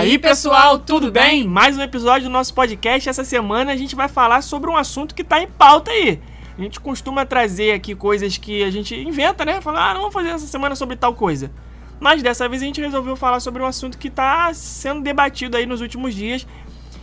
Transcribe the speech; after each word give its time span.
Aí, 0.00 0.16
pessoal, 0.16 0.78
tudo 0.78 1.12
bem? 1.12 1.46
Mais 1.46 1.76
um 1.76 1.82
episódio 1.82 2.26
do 2.26 2.32
nosso 2.32 2.54
podcast. 2.54 3.06
Essa 3.06 3.22
semana 3.22 3.70
a 3.70 3.76
gente 3.76 3.94
vai 3.94 4.08
falar 4.08 4.40
sobre 4.40 4.70
um 4.70 4.76
assunto 4.78 5.14
que 5.14 5.22
tá 5.22 5.42
em 5.42 5.46
pauta 5.46 5.90
aí. 5.90 6.18
A 6.56 6.62
gente 6.62 6.80
costuma 6.80 7.26
trazer 7.26 7.72
aqui 7.72 7.94
coisas 7.94 8.38
que 8.38 8.64
a 8.64 8.70
gente 8.70 8.94
inventa, 8.96 9.44
né? 9.44 9.60
Falar, 9.60 9.90
ah, 9.90 9.92
não 9.92 10.00
vamos 10.00 10.14
fazer 10.14 10.30
essa 10.30 10.46
semana 10.46 10.74
sobre 10.74 10.96
tal 10.96 11.12
coisa. 11.12 11.52
Mas 12.00 12.22
dessa 12.22 12.48
vez 12.48 12.62
a 12.62 12.64
gente 12.64 12.80
resolveu 12.80 13.14
falar 13.14 13.40
sobre 13.40 13.62
um 13.62 13.66
assunto 13.66 13.98
que 13.98 14.08
tá 14.08 14.50
sendo 14.54 15.02
debatido 15.02 15.58
aí 15.58 15.66
nos 15.66 15.82
últimos 15.82 16.14
dias, 16.14 16.46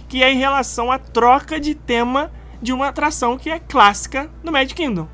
que 0.10 0.24
é 0.24 0.34
em 0.34 0.40
relação 0.40 0.92
à 0.92 0.98
troca 0.98 1.60
de 1.60 1.76
tema 1.76 2.32
de 2.60 2.74
uma 2.74 2.88
atração 2.88 3.38
que 3.38 3.52
é 3.52 3.60
clássica 3.60 4.28
do 4.44 4.52
Magic 4.52 4.74
Kingdom. 4.74 5.08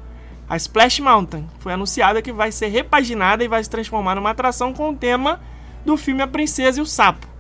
A 0.50 0.56
Splash 0.56 1.02
Mountain 1.02 1.50
foi 1.60 1.74
anunciada 1.74 2.22
que 2.22 2.32
vai 2.32 2.50
ser 2.50 2.68
repaginada 2.68 3.44
e 3.44 3.50
vai 3.50 3.62
se 3.62 3.70
transformar 3.70 4.16
numa 4.16 4.30
atração 4.30 4.72
com 4.72 4.92
o 4.92 4.96
tema 4.96 5.42
do 5.86 5.98
filme 5.98 6.22
A 6.22 6.28
Princesa 6.28 6.80
e 6.80 6.82
o 6.82 6.86
Sapo. 6.86 7.33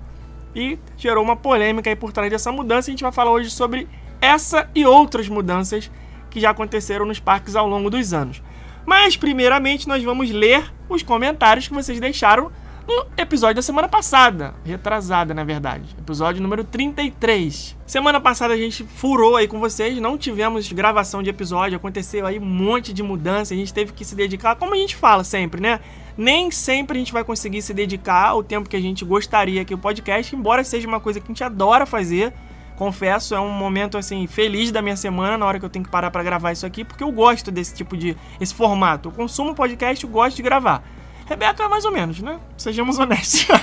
E 0.55 0.77
gerou 0.97 1.23
uma 1.23 1.35
polêmica 1.35 1.89
aí 1.89 1.95
por 1.95 2.11
trás 2.11 2.29
dessa 2.29 2.51
mudança. 2.51 2.89
A 2.89 2.91
gente 2.91 3.03
vai 3.03 3.11
falar 3.11 3.31
hoje 3.31 3.49
sobre 3.49 3.87
essa 4.21 4.69
e 4.73 4.85
outras 4.85 5.27
mudanças 5.27 5.91
que 6.29 6.39
já 6.39 6.51
aconteceram 6.51 7.05
nos 7.05 7.19
parques 7.19 7.55
ao 7.55 7.67
longo 7.67 7.89
dos 7.89 8.13
anos. 8.13 8.41
Mas, 8.85 9.15
primeiramente, 9.15 9.87
nós 9.87 10.03
vamos 10.03 10.29
ler 10.29 10.71
os 10.89 11.03
comentários 11.03 11.67
que 11.67 11.73
vocês 11.73 11.99
deixaram 11.99 12.51
no 12.87 13.05
episódio 13.17 13.55
da 13.55 13.61
semana 13.61 13.87
passada, 13.87 14.53
retrasada 14.65 15.33
na 15.33 15.43
verdade, 15.43 15.95
episódio 15.97 16.41
número 16.41 16.63
33. 16.63 17.77
Semana 17.85 18.19
passada 18.19 18.53
a 18.53 18.57
gente 18.57 18.83
furou 18.83 19.35
aí 19.35 19.47
com 19.47 19.59
vocês, 19.59 19.99
não 19.99 20.17
tivemos 20.17 20.71
gravação 20.71 21.23
de 21.23 21.29
episódio, 21.29 21.77
aconteceu 21.77 22.25
aí 22.25 22.39
um 22.39 22.45
monte 22.45 22.91
de 22.91 23.01
mudança, 23.01 23.53
a 23.53 23.57
gente 23.57 23.73
teve 23.73 23.93
que 23.93 24.03
se 24.03 24.15
dedicar, 24.15 24.55
como 24.55 24.73
a 24.73 24.77
gente 24.77 24.95
fala 24.95 25.23
sempre, 25.23 25.61
né? 25.61 25.79
Nem 26.17 26.51
sempre 26.51 26.97
a 26.97 26.99
gente 26.99 27.13
vai 27.13 27.23
conseguir 27.23 27.61
se 27.61 27.73
dedicar 27.73 28.35
o 28.35 28.43
tempo 28.43 28.69
que 28.69 28.75
a 28.75 28.81
gente 28.81 29.03
gostaria 29.05 29.61
aqui 29.61 29.73
o 29.73 29.77
podcast, 29.77 30.35
embora 30.35 30.63
seja 30.63 30.87
uma 30.87 30.99
coisa 30.99 31.19
que 31.19 31.25
a 31.25 31.29
gente 31.29 31.43
adora 31.43 31.85
fazer. 31.85 32.33
Confesso, 32.75 33.33
é 33.33 33.39
um 33.39 33.49
momento 33.49 33.97
assim 33.97 34.27
feliz 34.27 34.71
da 34.71 34.81
minha 34.81 34.95
semana 34.95 35.37
na 35.37 35.45
hora 35.45 35.59
que 35.59 35.65
eu 35.65 35.69
tenho 35.69 35.85
que 35.85 35.91
parar 35.91 36.11
para 36.11 36.23
gravar 36.23 36.51
isso 36.51 36.65
aqui, 36.65 36.83
porque 36.83 37.03
eu 37.03 37.11
gosto 37.11 37.51
desse 37.51 37.73
tipo 37.73 37.95
de 37.95 38.17
esse 38.41 38.53
formato. 38.53 39.09
Eu 39.09 39.13
consumo 39.13 39.55
podcast, 39.55 40.03
eu 40.03 40.09
gosto 40.09 40.35
de 40.35 40.41
gravar. 40.41 40.83
Rebeca, 41.25 41.69
mais 41.69 41.85
ou 41.85 41.91
menos, 41.91 42.19
né? 42.19 42.39
Sejamos 42.57 42.99
honestos. 42.99 43.47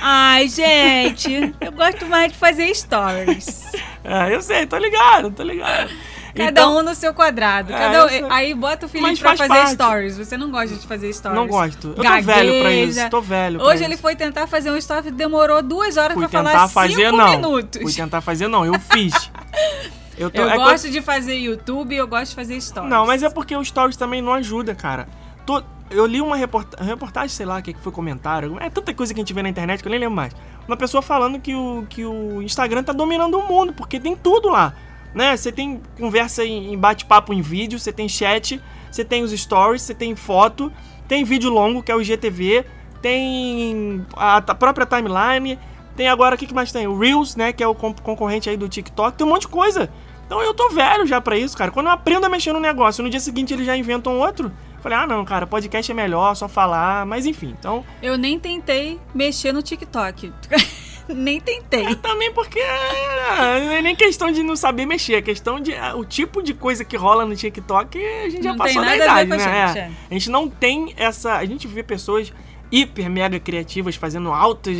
Ai, 0.00 0.48
gente, 0.48 1.54
eu 1.60 1.72
gosto 1.72 2.04
mais 2.06 2.32
de 2.32 2.38
fazer 2.38 2.74
stories. 2.74 3.64
É, 4.02 4.34
eu 4.34 4.42
sei, 4.42 4.66
tô 4.66 4.76
ligado, 4.76 5.30
tô 5.30 5.42
ligado. 5.42 5.90
Cada 6.34 6.50
então, 6.50 6.76
um 6.78 6.82
no 6.82 6.94
seu 6.94 7.14
quadrado. 7.14 7.72
É, 7.72 8.24
um, 8.24 8.32
aí 8.32 8.52
bota 8.54 8.86
o 8.86 8.88
Felipe 8.88 9.20
pra 9.20 9.36
fazer 9.36 9.54
parte. 9.54 9.72
stories. 9.72 10.18
Você 10.18 10.36
não 10.36 10.50
gosta 10.50 10.74
de 10.74 10.86
fazer 10.86 11.12
stories. 11.12 11.38
Não 11.38 11.46
gosto. 11.46 11.94
Eu 11.96 12.02
Gagueja. 12.02 12.20
tô 12.20 12.34
velho 12.34 12.60
pra 12.60 12.72
isso. 12.72 13.10
Tô 13.10 13.20
velho. 13.20 13.62
Hoje 13.62 13.74
isso. 13.76 13.84
ele 13.84 13.96
foi 13.96 14.16
tentar 14.16 14.48
fazer 14.48 14.70
um 14.72 14.76
story 14.76 15.12
demorou 15.12 15.62
duas 15.62 15.96
horas 15.96 16.14
Fui 16.14 16.26
pra 16.26 16.42
falar 16.42 16.68
fazer, 16.68 17.06
cinco 17.06 17.16
não. 17.16 17.30
minutos. 17.30 17.80
Fui 17.80 17.92
tentar 17.92 18.20
fazer, 18.20 18.48
não. 18.48 18.66
Eu 18.66 18.78
fiz. 18.80 19.14
Eu, 20.16 20.30
tô, 20.30 20.40
eu 20.40 20.48
é 20.48 20.56
gosto 20.56 20.90
de 20.90 21.02
fazer 21.02 21.34
YouTube 21.34 21.94
eu 21.94 22.06
gosto 22.06 22.30
de 22.30 22.34
fazer 22.36 22.60
stories. 22.60 22.90
Não, 22.90 23.06
mas 23.06 23.22
é 23.22 23.30
porque 23.30 23.56
o 23.56 23.64
stories 23.64 23.96
também 23.96 24.22
não 24.22 24.32
ajuda, 24.32 24.74
cara. 24.74 25.08
Tô, 25.44 25.62
eu 25.90 26.06
li 26.06 26.20
uma 26.20 26.36
reportagem, 26.36 26.86
reportagem, 26.86 27.28
sei 27.28 27.46
lá, 27.46 27.58
o 27.58 27.62
que 27.62 27.74
foi 27.74 27.92
comentário. 27.92 28.56
É 28.60 28.70
tanta 28.70 28.94
coisa 28.94 29.12
que 29.12 29.20
a 29.20 29.22
gente 29.22 29.32
vê 29.32 29.42
na 29.42 29.48
internet 29.48 29.82
que 29.82 29.88
eu 29.88 29.90
nem 29.90 30.00
lembro 30.00 30.16
mais. 30.16 30.34
Uma 30.66 30.76
pessoa 30.76 31.02
falando 31.02 31.38
que 31.40 31.54
o, 31.54 31.86
que 31.88 32.04
o 32.04 32.40
Instagram 32.42 32.82
tá 32.82 32.92
dominando 32.92 33.38
o 33.38 33.46
mundo, 33.46 33.72
porque 33.72 34.00
tem 34.00 34.16
tudo 34.16 34.48
lá. 34.48 34.74
Né? 35.14 35.36
Você 35.36 35.52
tem 35.52 35.80
conversa 35.98 36.44
em, 36.44 36.76
bate-papo 36.76 37.32
em 37.32 37.40
vídeo, 37.40 37.78
você 37.78 37.92
tem 37.92 38.08
chat, 38.08 38.60
você 38.90 39.04
tem 39.04 39.22
os 39.22 39.30
stories, 39.30 39.82
você 39.82 39.94
tem 39.94 40.16
foto, 40.16 40.72
tem 41.06 41.22
vídeo 41.24 41.50
longo, 41.50 41.82
que 41.82 41.92
é 41.92 41.94
o 41.94 42.00
IGTV, 42.00 42.64
tem 43.00 44.04
a, 44.16 44.38
a 44.38 44.54
própria 44.54 44.86
timeline, 44.86 45.58
tem 45.96 46.08
agora, 46.08 46.34
o 46.34 46.38
que, 46.38 46.46
que 46.46 46.54
mais 46.54 46.72
tem? 46.72 46.86
O 46.86 46.98
Reels, 46.98 47.36
né? 47.36 47.52
Que 47.52 47.62
é 47.62 47.68
o 47.68 47.74
concorrente 47.74 48.50
aí 48.50 48.56
do 48.56 48.68
TikTok. 48.68 49.16
Tem 49.16 49.26
um 49.26 49.30
monte 49.30 49.42
de 49.42 49.48
coisa. 49.48 49.90
Então 50.26 50.42
eu 50.42 50.54
tô 50.54 50.70
velho 50.70 51.06
já 51.06 51.20
para 51.20 51.36
isso, 51.36 51.56
cara. 51.56 51.70
Quando 51.70 51.86
eu 51.86 51.92
aprendo 51.92 52.24
a 52.24 52.28
mexer 52.28 52.52
no 52.52 52.60
negócio, 52.60 53.04
no 53.04 53.10
dia 53.10 53.20
seguinte 53.20 53.52
eles 53.52 53.66
já 53.66 53.76
inventam 53.76 54.18
outro. 54.18 54.50
Falei, 54.80 54.98
ah, 54.98 55.06
não, 55.06 55.24
cara, 55.24 55.46
podcast 55.46 55.90
é 55.90 55.94
melhor, 55.94 56.34
só 56.34 56.48
falar. 56.48 57.06
Mas 57.06 57.26
enfim, 57.26 57.54
então. 57.58 57.84
Eu 58.02 58.18
nem 58.18 58.38
tentei 58.38 59.00
mexer 59.14 59.52
no 59.52 59.62
TikTok. 59.62 60.32
nem 61.08 61.40
tentei. 61.40 61.86
É, 61.86 61.94
também 61.94 62.32
porque 62.32 62.58
é, 62.58 63.60
não 63.64 63.72
é 63.72 63.82
nem 63.82 63.94
questão 63.94 64.30
de 64.30 64.42
não 64.42 64.56
saber 64.56 64.86
mexer, 64.86 65.14
é 65.14 65.22
questão 65.22 65.60
de 65.60 65.72
é, 65.72 65.94
o 65.94 66.04
tipo 66.04 66.42
de 66.42 66.54
coisa 66.54 66.84
que 66.84 66.96
rola 66.96 67.26
no 67.26 67.36
TikTok 67.36 67.98
a 67.98 68.28
gente 68.28 68.42
não 68.42 68.52
já 68.52 68.56
passou 68.56 68.82
da 68.82 68.96
idade, 68.96 69.30
né? 69.30 69.36
A 69.36 69.66
gente, 69.66 69.78
é. 69.78 69.90
a 70.10 70.14
gente 70.14 70.30
não 70.30 70.48
tem 70.48 70.94
essa. 70.96 71.34
A 71.34 71.44
gente 71.44 71.66
vê 71.68 71.82
pessoas 71.82 72.32
hiper 72.74 73.08
mega 73.08 73.38
criativas, 73.38 73.94
fazendo 73.94 74.32
altas 74.32 74.76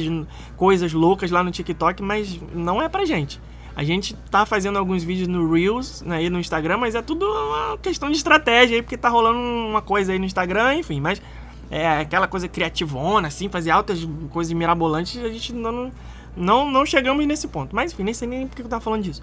coisas 0.56 0.92
loucas 0.92 1.30
lá 1.30 1.44
no 1.44 1.50
TikTok, 1.50 2.02
mas 2.02 2.40
não 2.52 2.82
é 2.82 2.88
pra 2.88 3.04
gente. 3.04 3.40
A 3.76 3.82
gente 3.82 4.14
tá 4.30 4.46
fazendo 4.46 4.78
alguns 4.78 5.02
vídeos 5.02 5.28
no 5.28 5.52
Reels, 5.52 6.02
né, 6.02 6.28
no 6.28 6.38
Instagram, 6.38 6.76
mas 6.78 6.94
é 6.94 7.02
tudo 7.02 7.26
uma 7.26 7.76
questão 7.78 8.10
de 8.10 8.16
estratégia 8.16 8.76
aí, 8.76 8.82
porque 8.82 8.96
tá 8.96 9.08
rolando 9.08 9.38
uma 9.38 9.82
coisa 9.82 10.12
aí 10.12 10.18
no 10.18 10.24
Instagram, 10.24 10.76
enfim, 10.76 11.00
mas 11.00 11.20
é 11.70 12.00
aquela 12.00 12.28
coisa 12.28 12.46
criativona, 12.46 13.28
assim, 13.28 13.48
fazer 13.48 13.70
altas 13.70 14.06
coisas 14.30 14.52
mirabolantes, 14.52 15.22
a 15.22 15.28
gente 15.28 15.52
não, 15.52 15.90
não, 16.36 16.70
não 16.70 16.86
chegamos 16.86 17.26
nesse 17.26 17.48
ponto. 17.48 17.74
Mas 17.74 17.92
enfim, 17.92 18.04
nem 18.04 18.14
sei 18.14 18.28
nem 18.28 18.46
porque 18.46 18.62
eu 18.62 18.68
tava 18.68 18.80
falando 18.80 19.02
disso. 19.02 19.22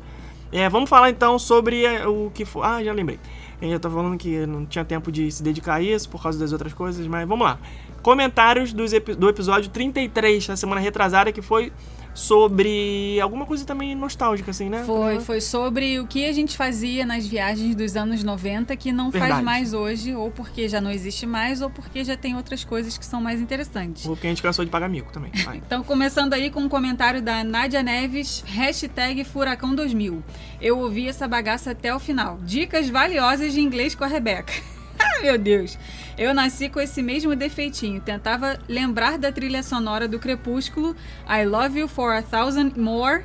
É, 0.51 0.67
vamos 0.67 0.89
falar 0.89 1.09
então 1.09 1.39
sobre 1.39 1.85
o 2.05 2.29
que 2.33 2.43
foi. 2.43 2.65
Ah, 2.65 2.83
já 2.83 2.91
lembrei. 2.91 3.19
Eu 3.61 3.79
tô 3.79 3.89
falando 3.89 4.17
que 4.17 4.45
não 4.45 4.65
tinha 4.65 4.83
tempo 4.83 5.11
de 5.11 5.31
se 5.31 5.41
dedicar 5.41 5.75
a 5.75 5.81
isso 5.81 6.09
por 6.09 6.21
causa 6.21 6.37
das 6.37 6.51
outras 6.51 6.73
coisas, 6.73 7.05
mas 7.07 7.27
vamos 7.27 7.45
lá. 7.45 7.57
Comentários 8.01 8.73
dos, 8.73 8.91
do 9.17 9.29
episódio 9.29 9.69
33, 9.69 10.47
da 10.47 10.57
semana 10.57 10.81
retrasada, 10.81 11.31
que 11.31 11.41
foi 11.41 11.71
sobre 12.13 13.19
alguma 13.21 13.45
coisa 13.45 13.65
também 13.65 13.95
nostálgica, 13.95 14.51
assim, 14.51 14.69
né? 14.69 14.83
Foi, 14.85 15.19
foi 15.19 15.39
sobre 15.39 15.99
o 15.99 16.05
que 16.05 16.25
a 16.25 16.33
gente 16.33 16.57
fazia 16.57 17.05
nas 17.05 17.25
viagens 17.25 17.75
dos 17.75 17.95
anos 17.95 18.23
90 18.23 18.75
que 18.75 18.91
não 18.91 19.09
Verdade. 19.09 19.33
faz 19.33 19.43
mais 19.43 19.73
hoje, 19.73 20.13
ou 20.13 20.29
porque 20.29 20.67
já 20.67 20.81
não 20.81 20.91
existe 20.91 21.25
mais, 21.25 21.61
ou 21.61 21.69
porque 21.69 22.03
já 22.03 22.17
tem 22.17 22.35
outras 22.35 22.63
coisas 22.63 22.97
que 22.97 23.05
são 23.05 23.21
mais 23.21 23.39
interessantes. 23.39 24.05
Ou 24.05 24.15
porque 24.15 24.27
a 24.27 24.29
gente 24.29 24.41
cansou 24.41 24.65
de 24.65 24.71
pagar 24.71 24.89
mico 24.89 25.11
também. 25.11 25.31
então, 25.55 25.83
começando 25.83 26.33
aí 26.33 26.49
com 26.49 26.61
um 26.61 26.69
comentário 26.69 27.21
da 27.21 27.43
Nádia 27.43 27.81
Neves, 27.81 28.43
hashtag 28.45 29.23
Furacão 29.23 29.73
2000. 29.73 30.21
Eu 30.61 30.79
ouvi 30.79 31.07
essa 31.07 31.27
bagaça 31.27 31.71
até 31.71 31.95
o 31.95 31.99
final. 31.99 32.39
Dicas 32.43 32.89
valiosas 32.89 33.53
de 33.53 33.61
inglês 33.61 33.95
com 33.95 34.03
a 34.03 34.07
Rebeca. 34.07 34.53
ah, 34.99 35.21
meu 35.21 35.37
Deus! 35.37 35.77
Eu 36.21 36.35
nasci 36.35 36.69
com 36.69 36.79
esse 36.79 37.01
mesmo 37.01 37.35
defeitinho. 37.35 37.99
Tentava 37.99 38.59
lembrar 38.69 39.17
da 39.17 39.31
trilha 39.31 39.63
sonora 39.63 40.07
do 40.07 40.19
Crepúsculo, 40.19 40.95
I 41.27 41.43
Love 41.43 41.79
You 41.79 41.87
for 41.87 42.13
a 42.13 42.21
Thousand 42.21 42.73
More, 42.77 43.23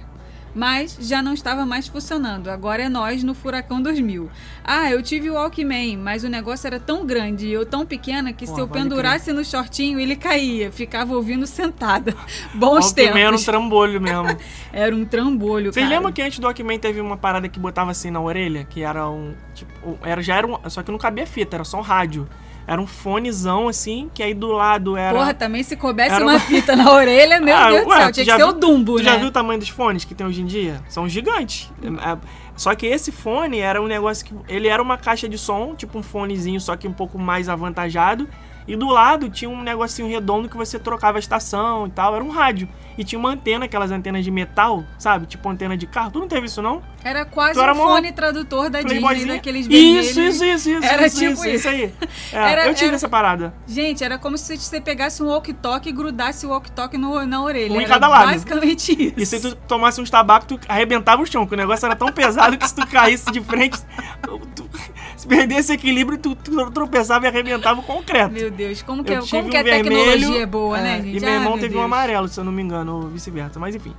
mas 0.55 0.97
já 0.99 1.21
não 1.21 1.35
estava 1.35 1.67
mais 1.67 1.87
funcionando. 1.87 2.49
Agora 2.49 2.85
é 2.85 2.89
nós 2.89 3.23
no 3.23 3.35
Furacão 3.35 3.83
2000. 3.83 4.31
Ah, 4.65 4.91
eu 4.91 5.03
tive 5.03 5.29
o 5.29 5.35
Walkman, 5.35 5.99
mas 5.99 6.25
o 6.25 6.31
negócio 6.31 6.67
era 6.67 6.81
tão 6.81 7.05
grande 7.05 7.49
e 7.49 7.53
eu 7.53 7.67
tão 7.67 7.85
pequena 7.85 8.33
que 8.33 8.47
Pô, 8.47 8.55
se 8.55 8.61
eu 8.63 8.67
pendurasse 8.67 9.31
no 9.31 9.45
shortinho 9.45 10.01
ele 10.01 10.17
caía. 10.17 10.73
Ficava 10.73 11.15
ouvindo 11.15 11.47
sentada. 11.47 12.17
Bons 12.55 12.95
tempos. 12.95 13.11
Walkman 13.11 13.27
era 13.27 13.37
um 13.37 13.45
trambolho 13.45 14.01
mesmo. 14.01 14.41
era 14.73 14.97
um 14.97 15.05
trambolho, 15.05 15.71
Vocês 15.71 15.87
lembram 15.87 16.11
que 16.11 16.23
antes 16.23 16.39
do 16.39 16.47
Walkman 16.47 16.79
teve 16.79 16.99
uma 17.03 17.19
parada 17.19 17.47
que 17.47 17.61
botava 17.61 17.91
assim 17.91 18.11
na 18.11 18.23
orelha? 18.23 18.65
Que 18.65 18.81
era 18.81 19.07
um... 19.07 19.35
Tipo, 19.55 19.99
era, 20.03 20.23
já 20.23 20.37
era 20.37 20.47
um... 20.47 20.59
Só 20.71 20.83
que 20.83 20.91
não 20.91 20.97
cabia 20.97 21.27
fita, 21.27 21.57
era 21.57 21.65
só 21.65 21.77
um 21.77 21.83
rádio. 21.83 22.27
Era 22.67 22.81
um 22.81 22.87
fonezão, 22.87 23.69
assim, 23.69 24.11
que 24.13 24.23
aí 24.23 24.35
do 24.35 24.49
lado 24.49 24.97
era. 24.97 25.17
Porra, 25.17 25.33
também 25.33 25.63
se 25.63 25.77
coubesse 25.77 26.21
uma, 26.21 26.33
uma 26.33 26.41
fita 26.41 26.75
na 26.75 26.91
orelha, 26.93 27.41
meu 27.41 27.55
ah, 27.57 27.71
Deus 27.71 27.85
do 27.85 27.91
céu, 27.93 28.13
tinha 28.13 28.27
que 28.27 28.33
ser 28.33 28.37
viu, 28.39 28.49
o 28.49 28.53
Dumbo, 28.53 28.97
tu 28.97 29.05
né? 29.05 29.13
já 29.13 29.17
viu 29.17 29.29
o 29.29 29.31
tamanho 29.31 29.61
dos 29.61 29.69
fones 29.69 30.05
que 30.05 30.15
tem 30.15 30.27
hoje 30.27 30.43
em 30.43 30.47
dia? 30.47 30.83
São 30.89 31.09
gigantes. 31.09 31.71
É, 31.83 32.19
só 32.57 32.75
que 32.75 32.87
esse 32.87 33.13
fone 33.13 33.61
era 33.61 33.81
um 33.81 33.87
negócio 33.87 34.27
que. 34.27 34.35
Ele 34.49 34.67
era 34.67 34.83
uma 34.83 34.99
caixa 34.99 35.29
de 35.29 35.39
som, 35.39 35.75
tipo 35.77 35.97
um 35.99 36.03
fonezinho, 36.03 36.61
só 36.61 36.77
que 36.77 36.89
um 36.89 36.93
pouco 36.93 37.19
mais 37.19 37.49
avantajado. 37.49 38.29
E 38.67 38.77
do 38.77 38.89
lado 38.89 39.31
tinha 39.31 39.49
um 39.49 39.63
negocinho 39.63 40.09
redondo 40.09 40.49
que 40.49 40.57
você 40.57 40.79
trocava 40.79 41.19
a 41.19 41.21
estação 41.21 41.87
e 41.87 41.91
tal. 41.91 42.15
Era 42.15 42.25
um 42.25 42.31
rádio. 42.31 42.69
E 42.99 43.05
tinha 43.05 43.19
uma 43.19 43.31
antena, 43.31 43.67
aquelas 43.67 43.91
antenas 43.91 44.25
de 44.25 44.31
metal, 44.31 44.85
sabe? 44.99 45.27
Tipo 45.27 45.49
antena 45.49 45.77
de 45.77 45.87
carro. 45.87 46.11
Tu 46.11 46.19
não 46.19 46.29
teve 46.29 46.47
isso, 46.47 46.63
não? 46.63 46.83
Era 47.05 47.25
quase 47.25 47.61
um 47.61 47.75
fone 47.75 48.11
tradutor 48.11 48.71
da 48.71 48.83
Disney, 48.83 49.27
daqueles 49.27 49.67
vermelhos. 49.67 50.07
Isso, 50.07 50.21
isso, 50.21 50.45
isso, 50.45 50.71
isso. 50.71 50.85
Era 50.85 51.07
isso, 51.07 51.19
tipo 51.19 51.33
isso. 51.33 51.47
Isso 51.47 51.69
aí. 51.69 51.95
É, 52.33 52.37
era, 52.37 52.67
eu 52.67 52.75
tive 52.75 52.87
era... 52.87 52.97
essa 52.97 53.09
parada. 53.09 53.55
Gente, 53.67 54.03
era 54.03 54.19
como 54.19 54.37
se 54.37 54.57
você 54.57 54.81
pegasse 54.81 55.23
um 55.23 55.27
walkie-talkie 55.27 55.91
e 55.91 55.93
grudasse 55.93 56.47
o 56.47 56.51
walkie-talkie 56.51 56.99
na 56.99 57.43
orelha. 57.43 57.73
Um 57.73 57.81
em 57.81 57.87
cada 57.87 58.09
lado. 58.09 58.27
basicamente 58.27 58.93
isso. 58.93 59.15
E 59.17 59.27
se 59.27 59.41
tu 59.41 59.55
tomasse 59.55 60.01
uns 60.01 60.11
tabacos, 60.11 60.49
tu 60.49 60.61
arrebentava 60.69 61.23
o 61.23 61.27
chão, 61.27 61.43
porque 61.43 61.55
o 61.55 61.59
negócio 61.59 61.87
era 61.87 61.95
tão 61.95 62.11
pesado 62.11 62.57
que 62.57 62.67
se 62.67 62.75
tu 62.75 62.87
caísse 62.87 63.31
de 63.31 63.41
frente, 63.41 63.79
tu, 64.55 64.69
se 65.17 65.27
perdesse 65.27 65.73
equilíbrio, 65.73 66.19
tu, 66.19 66.35
tu, 66.35 66.71
tropeçava 66.71 67.25
e 67.25 67.29
arrebentava 67.29 67.81
o 67.81 67.83
concreto. 67.83 68.33
Meu 68.33 68.51
Deus, 68.51 68.83
como 68.83 69.03
que, 69.03 69.13
é, 69.13 69.21
como 69.21 69.47
um 69.47 69.51
que 69.51 69.57
a 69.57 69.65
tecnologia 69.65 70.43
é 70.43 70.47
boa, 70.47 70.81
né, 70.81 70.99
é, 70.99 71.03
gente? 71.03 71.17
E 71.17 71.21
meu 71.21 71.31
irmão 71.31 71.55
teve 71.55 71.69
Deus. 71.69 71.81
um 71.81 71.85
amarelo, 71.85 72.29
se 72.29 72.39
eu 72.39 72.45
não 72.45 72.53
me 72.53 72.63
engano 72.63 72.97
ou 72.97 73.09
vice-versa. 73.09 73.59
Mas 73.59 73.75
enfim. 73.75 73.95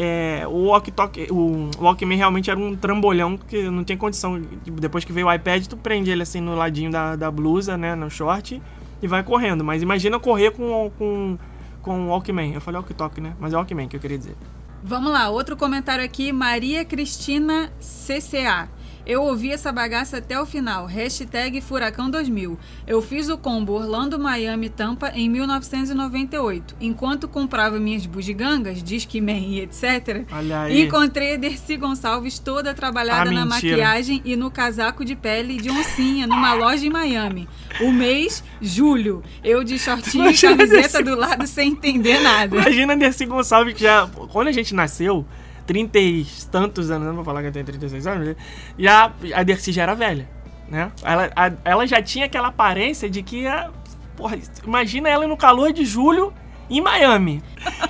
É, 0.00 0.44
o 0.46 0.66
walkie 0.66 0.92
o 1.28 1.70
Walkman 1.80 2.16
realmente 2.16 2.48
era 2.48 2.60
um 2.60 2.76
trambolhão 2.76 3.36
que 3.36 3.68
não 3.68 3.82
tem 3.82 3.96
condição. 3.96 4.40
Depois 4.64 5.04
que 5.04 5.12
veio 5.12 5.26
o 5.26 5.32
iPad, 5.32 5.66
tu 5.66 5.76
prende 5.76 6.08
ele 6.08 6.22
assim 6.22 6.40
no 6.40 6.54
ladinho 6.54 6.90
da, 6.90 7.16
da 7.16 7.30
blusa, 7.32 7.76
né? 7.76 7.96
No 7.96 8.08
short, 8.08 8.62
e 9.02 9.08
vai 9.08 9.24
correndo. 9.24 9.64
Mas 9.64 9.82
imagina 9.82 10.20
correr 10.20 10.52
com, 10.52 10.92
com, 10.96 11.36
com 11.82 12.06
o 12.06 12.08
Walkman. 12.10 12.54
Eu 12.54 12.60
falei 12.60 12.78
Walk-Talk, 12.78 13.20
né? 13.20 13.34
Mas 13.40 13.52
é 13.52 13.56
Walkman 13.56 13.88
que 13.88 13.96
eu 13.96 14.00
queria 14.00 14.18
dizer. 14.18 14.36
Vamos 14.84 15.10
lá, 15.10 15.28
outro 15.28 15.56
comentário 15.56 16.04
aqui, 16.04 16.30
Maria 16.30 16.84
Cristina 16.84 17.72
CCA. 17.80 18.68
Eu 19.08 19.22
ouvi 19.22 19.50
essa 19.50 19.72
bagaça 19.72 20.18
até 20.18 20.38
o 20.38 20.44
final. 20.44 20.84
Hashtag 20.84 21.62
Furacão 21.62 22.10
2000. 22.10 22.58
Eu 22.86 23.00
fiz 23.00 23.30
o 23.30 23.38
combo 23.38 23.72
Orlando, 23.72 24.18
Miami, 24.18 24.68
Tampa 24.68 25.10
em 25.14 25.30
1998. 25.30 26.76
Enquanto 26.78 27.26
comprava 27.26 27.80
minhas 27.80 28.04
bugigangas, 28.04 28.82
Disque 28.82 29.18
Man 29.18 29.32
e 29.32 29.60
etc., 29.60 30.26
encontrei 30.70 31.34
a 31.34 31.36
Dercy 31.38 31.78
Gonçalves 31.78 32.38
toda 32.38 32.74
trabalhada 32.74 33.30
Ah, 33.30 33.32
na 33.32 33.46
maquiagem 33.46 34.20
e 34.26 34.36
no 34.36 34.50
casaco 34.50 35.02
de 35.06 35.16
pele 35.16 35.56
de 35.56 35.70
oncinha 35.70 36.26
numa 36.26 36.52
loja 36.52 36.86
em 36.86 36.90
Miami. 36.90 37.48
O 37.80 37.90
mês, 37.90 38.44
julho. 38.60 39.22
Eu 39.42 39.64
de 39.64 39.78
shortinho 39.78 40.24
e 40.24 40.28
Imagina 40.28 40.54
camiseta 40.54 40.82
Dercy 40.82 41.02
do 41.02 41.16
lado 41.16 41.46
sem 41.46 41.70
entender 41.70 42.20
nada. 42.20 42.54
Imagina 42.54 42.92
a 42.92 42.96
Dercy 42.96 43.24
Gonçalves 43.24 43.72
que 43.72 43.84
já. 43.84 44.06
Quando 44.30 44.48
a 44.48 44.52
gente 44.52 44.74
nasceu, 44.74 45.24
30 45.68 45.98
e 46.00 46.26
tantos 46.50 46.90
anos, 46.90 47.06
não 47.06 47.14
vou 47.14 47.24
falar 47.24 47.42
que 47.42 47.48
eu 47.48 47.52
tenho 47.52 47.64
36 47.66 48.06
anos, 48.06 48.28
né? 48.28 48.36
já, 48.78 49.12
a 49.34 49.42
Dercy 49.44 49.70
já 49.70 49.82
era 49.84 49.94
velha, 49.94 50.28
né? 50.68 50.90
Ela, 51.04 51.30
a- 51.36 51.52
ela 51.64 51.86
já 51.86 52.02
tinha 52.02 52.24
aquela 52.26 52.48
aparência 52.48 53.08
de 53.08 53.22
que. 53.22 53.46
A, 53.46 53.70
porra, 54.16 54.36
imagina 54.66 55.08
ela 55.08 55.28
no 55.28 55.36
calor 55.36 55.72
de 55.72 55.84
julho 55.84 56.32
em 56.70 56.80
Miami. 56.80 57.42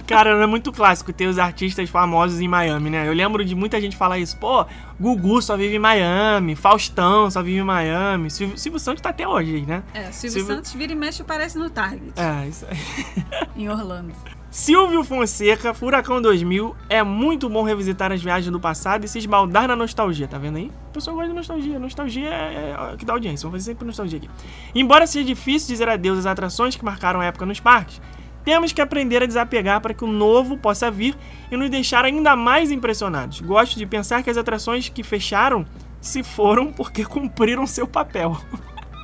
Cara, 0.07 0.31
é 0.43 0.47
muito 0.47 0.71
clássico 0.73 1.13
ter 1.13 1.27
os 1.27 1.39
artistas 1.39 1.89
famosos 1.91 2.41
em 2.41 2.47
Miami, 2.49 2.91
né? 2.91 3.09
Eu 3.09 3.13
lembro 3.13 3.45
de 3.45 3.55
muita 3.55 3.81
gente 3.81 3.97
falar 3.97 4.19
isso. 4.19 4.37
Pô, 4.39 4.65
Gugu 5.01 5.41
só 5.43 5.57
vive 5.57 5.77
em 5.77 5.79
Miami, 5.81 6.55
Faustão 6.55 7.31
só 7.31 7.43
vive 7.43 7.59
em 7.59 7.65
Miami. 7.65 8.31
Silvio, 8.31 8.57
Silvio 8.59 8.79
Santos 8.81 9.01
tá 9.03 9.11
até 9.11 9.27
hoje 9.27 9.65
né? 9.67 9.83
É, 9.95 10.11
Silvio, 10.13 10.39
Silvio- 10.41 10.55
Santos 10.57 10.73
vira 10.75 10.93
e 10.93 10.97
mexe 10.97 11.23
aparece 11.23 11.59
no 11.59 11.69
Target, 11.71 12.13
É, 12.17 12.47
isso 12.49 12.67
aí. 12.71 12.79
em 13.57 13.69
Orlando. 13.69 14.13
Silvio 14.51 15.05
Fonseca, 15.05 15.75
Furacão 15.75 16.23
2000, 16.23 16.75
é 16.89 17.03
muito 17.03 17.51
bom 17.51 17.63
revisitar 17.63 18.11
as 18.11 18.23
viagens 18.23 18.51
do 18.51 18.59
passado 18.59 19.05
e 19.05 19.09
se 19.09 19.19
esbaldar 19.19 19.69
na 19.69 19.77
nostalgia, 19.77 20.27
tá 20.27 20.39
vendo 20.39 20.57
aí? 20.57 20.73
O 20.89 20.93
pessoal 20.93 21.17
gosta 21.17 21.29
de 21.29 21.37
nostalgia, 21.37 21.79
nostalgia 21.79 22.29
é, 22.31 22.71
é 22.71 22.95
o 22.95 22.97
que 22.97 23.05
dá 23.05 23.13
audiência, 23.13 23.47
vamos 23.47 23.61
fazer 23.61 23.73
sempre 23.73 23.87
nostalgia 23.87 24.19
aqui. 24.19 24.31
Embora 24.75 25.07
seja 25.07 25.27
difícil 25.27 25.69
dizer 25.69 25.87
adeus 25.87 26.21
às 26.21 26.25
atrações 26.27 26.75
que 26.75 26.83
marcaram 26.83 27.21
a 27.21 27.27
época 27.27 27.45
nos 27.45 27.61
parques, 27.61 28.01
temos 28.43 28.73
que 28.73 28.81
aprender 28.81 29.23
a 29.23 29.27
desapegar 29.27 29.83
para 29.83 29.93
que 29.93 30.03
o 30.03 30.09
novo 30.09 30.57
possa 30.57 30.91
vir 30.91 31.15
e 31.51 31.57
nos 31.57 31.69
deixar 31.69 32.07
ainda 32.07 32.35
mais 32.35 32.71
impressionados. 32.71 33.43
Gosto 33.43 33.77
de 33.77 33.85
pensar 33.85 34.23
que 34.23 34.31
as 34.31 34.39
atrações 34.39 34.89
que 34.89 35.03
fecharam 35.03 35.67
se 36.01 36.23
foram 36.23 36.73
porque 36.73 37.05
cumpriram 37.07 37.67
seu 37.67 37.87
papel. 37.87 38.35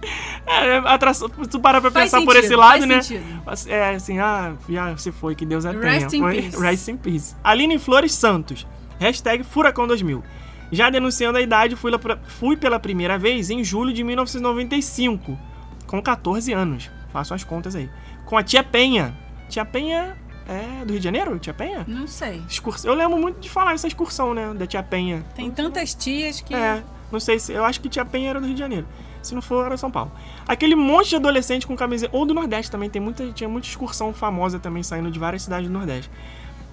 É, 0.46 0.76
atração, 0.84 1.28
se 1.28 1.48
tu 1.48 1.58
parar 1.58 1.80
pra 1.80 1.90
Faz 1.90 2.10
pensar 2.10 2.22
por 2.24 2.34
sentido, 2.34 2.44
esse 2.44 2.54
lado, 2.56 2.70
faz 2.80 2.86
né? 2.86 3.02
sentido. 3.02 3.42
É 3.72 3.94
assim, 3.94 4.18
ah, 4.18 4.54
já 4.68 4.92
você 4.92 5.10
foi, 5.10 5.34
que 5.34 5.46
Deus 5.46 5.64
a 5.64 5.70
tenha. 5.70 5.82
Rest 5.82 6.12
in 6.12 6.18
Foi- 6.20 6.42
peace. 6.42 6.60
Rest 6.60 6.88
in 6.88 6.96
peace. 6.98 7.36
Aline 7.42 7.78
Flores 7.78 8.12
Santos. 8.14 8.66
Hashtag 9.00 9.42
Furacão 9.42 9.86
2000. 9.86 10.22
Já 10.70 10.90
denunciando 10.90 11.38
a 11.38 11.40
idade, 11.40 11.76
fui, 11.76 11.96
pra- 11.98 12.18
fui 12.26 12.56
pela 12.56 12.78
primeira 12.78 13.16
vez 13.18 13.48
em 13.50 13.64
julho 13.64 13.92
de 13.92 14.04
1995, 14.04 15.38
com 15.86 16.02
14 16.02 16.52
anos. 16.52 16.90
Façam 17.12 17.34
as 17.34 17.44
contas 17.44 17.74
aí. 17.74 17.88
Com 18.26 18.36
a 18.36 18.42
Tia 18.42 18.62
Penha. 18.62 19.16
Tia 19.48 19.64
Penha 19.64 20.16
é 20.48 20.84
do 20.84 20.90
Rio 20.92 20.98
de 21.00 21.04
Janeiro? 21.04 21.38
Tia 21.38 21.54
Penha? 21.54 21.84
Não 21.86 22.06
sei. 22.06 22.42
Excursão. 22.48 22.90
Eu 22.90 22.96
lembro 22.96 23.18
muito 23.18 23.40
de 23.40 23.48
falar 23.48 23.72
essa 23.74 23.86
excursão, 23.86 24.34
né? 24.34 24.52
Da 24.54 24.66
Tia 24.66 24.82
Penha. 24.82 25.24
Tem 25.34 25.50
tantas 25.50 25.94
tias 25.94 26.40
que. 26.40 26.54
É, 26.54 26.82
não 27.12 27.20
sei 27.20 27.38
se. 27.38 27.52
Eu 27.52 27.64
acho 27.64 27.80
que 27.80 27.88
Tia 27.88 28.04
Penha 28.04 28.30
era 28.30 28.40
do 28.40 28.46
Rio 28.46 28.54
de 28.54 28.60
Janeiro. 28.60 28.86
Se 29.24 29.34
não 29.34 29.42
for, 29.42 29.66
era 29.66 29.76
São 29.76 29.90
Paulo. 29.90 30.10
Aquele 30.46 30.74
monte 30.74 31.10
de 31.10 31.16
adolescente 31.16 31.66
com 31.66 31.74
camiseta. 31.76 32.14
Ou 32.16 32.24
do 32.26 32.34
Nordeste 32.34 32.70
também. 32.70 32.88
Tem 32.90 33.00
muita, 33.02 33.26
tinha 33.32 33.48
muita 33.48 33.66
excursão 33.68 34.12
famosa 34.12 34.58
também 34.58 34.82
saindo 34.82 35.10
de 35.10 35.18
várias 35.18 35.42
cidades 35.42 35.68
do 35.68 35.72
Nordeste. 35.72 36.10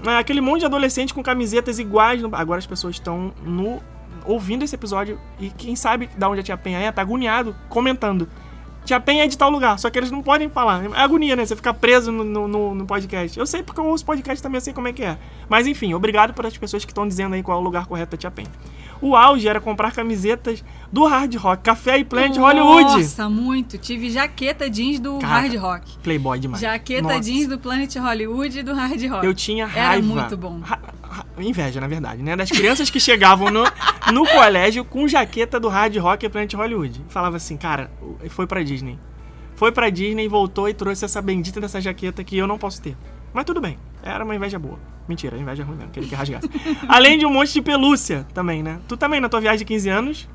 É, 0.05 0.17
aquele 0.17 0.41
monte 0.41 0.61
de 0.61 0.65
adolescente 0.65 1.13
com 1.13 1.21
camisetas 1.23 1.79
iguais. 1.79 2.21
no- 2.21 2.35
Agora 2.35 2.59
as 2.59 2.65
pessoas 2.67 2.95
estão 2.95 3.31
no. 3.43 3.81
ouvindo 4.25 4.63
esse 4.63 4.75
episódio. 4.75 5.19
E 5.39 5.49
quem 5.49 5.75
sabe 5.75 6.09
da 6.17 6.27
onde 6.29 6.39
a 6.41 6.43
Tia 6.43 6.57
Penha 6.57 6.79
é, 6.79 6.91
tá 6.91 7.01
agoniado, 7.01 7.55
comentando. 7.69 8.27
Tia 8.83 8.99
Penha 8.99 9.25
é 9.25 9.27
de 9.27 9.37
tal 9.37 9.51
lugar, 9.51 9.77
só 9.77 9.91
que 9.91 9.99
eles 9.99 10.09
não 10.09 10.23
podem 10.23 10.49
falar. 10.49 10.83
É 10.83 10.99
agonia, 11.01 11.35
né? 11.35 11.45
Você 11.45 11.55
ficar 11.55 11.75
preso 11.75 12.11
no, 12.11 12.47
no, 12.47 12.73
no- 12.73 12.85
podcast. 12.87 13.37
Eu 13.37 13.45
sei 13.45 13.61
porque 13.61 13.79
eu 13.79 13.85
ouço 13.85 14.03
podcast 14.03 14.41
também, 14.41 14.57
eu 14.57 14.61
sei 14.61 14.73
como 14.73 14.87
é 14.87 14.93
que 14.93 15.03
é. 15.03 15.19
Mas 15.47 15.67
enfim, 15.67 15.93
obrigado 15.93 16.33
por 16.33 16.47
as 16.47 16.57
pessoas 16.57 16.83
que 16.83 16.89
estão 16.91 17.07
dizendo 17.07 17.35
aí 17.35 17.43
qual 17.43 17.59
é 17.59 17.61
o 17.61 17.63
lugar 17.63 17.85
correto 17.85 18.11
da 18.11 18.17
Tia 18.17 18.31
Penha. 18.31 18.49
O 19.01 19.15
auge 19.15 19.47
era 19.47 19.59
comprar 19.59 19.91
camisetas 19.91 20.63
do 20.91 21.05
Hard 21.05 21.33
Rock, 21.35 21.63
Café 21.63 21.97
e 21.97 22.05
Planet 22.05 22.37
Hollywood. 22.37 22.83
Nossa, 23.01 23.27
muito. 23.27 23.77
Tive 23.77 24.09
jaqueta 24.11 24.69
jeans 24.69 24.99
do 24.99 25.17
Cara, 25.17 25.41
Hard 25.41 25.55
Rock. 25.55 25.97
Playboy 26.03 26.37
demais. 26.39 26.61
Jaqueta 26.61 27.01
Nossa. 27.01 27.21
jeans 27.21 27.47
do 27.47 27.57
Planet 27.57 27.95
Hollywood 27.95 28.59
e 28.59 28.63
do 28.63 28.73
Hard 28.75 29.03
Rock. 29.07 29.25
Eu 29.25 29.33
tinha 29.33 29.63
Era 29.73 29.87
raiva. 29.89 30.07
muito 30.07 30.37
bom. 30.37 30.59
Ra- 30.59 30.79
ra- 31.01 31.25
inveja, 31.39 31.81
na 31.81 31.87
verdade, 31.87 32.21
né? 32.21 32.35
Das 32.35 32.51
crianças 32.51 32.89
que 32.91 32.99
chegavam 32.99 33.49
no, 33.49 33.63
no 34.13 34.25
colégio 34.27 34.85
com 34.85 35.07
jaqueta 35.07 35.59
do 35.59 35.67
Hard 35.67 35.95
Rock 35.97 36.25
e 36.25 36.29
Planet 36.29 36.53
Hollywood. 36.53 37.01
Falava 37.09 37.37
assim, 37.37 37.57
cara, 37.57 37.89
foi 38.29 38.45
pra 38.45 38.61
Disney. 38.61 38.99
Foi 39.55 39.71
pra 39.71 39.89
Disney, 39.89 40.27
voltou 40.27 40.69
e 40.69 40.73
trouxe 40.73 41.05
essa 41.05 41.21
bendita 41.21 41.59
dessa 41.59 41.81
jaqueta 41.81 42.23
que 42.23 42.37
eu 42.37 42.45
não 42.47 42.57
posso 42.57 42.81
ter. 42.81 42.95
Mas 43.33 43.45
tudo 43.45 43.61
bem, 43.61 43.77
era 44.03 44.23
uma 44.23 44.35
inveja 44.35 44.59
boa. 44.59 44.79
Mentira, 45.07 45.37
inveja 45.37 45.63
ruim 45.63 45.75
mesmo, 45.75 45.91
queria 45.91 46.07
que 46.09 46.15
rasgasse. 46.15 46.49
Além 46.87 47.17
de 47.17 47.25
um 47.25 47.33
monte 47.33 47.53
de 47.53 47.61
pelúcia 47.61 48.25
também, 48.33 48.63
né? 48.63 48.79
Tu 48.87 48.95
também, 48.95 49.19
na 49.19 49.27
tua 49.27 49.41
viagem 49.41 49.59
de 49.59 49.65
15 49.65 49.89
anos, 49.89 50.29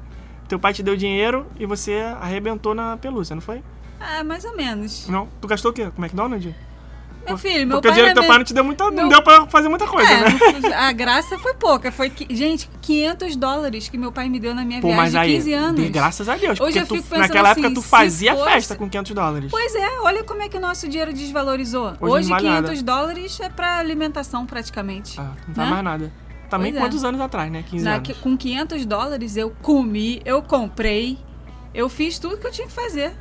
teu 0.48 0.58
pai 0.58 0.72
te 0.72 0.82
deu 0.82 0.96
dinheiro 0.96 1.46
e 1.58 1.66
você 1.66 2.02
arrebentou 2.20 2.74
na 2.74 2.96
pelúcia, 2.96 3.34
não 3.34 3.40
foi? 3.40 3.62
Ah, 3.98 4.22
mais 4.22 4.44
ou 4.44 4.56
menos. 4.56 5.08
Não? 5.08 5.28
Tu 5.40 5.48
gastou 5.48 5.70
o 5.70 5.74
quê? 5.74 5.90
Com 5.90 6.02
McDonald's? 6.02 6.54
Meu 7.26 7.38
filho, 7.38 7.66
meu 7.66 7.76
Porque 7.76 7.88
o 7.88 7.90
pai 7.90 7.92
dinheiro 7.92 8.14
do 8.14 8.20
teu 8.20 8.28
pai 8.28 8.32
me- 8.36 8.38
não 8.38 8.44
te 8.44 8.54
deu 8.54 8.64
muita, 8.64 8.84
não 8.84 8.92
meu- 8.92 9.08
deu 9.08 9.22
pra 9.22 9.46
fazer 9.46 9.68
muita 9.68 9.86
coisa, 9.86 10.10
É, 10.10 10.20
né? 10.30 10.38
não 10.62 10.78
a 10.78 10.92
graça 10.92 11.38
foi 11.38 11.54
pouca. 11.54 11.90
Foi, 11.90 12.08
que, 12.10 12.34
gente, 12.34 12.68
500 12.80 13.36
dólares 13.36 13.88
que 13.88 13.98
meu 13.98 14.12
pai 14.12 14.28
me 14.28 14.38
deu 14.38 14.54
na 14.54 14.64
minha 14.64 14.80
Pô, 14.80 14.88
viagem 14.88 15.02
mas 15.02 15.12
de 15.12 15.18
aí, 15.18 15.34
15 15.34 15.52
anos. 15.52 15.80
de- 15.82 15.88
graças 15.88 16.28
a 16.28 16.36
Deus. 16.36 16.60
Hoje 16.60 16.72
porque 16.72 16.78
eu 16.78 16.86
tu- 16.86 16.94
fico 16.96 17.08
pensando 17.08 17.20
naquela 17.20 17.48
época 17.50 17.66
assim, 17.66 17.74
tu 17.74 17.82
se 17.82 17.88
fazia 17.88 18.34
fosse- 18.34 18.50
festa 18.50 18.76
com 18.76 18.88
500 18.88 19.12
dólares. 19.14 19.50
Pois 19.50 19.74
é, 19.74 20.00
olha 20.00 20.22
como 20.24 20.42
é 20.42 20.48
que 20.48 20.56
o 20.56 20.60
nosso 20.60 20.88
dinheiro 20.88 21.12
desvalorizou. 21.12 21.88
Hoje 22.00 22.12
Hoje, 22.12 22.28
não 22.30 22.36
vale 22.36 22.48
500 22.48 22.82
dólares 22.82 23.40
é 23.40 23.48
pra 23.48 23.78
alimentação 23.78 24.46
praticamente. 24.46 25.18
Ah, 25.20 25.32
não 25.48 25.54
tá 25.54 25.64
né? 25.64 25.70
mais 25.70 25.84
nada. 25.84 26.12
Também 26.48 26.70
Pois 26.72 26.80
é. 26.82 26.86
quantos 26.86 27.04
anos 27.04 27.20
atrás, 27.20 27.50
né? 27.50 27.64
15 27.68 27.84
Na- 27.84 27.96
anos. 27.96 28.12
com 28.18 28.36
500 28.36 28.86
dólares 28.86 29.36
eu 29.36 29.50
comi, 29.62 30.22
eu 30.24 30.40
comprei, 30.42 31.18
eu 31.74 31.88
fiz 31.88 32.18
tudo 32.20 32.36
que 32.36 32.46
eu 32.46 32.52
tinha 32.52 32.68
que 32.68 32.72
fazer. 32.72 33.12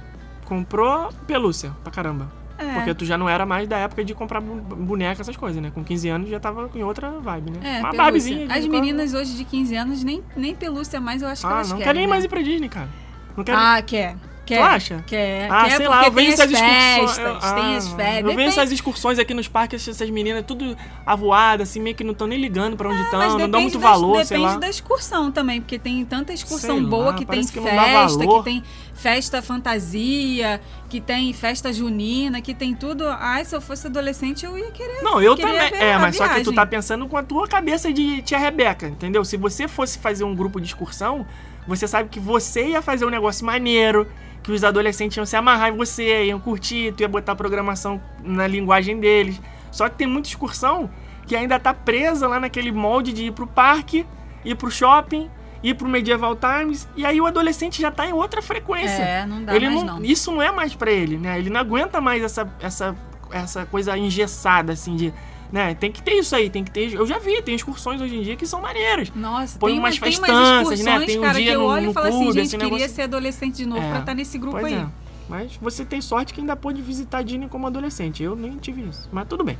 Comprou 0.46 1.10
pelúcia 1.26 1.72
pra 1.84 1.92
caramba. 1.92 2.32
É. 2.58 2.74
Porque 2.76 2.94
tu 2.94 3.06
já 3.06 3.18
não 3.18 3.28
era 3.28 3.46
mais 3.46 3.68
da 3.68 3.78
época 3.78 4.04
de 4.04 4.14
comprar 4.14 4.40
boneca, 4.42 5.22
essas 5.22 5.36
coisas, 5.36 5.62
né? 5.62 5.72
Com 5.74 5.84
15 5.84 6.08
anos 6.10 6.30
já 6.30 6.40
tava 6.40 6.70
em 6.74 6.84
outra 6.84 7.12
vibe, 7.20 7.52
né? 7.52 7.60
É, 7.64 7.80
Uma 7.80 7.92
pelúcia. 7.92 7.98
Barbiezinha. 7.98 8.48
As 8.50 8.66
meninas 8.68 9.14
hoje 9.14 9.36
de 9.36 9.44
15 9.44 9.76
anos 9.76 10.04
nem, 10.04 10.24
nem 10.38 10.56
pelúcia 10.56 11.02
mais, 11.02 11.22
eu 11.22 11.28
acho 11.28 11.42
que 11.42 11.48
Ah, 11.48 11.56
elas 11.56 11.70
não 11.70 11.78
querem. 11.78 11.86
quero 11.88 11.98
nem 12.00 12.08
né? 12.08 12.10
mais 12.14 12.24
ir 12.24 12.28
pra 12.30 12.42
Disney, 12.42 12.70
cara. 12.70 12.90
Não 13.36 13.44
quero. 13.44 13.58
Ah, 13.58 13.82
quer. 13.82 14.16
Quer. 14.46 14.62
acha? 14.62 15.04
Quer. 15.08 15.50
Ah, 15.52 15.64
quer 15.66 15.78
sei 15.78 15.88
lá, 15.88 16.06
eu 16.06 16.12
tem 16.12 16.28
as 16.28 16.34
essas 16.40 16.52
excursões. 16.52 17.18
eu- 17.18 17.26
tem 17.40 17.64
ah, 17.64 17.78
as 17.78 17.88
festas. 17.90 18.18
Eu 18.18 18.24
Depende- 18.30 18.44
essas 18.50 18.72
excursões 18.72 19.20
aqui 19.20 19.34
nos 19.34 19.48
parques, 19.48 19.88
essas 19.88 20.10
meninas 20.10 20.44
tudo 20.46 20.78
avoadas, 21.06 21.70
assim, 21.70 21.80
meio 21.80 21.96
que 21.96 22.04
não 22.04 22.12
estão 22.12 22.28
nem 22.28 22.40
ligando 22.40 22.78
pra 22.78 22.90
onde 22.90 23.02
estão, 23.02 23.20
não 23.20 23.28
dão 23.30 23.38
depende 23.38 23.62
muito 23.64 23.74
das- 23.80 23.82
valor, 23.92 24.26
sei 24.26 24.38
Depende 24.38 24.54
lá. 24.56 24.60
da 24.60 24.70
excursão 24.70 25.32
também, 25.32 25.60
porque 25.62 25.80
tem 25.80 26.04
tanta 26.06 26.32
excursão 26.34 26.78
Sei 26.78 26.86
boa 26.86 27.06
lá, 27.08 27.14
que 27.14 27.26
tem 27.26 27.42
que 27.46 27.60
festa, 27.62 28.28
que 28.28 28.44
tem 28.44 28.64
festa 28.94 29.42
fantasia, 29.42 30.62
que 30.90 31.02
tem 31.02 31.34
festa 31.34 31.74
junina, 31.74 32.42
que 32.42 32.54
tem 32.54 32.74
tudo. 32.74 33.06
Ai, 33.08 33.44
se 33.46 33.56
eu 33.56 33.62
fosse 33.62 33.88
adolescente, 33.88 34.46
eu 34.46 34.58
ia 34.58 34.72
querer. 34.72 35.02
Não, 35.02 35.22
eu 35.22 35.36
também. 35.36 35.58
É, 35.74 35.98
mas 35.98 36.16
só 36.16 36.24
que 36.26 36.30
tu 36.36 36.36
viagem. 36.36 36.54
tá 36.56 36.66
pensando 36.66 37.08
com 37.08 37.18
a 37.18 37.24
tua 37.24 37.48
cabeça 37.48 37.92
de 37.92 38.22
tia 38.22 38.38
Rebeca, 38.38 38.88
entendeu? 38.88 39.24
Se 39.26 39.38
você 39.38 39.68
fosse 39.68 40.00
fazer 40.00 40.24
um 40.24 40.36
grupo 40.36 40.60
de 40.62 40.68
excursão, 40.68 41.26
você 41.68 41.88
sabe 41.88 42.10
que 42.10 42.20
você 42.20 42.68
ia 42.70 42.82
fazer 42.82 43.06
um 43.06 43.10
negócio 43.10 43.46
maneiro, 43.46 44.08
que 44.46 44.52
os 44.52 44.64
adolescentes 44.64 45.18
iam 45.18 45.26
se 45.26 45.36
amarrar 45.36 45.70
em 45.70 45.76
você, 45.76 46.26
iam 46.26 46.40
curtir, 46.40 46.94
tu 46.96 47.02
ia 47.02 47.08
botar 47.08 47.36
programação 47.36 48.00
na 48.24 48.46
linguagem 48.46 49.00
deles. 49.00 49.42
Só 49.72 49.90
que 49.90 49.96
tem 49.96 50.06
muita 50.06 50.30
excursão 50.30 50.88
que 51.26 51.36
ainda 51.36 51.60
tá 51.60 51.74
presa 51.74 52.28
lá 52.28 52.40
naquele 52.40 52.72
molde 52.72 53.12
de 53.12 53.26
ir 53.26 53.32
pro 53.32 53.48
parque, 53.48 54.06
ir 54.46 54.54
pro 54.54 54.70
shopping, 54.70 55.32
ir 55.64 55.74
pro 55.74 55.90
Medieval 55.90 56.36
Times, 56.36 56.88
e 56.96 57.04
aí 57.04 57.20
o 57.20 57.26
adolescente 57.26 57.82
já 57.82 57.90
tá 57.90 58.06
em 58.06 58.14
outra 58.14 58.40
frequência. 58.40 59.02
É, 59.02 59.26
não 59.26 59.44
dá 59.44 59.56
Ele 59.56 59.68
mais 59.68 59.84
não, 59.84 60.00
não. 60.00 60.06
Isso 60.06 60.32
não 60.32 60.40
é 60.44 60.52
mais 60.52 60.76
pra 60.76 60.92
ele, 60.92 61.18
né? 61.18 61.40
Ele 61.40 61.50
não 61.50 61.60
aguenta 61.60 62.00
mais 62.00 62.22
essa, 62.22 62.48
essa, 62.62 62.96
essa 63.32 63.66
coisa 63.66 63.98
engessada, 63.98 64.74
assim, 64.74 64.96
de. 64.96 65.12
Né? 65.52 65.74
Tem 65.76 65.92
que 65.92 66.02
ter 66.02 66.14
isso 66.16 66.36
aí, 66.36 66.50
tem 66.50 66.64
que 66.64 66.72
ter. 66.72 66.94
Eu 66.94 67.06
já 67.06 67.20
vi, 67.20 67.42
tem 67.42 67.56
excursões 67.56 68.02
hoje 68.02 68.16
em 68.16 68.22
dia 68.24 68.36
que 68.36 68.46
são 68.46 68.62
maneiras. 68.62 69.12
Nossa, 69.16 69.58
Põe 69.60 69.72
tem 69.72 69.80
umas 69.80 69.96
umas, 69.98 70.00
tem 70.00 70.10
umas 70.10 70.28
festanças, 70.28 70.68
né? 70.70 70.74
excursões, 70.76 71.06
Tem 71.06 71.18
um 71.18 71.22
cara, 71.22 71.34
dia 71.36 71.46
que 71.46 71.52
eu 71.52 71.60
no- 71.62 71.66
olho 71.68 71.84
no 71.86 71.92
e 71.92 71.94
falo 71.94 72.08
assim, 72.08 72.18
clube, 72.18 72.34
gente, 72.34 72.44
esse 72.48 72.58
queria 72.58 72.74
negócio- 72.74 72.96
ser 72.96 73.02
adolescente 73.04 73.56
de 73.56 73.66
novo 73.66 73.82
É, 73.82 73.90
pra 73.90 74.00
estar 74.00 74.14
nesse 74.16 74.38
grupo 74.38 74.58
aí. 74.58 74.74
é. 74.74 74.88
Mas 75.30 75.56
você 75.62 75.86
tem 75.86 76.02
sorte 76.02 76.34
que 76.34 76.40
ainda 76.42 76.56
pôde 76.56 76.82
visitar 76.82 77.20
a 77.20 77.22
Disney 77.22 77.48
como 77.48 77.66
adolescente. 77.68 78.22
Eu 78.22 78.36
nem 78.36 78.58
tive 78.58 78.82
isso. 78.88 79.08
Mas 79.12 79.28
tudo 79.28 79.44
bem. 79.44 79.58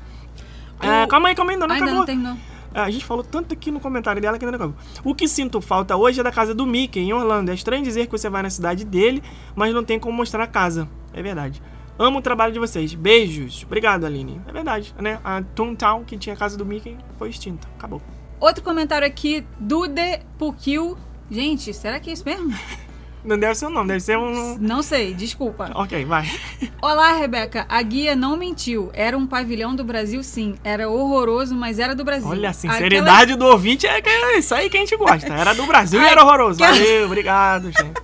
É, 0.82 1.04
O- 1.04 1.08
calma 1.08 1.30
aí, 1.30 1.36
calma 1.36 1.52
aí, 1.52 1.56
ainda 1.56 1.68
não 1.68 1.74
Ainda 1.74 1.86
acabou. 1.86 2.00
não 2.02 2.06
terminou. 2.06 2.38
É, 2.74 2.80
A 2.82 2.90
gente 2.92 3.06
falou 3.06 3.24
tanto 3.24 3.54
aqui 3.54 3.72
no 3.72 3.80
comentário 3.80 4.22
dela 4.22 4.38
que 4.38 4.44
ainda 4.46 4.58
não 4.58 4.66
acabou. 4.66 4.84
O 5.04 5.16
que 5.16 5.28
sinto 5.28 5.62
falta 5.62 5.96
hoje 5.96 6.20
é 6.20 6.24
da 6.24 6.32
casa 6.32 6.54
do 6.54 6.66
Mickey, 6.68 7.00
em 7.00 7.14
Orlando. 7.14 7.50
É 7.50 7.54
estranho 7.54 7.82
dizer 7.84 8.06
que 8.08 8.12
você 8.12 8.30
vai 8.30 8.44
na 8.44 8.50
cidade 8.50 8.84
dele, 8.84 9.24
mas 9.56 9.74
não 9.74 9.84
tem 9.84 9.98
como 9.98 10.16
mostrar 10.18 10.44
a 10.44 10.48
casa. 10.48 10.88
É 11.14 11.24
verdade. 11.24 11.62
Amo 11.98 12.20
o 12.20 12.22
trabalho 12.22 12.52
de 12.52 12.60
vocês. 12.60 12.94
Beijos. 12.94 13.64
Obrigado, 13.66 14.06
Aline. 14.06 14.42
É 14.48 14.52
verdade, 14.52 14.94
né? 15.00 15.20
A 15.24 15.42
Toontown, 15.42 16.04
que 16.04 16.18
tinha 16.18 16.36
a 16.36 16.38
casa 16.38 16.58
do 16.58 16.66
Mickey, 16.66 16.98
foi 17.18 17.30
extinta. 17.30 17.68
Acabou. 17.78 18.02
Outro 18.40 18.64
comentário 18.64 19.08
aqui, 19.08 19.46
Dude 19.58 20.20
Pukil. 20.38 20.98
Gente, 21.32 21.74
será 21.74 22.00
que 22.00 22.10
é 22.10 22.14
isso 22.14 22.26
mesmo? 22.26 22.54
Não 23.26 23.40
deve 23.40 23.56
ser 23.56 23.66
o 23.66 23.70
nome, 23.72 23.88
deve 23.88 24.02
ser 24.02 24.18
um. 24.18 24.56
Não 24.60 24.84
sei, 24.84 25.16
desculpa. 25.16 25.72
Ok, 25.74 26.06
vai. 26.06 26.30
Olá, 26.80 27.14
Rebeca. 27.14 27.66
A 27.68 27.82
guia 27.82 28.16
não 28.16 28.38
mentiu. 28.38 28.92
Era 28.94 29.18
um 29.18 29.26
pavilhão 29.26 29.76
do 29.76 29.84
Brasil, 29.84 30.22
sim. 30.22 30.54
Era 30.64 30.88
horroroso, 30.88 31.56
mas 31.56 31.80
era 31.80 31.96
do 31.96 32.04
Brasil. 32.04 32.30
Olha, 32.30 32.52
a 32.52 32.54
sinceridade 32.54 33.34
Aquela... 33.34 33.38
do 33.38 33.46
ouvinte 33.48 33.88
é, 33.88 34.00
que 34.00 34.08
é 34.08 34.38
isso 34.38 34.54
aí 34.54 34.70
que 34.70 34.78
a 34.78 34.80
gente 34.80 34.96
gosta. 34.96 35.34
Era 35.34 35.56
do 35.56 35.66
Brasil 35.66 36.00
e 36.00 36.06
era 36.06 36.24
horroroso. 36.24 36.60
Valeu, 36.60 37.08
obrigado, 37.08 37.72
gente. 37.72 38.00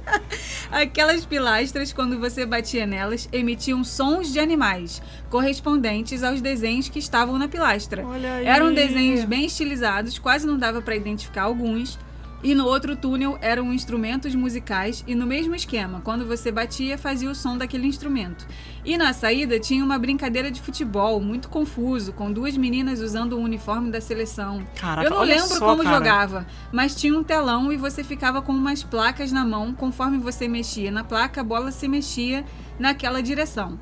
Aquelas 0.72 1.26
pilastras, 1.26 1.92
quando 1.92 2.18
você 2.18 2.46
batia 2.46 2.86
nelas, 2.86 3.28
emitiam 3.34 3.84
sons 3.84 4.32
de 4.32 4.40
animais, 4.40 5.02
correspondentes 5.30 6.24
aos 6.24 6.40
desenhos 6.40 6.88
que 6.88 6.98
estavam 6.98 7.38
na 7.38 7.50
pilastra. 7.50 8.06
Eram 8.46 8.74
desenhos 8.74 9.26
bem 9.26 9.46
estilizados, 9.46 10.18
quase 10.18 10.48
não 10.48 10.58
dava 10.58 10.82
para 10.82 10.96
identificar 10.96 11.44
alguns. 11.44 12.00
E 12.44 12.56
no 12.56 12.66
outro 12.66 12.96
túnel 12.96 13.38
eram 13.40 13.72
instrumentos 13.72 14.34
musicais 14.34 15.04
e 15.06 15.14
no 15.14 15.28
mesmo 15.28 15.54
esquema, 15.54 16.02
quando 16.04 16.26
você 16.26 16.52
batia, 16.52 16.98
fazia 16.98 17.30
o 17.30 17.36
som 17.36 17.56
daquele 17.56 17.86
instrumento. 17.86 18.48
E 18.84 18.98
na 18.98 19.14
saída 19.14 19.60
tinha 19.60 19.84
uma 19.86 20.00
brincadeira 20.00 20.50
de 20.50 20.60
futebol, 20.60 21.22
muito 21.22 21.50
confuso, 21.50 22.12
com 22.14 22.32
duas 22.32 22.58
meninas 22.58 23.00
usando 23.00 23.34
o 23.34 23.40
uniforme 23.40 23.92
da 23.92 24.02
seleção. 24.02 24.64
Caraca, 24.76 25.08
Eu 25.08 25.12
não 25.12 25.22
lembro 25.22 25.48
só, 25.48 25.66
como 25.66 25.84
cara. 25.84 25.98
jogava, 25.98 26.48
mas 26.72 26.96
tinha 26.96 27.16
um 27.16 27.24
telão 27.24 27.72
e 27.72 27.78
você 27.78 28.04
ficava 28.04 28.42
com 28.42 28.52
umas 28.52 28.82
placas 28.82 29.32
na 29.32 29.46
mão, 29.46 29.72
conforme 29.74 30.18
você 30.18 30.48
mexia 30.48 30.90
na 30.90 31.04
placa, 31.04 31.42
a 31.42 31.44
bola 31.44 31.72
se 31.72 31.88
mexia 31.88 32.44
naquela 32.80 33.22
direção. 33.22 33.78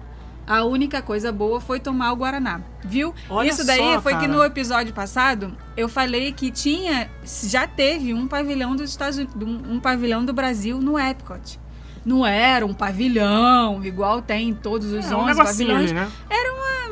A 0.49 0.63
única 0.63 0.99
coisa 0.99 1.31
boa 1.31 1.61
foi 1.61 1.79
tomar 1.79 2.11
o 2.11 2.15
Guaraná. 2.15 2.61
Viu? 2.83 3.13
Olha 3.29 3.49
Isso 3.49 3.63
daí 3.63 3.77
só, 3.77 4.01
foi 4.01 4.13
cara. 4.13 4.25
que 4.25 4.31
no 4.31 4.43
episódio 4.43 4.91
passado 4.91 5.55
eu 5.77 5.87
falei 5.87 6.31
que 6.31 6.49
tinha. 6.49 7.07
Já 7.23 7.67
teve 7.67 8.15
um 8.15 8.27
pavilhão 8.27 8.75
dos 8.75 8.89
Estados 8.89 9.19
Unidos. 9.19 9.35
Um 9.69 9.79
pavilhão 9.79 10.25
do 10.25 10.33
Brasil 10.33 10.81
no 10.81 10.97
Epcot. 10.97 11.59
Não 12.09 12.25
era 12.25 12.65
um 12.65 12.73
pavilhão, 12.73 13.83
igual 13.85 14.21
tem 14.21 14.49
em 14.49 14.53
todos 14.53 14.87
os 14.91 15.11
É 15.11 15.15
um 15.15 15.19
11 15.19 15.25
negocinho 15.27 15.69
pavilhões. 15.69 15.91
ali, 15.91 15.93
né? 15.99 16.11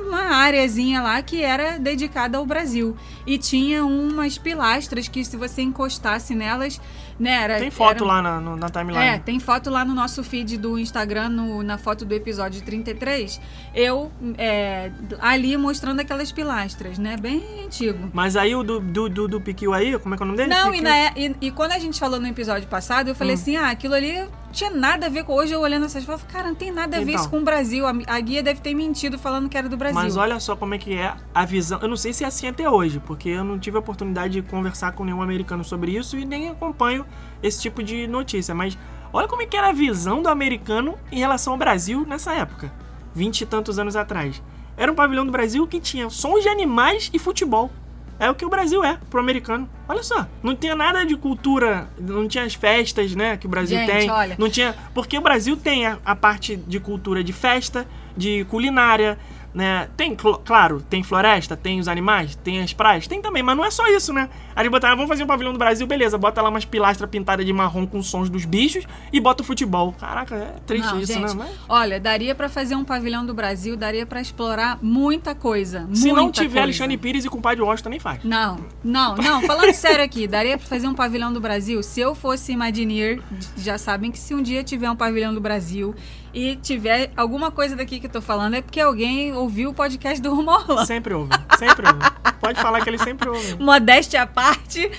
Uma 0.08 0.38
areazinha 0.38 1.02
lá 1.02 1.22
que 1.22 1.44
era 1.44 1.78
dedicada 1.78 2.38
ao 2.38 2.46
Brasil. 2.46 2.96
E 3.26 3.38
tinha 3.38 3.84
umas 3.86 4.38
pilastras 4.38 5.10
que, 5.10 5.24
se 5.26 5.36
você 5.36 5.62
encostasse 5.62 6.34
nelas, 6.34 6.80
né? 7.20 7.32
Era, 7.44 7.58
Tem 7.60 7.70
foto 7.70 8.06
era- 8.06 8.14
lá 8.14 8.22
na, 8.22 8.40
no- 8.40 8.56
na 8.56 8.70
timeline. 8.70 9.04
é, 9.06 9.20
tem 9.20 9.38
foto 9.38 9.70
lá 9.70 9.84
no 9.84 9.94
nosso 9.94 10.24
feed 10.24 10.58
do 10.58 10.80
Instagram, 10.80 11.28
no- 11.28 11.62
na 11.62 11.78
foto 11.78 12.06
do 12.06 12.14
episódio 12.16 12.62
33. 12.62 13.42
Eu 13.76 14.10
é, 14.38 14.92
ali 15.20 15.58
mostrando 15.58 16.00
aquelas 16.00 16.32
pilastras, 16.32 16.98
né? 16.98 17.18
Bem 17.18 17.44
antigo. 17.66 18.10
Mas 18.14 18.38
aí 18.38 18.56
o 18.56 18.64
do, 18.64 18.80
do, 18.80 19.10
do, 19.10 19.28
do 19.28 19.42
Piquil 19.42 19.74
aí, 19.74 20.00
como 20.00 20.16
é 20.16 20.18
que 20.18 20.24
é 20.24 20.26
o 20.26 20.28
nome 20.28 20.38
dele? 20.38 20.50
Não, 20.50 20.74
e, 20.74 20.80
na- 20.80 21.12
e- 21.18 21.36
e 21.42 21.52
quando 21.52 21.74
a 21.74 21.80
gente 21.80 22.00
falou 22.00 22.18
no 22.20 22.28
episódio 22.28 22.68
passado, 22.70 23.10
eu 23.10 23.16
falei 23.16 23.34
Hum. 23.36 23.40
assim: 23.40 23.58
ah, 23.58 23.70
aquilo 23.72 23.94
ali 23.94 24.26
tinha 24.58 24.72
nada 24.72 25.06
a 25.06 25.10
ver 25.10 25.24
com. 25.24 25.34
Hoje 25.34 25.54
eu 25.54 25.62
olhando 25.62 25.86
essas 25.86 26.04
fotos, 26.04 26.24
cara, 26.24 26.48
não 26.48 26.56
tem 26.56 26.72
nada 26.72 26.98
a 26.98 27.00
ver 27.00 27.12
Então. 27.12 27.22
isso 27.22 27.30
com 27.30 27.38
o 27.38 27.44
Brasil. 27.44 27.86
A, 27.86 27.94
a 28.08 28.20
guia 28.20 28.42
deve 28.42 28.60
ter 28.60 28.74
mentido 28.74 29.18
falando 29.18 29.48
que 29.48 29.58
era 29.58 29.70
do 29.70 29.78
Brasil. 29.78 29.96
Mas 29.96 30.18
olha 30.18 30.40
só 30.40 30.56
como 30.56 30.74
é 30.74 30.78
que 30.78 30.94
é 30.96 31.14
a 31.34 31.46
visão. 31.46 31.80
Eu 31.82 31.88
não 31.88 31.96
sei 31.96 32.12
se 32.12 32.24
é 32.24 32.28
assim 32.28 32.48
até 32.48 32.70
hoje, 32.70 33.00
porque 33.06 33.30
eu 33.30 33.44
não 33.44 33.60
tive 33.60 33.78
a 33.78 33.80
oportunidade 33.80 34.34
de 34.34 34.42
conversar 34.42 34.94
com 34.94 35.06
nenhum 35.06 35.22
americano 35.22 35.64
sobre 35.64 35.92
isso 35.96 36.18
e 36.18 36.26
nem 36.26 36.50
acompanho 36.50 37.06
esse 37.42 37.62
tipo 37.62 37.84
de 37.84 38.08
notícia. 38.08 38.56
Mas 38.56 38.78
olha 39.14 39.28
como 39.28 39.44
é 39.44 39.46
que 39.46 39.56
era 39.56 39.70
a 39.70 39.74
visão 39.74 40.22
do 40.22 40.30
americano 40.30 40.98
em 41.12 41.20
relação 41.20 41.54
ao 41.54 41.60
Brasil 41.60 42.06
nessa 42.08 42.34
época, 42.34 42.74
vinte 43.14 43.42
e 43.42 43.46
tantos 43.46 43.78
anos 43.78 43.96
atrás. 43.96 44.42
Era 44.76 44.92
um 44.92 44.96
pavilhão 44.96 45.26
do 45.26 45.32
Brasil 45.32 45.66
que 45.68 45.80
tinha 45.80 46.10
sons 46.10 46.42
de 46.44 46.50
animais 46.50 47.10
e 47.14 47.20
futebol. 47.20 47.72
É 48.20 48.30
o 48.30 48.36
que 48.36 48.46
o 48.46 48.50
Brasil 48.50 48.84
é 48.84 48.98
pro 49.10 49.20
americano. 49.20 49.70
Olha 49.88 50.04
só, 50.04 50.28
não 50.42 50.56
tinha 50.56 50.76
nada 50.76 51.06
de 51.06 51.16
cultura, 51.16 51.88
não 52.00 52.28
tinha 52.28 52.44
as 52.44 52.54
festas, 52.54 53.14
né, 53.16 53.38
que 53.38 53.46
o 53.46 53.50
Brasil 53.50 53.78
Gente, 53.78 53.92
tem. 53.92 54.10
olha. 54.10 54.36
Não 54.38 54.50
tinha, 54.50 54.76
porque 54.94 55.18
o 55.18 55.22
Brasil 55.22 55.56
tem 55.56 55.86
a, 55.86 56.00
a 56.04 56.16
parte 56.16 56.56
de 56.56 56.80
cultura 56.80 57.24
de 57.24 57.32
festa, 57.32 57.88
de 58.16 58.44
culinária, 58.46 59.18
né? 59.54 59.88
Tem, 59.98 60.16
cl- 60.18 60.38
claro, 60.46 60.82
tem 60.82 61.02
floresta, 61.04 61.56
tem 61.58 61.80
os 61.80 61.88
animais, 61.88 62.36
tem 62.36 62.62
as 62.62 62.74
praias, 62.74 63.08
tem 63.08 63.22
também, 63.22 63.42
mas 63.42 63.58
não 63.58 63.66
é 63.66 63.72
só 63.72 63.88
isso, 63.88 64.14
né? 64.14 64.30
Aí 64.56 64.62
eles 64.64 64.72
botaram, 64.72 64.96
vamos 64.96 65.10
fazer 65.10 65.24
um 65.24 65.28
pavilhão 65.28 65.52
do 65.54 65.60
Brasil, 65.60 65.86
beleza, 65.88 66.18
bota 66.18 66.42
lá 66.42 66.50
umas 66.50 66.66
pilastras 66.66 67.10
pintadas 67.10 67.46
de 67.46 67.52
marrom 67.54 67.86
com 67.88 68.02
sons 68.04 68.30
dos 68.30 68.46
bichos 68.46 68.86
e 69.12 69.20
bota 69.20 69.42
o 69.42 69.46
futebol. 69.46 69.94
Caraca, 70.00 70.36
é 70.36 70.56
triste 70.66 70.86
Não, 70.88 71.00
isso, 71.00 71.14
gente, 71.14 71.26
né? 71.28 71.34
Mas- 71.36 71.52
Olha, 71.68 72.00
daria 72.00 72.36
pra 72.36 72.50
fazer 72.50 72.76
um 72.76 72.84
pavilhão 72.84 73.26
do 73.26 73.34
Brasil, 73.34 73.76
daria 73.78 74.06
pra 74.06 74.22
explorar 74.22 74.78
muita 74.82 75.34
coisa. 75.34 75.88
se 75.94 76.12
não 76.12 76.24
muita 76.24 76.42
tiver 76.42 76.50
coisa. 76.54 76.62
Alexandre 76.64 76.98
Pires 76.98 77.26
e 77.26 77.30
compadre 77.30 77.62
Washington, 77.64 77.90
nem 77.90 78.00
faz. 78.00 78.24
Não, 78.24 78.60
não, 78.84 79.16
não. 79.16 79.42
Falando 79.44 79.74
sério 79.76 80.04
aqui, 80.04 80.28
daria 80.28 80.58
pra 80.58 80.68
fazer 80.68 80.88
um 80.88 80.94
pavilhão 80.94 81.32
do 81.34 81.40
Brasil? 81.42 81.82
Se 81.84 82.00
eu 82.00 82.14
fosse 82.14 82.52
Imagineer, 82.52 83.22
já 83.58 83.78
sabem 83.78 84.12
que 84.12 84.20
se 84.20 84.34
um 84.36 84.42
dia 84.42 84.64
tiver 84.64 84.90
um 84.90 84.96
pavilhão 84.96 85.34
do 85.34 85.42
Brasil 85.42 85.94
e 86.38 86.56
tiver 86.56 87.10
alguma 87.18 87.50
coisa 87.50 87.76
daqui 87.76 88.00
que 88.00 88.06
eu 88.06 88.12
tô 88.12 88.22
falando, 88.22 88.54
é 88.54 88.62
porque 88.62 88.80
alguém 88.80 89.34
ouviu 89.34 89.72
o 89.72 89.74
podcast 89.74 90.22
do 90.22 90.36
Rumo 90.36 90.52
Orlando. 90.52 90.86
Sempre 90.86 91.16
ouve, 91.16 91.32
sempre 91.58 91.88
ouve. 91.88 92.00
Pode 92.40 92.62
falar 92.62 92.80
que 92.82 92.88
ele 92.92 93.00
sempre 93.00 93.28
ouve. 93.28 93.56
Modéstia 93.56 94.22
à 94.22 94.28
parte. 94.28 94.92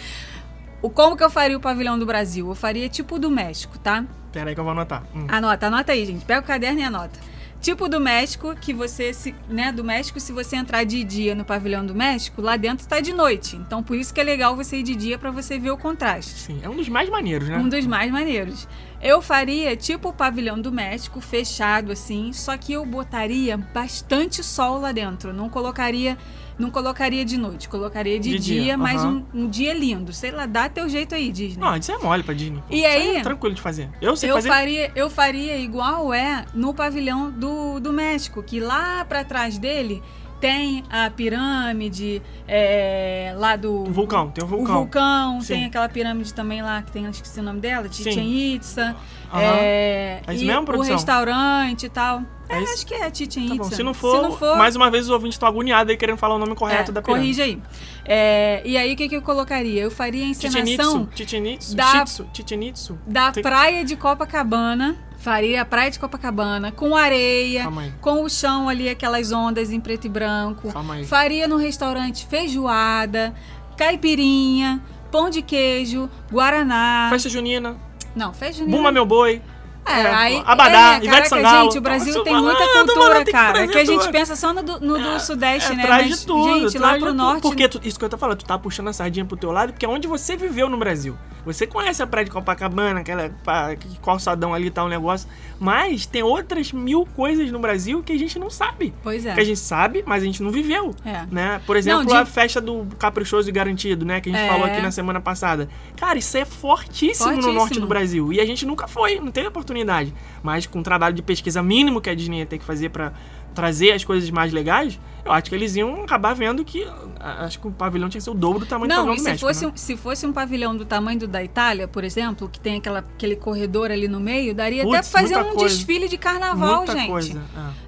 O 0.82 0.90
como 0.90 1.16
que 1.16 1.22
eu 1.22 1.30
faria 1.30 1.56
o 1.56 1.60
pavilhão 1.60 1.96
do 1.96 2.04
Brasil? 2.04 2.48
Eu 2.48 2.56
faria 2.56 2.88
tipo 2.88 3.14
o 3.14 3.18
do 3.20 3.30
México, 3.30 3.78
tá? 3.78 4.04
Pera 4.32 4.50
aí 4.50 4.54
que 4.54 4.58
eu 4.58 4.64
vou 4.64 4.72
anotar. 4.72 5.04
Hum. 5.14 5.26
Anota, 5.28 5.68
anota 5.68 5.92
aí, 5.92 6.04
gente. 6.04 6.24
Pega 6.24 6.40
o 6.40 6.42
caderno 6.42 6.80
e 6.80 6.82
anota. 6.82 7.20
Tipo 7.60 7.88
do 7.88 8.00
México, 8.00 8.54
que 8.54 8.72
você, 8.72 9.12
se, 9.12 9.34
né, 9.48 9.72
do 9.72 9.82
México, 9.82 10.20
se 10.20 10.32
você 10.32 10.54
entrar 10.54 10.84
de 10.84 11.02
dia 11.02 11.34
no 11.34 11.44
pavilhão 11.44 11.84
do 11.84 11.92
México, 11.94 12.40
lá 12.40 12.56
dentro 12.56 12.86
tá 12.86 13.00
de 13.00 13.12
noite. 13.12 13.56
Então, 13.56 13.82
por 13.82 13.96
isso 13.96 14.14
que 14.14 14.20
é 14.20 14.24
legal 14.24 14.54
você 14.54 14.76
ir 14.78 14.84
de 14.84 14.94
dia 14.94 15.18
pra 15.18 15.32
você 15.32 15.58
ver 15.58 15.72
o 15.72 15.76
contraste. 15.76 16.30
Sim, 16.38 16.60
é 16.62 16.68
um 16.68 16.76
dos 16.76 16.88
mais 16.88 17.08
maneiros, 17.10 17.48
né? 17.48 17.58
Um 17.58 17.68
dos 17.68 17.84
mais 17.84 18.12
maneiros. 18.12 18.68
Eu 19.02 19.20
faria 19.20 19.76
tipo 19.76 20.10
o 20.10 20.12
pavilhão 20.12 20.60
do 20.60 20.70
México, 20.70 21.20
fechado 21.20 21.90
assim, 21.90 22.32
só 22.32 22.56
que 22.56 22.72
eu 22.72 22.86
botaria 22.86 23.56
bastante 23.56 24.42
sol 24.42 24.80
lá 24.80 24.92
dentro. 24.92 25.32
Não 25.32 25.48
colocaria, 25.48 26.16
não 26.58 26.70
colocaria 26.70 27.24
de 27.24 27.36
noite, 27.38 27.68
colocaria 27.68 28.18
de, 28.18 28.30
De 28.30 28.38
dia, 28.38 28.62
dia, 28.62 28.76
mas 28.78 29.04
um, 29.04 29.22
um 29.32 29.48
dia 29.48 29.72
lindo. 29.72 30.12
Sei 30.12 30.30
lá, 30.30 30.44
dá 30.46 30.68
teu 30.68 30.88
jeito 30.88 31.14
aí, 31.14 31.30
Disney. 31.30 31.60
Não, 31.60 31.76
isso 31.76 31.92
é 31.92 31.98
mole 31.98 32.22
pra 32.22 32.34
Disney. 32.34 32.58
pô. 32.68 32.74
E 32.74 32.78
Isso 32.78 32.86
aí- 32.88 33.16
é 33.16 33.20
tranquilo 33.22 33.54
de 33.54 33.60
fazer. 33.62 33.88
Eu 34.00 34.16
sei 34.16 34.30
eu 34.30 34.34
fazer. 34.34 34.48
faria, 34.48 34.92
eu 34.96 35.08
faria 35.08 35.56
igual 35.56 36.12
é 36.12 36.44
no 36.54 36.74
pavilhão 36.74 37.30
do, 37.30 37.78
do 37.78 37.92
México, 37.92 38.42
que 38.42 38.58
lá 38.60 39.04
pra 39.04 39.22
trás 39.24 39.56
dele 39.58 40.02
tem 40.40 40.84
a 40.90 41.10
pirâmide 41.10 42.22
é, 42.46 43.34
lá 43.36 43.56
do 43.56 43.82
O 43.82 43.92
vulcão, 43.92 44.30
tem 44.30 44.42
o 44.42 44.46
o 44.46 44.50
vulcão. 44.50 44.74
vulcão, 44.76 45.40
Sim. 45.40 45.54
tem 45.54 45.64
aquela 45.66 45.88
pirâmide 45.88 46.32
também 46.32 46.62
lá, 46.62 46.80
que 46.82 46.90
tem, 46.92 47.06
acho 47.06 47.20
que 47.20 47.26
esqueci 47.26 47.40
o 47.40 47.42
nome 47.44 47.60
dela. 47.60 47.86
Chichen 47.90 48.54
Itza. 48.54 48.94
Aham. 49.32 49.40
É, 49.42 50.20
É 50.26 50.34
isso 50.34 50.44
mesmo, 50.46 50.62
o 50.62 50.64
produção? 50.64 50.94
restaurante 50.94 51.86
e 51.86 51.88
tal. 51.88 52.22
É, 52.48 52.54
É 52.54 52.62
acho 52.62 52.86
que 52.86 52.94
é 52.94 53.12
Chichen 53.12 53.48
Tá 53.48 53.54
Itza. 53.56 53.68
bom. 53.70 53.76
Se 53.76 53.82
não, 53.82 53.92
for, 53.92 54.56
mais 54.56 54.74
uma 54.74 54.90
vez 54.90 55.04
os 55.04 55.10
ouvintes 55.10 55.34
estão 55.34 55.48
agoniados 55.48 55.90
aí 55.90 55.96
querendo 55.96 56.16
falar 56.16 56.36
o 56.36 56.38
nome 56.38 56.54
correto 56.54 56.90
é, 56.90 56.94
da 56.94 57.02
pirâmide. 57.02 57.34
corrige 57.36 57.42
aí. 57.42 57.62
É, 58.04 58.62
e 58.64 58.76
aí, 58.78 58.94
o 58.94 58.96
que, 58.96 59.08
que 59.08 59.16
eu 59.16 59.22
colocaria? 59.22 59.82
Eu 59.82 59.90
faria 59.90 60.24
a 60.24 60.28
Chichen 60.32 60.62
encenação 60.62 61.02
Itzu, 61.02 61.08
Chichen 61.16 61.52
Itzu, 61.54 61.76
da- 61.76 62.04
Chichen 62.32 62.68
Itzu. 62.68 62.98
da 63.06 63.32
praia 63.32 63.84
de 63.84 63.96
Copacabana. 63.96 64.96
Faria 65.18 65.62
a 65.62 65.64
praia 65.64 65.90
de 65.90 65.98
Copacabana 65.98 66.70
com 66.70 66.94
areia, 66.96 67.64
com 68.00 68.22
o 68.22 68.30
chão 68.30 68.68
ali, 68.68 68.88
aquelas 68.88 69.32
ondas 69.32 69.72
em 69.72 69.80
preto 69.80 70.06
e 70.06 70.08
branco. 70.08 70.72
Faria 71.06 71.48
no 71.48 71.56
restaurante 71.56 72.24
feijoada, 72.26 73.34
caipirinha, 73.76 74.80
pão 75.10 75.28
de 75.28 75.42
queijo, 75.42 76.08
guaraná. 76.30 77.08
Festa 77.10 77.28
junina, 77.28 77.76
Não, 78.14 78.32
festa 78.32 78.58
junina. 78.58 78.76
Buma 78.76 78.92
Meu 78.92 79.04
Boi. 79.04 79.42
É, 79.88 80.00
É, 80.00 80.14
aí, 80.14 80.42
Abadá, 80.44 80.78
é, 80.94 80.96
Ivete 80.98 81.08
caraca, 81.08 81.28
Sangalo. 81.28 81.64
gente, 81.64 81.78
o 81.78 81.80
Brasil 81.80 82.22
tem 82.22 82.36
muita 82.36 82.68
cultura, 82.68 83.24
que 83.24 83.32
cara. 83.32 83.66
Que 83.66 83.78
a 83.78 83.84
gente 83.84 84.08
pensa 84.10 84.36
só 84.36 84.52
no 84.52 84.62
do, 84.62 84.80
no 84.80 84.98
do 84.98 85.20
Sudeste, 85.20 85.72
É, 85.72 85.76
né? 85.76 85.82
traz 85.86 86.08
Mas, 86.10 86.20
de 86.20 86.26
tudo, 86.26 86.68
gente, 86.68 86.78
lá 86.78 86.98
pro 86.98 87.14
norte. 87.14 87.42
Porque 87.42 87.68
tu- 87.68 87.80
isso 87.82 87.98
que 87.98 88.04
eu 88.04 88.08
tô 88.08 88.18
falando, 88.18 88.38
tu 88.38 88.44
tá 88.44 88.58
puxando 88.58 88.88
a 88.88 88.92
sardinha 88.92 89.24
pro 89.24 89.36
teu 89.36 89.50
lado, 89.50 89.72
porque 89.72 89.86
é 89.86 89.88
onde 89.88 90.06
você 90.06 90.36
viveu 90.36 90.68
no 90.68 90.76
Brasil. 90.76 91.16
Você 91.46 91.66
conhece 91.66 92.02
a 92.02 92.06
praia 92.06 92.24
de 92.26 92.30
Copacabana, 92.30 93.00
aquela 93.00 93.30
que 93.76 93.98
calçadão 94.00 94.52
ali 94.52 94.70
tá 94.70 94.84
um 94.84 94.88
negócio. 94.88 95.28
Mas 95.60 96.06
tem 96.06 96.22
outras 96.22 96.72
mil 96.72 97.04
coisas 97.16 97.50
no 97.50 97.58
Brasil 97.58 98.02
que 98.02 98.12
a 98.12 98.18
gente 98.18 98.38
não 98.38 98.48
sabe. 98.48 98.94
Pois 99.02 99.26
é. 99.26 99.34
Que 99.34 99.40
a 99.40 99.44
gente 99.44 99.58
sabe, 99.58 100.04
mas 100.06 100.22
a 100.22 100.26
gente 100.26 100.42
não 100.42 100.50
viveu. 100.50 100.94
É. 101.04 101.26
Né? 101.30 101.60
Por 101.66 101.76
exemplo, 101.76 102.00
Não, 102.00 102.06
de- 102.06 102.14
a 102.14 102.24
festa 102.24 102.60
do 102.60 102.86
Caprichoso 102.98 103.48
e 103.48 103.52
Garantido, 103.52 104.04
né? 104.04 104.20
Que 104.20 104.30
a 104.30 104.32
gente 104.32 104.44
É. 104.44 104.48
falou 104.48 104.64
aqui 104.66 104.80
na 104.80 104.90
semana 104.90 105.20
passada. 105.20 105.68
Cara, 105.96 106.18
isso 106.18 106.36
é 106.36 106.44
fortíssimo, 106.44 107.26
no 107.28 107.32
Fortíssimo. 107.34 107.52
norte 107.54 107.80
do 107.80 107.86
Brasil. 107.86 108.32
E 108.32 108.40
a 108.40 108.46
gente 108.46 108.64
nunca 108.64 108.86
foi, 108.86 109.18
não 109.18 109.32
teve 109.32 109.48
oportunidade. 109.48 110.14
Mas 110.42 110.66
com 110.66 110.78
o 110.78 110.82
trabalho 110.82 111.14
de 111.14 111.22
pesquisa 111.22 111.62
mínimo 111.62 112.00
que 112.00 112.08
a 112.10 112.14
Disney 112.14 112.38
ia 112.38 112.46
ter 112.46 112.58
que 112.58 112.64
fazer 112.64 112.90
pra 112.90 113.12
trazer 113.54 113.90
as 113.92 114.04
coisas 114.04 114.30
mais 114.30 114.52
legais, 114.52 115.00
Eu 115.28 115.34
acho 115.34 115.44
que 115.50 115.54
eles 115.54 115.76
iam 115.76 116.02
acabar 116.02 116.34
vendo 116.34 116.64
que. 116.64 116.86
Acho 117.20 117.60
que 117.60 117.68
o 117.68 117.70
pavilhão 117.70 118.08
tinha 118.08 118.18
que 118.18 118.24
ser 118.24 118.30
o 118.30 118.34
dobro 118.34 118.60
do 118.60 118.66
tamanho 118.66 118.88
do 118.88 118.94
Não, 118.96 119.06
pavilhão 119.06 119.14
e 119.14 119.16
do 119.16 119.22
se 119.22 119.30
México. 119.30 119.46
fosse, 119.46 119.66
né? 119.66 119.72
um, 119.72 119.76
se 119.76 119.96
fosse 119.96 120.26
um 120.26 120.32
pavilhão 120.32 120.74
do 120.76 120.84
tamanho 120.86 121.18
do 121.18 121.28
da 121.28 121.42
Itália, 121.44 121.86
por 121.86 122.02
exemplo, 122.02 122.48
que 122.48 122.58
tem 122.58 122.76
aquela, 122.78 123.00
aquele 123.00 123.36
corredor 123.36 123.90
ali 123.90 124.08
no 124.08 124.18
meio, 124.18 124.54
daria 124.54 124.82
até 124.84 124.96
Putz, 124.98 125.10
pra 125.10 125.20
fazer 125.20 125.36
um 125.36 125.54
coisa. 125.54 125.74
desfile 125.76 126.08
de 126.08 126.16
carnaval, 126.16 126.78
Muita 126.78 126.92
gente. 126.92 127.08
coisa. 127.10 127.42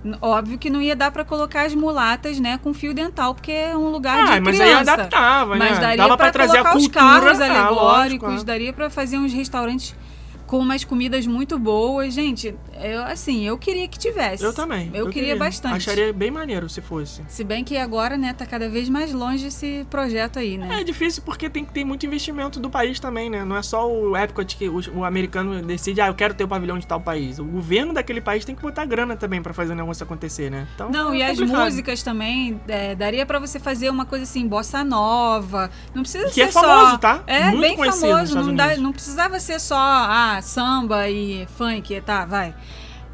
é. 0.04 0.16
Óbvio 0.20 0.58
que 0.58 0.68
não 0.68 0.82
ia 0.82 0.94
dar 0.94 1.10
pra 1.10 1.24
colocar 1.24 1.62
as 1.64 1.74
mulatas, 1.74 2.38
né, 2.38 2.58
com 2.62 2.74
fio 2.74 2.92
dental, 2.92 3.34
porque 3.34 3.52
é 3.52 3.74
um 3.76 3.88
lugar 3.90 4.18
Ah, 4.18 4.34
de 4.38 4.40
mas 4.44 4.56
criança. 4.58 4.62
aí 4.64 4.88
adaptava, 4.98 5.56
Mas 5.56 5.74
né? 5.74 5.80
daria 5.80 5.96
Dava 5.96 6.16
pra, 6.16 6.26
pra 6.26 6.32
trazer 6.32 6.58
a 6.58 6.62
os 6.62 6.70
cultura, 6.72 6.90
carros 6.92 7.40
ah, 7.40 7.44
alegóricos, 7.46 8.28
lógico, 8.28 8.42
é. 8.42 8.44
daria 8.44 8.72
pra 8.72 8.90
fazer 8.90 9.16
uns 9.16 9.32
restaurantes 9.32 9.94
com 10.50 10.58
umas 10.58 10.82
comidas 10.82 11.28
muito 11.28 11.56
boas. 11.60 12.12
Gente, 12.12 12.56
eu, 12.82 13.04
assim, 13.04 13.46
eu 13.46 13.56
queria 13.56 13.86
que 13.86 13.96
tivesse. 13.96 14.42
Eu 14.42 14.52
também. 14.52 14.90
Eu, 14.92 15.08
queria, 15.08 15.36
bastante. 15.36 15.76
Acharia 15.76 16.12
bem 16.12 16.28
maneiro 16.28 16.68
se 16.68 16.80
fosse. 16.80 17.22
Se 17.28 17.44
bem 17.44 17.62
que 17.62 17.76
agora, 17.76 18.16
né, 18.16 18.32
tá 18.32 18.44
cada 18.44 18.68
vez 18.68 18.88
mais 18.88 19.12
longe 19.12 19.46
esse 19.46 19.86
projeto 19.88 20.40
aí, 20.40 20.58
né? 20.58 20.80
É 20.80 20.82
difícil 20.82 21.22
porque 21.24 21.48
tem 21.48 21.64
que 21.64 21.72
ter 21.72 21.84
muito 21.84 22.04
investimento 22.04 22.58
do 22.58 22.68
país 22.68 22.98
também, 22.98 23.30
né? 23.30 23.44
Não 23.44 23.56
é 23.56 23.62
só 23.62 23.88
o 23.88 24.16
Epcot 24.16 24.56
que 24.56 24.68
o, 24.68 24.80
o 24.96 25.04
americano 25.04 25.62
decide, 25.62 26.00
ah, 26.00 26.08
eu 26.08 26.14
quero 26.14 26.34
ter 26.34 26.42
o 26.42 26.48
pavilhão 26.48 26.80
de 26.80 26.86
tal 26.86 27.00
país. 27.00 27.38
O 27.38 27.44
governo 27.44 27.94
daquele 27.94 28.20
país 28.20 28.44
tem 28.44 28.56
que 28.56 28.60
botar 28.62 28.84
grana 28.86 29.14
também 29.16 29.40
pra 29.40 29.54
fazer 29.54 29.72
o 29.72 29.76
negócio 29.76 30.02
acontecer, 30.02 30.50
né? 30.50 30.66
Então, 30.74 30.90
Não, 30.90 31.12
é 31.12 31.18
e 31.18 31.22
as 31.22 31.38
complicado. 31.38 31.64
músicas 31.64 32.02
também, 32.02 32.60
é, 32.66 32.96
daria 32.96 33.24
pra 33.24 33.38
você 33.38 33.60
fazer 33.60 33.88
uma 33.88 34.04
coisa 34.04 34.24
assim, 34.24 34.48
bossa 34.48 34.82
nova. 34.82 35.70
Não 35.94 36.02
precisa 36.02 36.24
Que 36.24 36.32
ser 36.34 36.40
é 36.40 36.48
famoso, 36.48 36.90
só... 36.90 36.98
tá? 36.98 37.22
É, 37.28 37.50
Muito 37.52 37.60
bem 37.60 37.76
famoso. 37.76 38.34
Não, 38.34 38.52
dá- 38.52 38.76
não 38.78 38.90
precisava 38.90 39.38
ser 39.38 39.60
só 39.60 39.76
ah, 39.78 40.39
samba 40.42 41.08
e 41.08 41.46
funk, 41.56 42.00
tá, 42.00 42.24
vai. 42.24 42.54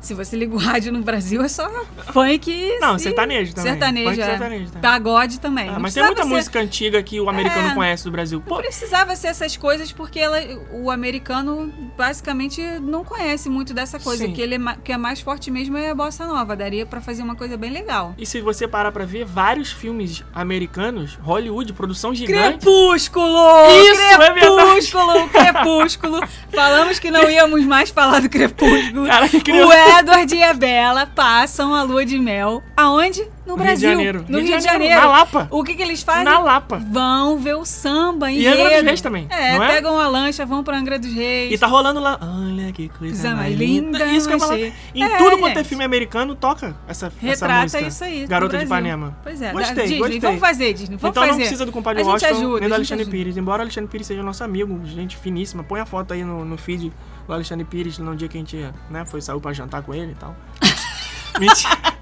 Se 0.06 0.14
você 0.14 0.36
liga 0.36 0.54
o 0.54 0.58
rádio 0.58 0.92
no 0.92 1.00
Brasil, 1.02 1.42
é 1.42 1.48
só 1.48 1.68
funk 2.12 2.76
Não, 2.80 2.96
sertanejo 2.96 3.52
também. 3.54 3.72
Sertanejo, 3.72 4.08
Funk 4.10 4.20
é. 4.20 4.25
sertanejo 4.26 4.64
também. 4.66 4.80
Pagode 4.82 5.40
também. 5.40 5.68
Ah, 5.68 5.72
Não 5.72 5.80
mas 5.80 5.94
tem 5.94 6.04
muita 6.04 6.22
ser- 6.22 6.28
música 6.28 6.60
antiga 6.60 7.02
que 7.02 7.20
o 7.20 7.28
americano 7.28 7.70
É. 7.70 7.75
conhece 7.75 8.04
do 8.04 8.12
Brasil. 8.12 8.38
Não 8.38 8.46
Pô, 8.46 8.62
precisava 8.62 9.16
ser 9.16 9.26
essas 9.28 9.56
coisas 9.56 9.90
porque 9.90 10.20
ela, 10.20 10.38
o 10.72 10.90
americano 10.92 11.72
basicamente 11.96 12.62
não 12.80 13.02
conhece 13.04 13.48
muito 13.48 13.75
dessa 13.75 13.98
coisa. 13.98 14.25
Sim. 14.25 14.30
O 14.30 14.34
que, 14.34 14.40
ele 14.40 14.54
é, 14.54 14.58
que 14.84 14.92
é 14.92 14.96
mais 14.96 15.20
forte 15.20 15.50
mesmo 15.50 15.76
é 15.76 15.90
a 15.90 15.94
bossa 15.94 16.25
nova. 16.25 16.54
Daria 16.54 16.86
pra 16.86 17.00
fazer 17.00 17.22
uma 17.25 17.34
coisa 17.34 17.56
bem 17.56 17.70
legal. 17.72 18.14
e 18.16 18.25
se 18.25 18.40
você 18.40 18.68
parar 18.68 18.92
pra 18.92 19.04
ver, 19.04 19.25
vários 19.25 19.72
filmes 19.72 20.22
americanos, 20.32 21.18
Hollywood, 21.20 21.72
produção 21.72 22.14
gigante. 22.14 22.58
Crepúsculo! 22.58 23.70
Isso, 23.90 24.00
é 24.00 24.18
verdade. 24.18 24.36
Crepúsculo, 24.46 25.28
Crepúsculo. 25.30 26.20
Falamos 26.54 26.98
que 27.00 27.10
não 27.10 27.28
íamos 27.28 27.64
mais 27.64 27.90
falar 27.90 28.20
do 28.20 28.28
Crepúsculo. 28.28 29.06
Cara, 29.06 29.28
que 29.28 29.40
criança. 29.40 29.96
Edward 29.99 30.35
e 30.35 30.43
a 30.43 30.53
Bella 30.53 31.07
passam 31.07 31.73
a 31.73 31.83
lua 31.83 32.05
de 32.05 32.19
mel. 32.19 32.62
Aonde? 32.76 33.26
No 33.47 33.53
No 33.53 33.57
Brasil. 33.57 33.88
Rio 33.91 33.99
de 33.99 34.05
Janeiro. 34.05 34.25
No 34.29 34.38
Rio, 34.41 34.59
de 34.59 34.65
Janeiro. 34.65 35.00
Na 35.00 35.07
Lapa. 35.07 35.49
O 35.50 35.62
que, 35.62 35.75
que 35.75 35.83
eles 35.83 36.03
fazem? 36.03 36.25
Na 36.25 36.38
Lapa. 36.41 36.79
Vão 36.91 37.38
ver 37.38 37.55
o 37.57 37.65
samba 37.65 38.31
em 38.31 38.38
E 38.41 38.47
Angra 38.49 38.71
dos 38.76 38.83
Reis 38.83 39.00
também, 39.00 39.26
É, 39.31 39.55
é? 39.57 39.59
pegam 39.69 39.99
a 40.00 40.09
lancha, 40.09 40.45
vão 40.45 40.65
pra 40.65 40.76
Angra 40.76 40.99
dos 40.99 41.12
Reis. 41.12 41.53
E 41.53 41.57
tá 41.59 41.67
rolando 41.67 42.00
lá. 42.00 42.19
Olha 42.21 42.73
que 42.73 42.88
coisa 42.88 43.35
mais 43.37 43.57
linda. 43.57 43.99
linda, 43.99 44.12
Isso 44.12 44.26
que 44.29 44.35
eu 44.35 44.41
falar. 44.41 44.59
Em 44.59 44.73
É, 45.03 45.17
tudo 45.17 45.38
quanto 45.38 45.59
é 45.59 45.65
filme 45.65 45.85
americano, 45.85 46.35
toca 46.35 46.75
essa, 46.88 47.07
essa 47.07 47.12
Retrata 47.21 47.62
música. 47.62 47.87
isso 47.87 48.05
aí. 48.05 48.26
Garota 48.26 48.59
de. 48.59 48.65
Ipanema. 48.65 49.17
Pois 49.23 49.41
é, 49.41 49.53
Gostei, 49.53 49.83
Disney. 49.85 49.99
gostei. 49.99 50.21
Vamos 50.21 50.41
fazer, 50.41 50.73
Disney. 50.73 50.97
Vamos 50.97 51.11
então 51.11 51.12
fazer. 51.23 51.31
não 51.31 51.38
precisa 51.38 51.65
do 51.65 51.73
compadre 51.73 52.03
Washington 52.03 52.35
ajuda, 52.37 52.57
nem 52.61 52.67
a 52.67 52.69
do 52.69 52.75
Alexandre 52.75 53.03
ajuda. 53.03 53.17
Pires. 53.17 53.37
Embora 53.37 53.61
o 53.61 53.62
Alexandre 53.62 53.91
Pires 53.91 54.07
seja 54.09 54.23
nosso 54.23 54.43
amigo, 54.43 54.81
gente 54.85 55.17
finíssima. 55.17 55.62
Põe 55.62 55.81
a 55.81 55.87
foto 55.87 56.12
aí 56.12 56.25
no, 56.25 56.45
no 56.45 56.57
feed 56.59 56.93
do 57.26 57.33
Alexandre 57.33 57.65
Pires 57.65 57.99
no 57.99 58.17
dia 58.17 58.26
que 58.29 58.37
a 58.37 58.41
gente 58.41 58.57
né, 58.91 59.05
foi, 59.07 59.21
saiu 59.21 59.41
pra 59.41 59.53
jantar 59.53 59.83
com 59.83 59.95
ele 59.95 60.12
e 60.12 60.15
tal. 60.17 60.35
Mentira. 61.38 61.96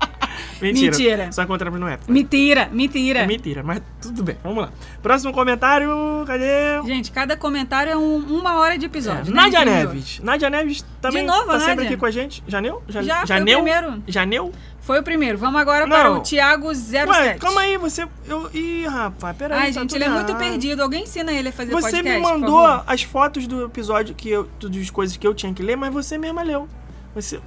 Mentira. 0.72 0.90
Mentira. 0.96 1.32
Só 1.32 1.42
encontramos 1.42 1.78
no 1.80 1.86
Apple. 1.86 2.12
Mentira, 2.12 2.68
mentira. 2.72 3.20
É 3.20 3.26
mentira, 3.26 3.62
mas 3.62 3.80
tudo 4.00 4.22
bem. 4.22 4.36
Vamos 4.42 4.64
lá. 4.64 4.70
Próximo 5.02 5.32
comentário, 5.32 5.88
cadê? 6.26 6.82
Gente, 6.86 7.10
cada 7.12 7.36
comentário 7.36 7.92
é 7.92 7.96
um- 7.96 8.18
uma 8.38 8.58
hora 8.58 8.76
de 8.78 8.86
episódio. 8.86 9.30
É, 9.32 9.34
né? 9.34 9.42
Nádia? 9.42 9.64
Neves. 9.64 10.20
Nádia 10.20 10.50
Neves 10.50 10.84
também 11.00 11.22
De 11.22 11.28
novo, 11.28 11.46
tá 11.46 11.56
a 11.56 11.60
sempre 11.60 11.76
Nádia? 11.76 11.90
aqui 11.90 11.96
com 11.96 12.06
a 12.06 12.10
gente. 12.10 12.42
Janeu? 12.46 12.82
Ja- 12.88 13.02
Já, 13.02 13.14
foi 13.16 13.24
o 13.24 13.26
Janeu? 13.28 13.62
primeiro. 13.62 14.02
Janeu? 14.06 14.52
Foi 14.80 15.00
o 15.00 15.02
primeiro. 15.02 15.38
Vamos 15.38 15.58
agora 15.60 15.86
Não. 15.86 15.96
para 15.96 16.12
o 16.12 16.20
Thiago 16.20 16.74
07. 16.74 17.08
Ué, 17.10 17.34
calma 17.38 17.62
aí, 17.62 17.78
você. 17.78 18.06
Eu... 18.26 18.50
Ih, 18.52 18.86
rapaz, 18.86 19.34
peraí. 19.34 19.58
Ai, 19.58 19.72
tá 19.72 19.80
gente, 19.80 19.94
ele 19.94 20.04
é 20.04 20.08
muito 20.10 20.34
perdido. 20.36 20.82
Alguém 20.82 21.04
ensina 21.04 21.32
ele 21.32 21.48
a 21.48 21.52
fazer 21.52 21.70
Você 21.72 21.90
podcast, 21.90 22.20
me 22.20 22.22
por 22.22 22.38
mandou 22.38 22.66
as 22.86 23.02
fotos 23.02 23.46
do 23.46 23.64
episódio 23.64 24.14
que 24.14 24.28
eu. 24.28 24.46
das 24.60 24.90
coisas 24.90 25.16
que 25.16 25.26
eu 25.26 25.32
tinha 25.32 25.54
que 25.54 25.62
ler, 25.62 25.74
mas 25.76 25.90
você 25.92 26.18
mesma 26.18 26.42
leu. 26.42 26.68
Você. 27.14 27.40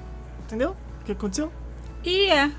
Entendeu? 0.46 0.76
O 1.02 1.06
que 1.06 1.12
aconteceu? 1.12 1.52
E 2.04 2.26
é. 2.32 2.50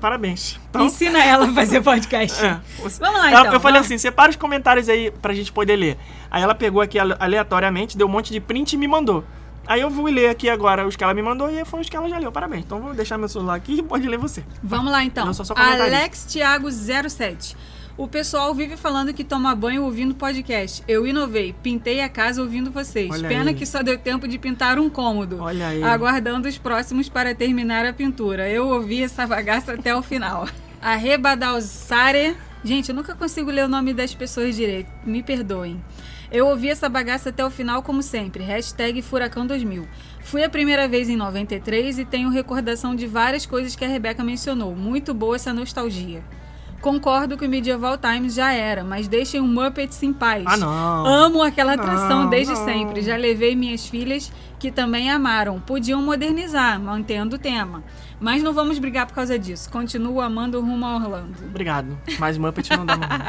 Parabéns. 0.00 0.60
Então. 0.68 0.84
Ensina 0.86 1.22
ela 1.24 1.46
a 1.46 1.52
fazer 1.52 1.80
podcast. 1.82 2.44
É, 2.44 2.60
Vamos 2.78 2.98
lá, 3.00 3.30
Ela- 3.30 3.40
então. 3.40 3.52
eu 3.54 3.60
falei 3.60 3.80
assim, 3.80 3.96
separa 3.98 4.30
os 4.30 4.36
comentários 4.36 4.88
aí 4.88 5.10
pra 5.10 5.32
gente 5.34 5.50
poder 5.52 5.74
ler. 5.76 5.96
Aí 6.30 6.42
ela 6.42 6.54
pegou 6.54 6.80
aqui 6.82 6.98
ale- 6.98 7.16
aleatoriamente, 7.18 7.96
deu 7.96 8.06
um 8.06 8.10
monte 8.10 8.32
de 8.32 8.40
print 8.40 8.74
e 8.74 8.76
me 8.76 8.86
mandou. 8.86 9.24
Aí 9.66 9.80
eu 9.80 9.90
vou 9.90 10.06
ler 10.06 10.28
aqui 10.28 10.48
agora 10.48 10.86
os 10.86 10.94
que 10.94 11.02
ela 11.02 11.12
me 11.12 11.22
mandou 11.22 11.50
e 11.50 11.64
foi 11.64 11.80
os 11.80 11.88
que 11.88 11.96
ela 11.96 12.08
já 12.08 12.18
leu. 12.18 12.30
Parabéns. 12.30 12.64
Então 12.64 12.80
vou 12.80 12.94
deixar 12.94 13.18
meu 13.18 13.28
celular 13.28 13.54
aqui 13.54 13.78
e 13.78 13.82
pode 13.82 14.06
ler 14.06 14.16
você. 14.18 14.44
Vamos 14.62 14.92
lá, 14.92 15.02
então. 15.02 15.32
Sou 15.34 15.44
só 15.44 15.54
comentarista. 15.54 15.96
Alex 15.96 16.24
Thiago 16.26 16.70
07. 16.70 17.56
O 17.98 18.06
pessoal 18.06 18.54
vive 18.54 18.76
falando 18.76 19.14
que 19.14 19.24
toma 19.24 19.54
banho 19.54 19.82
ouvindo 19.82 20.14
podcast. 20.14 20.82
Eu 20.86 21.06
inovei, 21.06 21.54
pintei 21.62 22.02
a 22.02 22.10
casa 22.10 22.42
ouvindo 22.42 22.70
vocês. 22.70 23.10
Olha 23.10 23.26
Pena 23.26 23.50
aí. 23.50 23.56
que 23.56 23.64
só 23.64 23.82
deu 23.82 23.96
tempo 23.96 24.28
de 24.28 24.38
pintar 24.38 24.78
um 24.78 24.90
cômodo. 24.90 25.38
Olha 25.40 25.68
aí. 25.68 25.82
Aguardando 25.82 26.46
os 26.46 26.58
próximos 26.58 27.08
para 27.08 27.34
terminar 27.34 27.86
a 27.86 27.94
pintura. 27.94 28.50
Eu 28.50 28.68
ouvi 28.68 29.02
essa 29.02 29.26
bagaça 29.26 29.72
até 29.72 29.94
o 29.96 30.02
final. 30.02 30.46
A 30.82 30.94
Rebadalsare. 30.94 32.36
Gente, 32.62 32.90
eu 32.90 32.94
nunca 32.94 33.14
consigo 33.14 33.50
ler 33.50 33.64
o 33.64 33.68
nome 33.68 33.94
das 33.94 34.14
pessoas 34.14 34.54
direito. 34.54 34.90
Me 35.04 35.22
perdoem. 35.22 35.82
Eu 36.30 36.48
ouvi 36.48 36.68
essa 36.68 36.88
bagaça 36.88 37.30
até 37.30 37.44
o 37.44 37.50
final, 37.50 37.82
como 37.82 38.02
sempre. 38.02 38.44
Hashtag 38.44 39.00
Furacão 39.00 39.46
2000. 39.46 39.88
Fui 40.20 40.44
a 40.44 40.50
primeira 40.50 40.86
vez 40.86 41.08
em 41.08 41.16
93 41.16 41.98
e 42.00 42.04
tenho 42.04 42.28
recordação 42.28 42.94
de 42.94 43.06
várias 43.06 43.46
coisas 43.46 43.74
que 43.74 43.84
a 43.84 43.88
Rebeca 43.88 44.22
mencionou. 44.22 44.76
Muito 44.76 45.14
boa 45.14 45.36
essa 45.36 45.52
nostalgia. 45.52 46.22
Concordo 46.80 47.36
que 47.36 47.44
o 47.44 47.48
Medieval 47.48 47.96
Times 47.98 48.34
já 48.34 48.52
era, 48.52 48.84
mas 48.84 49.08
deixem 49.08 49.40
o 49.40 49.44
Muppets 49.46 50.02
em 50.02 50.12
paz. 50.12 50.44
Ah, 50.46 50.56
não. 50.56 51.06
Amo 51.06 51.42
aquela 51.42 51.74
atração 51.74 52.24
Não, 52.24 52.30
desde 52.30 52.54
não. 52.54 52.64
sempre. 52.64 53.02
Já 53.02 53.16
levei 53.16 53.56
minhas 53.56 53.86
filhas 53.86 54.32
que 54.58 54.70
também 54.70 55.10
amaram. 55.10 55.60
Podiam 55.60 56.00
modernizar, 56.02 56.80
mantendo 56.80 57.36
o 57.36 57.38
tema. 57.38 57.82
Mas 58.20 58.42
não 58.42 58.52
vamos 58.52 58.78
brigar 58.78 59.06
por 59.06 59.14
causa 59.14 59.38
disso. 59.38 59.70
Continuo 59.70 60.20
amando 60.20 60.58
o 60.58 60.62
rumo 60.62 60.86
a 60.86 60.96
Orlando. 60.96 61.34
Obrigado. 61.44 61.98
Mas 62.18 62.38
Muppet 62.38 62.70
não 62.76 62.86
dá 62.86 62.96
mais. 62.96 63.26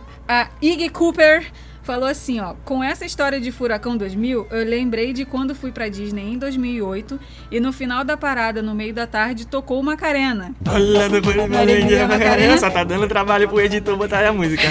A 0.28 0.48
Iggy 0.62 0.88
Cooper 0.90 1.50
falou 1.82 2.08
assim, 2.08 2.40
ó, 2.40 2.54
com 2.64 2.82
essa 2.82 3.04
história 3.04 3.40
de 3.40 3.50
Furacão 3.50 3.96
2000, 3.96 4.46
eu 4.50 4.64
lembrei 4.64 5.12
de 5.12 5.24
quando 5.24 5.54
fui 5.54 5.72
pra 5.72 5.88
Disney 5.88 6.34
em 6.34 6.38
2008 6.38 7.18
e 7.50 7.60
no 7.60 7.72
final 7.72 8.04
da 8.04 8.16
parada, 8.16 8.62
no 8.62 8.74
meio 8.74 8.94
da 8.94 9.06
tarde, 9.06 9.46
tocou 9.46 9.82
Macarena. 9.82 10.54
Olha, 10.68 11.04
Alegria, 11.06 12.06
Macarena. 12.06 12.58
Só 12.58 12.70
tá 12.70 12.84
dando 12.84 13.08
trabalho 13.08 13.48
pro 13.48 13.60
editor 13.60 13.96
botar 13.96 14.24
a 14.26 14.32
música. 14.32 14.62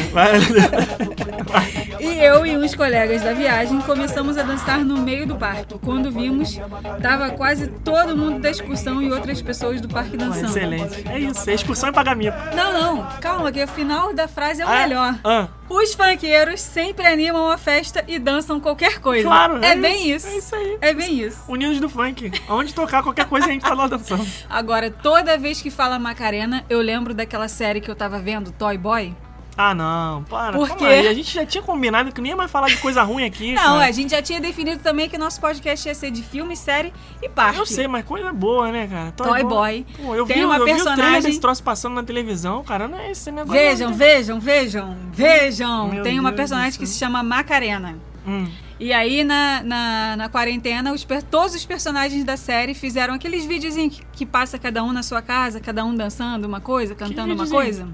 E 2.00 2.24
eu 2.24 2.46
e 2.46 2.56
uns 2.56 2.74
colegas 2.76 3.22
da 3.22 3.34
viagem 3.34 3.80
começamos 3.82 4.38
a 4.38 4.44
dançar 4.44 4.80
no 4.80 4.98
meio 5.02 5.26
do 5.28 5.36
parque. 5.36 5.76
Quando 5.84 6.12
vimos, 6.12 6.60
tava 7.02 7.32
quase 7.32 7.68
todo 7.84 8.16
mundo 8.16 8.40
da 8.40 8.50
excursão 8.50 9.02
e 9.02 9.12
outras 9.12 9.42
pessoas 9.42 9.82
do 9.82 9.88
parque 9.88 10.16
dançando. 10.16 10.46
Excelente. 10.46 11.04
É 11.10 11.20
isso. 11.20 11.50
É 11.50 11.54
excursão 11.54 11.90
e 11.90 11.94
pagamento. 11.94 12.36
Não, 12.56 12.74
não, 12.74 13.08
calma, 13.20 13.52
que 13.52 13.64
o 13.64 13.68
final 13.68 14.14
da 14.14 14.28
frase 14.28 14.62
é 14.62 14.66
o 14.66 14.70
Ah, 14.70 14.80
melhor. 14.82 15.16
Ah, 15.24 15.48
Os 15.70 15.94
funkeiros 15.94 16.60
sempre 16.62 17.06
animam 17.06 17.52
a 17.52 17.58
festa 17.58 18.04
e 18.08 18.18
dançam 18.18 18.60
qualquer 18.60 19.00
coisa. 19.00 19.28
claro. 19.28 19.64
É, 19.64 19.76
bem 19.76 20.10
isso. 20.12 20.28
É 20.28 20.38
isso 20.38 20.56
aí. 20.56 20.78
É 20.82 20.94
bem 20.94 21.20
isso. 21.20 21.44
Unidos 21.48 21.80
do 21.80 21.88
funk. 21.88 22.32
Onde 22.50 22.74
tocar 22.74 23.04
qualquer 23.04 23.28
coisa 23.28 23.48
a 23.48 23.50
gente 23.52 23.62
tá 23.62 23.74
lá 23.74 23.88
dançando. 23.88 24.26
Agora, 24.50 24.90
toda 24.90 25.38
vez 25.38 25.62
que 25.62 25.70
fala 25.70 26.00
Macarena, 26.00 26.66
eu 26.70 26.82
lembro 26.82 27.14
daquela 27.14 27.48
série 27.48 27.80
que 27.82 27.90
eu 27.90 27.96
tava 27.96 28.20
vendo, 28.20 28.52
Toy 28.52 28.78
Boy. 28.78 29.16
Ah, 29.62 29.76
não. 29.76 30.24
Para. 30.24 30.54
Por 30.58 30.74
quê? 30.78 30.86
A 30.86 31.14
gente 31.14 31.34
já 31.34 31.46
tinha 31.46 31.62
combinado 31.62 32.14
que 32.14 32.22
nem 32.22 32.30
ia 32.30 32.36
mais 32.38 32.50
falar 32.50 32.68
de 32.70 32.78
coisa 32.78 33.04
ruim 33.04 33.26
aqui. 33.26 33.52
Não, 33.60 33.62
cara. 33.62 33.88
a 33.88 33.92
gente 33.92 34.12
já 34.12 34.22
tinha 34.22 34.40
definido 34.40 34.82
também 34.82 35.10
que 35.10 35.18
nosso 35.18 35.42
podcast 35.42 35.86
ia 35.86 35.94
ser 35.94 36.12
de 36.12 36.24
filme, 36.24 36.56
série 36.56 36.94
e 37.22 37.28
parque. 37.28 37.60
Eu 37.60 37.66
sei, 37.66 37.86
mas 37.86 38.06
coisa 38.06 38.32
boa, 38.32 38.72
né, 38.72 38.88
cara? 38.88 39.12
Toy 39.12 39.44
Boy. 39.44 39.86
Pô, 39.98 40.16
eu 40.16 40.26
Tem 40.26 40.38
vi, 40.38 40.46
uma 40.46 40.56
eu 40.56 40.64
vi 40.64 40.72
o 40.72 40.76
personagem- 40.76 41.04
trailer 41.04 41.22
desse 41.24 41.42
troço 41.42 41.62
passando 41.62 41.96
na 41.96 42.04
televisão, 42.04 42.64
cara. 42.64 42.88
Não 42.88 42.98
é 42.98 43.12
esse 43.12 43.30
negócio. 43.32 43.52
Vejam, 43.52 43.94
vejam, 43.94 44.40
vejam, 44.40 44.98
vejam. 45.12 45.90
Meu 45.90 46.04
Tem 46.04 46.18
uma 46.18 46.30
Deus 46.30 46.38
personagem 46.40 46.72
do 46.72 46.80
que 46.80 46.88
se 46.88 46.98
chama 46.98 47.22
Macarena. 47.22 47.98
Hum. 48.26 48.48
E 48.80 48.94
aí, 48.94 49.26
na, 49.26 49.62
na, 49.62 50.16
na 50.16 50.30
quarentena, 50.30 50.94
os 50.94 51.06
todos 51.30 51.54
os 51.54 51.66
personagens 51.66 52.24
da 52.24 52.38
série 52.38 52.74
fizeram 52.74 53.14
aqueles 53.14 53.44
videozinhos 53.46 53.98
que, 53.98 54.06
que 54.14 54.26
passa 54.26 54.58
cada 54.58 54.82
um 54.86 54.94
na 54.94 55.04
sua 55.04 55.22
casa, 55.22 55.60
cada 55.60 55.84
um 55.84 55.94
dançando 55.94 56.46
uma 56.46 56.62
coisa, 56.62 56.96
cantando 56.96 57.34
uma 57.34 57.46
coisa. 57.46 57.86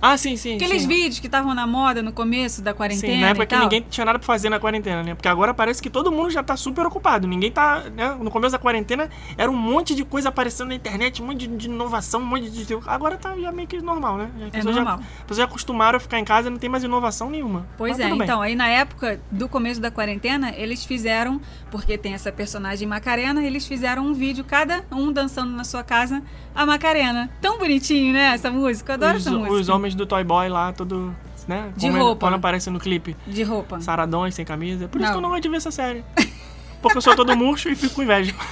Ah, 0.00 0.16
sim, 0.16 0.36
sim. 0.36 0.56
Aqueles 0.56 0.82
sim. 0.82 0.88
vídeos 0.88 1.18
que 1.18 1.26
estavam 1.26 1.54
na 1.54 1.66
moda 1.66 2.02
no 2.02 2.12
começo 2.12 2.60
da 2.60 2.74
quarentena 2.74 3.14
Sim, 3.14 3.20
na 3.20 3.28
época 3.28 3.46
que 3.46 3.56
ninguém 3.56 3.80
tinha 3.88 4.04
nada 4.04 4.18
pra 4.18 4.26
fazer 4.26 4.50
na 4.50 4.60
quarentena, 4.60 5.02
né? 5.02 5.14
Porque 5.14 5.28
agora 5.28 5.54
parece 5.54 5.82
que 5.82 5.88
todo 5.88 6.12
mundo 6.12 6.30
já 6.30 6.42
tá 6.42 6.56
super 6.56 6.86
ocupado. 6.86 7.26
Ninguém 7.26 7.50
tá. 7.50 7.84
Né? 7.94 8.16
No 8.20 8.30
começo 8.30 8.52
da 8.52 8.58
quarentena 8.58 9.08
era 9.36 9.50
um 9.50 9.56
monte 9.56 9.94
de 9.94 10.04
coisa 10.04 10.28
aparecendo 10.28 10.68
na 10.68 10.74
internet, 10.74 11.22
um 11.22 11.26
monte 11.26 11.46
de, 11.46 11.66
inovação, 11.66 12.20
um 12.20 12.26
monte 12.26 12.50
de. 12.50 12.74
Agora 12.86 13.16
tá 13.16 13.36
já 13.38 13.50
meio 13.52 13.68
que 13.68 13.80
normal, 13.80 14.18
né? 14.18 14.30
É 14.52 14.62
normal. 14.62 14.98
Já, 14.98 15.04
as 15.04 15.22
pessoas 15.22 15.38
já 15.38 15.44
acostumaram 15.44 15.96
a 15.96 16.00
ficar 16.00 16.18
em 16.18 16.24
casa 16.24 16.48
e 16.48 16.50
não 16.50 16.58
tem 16.58 16.68
mais 16.68 16.84
inovação 16.84 17.30
nenhuma. 17.30 17.66
Pois 17.76 17.96
Mas 17.96 18.06
é, 18.06 18.10
então, 18.10 18.42
aí 18.42 18.54
na 18.54 18.68
época 18.68 19.20
do 19.30 19.48
começo 19.48 19.80
da 19.80 19.90
quarentena, 19.90 20.52
eles 20.56 20.84
fizeram, 20.84 21.40
porque 21.70 21.96
tem 21.96 22.14
essa 22.14 22.30
personagem 22.30 22.86
Macarena, 22.86 23.42
eles 23.42 23.66
fizeram 23.66 24.06
um 24.06 24.12
vídeo, 24.12 24.44
cada 24.44 24.84
um 24.90 25.12
dançando 25.12 25.52
na 25.52 25.64
sua 25.64 25.82
casa, 25.82 26.22
a 26.54 26.66
Macarena. 26.66 27.30
Tão 27.40 27.58
bonitinho, 27.58 28.12
né, 28.12 28.34
essa 28.34 28.50
música? 28.50 28.92
Eu 28.92 28.94
adoro 28.94 29.16
os, 29.16 29.26
essa 29.26 29.36
música. 29.36 29.54
os 29.54 29.68
homens 29.68 29.83
do 29.92 30.06
Toy 30.06 30.24
Boy 30.24 30.48
lá, 30.48 30.72
todo. 30.72 31.14
Né? 31.46 31.70
De 31.76 31.88
Como- 31.88 32.02
roupa. 32.02 32.26
Quando 32.26 32.34
aparece 32.36 32.70
no 32.70 32.78
clipe. 32.80 33.14
De 33.26 33.42
roupa. 33.42 33.78
Saradões, 33.80 34.34
sem 34.34 34.44
camisa. 34.46 34.88
Por 34.88 34.98
isso 34.98 35.08
Não. 35.08 35.12
que 35.12 35.18
eu 35.18 35.22
não 35.22 35.28
gosto 35.30 35.42
de 35.42 35.48
ver 35.50 35.56
essa 35.58 35.70
série. 35.70 36.02
Porque 36.80 36.96
eu 36.96 37.02
sou 37.02 37.14
todo 37.14 37.36
murcho 37.36 37.68
e 37.68 37.74
fico 37.76 37.94
com 37.96 38.02
inveja. 38.02 38.34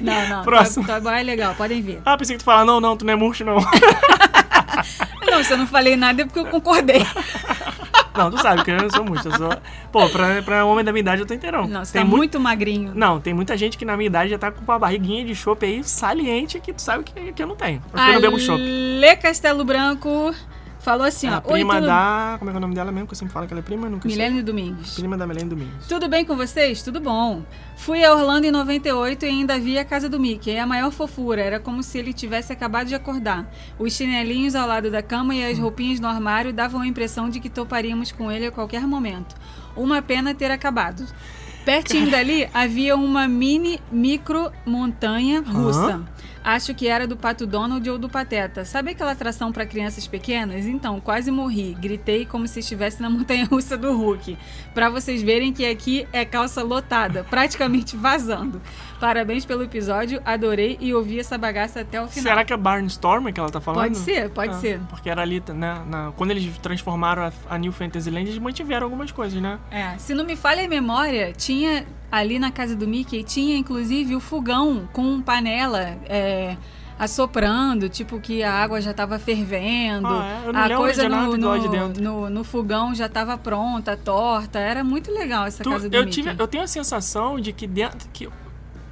Não, 0.00 0.28
não, 0.28 0.42
Próximo. 0.42 0.86
Toy, 0.86 0.94
Toy 0.94 1.02
Boy 1.04 1.20
é 1.20 1.22
legal, 1.22 1.54
podem 1.54 1.82
ver. 1.82 2.00
Ah, 2.06 2.16
pensei 2.16 2.34
que 2.36 2.42
tu 2.42 2.44
fala, 2.46 2.64
não, 2.64 2.80
não, 2.80 2.96
tu 2.96 3.04
não 3.04 3.12
é 3.12 3.16
murcho, 3.16 3.44
não. 3.44 3.56
Não, 5.30 5.44
se 5.44 5.52
eu 5.52 5.58
não 5.58 5.66
falei 5.66 5.94
nada 5.94 6.22
é 6.22 6.24
porque 6.24 6.38
eu 6.40 6.46
concordei. 6.46 7.06
Não, 8.16 8.30
tu 8.30 8.38
sabe 8.40 8.64
que 8.64 8.70
eu 8.70 8.76
não 8.76 8.90
sou 8.90 9.04
murcho. 9.04 9.28
Eu 9.28 9.36
sou... 9.36 9.50
Pô, 9.92 10.08
pra, 10.08 10.42
pra 10.42 10.64
homem 10.64 10.84
da 10.84 10.92
minha 10.92 11.00
idade 11.00 11.22
eu 11.22 11.26
tô 11.26 11.34
inteirão. 11.34 11.66
Não, 11.66 11.84
você 11.84 11.92
tem 11.92 12.02
tá 12.02 12.08
mu- 12.08 12.16
muito 12.16 12.38
magrinho. 12.40 12.92
Não, 12.94 13.20
tem 13.20 13.32
muita 13.34 13.56
gente 13.56 13.76
que 13.78 13.84
na 13.84 13.96
minha 13.96 14.06
idade 14.06 14.30
já 14.30 14.38
tá 14.38 14.50
com 14.50 14.62
uma 14.62 14.78
barriguinha 14.78 15.24
de 15.24 15.34
chopp 15.34 15.64
aí 15.64 15.82
saliente 15.84 16.58
que 16.60 16.72
tu 16.72 16.80
sabe 16.82 17.04
que, 17.04 17.32
que 17.32 17.42
eu 17.42 17.46
não 17.46 17.56
tenho. 17.56 17.80
Porque 17.90 18.08
eu 18.10 18.14
não 18.14 18.20
bebo 18.20 18.38
chopp. 18.38 18.60
Lê 18.60 19.16
Castelo 19.16 19.64
Branco 19.64 20.34
falou 20.80 21.06
assim, 21.06 21.28
A 21.28 21.38
ó. 21.38 21.52
Oi, 21.52 21.60
prima 21.60 21.74
tudo... 21.74 21.86
da. 21.86 22.36
Como 22.38 22.50
é 22.50 22.52
que 22.52 22.56
é 22.56 22.58
o 22.58 22.60
nome 22.60 22.74
dela 22.74 22.90
mesmo? 22.90 23.06
Que 23.06 23.12
eu 23.12 23.18
sempre 23.18 23.32
falo 23.32 23.46
que 23.46 23.52
ela 23.52 23.60
é 23.60 23.62
prima, 23.62 23.88
nunca 23.88 24.08
sei. 24.08 24.16
Milene 24.16 24.42
Domingues. 24.42 24.94
Prima 24.94 25.16
da 25.16 25.26
Milene 25.26 25.50
Domingos. 25.50 25.86
Tudo 25.86 26.08
bem 26.08 26.24
com 26.24 26.36
vocês? 26.36 26.82
Tudo 26.82 27.00
bom. 27.00 27.42
Fui 27.76 28.04
a 28.04 28.14
Orlando 28.14 28.46
em 28.46 28.50
98 28.50 29.24
e 29.24 29.28
ainda 29.28 29.58
vi 29.58 29.78
a 29.78 29.84
casa 29.84 30.08
do 30.08 30.18
Mickey. 30.18 30.50
É 30.50 30.60
a 30.60 30.66
maior 30.66 30.90
fofura. 30.90 31.40
Era 31.40 31.60
como 31.60 31.82
se 31.82 31.98
ele 31.98 32.12
tivesse 32.12 32.52
acabado 32.52 32.88
de 32.88 32.94
acordar. 32.94 33.50
Os 33.78 33.94
chinelinhos 33.94 34.54
ao 34.54 34.66
lado 34.66 34.90
da 34.90 35.02
cama 35.02 35.34
e 35.34 35.44
as 35.44 35.58
roupinhas 35.58 36.00
no 36.00 36.08
armário 36.08 36.52
davam 36.52 36.80
a 36.80 36.86
impressão 36.86 37.30
de 37.30 37.40
que 37.40 37.48
toparíamos 37.48 38.12
com 38.12 38.30
ele 38.30 38.46
a 38.46 38.50
qualquer 38.50 38.86
momento. 38.86 39.34
Uma 39.76 40.02
pena 40.02 40.34
ter 40.34 40.50
acabado. 40.50 41.06
Pertinho 41.64 42.10
dali 42.10 42.48
havia 42.54 42.96
uma 42.96 43.28
mini 43.28 43.80
micro 43.92 44.50
montanha 44.64 45.42
russa. 45.42 46.02
Acho 46.42 46.74
que 46.74 46.88
era 46.88 47.06
do 47.06 47.16
Pato 47.16 47.46
Donald 47.46 47.88
ou 47.90 47.98
do 47.98 48.08
Pateta. 48.08 48.64
Sabe 48.64 48.92
aquela 48.92 49.12
atração 49.12 49.52
para 49.52 49.66
crianças 49.66 50.06
pequenas? 50.06 50.64
Então, 50.66 50.98
quase 51.00 51.30
morri. 51.30 51.76
Gritei 51.78 52.24
como 52.24 52.46
se 52.48 52.60
estivesse 52.60 53.02
na 53.02 53.10
montanha 53.10 53.44
russa 53.44 53.76
do 53.76 53.92
Hulk. 53.96 54.38
Para 54.74 54.88
vocês 54.88 55.22
verem 55.22 55.52
que 55.52 55.66
aqui 55.66 56.06
é 56.12 56.24
calça 56.24 56.62
lotada, 56.62 57.24
praticamente 57.28 57.96
vazando. 57.96 58.60
Parabéns 58.98 59.44
pelo 59.44 59.62
episódio, 59.62 60.20
adorei 60.24 60.76
e 60.80 60.92
ouvi 60.94 61.18
essa 61.20 61.36
bagaça 61.38 61.80
até 61.80 62.00
o 62.02 62.06
final. 62.08 62.22
Será 62.32 62.44
que 62.44 62.52
é 62.52 62.56
Barnstormer 62.56 63.32
que 63.32 63.40
ela 63.40 63.50
tá 63.50 63.60
falando? 63.60 63.82
Pode 63.84 63.98
ser, 63.98 64.30
pode 64.30 64.54
Ah, 64.54 64.58
ser. 64.58 64.80
Porque 64.88 65.08
era 65.10 65.22
ali, 65.22 65.42
né? 65.54 65.82
na- 65.86 66.12
quando 66.16 66.30
eles 66.32 66.56
transformaram 66.58 67.22
a, 67.24 67.32
a 67.48 67.58
New 67.58 67.72
Fantasyland, 67.72 68.28
eles 68.28 68.38
mantiveram 68.38 68.84
algumas 68.84 69.10
coisas, 69.12 69.40
né? 69.40 69.58
É, 69.70 69.96
se 69.98 70.14
não 70.14 70.24
me 70.24 70.36
falha 70.36 70.64
a 70.64 70.68
memória, 70.68 71.32
tinha 71.32 71.86
ali 72.10 72.38
na 72.38 72.50
casa 72.50 72.74
do 72.74 72.86
Mickey, 72.88 73.22
tinha 73.22 73.56
inclusive 73.56 74.14
o 74.16 74.20
fogão 74.20 74.88
com 74.92 75.20
panela 75.20 75.96
é, 76.08 76.56
assoprando, 76.98 77.88
tipo 77.88 78.20
que 78.20 78.42
a 78.42 78.52
água 78.52 78.80
já 78.80 78.90
estava 78.90 79.18
fervendo, 79.18 80.06
Ah, 80.08 80.42
é? 80.68 80.72
A 80.74 80.76
coisa 80.76 81.08
no, 81.08 81.36
no, 81.36 81.88
no, 81.98 82.30
no 82.30 82.44
fogão 82.44 82.94
já 82.94 83.06
estava 83.06 83.38
pronta, 83.38 83.96
torta, 83.96 84.58
era 84.58 84.84
muito 84.84 85.10
legal 85.10 85.46
essa 85.46 85.62
Tu- 85.64 85.70
casa 85.70 85.88
do 85.88 85.94
eu, 85.96 86.04
Mickey. 86.04 86.22
tive, 86.22 86.34
eu 86.38 86.46
tenho 86.48 86.62
a 86.64 86.66
sensação 86.66 87.40
de 87.40 87.52
que 87.52 87.66
dentro. 87.66 88.08
Que 88.12 88.28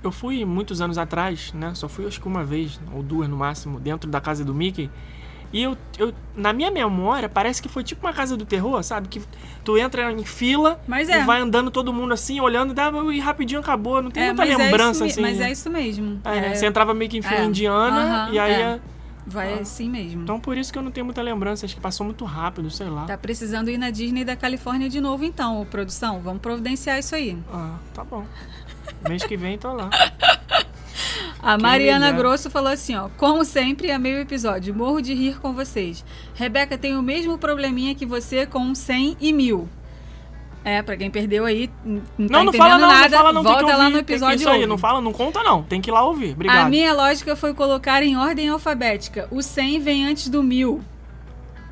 eu 0.03 0.11
fui 0.13 0.45
muitos 0.45 0.81
anos 0.81 0.97
atrás, 0.97 1.53
né? 1.53 1.73
Só 1.75 1.89
fui 1.89 2.07
acho 2.07 2.21
que 2.21 2.27
uma 2.29 2.45
vez, 2.45 2.81
ou 2.95 3.03
duas 3.03 3.29
no 3.29 3.37
máximo, 3.37 3.79
dentro 3.81 4.09
da 4.11 4.21
casa 4.21 4.45
do 4.45 4.55
Mickey. 4.55 4.89
E 5.53 5.63
eu, 5.63 5.77
eu, 5.99 6.13
na 6.37 6.53
minha 6.53 6.71
memória, 6.71 7.29
parece 7.29 7.63
que 7.63 7.69
foi 7.69 7.83
tipo 7.83 8.07
uma 8.07 8.13
casa 8.13 8.37
do 8.37 8.45
terror, 8.45 8.83
sabe? 8.83 9.09
Que 9.09 9.23
tu 9.65 9.79
entra 9.79 10.13
em 10.13 10.25
fila 10.25 10.79
Mas 10.87 11.09
e 11.09 11.13
é. 11.13 11.25
vai 11.25 11.41
andando 11.41 11.71
todo 11.71 11.91
mundo 11.93 12.13
assim, 12.13 12.39
olhando, 12.41 12.75
dá, 12.75 12.91
e 13.13 13.19
rapidinho 13.19 13.61
acabou. 13.61 14.03
Não 14.03 14.11
tem 14.11 14.25
É, 14.25 14.27
muita 14.33 14.45
lembrança 14.45 15.05
é 15.05 15.07
isso, 15.09 15.19
assim. 15.19 15.23
Mas 15.23 15.39
né? 15.39 15.49
é 15.49 15.53
isso 15.53 15.71
mesmo. 15.71 16.21
É, 16.25 16.41
né? 16.41 16.49
É, 16.51 16.55
Você 16.55 16.67
entrava 16.67 16.93
meio 16.93 17.11
que 17.11 17.17
em 17.19 17.23
fila 17.23 17.41
é. 17.41 17.45
indiana 17.45 18.01
Aham, 18.27 18.33
e 18.33 18.39
aí. 18.39 18.53
é. 18.53 18.61
é- 18.61 18.81
vai 19.27 19.53
Ah. 19.55 19.61
assim 19.61 19.91
mesmo. 19.91 20.23
Então 20.23 20.41
por 20.41 20.57
isso 20.57 20.73
que 20.73 20.79
eu 20.79 20.83
não 20.83 20.91
tenho 20.91 21.05
muita 21.05 21.21
lembrança, 21.21 21.67
acho 21.67 21.75
que 21.75 21.81
passou 21.81 22.05
muito 22.07 22.25
rápido, 22.25 22.71
sei 22.71 22.89
lá. 22.89 23.05
Tá 23.05 23.17
precisando 23.19 23.71
ir 23.71 23.77
na 23.77 23.91
Disney 23.91 24.25
da 24.25 24.35
Califórnia 24.37 24.89
de 24.89 25.01
novo 25.03 25.23
então, 25.25 25.67
produção. 25.71 26.21
Vamos 26.21 26.41
providenciar 26.41 26.99
isso 26.99 27.15
aí. 27.15 27.37
Ah, 27.53 27.77
tá 27.93 28.05
bom. 28.05 28.25
Mês 29.07 29.23
que 29.25 29.37
vem 29.37 29.59
tô 29.59 29.73
lá. 29.73 29.91
A 31.43 31.57
Mariana. 31.59 32.13
Grosso 32.13 32.51
falou 32.51 32.73
assim, 32.73 32.95
ó. 32.97 33.09
Como 33.17 33.45
sempre, 33.45 33.91
amei 33.91 34.15
o 34.15 34.21
episódio. 34.21 34.75
Morro 34.75 35.01
de 35.01 35.15
rir 35.15 35.39
com 35.41 35.53
vocês. 35.53 36.05
Rebeca 36.35 36.77
tem 36.79 36.97
o 36.97 37.03
mesmo 37.03 37.39
probleminha 37.39 37.95
que 37.95 38.05
você 38.07 38.45
com 38.47 38.75
100 38.75 39.17
e 39.21 39.33
mil. 39.33 39.69
É, 40.65 40.83
pra 40.83 40.97
quem 40.97 41.11
perdeu 41.11 41.47
aí, 41.47 41.71
n- 41.85 42.03
não, 42.19 42.29
tá 42.29 42.33
Não, 42.33 42.45
não 42.45 42.49
entendendo 42.49 42.59
fala 42.59 42.79
não, 42.79 42.89
nada, 42.89 43.09
não 43.09 43.17
fala 43.19 43.33
não, 43.33 43.43
volta 43.43 43.67
lá 43.67 43.77
ouvir. 43.85 43.93
no 43.93 43.99
episódio 44.01 44.37
Isso 44.37 44.49
aí, 44.51 44.67
não 44.67 44.77
fala, 44.77 45.01
não 45.01 45.13
conta 45.13 45.43
não, 45.43 45.63
tem 45.63 45.81
que 45.81 45.89
ir 45.89 45.93
lá 45.93 46.03
ouvir. 46.05 46.33
Obrigado. 46.33 46.67
A 46.67 46.69
minha 46.69 46.93
lógica 46.93 47.35
foi 47.37 47.55
colocar 47.55 48.03
em 48.03 48.17
ordem 48.17 48.49
alfabética. 48.49 49.29
O 49.31 49.41
100 49.41 49.81
vem 49.81 50.07
antes 50.07 50.29
do 50.29 50.43
mil. 50.43 50.83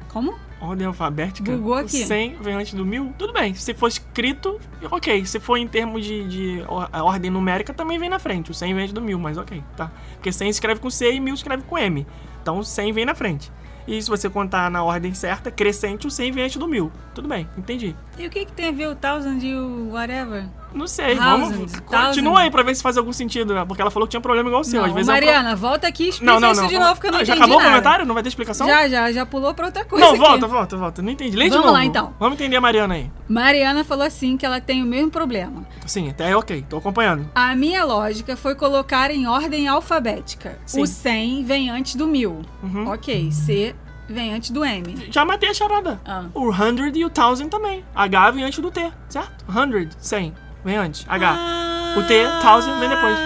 Como? 0.08 0.34
Ordem 0.66 0.86
alfabética. 0.86 1.52
Bugou 1.52 1.74
aqui. 1.74 2.02
O 2.02 2.06
100 2.06 2.36
vem 2.40 2.54
antes 2.54 2.74
do 2.74 2.84
1000. 2.84 3.14
Tudo 3.18 3.32
bem. 3.32 3.54
Se 3.54 3.72
for 3.74 3.88
escrito, 3.88 4.60
ok. 4.90 5.24
Se 5.24 5.38
for 5.38 5.56
em 5.56 5.66
termos 5.66 6.04
de, 6.04 6.24
de 6.28 6.64
ordem 6.92 7.30
numérica, 7.30 7.72
também 7.72 7.98
vem 7.98 8.08
na 8.08 8.18
frente. 8.18 8.50
O 8.50 8.54
100 8.54 8.74
vem 8.74 8.82
antes 8.82 8.92
do 8.92 9.00
1000, 9.00 9.18
mas 9.18 9.38
ok, 9.38 9.62
tá. 9.76 9.90
Porque 10.14 10.32
100 10.32 10.48
escreve 10.48 10.80
com 10.80 10.90
C 10.90 11.12
e 11.12 11.20
1000 11.20 11.34
escreve 11.34 11.62
com 11.62 11.78
M. 11.78 12.06
Então 12.42 12.58
o 12.58 12.64
100 12.64 12.92
vem 12.92 13.04
na 13.04 13.14
frente. 13.14 13.50
E 13.86 14.02
se 14.02 14.10
você 14.10 14.28
contar 14.28 14.68
na 14.68 14.82
ordem 14.82 15.14
certa, 15.14 15.50
crescente, 15.50 16.08
o 16.08 16.10
100 16.10 16.32
vem 16.32 16.44
antes 16.44 16.56
do 16.56 16.66
1000. 16.66 16.90
Tudo 17.14 17.28
bem, 17.28 17.48
entendi. 17.56 17.94
E 18.18 18.26
o 18.26 18.30
que, 18.30 18.44
que 18.44 18.52
tem 18.52 18.68
a 18.68 18.72
ver 18.72 18.88
o 18.88 18.96
thousand 18.96 19.38
e 19.42 19.54
o 19.54 19.92
whatever? 19.92 20.44
Não 20.76 20.86
sei, 20.86 21.16
Thousand, 21.16 21.38
vamos. 21.54 21.72
thousand. 21.72 22.06
Continua 22.08 22.40
aí 22.40 22.50
pra 22.50 22.62
ver 22.62 22.74
se 22.74 22.82
faz 22.82 22.96
algum 22.98 23.12
sentido, 23.12 23.54
né? 23.54 23.64
Porque 23.64 23.80
ela 23.80 23.90
falou 23.90 24.06
que 24.06 24.10
tinha 24.10 24.20
problema 24.20 24.48
igual 24.48 24.60
o 24.60 24.64
seu. 24.64 24.80
Não, 24.82 24.88
Às 24.88 24.94
vezes 24.94 25.08
é 25.08 25.12
Mariana, 25.12 25.56
volta 25.56 25.88
aqui 25.88 26.04
e 26.04 26.08
explica 26.10 26.32
Não, 26.32 26.40
não, 26.40 26.52
isso 26.52 26.60
não. 26.62 26.68
de 26.68 26.78
novo 26.78 27.00
que 27.00 27.06
eu 27.06 27.12
não 27.12 27.18
Ah, 27.20 27.24
Já 27.24 27.32
entendi 27.34 27.42
acabou 27.44 27.56
o 27.56 27.58
nada. 27.60 27.70
comentário? 27.70 28.06
Não 28.06 28.14
vai 28.14 28.22
ter 28.22 28.28
explicação? 28.28 28.66
Já, 28.66 28.88
já, 28.88 29.10
já 29.12 29.24
pulou 29.26 29.54
pra 29.54 29.66
outra 29.66 29.84
coisa 29.84 30.04
Não, 30.04 30.12
aqui. 30.12 30.20
volta, 30.20 30.46
volta, 30.46 30.76
volta. 30.76 31.02
Não 31.02 31.10
entendi. 31.10 31.36
Lê 31.36 31.44
de 31.48 31.56
Vamos 31.56 31.72
lá, 31.72 31.84
então. 31.84 32.14
Vamos 32.20 32.34
entender 32.38 32.56
a 32.56 32.60
Mariana 32.60 32.94
aí. 32.94 33.10
Mariana 33.28 33.82
falou 33.84 34.04
assim 34.06 34.36
que 34.36 34.44
ela 34.44 34.60
tem 34.60 34.82
o 34.82 34.86
mesmo 34.86 35.10
problema. 35.10 35.66
Sim, 35.86 36.10
até 36.10 36.30
é 36.30 36.36
ok, 36.36 36.64
tô 36.68 36.76
acompanhando. 36.76 37.28
A 37.34 37.56
minha 37.56 37.82
lógica 37.84 38.36
foi 38.36 38.54
colocar 38.54 39.10
em 39.10 39.26
ordem 39.26 39.66
alfabética. 39.68 40.58
Sim. 40.66 40.82
O 40.82 40.86
100 40.86 41.44
vem 41.44 41.70
antes 41.70 41.94
do 41.94 42.06
1000. 42.06 42.42
Uhum. 42.62 42.88
Ok, 42.88 43.30
C 43.32 43.74
vem 44.08 44.32
antes 44.32 44.50
do 44.50 44.64
M. 44.64 45.08
Já 45.10 45.24
matei 45.24 45.48
a 45.50 45.54
charada. 45.54 46.00
Ah. 46.06 46.26
O 46.34 46.52
100 46.52 46.96
e 46.96 47.04
o 47.04 47.10
1000 47.10 47.48
também. 47.48 47.84
H 47.94 48.30
vem 48.30 48.44
antes 48.44 48.58
do 48.60 48.70
T, 48.70 48.92
certo? 49.08 49.44
100, 49.52 49.88
100, 49.98 50.34
vem 50.66 50.76
antes. 50.76 51.06
H. 51.08 51.96
O 51.96 52.02
T, 52.02 52.14
1000 52.14 52.80
vem 52.80 52.88
depois. 52.88 53.16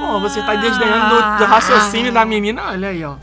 Pô, 0.00 0.20
você 0.20 0.42
tá 0.42 0.54
desdenhando 0.56 1.14
do, 1.14 1.38
do 1.38 1.44
raciocínio 1.44 2.12
da 2.12 2.24
menina. 2.24 2.64
Olha 2.68 2.88
aí, 2.88 3.04
ó. 3.04 3.16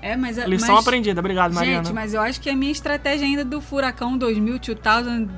É, 0.00 0.16
mas... 0.16 0.36
Lição 0.38 0.74
mas, 0.76 0.86
aprendida. 0.86 1.20
Obrigado, 1.20 1.52
Mariana. 1.52 1.84
Gente, 1.84 1.94
mas 1.94 2.14
eu 2.14 2.20
acho 2.20 2.40
que 2.40 2.48
a 2.48 2.56
minha 2.56 2.72
estratégia 2.72 3.26
ainda 3.26 3.44
do 3.44 3.60
Furacão 3.60 4.16
2000, 4.16 4.58
2000 4.58 5.28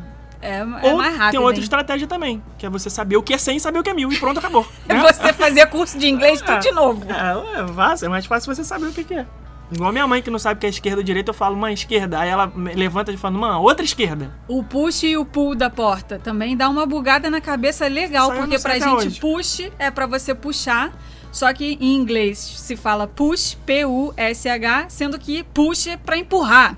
é, 0.42 0.59
é 0.59 0.64
Ou 0.90 0.96
mais 0.96 1.12
rápida. 1.12 1.31
tem 1.33 1.40
outra 1.40 1.57
hein? 1.57 1.62
estratégia 1.62 2.07
também, 2.07 2.42
que 2.57 2.64
é 2.64 2.70
você 2.70 2.88
saber 2.88 3.16
o 3.16 3.22
que 3.22 3.35
é 3.35 3.38
100 3.38 3.57
e 3.57 3.61
saber 3.61 3.79
o 3.79 3.83
que 3.83 3.90
é 3.90 3.94
1000 3.94 4.12
e 4.12 4.18
pronto, 4.18 4.38
acabou. 4.38 4.66
É 4.88 4.94
né? 4.94 5.12
você 5.12 5.33
fazer 5.35 5.66
curso 5.66 5.98
de 5.98 6.09
inglês 6.09 6.40
tudo 6.40 6.59
de 6.61 6.72
novo. 6.72 7.05
É, 7.11 7.59
é, 7.59 8.07
é 8.07 8.09
mais 8.09 8.24
fácil 8.24 8.55
você 8.55 8.64
saber 8.64 8.87
o 8.87 8.92
que, 8.92 9.05
que 9.05 9.14
é. 9.14 9.26
Igual 9.73 9.93
minha 9.93 10.07
mãe 10.07 10.21
que 10.21 10.31
não 10.31 10.39
sabe 10.39 10.59
o 10.59 10.61
que 10.61 10.67
é 10.67 10.71
esquerda 10.71 10.99
ou 10.99 11.05
direita, 11.05 11.31
eu 11.31 11.35
falo, 11.35 11.57
mãe, 11.57 11.73
esquerda. 11.73 12.19
Aí 12.19 12.29
ela 12.29 12.53
levanta 12.75 13.13
e 13.13 13.17
fala, 13.17 13.39
mãe, 13.39 13.51
outra 13.53 13.85
esquerda. 13.85 14.35
O 14.49 14.65
push 14.65 15.05
e 15.05 15.17
o 15.17 15.25
pull 15.25 15.55
da 15.55 15.71
porta 15.71 16.19
também 16.19 16.57
dá 16.57 16.69
uma 16.69 16.85
bugada 16.87 17.31
na 17.31 17.41
cabeça 17.41 17.87
legal, 17.87 18.33
porque 18.33 18.59
pra 18.59 18.79
gente 18.79 19.07
hoje. 19.07 19.21
push 19.21 19.71
é 19.79 19.91
pra 19.91 20.07
você 20.07 20.35
puxar, 20.35 20.93
só 21.31 21.53
que 21.53 21.79
em 21.81 21.95
inglês 21.97 22.39
se 22.39 22.77
fala 22.77 23.07
push, 23.07 23.57
P-U-S-H, 23.65 24.87
sendo 24.89 25.19
que 25.19 25.45
push 25.45 25.87
é 25.87 25.97
pra 25.97 26.17
empurrar. 26.17 26.77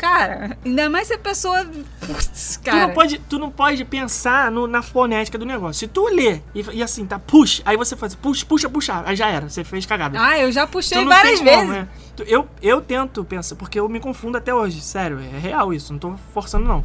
Cara, 0.00 0.56
ainda 0.64 0.88
mais 0.88 1.08
se 1.08 1.14
a 1.14 1.18
pessoa. 1.18 1.64
Putz, 2.06 2.56
Tu 2.62 2.64
cara. 2.64 2.86
não, 2.86 2.94
pode, 2.94 3.18
tu 3.18 3.38
não 3.38 3.50
pode 3.50 3.84
pensar 3.84 4.50
no- 4.50 4.66
na 4.66 4.80
fonética 4.82 5.36
do 5.36 5.44
negócio. 5.44 5.80
Se 5.80 5.86
tu 5.86 6.08
lê 6.08 6.40
e, 6.54 6.64
e 6.72 6.82
assim, 6.82 7.04
tá, 7.04 7.18
push, 7.18 7.60
aí 7.66 7.76
você 7.76 7.94
faz 7.94 8.14
push, 8.14 8.42
puxa, 8.44 8.68
puxar, 8.68 9.02
aí 9.06 9.14
já 9.14 9.28
era, 9.28 9.48
você 9.48 9.62
fez 9.62 9.84
cagada. 9.84 10.18
Ah, 10.20 10.38
eu 10.38 10.50
já 10.50 10.66
puxei 10.66 11.02
Tu 11.02 11.06
várias 11.08 11.40
vezes. 11.40 11.58
como, 11.60 11.72
né? 11.72 11.88
Tu- 12.16 12.22
Eu, 12.22 12.48
eu 12.62 12.80
tento 12.80 13.22
pensar, 13.24 13.56
porque 13.56 13.78
eu 13.78 13.88
me 13.88 14.00
confundo 14.00 14.38
até 14.38 14.54
hoje, 14.54 14.80
sério, 14.80 15.18
é 15.20 15.38
real 15.38 15.72
isso, 15.72 15.92
não 15.92 16.00
tô 16.00 16.14
forçando 16.32 16.66
não. 16.66 16.82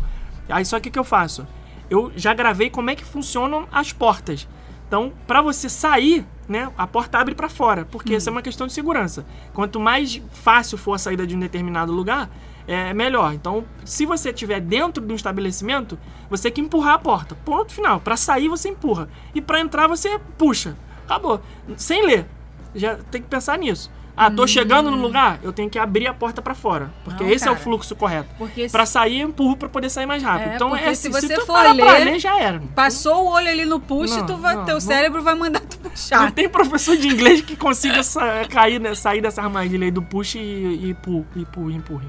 Aí 0.50 0.66
só 0.66 0.80
que 0.80 0.90
o 0.90 0.92
que 0.92 1.00
eu 1.00 1.04
faço? 1.06 1.48
Eu 1.90 2.12
já 2.16 2.34
gravei 2.34 2.70
como 2.70 2.90
é 2.90 2.96
que 2.96 3.06
funcionam 3.06 3.68
as 3.72 3.94
portas. 3.94 4.48
Então, 4.88 5.12
pra 5.26 5.42
você 5.42 5.68
sair, 5.70 6.26
né, 6.48 6.70
a 6.78 6.86
porta 6.86 7.18
abre 7.18 7.34
pra 7.34 7.50
fora, 7.50 7.86
porque 7.86 8.14
Hum. 8.14 8.18
isso 8.18 8.30
é 8.30 8.32
uma 8.32 8.42
questão 8.42 8.68
de 8.68 8.74
segurança. 8.74 9.26
Quanto 9.54 9.80
mais 9.80 10.22
fácil 10.32 10.78
for 10.78 10.94
a 10.94 10.98
saída 10.98 11.26
de 11.26 11.36
um 11.36 11.40
determinado 11.40 11.92
lugar, 11.92 12.30
é 12.68 12.94
melhor. 12.94 13.34
Então, 13.34 13.64
se 13.84 14.06
você 14.06 14.30
estiver 14.30 14.60
dentro 14.60 15.06
de 15.06 15.12
um 15.12 15.16
estabelecimento, 15.16 15.98
você 16.30 16.44
tem 16.44 16.52
que 16.54 16.62
empurrar 16.62 16.94
a 16.96 17.00
porta. 17.00 17.36
Ponto 17.46 17.72
final. 17.72 18.00
Pra 18.00 18.18
sair, 18.18 18.48
você 18.48 18.70
empurra. 18.70 19.08
E 19.34 19.42
pra 19.42 19.60
entrar, 19.60 19.88
você 19.88 20.20
puxa. 20.38 20.76
Acabou. 21.06 21.42
Sem 21.78 22.06
ler. 22.06 22.26
Já 22.74 22.96
tem 23.12 23.22
que 23.22 23.28
pensar 23.28 23.58
nisso. 23.58 23.92
Ah, 24.18 24.32
tô 24.32 24.48
chegando 24.48 24.90
no 24.90 24.96
lugar, 24.96 25.40
eu 25.44 25.52
tenho 25.52 25.70
que 25.70 25.78
abrir 25.78 26.08
a 26.08 26.14
porta 26.14 26.42
pra 26.42 26.56
fora. 26.56 26.90
Porque 27.04 27.22
Não, 27.22 27.30
esse 27.30 27.46
é 27.46 27.52
o 27.52 27.54
cara. 27.54 27.64
fluxo 27.66 27.94
correto. 27.98 28.30
Porque 28.38 28.70
Pra 28.70 28.86
sair, 28.86 29.20
eu 29.20 29.28
empurro 29.28 29.58
pra 29.58 29.68
poder 29.68 29.90
sair 29.90 30.06
mais 30.06 30.24
rápido. 30.24 30.52
É, 30.52 30.56
então 30.56 30.74
é 30.74 30.94
se 30.96 31.10
assim, 31.10 31.28
você 31.28 31.34
tu 31.36 31.46
for 31.46 31.62
ler, 31.74 32.06
ler, 32.06 32.18
já 32.18 32.40
era. 32.40 32.62
passou 32.74 33.26
o 33.26 33.28
olho 33.32 33.50
ali 33.50 33.66
no 33.66 33.78
push, 33.78 34.16
Não, 34.16 34.26
tu 34.26 34.38
vai, 34.38 34.56
não, 34.56 34.64
teu 34.64 34.76
não. 34.76 34.80
cérebro 34.80 35.22
vai 35.22 35.36
mandar 35.36 35.60
tu 35.60 35.78
Não 35.84 35.90
puxar. 35.92 36.32
tem 36.32 36.48
professor 36.48 36.96
de 36.96 37.10
inglês 37.10 37.42
que 37.42 37.58
consiga 37.58 38.02
sa- 38.04 38.46
cair, 38.50 38.80
né, 38.80 38.96
sair 38.96 39.20
dessa 39.20 39.42
armadilha 39.42 39.84
aí 39.84 39.92
do 39.92 40.02
push 40.02 40.36
e, 40.36 40.40
e, 40.40 40.90
e 40.92 40.94
pu, 40.94 41.26
empurre. 41.70 42.08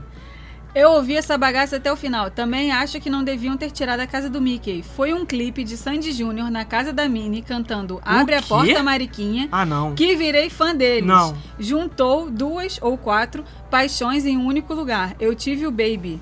Eu 0.76 0.90
ouvi 0.90 1.16
essa 1.16 1.38
bagaça 1.38 1.76
até 1.76 1.90
o 1.90 1.96
final. 1.96 2.30
Também 2.30 2.70
acho 2.70 3.00
que 3.00 3.08
não 3.08 3.24
deviam 3.24 3.56
ter 3.56 3.70
tirado 3.70 4.00
a 4.00 4.06
casa 4.06 4.28
do 4.28 4.42
Mickey. 4.42 4.82
Foi 4.82 5.14
um 5.14 5.24
clipe 5.24 5.64
de 5.64 5.74
Sandy 5.74 6.12
Júnior 6.12 6.50
na 6.50 6.66
casa 6.66 6.92
da 6.92 7.08
Minnie 7.08 7.40
cantando 7.40 7.98
Abre 8.04 8.34
a? 8.34 8.42
Porta 8.42 8.82
Mariquinha. 8.82 9.48
Ah, 9.50 9.64
não. 9.64 9.94
Que 9.94 10.14
virei 10.14 10.50
fã 10.50 10.74
deles. 10.74 11.08
Não. 11.08 11.34
Juntou 11.58 12.30
duas 12.30 12.78
ou 12.82 12.98
quatro 12.98 13.42
paixões 13.70 14.26
em 14.26 14.36
um 14.36 14.44
único 14.44 14.74
lugar. 14.74 15.16
Eu 15.18 15.34
tive 15.34 15.66
o 15.66 15.70
Baby. 15.70 16.20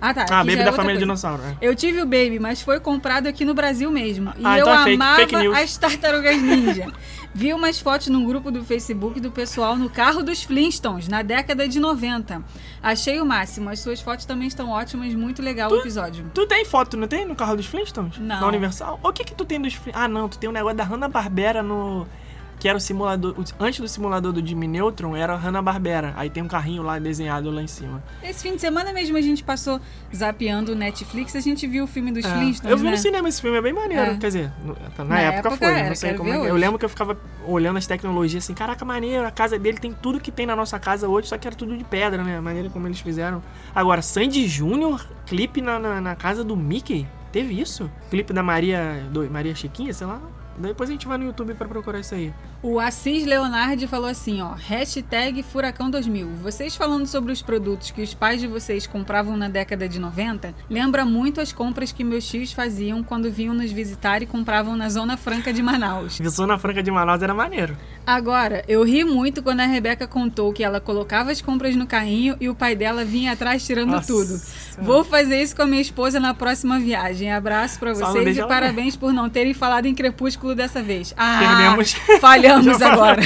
Ah, 0.00 0.14
tá. 0.14 0.26
Ah, 0.30 0.44
Baby 0.44 0.52
é 0.60 0.64
da 0.64 0.72
família 0.72 0.84
coisa. 0.84 0.98
Dinossauro. 1.00 1.42
é. 1.42 1.56
Eu 1.60 1.74
tive 1.74 2.00
o 2.00 2.04
Baby, 2.04 2.38
mas 2.40 2.60
foi 2.62 2.80
comprado 2.80 3.26
aqui 3.26 3.44
no 3.44 3.54
Brasil 3.54 3.90
mesmo. 3.90 4.32
E 4.38 4.44
Ah, 4.44 4.58
eu 4.58 4.62
então 4.66 4.86
é 4.86 4.94
amava 4.94 5.16
fake 5.16 5.34
as 5.36 5.76
tartarugas 5.76 6.40
ninja. 6.40 6.86
Vi 7.34 7.52
umas 7.52 7.78
fotos 7.78 8.08
num 8.08 8.24
grupo 8.24 8.50
do 8.50 8.64
Facebook 8.64 9.20
do 9.20 9.30
pessoal 9.30 9.76
no 9.76 9.88
carro 9.90 10.22
dos 10.22 10.42
Flintstones, 10.42 11.06
na 11.08 11.22
década 11.22 11.68
de 11.68 11.78
90. 11.78 12.42
Achei 12.82 13.20
o 13.20 13.26
máximo. 13.26 13.68
As 13.70 13.80
suas 13.80 14.00
fotos 14.00 14.24
também 14.24 14.48
estão 14.48 14.70
ótimas, 14.70 15.14
muito 15.14 15.42
legal 15.42 15.70
o 15.70 15.76
episódio. 15.76 16.30
Tu 16.34 16.46
tem 16.46 16.64
foto, 16.64 16.96
não 16.96 17.06
tem? 17.06 17.24
No 17.26 17.36
carro 17.36 17.54
dos 17.56 17.66
Flintstones? 17.66 18.18
Não. 18.18 18.40
Na 18.40 18.46
Universal? 18.48 18.98
O 19.02 19.12
que 19.12 19.22
que 19.24 19.34
tu 19.34 19.44
tem 19.44 19.60
dos 19.60 19.74
Flintstones? 19.74 20.04
Ah, 20.04 20.08
não. 20.08 20.28
Tu 20.28 20.38
tem 20.38 20.48
um 20.48 20.52
negócio 20.52 20.76
da 20.76 20.84
Hanna-Barbera 20.84 21.62
no... 21.62 22.06
Que 22.58 22.68
era 22.68 22.76
o 22.76 22.80
simulador... 22.80 23.34
Antes 23.58 23.80
do 23.80 23.86
simulador 23.88 24.32
do 24.32 24.44
Jimmy 24.46 24.66
Neutron, 24.66 25.14
era 25.16 25.34
a 25.34 25.36
Hanna-Barbera. 25.36 26.12
Aí 26.16 26.28
tem 26.28 26.42
um 26.42 26.48
carrinho 26.48 26.82
lá 26.82 26.98
desenhado 26.98 27.50
lá 27.50 27.62
em 27.62 27.66
cima. 27.66 28.02
Esse 28.22 28.42
fim 28.42 28.54
de 28.56 28.60
semana 28.60 28.92
mesmo 28.92 29.16
a 29.16 29.20
gente 29.20 29.44
passou 29.44 29.80
zapeando 30.14 30.72
o 30.72 30.74
Netflix, 30.74 31.36
a 31.36 31.40
gente 31.40 31.66
viu 31.66 31.84
o 31.84 31.86
filme 31.86 32.10
dos 32.10 32.24
É. 32.24 32.28
Flintstones, 32.34 32.70
Eu 32.70 32.76
vi 32.76 32.84
né? 32.84 32.90
no 32.90 32.96
cinema 32.96 33.28
esse 33.28 33.40
filme, 33.40 33.58
é 33.58 33.62
bem 33.62 33.72
maneiro. 33.72 34.02
É. 34.12 34.16
Quer 34.16 34.26
dizer, 34.26 34.52
na, 34.98 35.04
Na 35.04 35.20
época, 35.20 35.48
época 35.48 35.56
foi. 35.56 35.66
era, 35.78 35.88
não 35.88 35.94
sei 35.94 36.14
como 36.14 36.30
é 36.30 36.36
é. 36.46 36.50
Eu 36.50 36.56
lembro 36.56 36.78
que 36.78 36.84
eu 36.84 36.88
ficava 36.88 37.16
olhando 37.46 37.76
as 37.76 37.86
tecnologias 37.86 38.42
assim, 38.44 38.54
caraca, 38.54 38.84
maneiro, 38.84 39.26
a 39.26 39.30
casa 39.30 39.58
dele 39.58 39.78
tem 39.78 39.92
tudo 39.92 40.18
que 40.20 40.32
tem 40.32 40.44
na 40.46 40.56
nossa 40.56 40.78
casa 40.78 41.08
hoje, 41.08 41.28
só 41.28 41.38
que 41.38 41.46
era 41.46 41.54
tudo 41.56 41.76
de 41.76 41.84
pedra, 41.84 42.22
né? 42.24 42.38
A 42.38 42.42
maneira 42.42 42.68
como 42.70 42.86
eles 42.86 43.00
fizeram. 43.00 43.42
Agora, 43.74 44.02
Sandy 44.02 44.48
Júnior, 44.48 45.06
clipe 45.26 45.60
na, 45.60 45.78
na, 45.78 46.00
na 46.00 46.16
casa 46.16 46.42
do 46.42 46.56
Mickey? 46.56 47.06
Teve 47.30 47.60
isso? 47.60 47.90
Clipe 48.10 48.32
da 48.32 48.42
Maria. 48.42 49.04
Do, 49.10 49.30
Maria 49.30 49.54
Chiquinha, 49.54 49.92
sei 49.92 50.06
lá. 50.06 50.20
Depois 50.58 50.90
a 50.90 50.92
gente 50.92 51.06
vai 51.06 51.18
no 51.18 51.24
YouTube 51.24 51.54
pra 51.54 51.68
procurar 51.68 52.00
isso 52.00 52.14
aí. 52.14 52.32
O 52.60 52.80
Assis 52.80 53.24
Leonardi 53.24 53.86
falou 53.86 54.08
assim, 54.08 54.42
ó, 54.42 54.54
hashtag 54.54 55.42
Furacão 55.44 55.88
2000. 55.88 56.28
Vocês 56.42 56.74
falando 56.74 57.06
sobre 57.06 57.32
os 57.32 57.40
produtos 57.40 57.92
que 57.92 58.02
os 58.02 58.14
pais 58.14 58.40
de 58.40 58.48
vocês 58.48 58.86
compravam 58.86 59.36
na 59.36 59.48
década 59.48 59.88
de 59.88 60.00
90, 60.00 60.52
lembra 60.68 61.04
muito 61.04 61.40
as 61.40 61.52
compras 61.52 61.92
que 61.92 62.02
meus 62.02 62.26
tios 62.26 62.52
faziam 62.52 63.02
quando 63.02 63.30
vinham 63.30 63.54
nos 63.54 63.70
visitar 63.70 64.22
e 64.22 64.26
compravam 64.26 64.76
na 64.76 64.88
Zona 64.88 65.16
Franca 65.16 65.52
de 65.52 65.62
Manaus. 65.62 66.18
Zona 66.28 66.58
Franca 66.58 66.82
de 66.82 66.90
Manaus 66.90 67.22
era 67.22 67.32
maneiro. 67.32 67.76
Agora, 68.04 68.64
eu 68.66 68.82
ri 68.82 69.04
muito 69.04 69.42
quando 69.42 69.60
a 69.60 69.66
Rebeca 69.66 70.08
contou 70.08 70.52
que 70.52 70.64
ela 70.64 70.80
colocava 70.80 71.30
as 71.30 71.40
compras 71.40 71.76
no 71.76 71.86
carrinho 71.86 72.36
e 72.40 72.48
o 72.48 72.54
pai 72.54 72.74
dela 72.74 73.04
vinha 73.04 73.32
atrás 73.32 73.64
tirando 73.64 73.90
Nossa 73.90 74.06
tudo. 74.06 74.40
Vou 74.80 75.04
fazer 75.04 75.42
isso 75.42 75.54
com 75.54 75.62
a 75.62 75.66
minha 75.66 75.82
esposa 75.82 76.18
na 76.18 76.34
próxima 76.34 76.78
viagem. 76.80 77.30
Abraço 77.30 77.78
não 77.84 77.94
vocês 77.94 78.36
e 78.36 78.46
parabéns 78.46 78.96
por 78.96 79.12
não 79.12 79.28
terem 79.28 79.54
falado 79.54 79.86
em 79.86 79.94
Crepúsculo 79.94 80.47
dessa 80.54 80.82
vez. 80.82 81.14
Ah, 81.16 81.38
Perdemos. 81.40 81.92
falhamos 82.20 82.80
agora. 82.82 83.22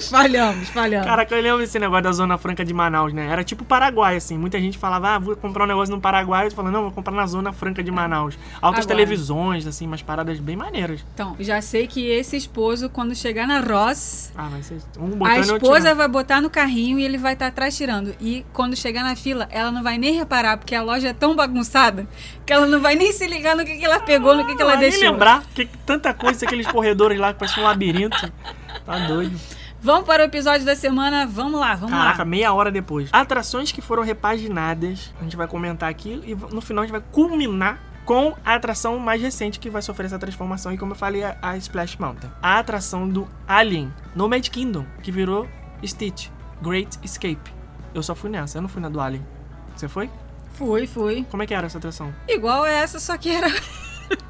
falhamos, 0.08 0.68
falhamos. 0.70 1.06
Caraca, 1.06 1.34
eu 1.34 1.42
lembro 1.42 1.58
desse 1.58 1.78
negócio 1.78 2.04
da 2.04 2.12
Zona 2.12 2.38
Franca 2.38 2.64
de 2.64 2.72
Manaus, 2.72 3.12
né? 3.12 3.26
Era 3.30 3.42
tipo 3.44 3.64
Paraguai, 3.64 4.16
assim. 4.16 4.38
Muita 4.38 4.58
gente 4.60 4.78
falava, 4.78 5.10
ah, 5.16 5.18
vou 5.18 5.36
comprar 5.36 5.64
um 5.64 5.66
negócio 5.66 5.94
no 5.94 6.00
Paraguai. 6.00 6.46
Eu 6.46 6.50
falava, 6.52 6.72
não, 6.72 6.82
vou 6.84 6.92
comprar 6.92 7.12
na 7.14 7.26
Zona 7.26 7.52
Franca 7.52 7.82
de 7.82 7.90
Manaus. 7.90 8.38
Altas 8.60 8.84
Agora. 8.84 8.86
televisões, 8.86 9.66
assim, 9.66 9.86
umas 9.86 10.02
paradas 10.02 10.38
bem 10.40 10.56
maneiras. 10.56 11.04
Então, 11.14 11.36
já 11.40 11.60
sei 11.60 11.86
que 11.86 12.06
esse 12.06 12.36
esposo, 12.36 12.88
quando 12.88 13.14
chegar 13.14 13.46
na 13.46 13.60
Ross, 13.60 14.32
Ah, 14.36 14.48
mas. 14.50 14.70
Um 14.98 15.04
a 15.06 15.16
botando 15.16 15.38
outro 15.38 15.56
esposa 15.56 15.94
vai 15.94 16.08
botar 16.08 16.40
no 16.40 16.48
carrinho 16.50 16.98
e 16.98 17.04
ele 17.04 17.18
vai 17.18 17.32
estar 17.34 17.48
atrás 17.48 17.76
tirando. 17.76 18.14
E 18.20 18.44
quando 18.52 18.76
chegar 18.76 19.02
na 19.02 19.16
fila, 19.16 19.48
ela 19.50 19.70
não 19.70 19.82
vai 19.82 19.98
nem 19.98 20.14
reparar, 20.14 20.56
porque 20.56 20.74
a 20.74 20.82
loja 20.82 21.08
é 21.08 21.12
tão 21.12 21.34
bagunçada 21.34 22.06
que 22.46 22.52
ela 22.52 22.66
não 22.66 22.80
vai 22.80 22.94
nem 22.94 23.12
se 23.12 23.26
ligar 23.26 23.56
no 23.56 23.64
que, 23.64 23.76
que 23.76 23.84
ela 23.84 24.00
pegou, 24.00 24.36
no 24.36 24.46
que, 24.46 24.54
que 24.56 24.62
ela 24.62 24.72
Ah, 24.74 24.76
nem 24.76 24.90
deixou. 24.90 25.10
lembrar, 25.10 25.42
que 25.54 25.66
tanta 25.86 26.12
coisa, 26.14 26.44
aqueles 26.44 26.66
corredores 26.66 27.18
lá 27.18 27.32
que 27.32 27.38
parece 27.38 27.58
um 27.58 27.62
labirinto. 27.64 28.32
Tá 28.86 28.98
doido. 29.06 29.38
Vamos 29.82 30.04
para 30.04 30.22
o 30.22 30.26
episódio 30.26 30.66
da 30.66 30.76
semana. 30.76 31.26
Vamos 31.26 31.58
lá, 31.58 31.74
vamos 31.74 31.96
Caraca, 31.96 32.18
lá. 32.18 32.24
meia 32.24 32.52
hora 32.52 32.70
depois. 32.70 33.08
Atrações 33.12 33.72
que 33.72 33.80
foram 33.80 34.02
repaginadas. 34.02 35.12
A 35.18 35.22
gente 35.22 35.36
vai 35.36 35.46
comentar 35.46 35.88
aqui 35.88 36.20
e 36.26 36.34
no 36.34 36.60
final 36.60 36.82
a 36.82 36.86
gente 36.86 36.92
vai 36.92 37.02
culminar 37.10 37.80
com 38.04 38.36
a 38.44 38.54
atração 38.54 38.98
mais 38.98 39.22
recente 39.22 39.58
que 39.58 39.70
vai 39.70 39.80
sofrer 39.80 40.06
essa 40.06 40.18
transformação. 40.18 40.72
E 40.72 40.76
como 40.76 40.92
eu 40.92 40.96
falei, 40.96 41.24
a, 41.24 41.36
a 41.40 41.56
Splash 41.56 41.96
Mountain. 41.96 42.30
A 42.42 42.58
atração 42.58 43.08
do 43.08 43.26
Alien 43.48 43.92
Nomad 44.14 44.46
Kingdom, 44.48 44.84
que 45.02 45.10
virou 45.10 45.48
Stitch 45.84 46.28
Great 46.60 46.98
Escape. 47.02 47.50
Eu 47.94 48.02
só 48.02 48.14
fui 48.14 48.28
nessa, 48.28 48.58
eu 48.58 48.62
não 48.62 48.68
fui 48.68 48.82
na 48.82 48.88
do 48.90 49.00
Alien. 49.00 49.26
Você 49.74 49.88
foi? 49.88 50.10
Fui, 50.52 50.86
fui. 50.86 51.26
Como 51.30 51.42
é 51.42 51.46
que 51.46 51.54
era 51.54 51.66
essa 51.66 51.78
atração? 51.78 52.12
Igual 52.28 52.66
essa, 52.66 53.00
só 53.00 53.16
que 53.16 53.30
era. 53.30 53.48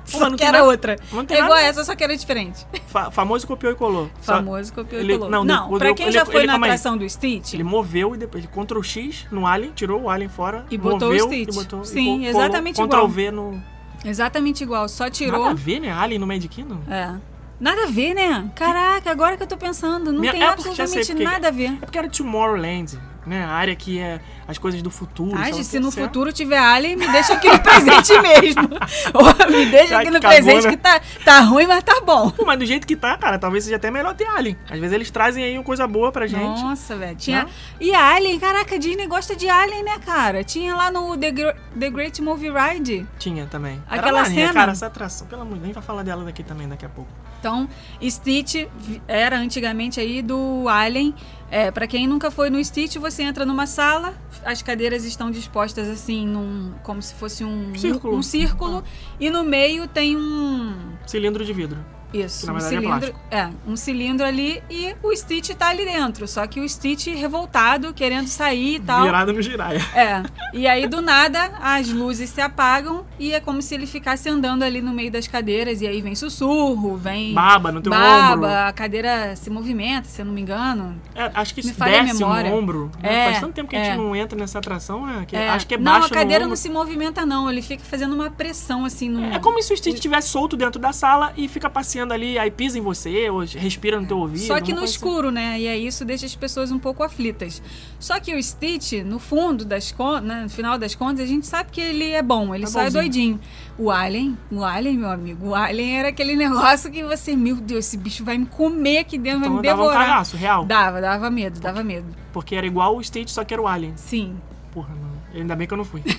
Só 0.04 0.18
mas 0.20 0.30
não 0.30 0.36
que 0.36 0.42
era 0.42 0.58
nada- 0.58 0.64
outra. 0.64 0.96
Não 1.12 1.20
É 1.20 1.34
igual 1.34 1.48
nada- 1.50 1.62
essa, 1.62 1.84
só 1.84 1.94
que 1.94 2.02
era 2.02 2.16
diferente. 2.16 2.66
Fa- 2.88 3.10
famoso 3.10 3.46
copiou 3.46 3.72
e 3.72 3.76
colou. 3.76 4.10
Famoso 4.20 4.72
copiou 4.72 5.00
ele- 5.00 5.14
e 5.14 5.16
colou. 5.16 5.30
não, 5.30 5.44
Não, 5.44 5.72
o- 5.72 5.78
pra 5.78 5.94
quem 5.94 6.06
ele- 6.06 6.12
já 6.12 6.24
foi 6.26 6.36
ele- 6.42 6.46
na 6.48 6.56
atração 6.56 6.96
do 6.98 7.08
Stitch, 7.08 7.54
Ele 7.54 7.62
moveu 7.62 8.14
e 8.14 8.18
depois 8.18 8.42
ele 8.44 8.52
Ctrl 8.52 8.82
X 8.82 9.26
no 9.30 9.46
Alien, 9.46 9.70
tirou 9.72 10.02
o 10.02 10.10
Alien 10.10 10.28
fora 10.28 10.66
E 10.70 10.76
botou 10.76 11.08
o 11.10 11.12
moveu 11.12 11.26
Stitch. 11.28 11.48
E 11.48 11.52
botou, 11.54 11.84
Sim, 11.84 12.24
e 12.24 12.32
colou, 12.32 12.42
exatamente 12.42 12.74
Ctrl 12.76 12.86
igual. 12.86 13.08
V 13.08 13.30
no. 13.30 13.62
exatamente 14.04 14.62
igual, 14.64 14.88
só 14.88 15.08
tirou. 15.08 15.38
Nada 15.40 15.52
a 15.52 15.54
ver, 15.54 15.80
né? 15.80 15.92
Alien 15.92 16.18
no 16.18 16.26
Mad 16.26 16.44
Kingdom? 16.46 16.78
É. 16.90 17.14
Nada 17.60 17.82
a 17.84 17.86
ver, 17.86 18.14
né? 18.14 18.50
Caraca, 18.56 19.10
agora 19.10 19.36
que 19.36 19.42
eu 19.42 19.46
tô 19.46 19.56
pensando, 19.56 20.10
não 20.12 20.20
Minha- 20.20 20.32
tem 20.32 20.42
é 20.42 20.46
absolutamente 20.46 21.12
nada 21.14 21.48
a 21.48 21.50
ver. 21.50 21.72
É 21.80 21.84
porque 21.86 21.98
era 21.98 22.08
Tomorrowland, 22.08 22.98
né? 23.30 23.44
A 23.44 23.50
área 23.50 23.76
que 23.76 23.98
é 24.00 24.20
as 24.48 24.58
coisas 24.58 24.82
do 24.82 24.90
futuro. 24.90 25.38
Ai, 25.38 25.52
lá 25.52 25.62
se 25.62 25.78
no 25.78 25.88
é. 25.88 25.92
futuro 25.92 26.32
tiver 26.32 26.58
Alien, 26.58 26.96
me 26.96 27.06
deixa 27.06 27.34
aqui 27.34 27.48
no 27.48 27.58
presente 27.62 28.20
mesmo. 28.20 28.68
Ou 29.14 29.50
me 29.50 29.66
deixa 29.66 29.98
aqui 29.98 30.10
no 30.10 30.20
presente 30.20 30.64
cagona. 30.64 30.70
que 30.70 30.76
tá, 30.76 31.00
tá 31.24 31.40
ruim, 31.40 31.66
mas 31.66 31.82
tá 31.84 32.00
bom. 32.04 32.28
Pô, 32.30 32.44
mas 32.44 32.58
do 32.58 32.66
jeito 32.66 32.86
que 32.86 32.96
tá, 32.96 33.16
cara, 33.16 33.38
talvez 33.38 33.62
seja 33.64 33.76
até 33.76 33.90
melhor 33.90 34.14
ter 34.14 34.26
Alien. 34.26 34.58
Às 34.68 34.78
vezes 34.80 34.92
eles 34.92 35.10
trazem 35.10 35.44
aí 35.44 35.56
uma 35.56 35.64
coisa 35.64 35.86
boa 35.86 36.10
pra 36.10 36.26
gente. 36.26 36.60
Nossa, 36.62 36.96
velho. 36.96 37.16
Tinha... 37.16 37.44
Não? 37.44 37.50
E 37.80 37.94
Alien, 37.94 38.38
caraca, 38.40 38.74
a 38.74 38.78
Disney 38.78 39.06
gosta 39.06 39.36
de 39.36 39.48
Alien, 39.48 39.84
né, 39.84 39.98
cara? 40.04 40.42
Tinha 40.42 40.74
lá 40.74 40.90
no 40.90 41.16
The, 41.16 41.30
Gr- 41.30 41.56
The 41.78 41.90
Great 41.90 42.20
Movie 42.20 42.50
Ride. 42.50 43.06
Tinha 43.18 43.46
também. 43.46 43.80
Aquela 43.88 44.18
Era 44.18 44.22
maneira, 44.22 44.48
cena? 44.48 44.60
cara, 44.60 44.72
essa 44.72 44.86
atração. 44.86 45.26
Pelo 45.28 45.42
amor 45.42 45.54
de 45.54 45.60
Deus, 45.60 45.66
gente 45.68 45.74
vai 45.74 45.84
falar 45.84 46.02
dela 46.02 46.24
daqui 46.24 46.42
também 46.42 46.68
daqui 46.68 46.84
a 46.84 46.88
pouco. 46.88 47.10
Então, 47.40 47.66
Stitch 48.02 48.66
era 49.08 49.38
antigamente 49.38 49.98
aí 49.98 50.20
do 50.20 50.68
Alien. 50.68 51.14
É, 51.50 51.70
para 51.70 51.86
quem 51.86 52.06
nunca 52.06 52.30
foi 52.30 52.48
no 52.48 52.62
Stitch, 52.62 52.96
você 52.96 53.24
entra 53.24 53.44
numa 53.44 53.66
sala, 53.66 54.14
as 54.44 54.62
cadeiras 54.62 55.04
estão 55.04 55.32
dispostas 55.32 55.88
assim, 55.88 56.24
num, 56.24 56.74
como 56.84 57.02
se 57.02 57.12
fosse 57.14 57.42
um 57.42 57.74
Círculo. 57.74 58.16
um 58.16 58.22
círculo 58.22 58.84
e 59.18 59.30
no 59.30 59.42
meio 59.42 59.88
tem 59.88 60.16
um 60.16 60.96
Cilindro 61.06 61.44
de 61.44 61.52
vidro. 61.52 61.84
Isso, 62.12 62.46
Que 62.46 62.52
um 62.52 62.56
é 62.56 62.60
cilindro, 62.60 63.14
é, 63.30 63.48
um 63.66 63.76
cilindro 63.76 64.26
ali 64.26 64.62
e 64.70 64.94
o 65.02 65.14
Stitch 65.14 65.50
tá 65.50 65.68
ali 65.68 65.84
dentro, 65.84 66.26
só 66.26 66.46
que 66.46 66.60
o 66.60 66.68
Stitch 66.68 67.08
revoltado, 67.08 67.92
querendo 67.92 68.26
sair 68.26 68.76
e 68.76 68.80
tal. 68.80 69.02
Virado 69.04 69.32
no 69.32 69.42
giraia. 69.42 69.80
É. 69.94 70.22
E 70.52 70.66
aí, 70.66 70.86
do 70.86 71.00
nada, 71.00 71.52
as 71.60 71.88
luzes 71.88 72.30
se 72.30 72.40
apagam 72.40 73.04
e 73.18 73.32
é 73.32 73.40
como 73.40 73.62
se 73.62 73.74
ele 73.74 73.86
ficasse 73.86 74.28
andando 74.28 74.62
ali 74.62 74.80
no 74.80 74.92
meio 74.92 75.10
das 75.10 75.26
cadeiras. 75.26 75.80
E 75.80 75.86
aí 75.86 76.00
vem 76.00 76.14
sussurro, 76.14 76.96
vem. 76.96 77.34
Baba 77.34 77.70
no 77.70 77.80
teu 77.80 77.90
baba, 77.90 78.34
ombro. 78.34 78.48
a 78.48 78.72
cadeira 78.72 79.34
se 79.36 79.50
movimenta, 79.50 80.08
se 80.08 80.20
eu 80.20 80.26
não 80.26 80.32
me 80.32 80.40
engano. 80.40 81.00
É, 81.14 81.30
acho 81.34 81.54
que 81.54 81.64
Me 81.64 81.72
desce 81.72 82.24
o 82.24 82.54
ombro. 82.54 82.90
né? 83.02 83.12
É, 83.12 83.24
Faz 83.26 83.40
tanto 83.40 83.54
tempo 83.54 83.70
que 83.70 83.76
a 83.76 83.84
gente 83.84 83.94
é. 83.94 83.96
não 83.96 84.14
entra 84.16 84.38
nessa 84.38 84.58
atração, 84.58 85.06
né? 85.06 85.24
Que 85.26 85.36
É. 85.36 85.50
Acho 85.50 85.66
que 85.66 85.74
é 85.74 85.78
não, 85.78 85.92
baixo 85.92 86.06
a 86.06 86.10
cadeira 86.10 86.46
não 86.46 86.56
se 86.56 86.68
movimenta, 86.68 87.24
não. 87.24 87.50
Ele 87.50 87.62
fica 87.62 87.84
fazendo 87.84 88.14
uma 88.14 88.30
pressão 88.30 88.84
assim 88.84 89.08
no. 89.08 89.24
É 89.24 89.38
como 89.38 89.62
se 89.62 89.72
o 89.72 89.76
Stitch 89.76 89.94
estivesse 89.94 90.28
solto 90.28 90.56
dentro 90.56 90.80
da 90.80 90.92
sala 90.92 91.32
e 91.36 91.48
fica 91.48 91.68
passeando 91.68 91.99
passeando 92.00 92.14
ali, 92.14 92.38
aí 92.38 92.50
pisa 92.50 92.78
em 92.78 92.80
você, 92.80 93.28
ou 93.28 93.40
respira 93.44 94.00
no 94.00 94.06
teu 94.06 94.18
ouvido. 94.18 94.46
Só 94.46 94.60
que 94.60 94.72
no 94.72 94.82
assim. 94.82 94.92
escuro, 94.94 95.30
né? 95.30 95.58
E 95.60 95.68
aí 95.68 95.86
isso 95.86 96.04
deixa 96.04 96.24
as 96.26 96.34
pessoas 96.34 96.72
um 96.72 96.78
pouco 96.78 97.02
aflitas. 97.02 97.62
Só 97.98 98.18
que 98.18 98.34
o 98.34 98.42
Stitch, 98.42 98.92
no 99.04 99.18
fundo 99.18 99.64
das 99.64 99.92
contas, 99.92 100.42
no 100.42 100.48
final 100.48 100.78
das 100.78 100.94
contas, 100.94 101.20
a 101.20 101.26
gente 101.26 101.46
sabe 101.46 101.70
que 101.70 101.80
ele 101.80 102.10
é 102.10 102.22
bom, 102.22 102.54
ele 102.54 102.64
É 102.64 102.66
só 102.66 102.80
é 102.80 102.84
bonzinho. 102.84 103.02
doidinho. 103.02 103.40
O 103.78 103.90
Alien, 103.90 104.36
o 104.50 104.64
Alien, 104.64 104.98
meu 104.98 105.10
amigo, 105.10 105.48
o 105.48 105.54
Alien 105.54 105.98
era 105.98 106.08
aquele 106.08 106.34
negócio 106.36 106.90
que 106.90 107.02
você, 107.04 107.36
meu 107.36 107.56
Deus, 107.56 107.86
esse 107.86 107.96
bicho 107.96 108.24
vai 108.24 108.38
me 108.38 108.46
comer 108.46 108.98
aqui 108.98 109.18
dentro, 109.18 109.40
Então 109.40 109.52
vai 109.52 109.62
me 109.62 109.68
dava 109.68 109.82
um 109.82 109.86
devorar. 109.86 110.06
cagaço, 110.08 110.36
real. 110.36 110.64
Dava, 110.64 111.00
dava 111.00 111.30
medo, 111.30 111.60
dava 111.60 111.82
medo. 111.84 112.06
Porque 112.32 112.54
era 112.54 112.66
igual 112.66 112.96
o 112.96 113.02
Stitch, 113.02 113.28
só 113.30 113.44
que 113.44 113.52
era 113.54 113.62
o 113.62 113.66
Alien. 113.66 113.92
Sim. 113.96 114.36
Porra, 114.72 114.88
mano. 114.94 115.10
Ainda 115.34 115.54
bem 115.54 115.66
que 115.66 115.74
eu 115.74 115.78
não 115.78 115.84
fui. 115.84 116.02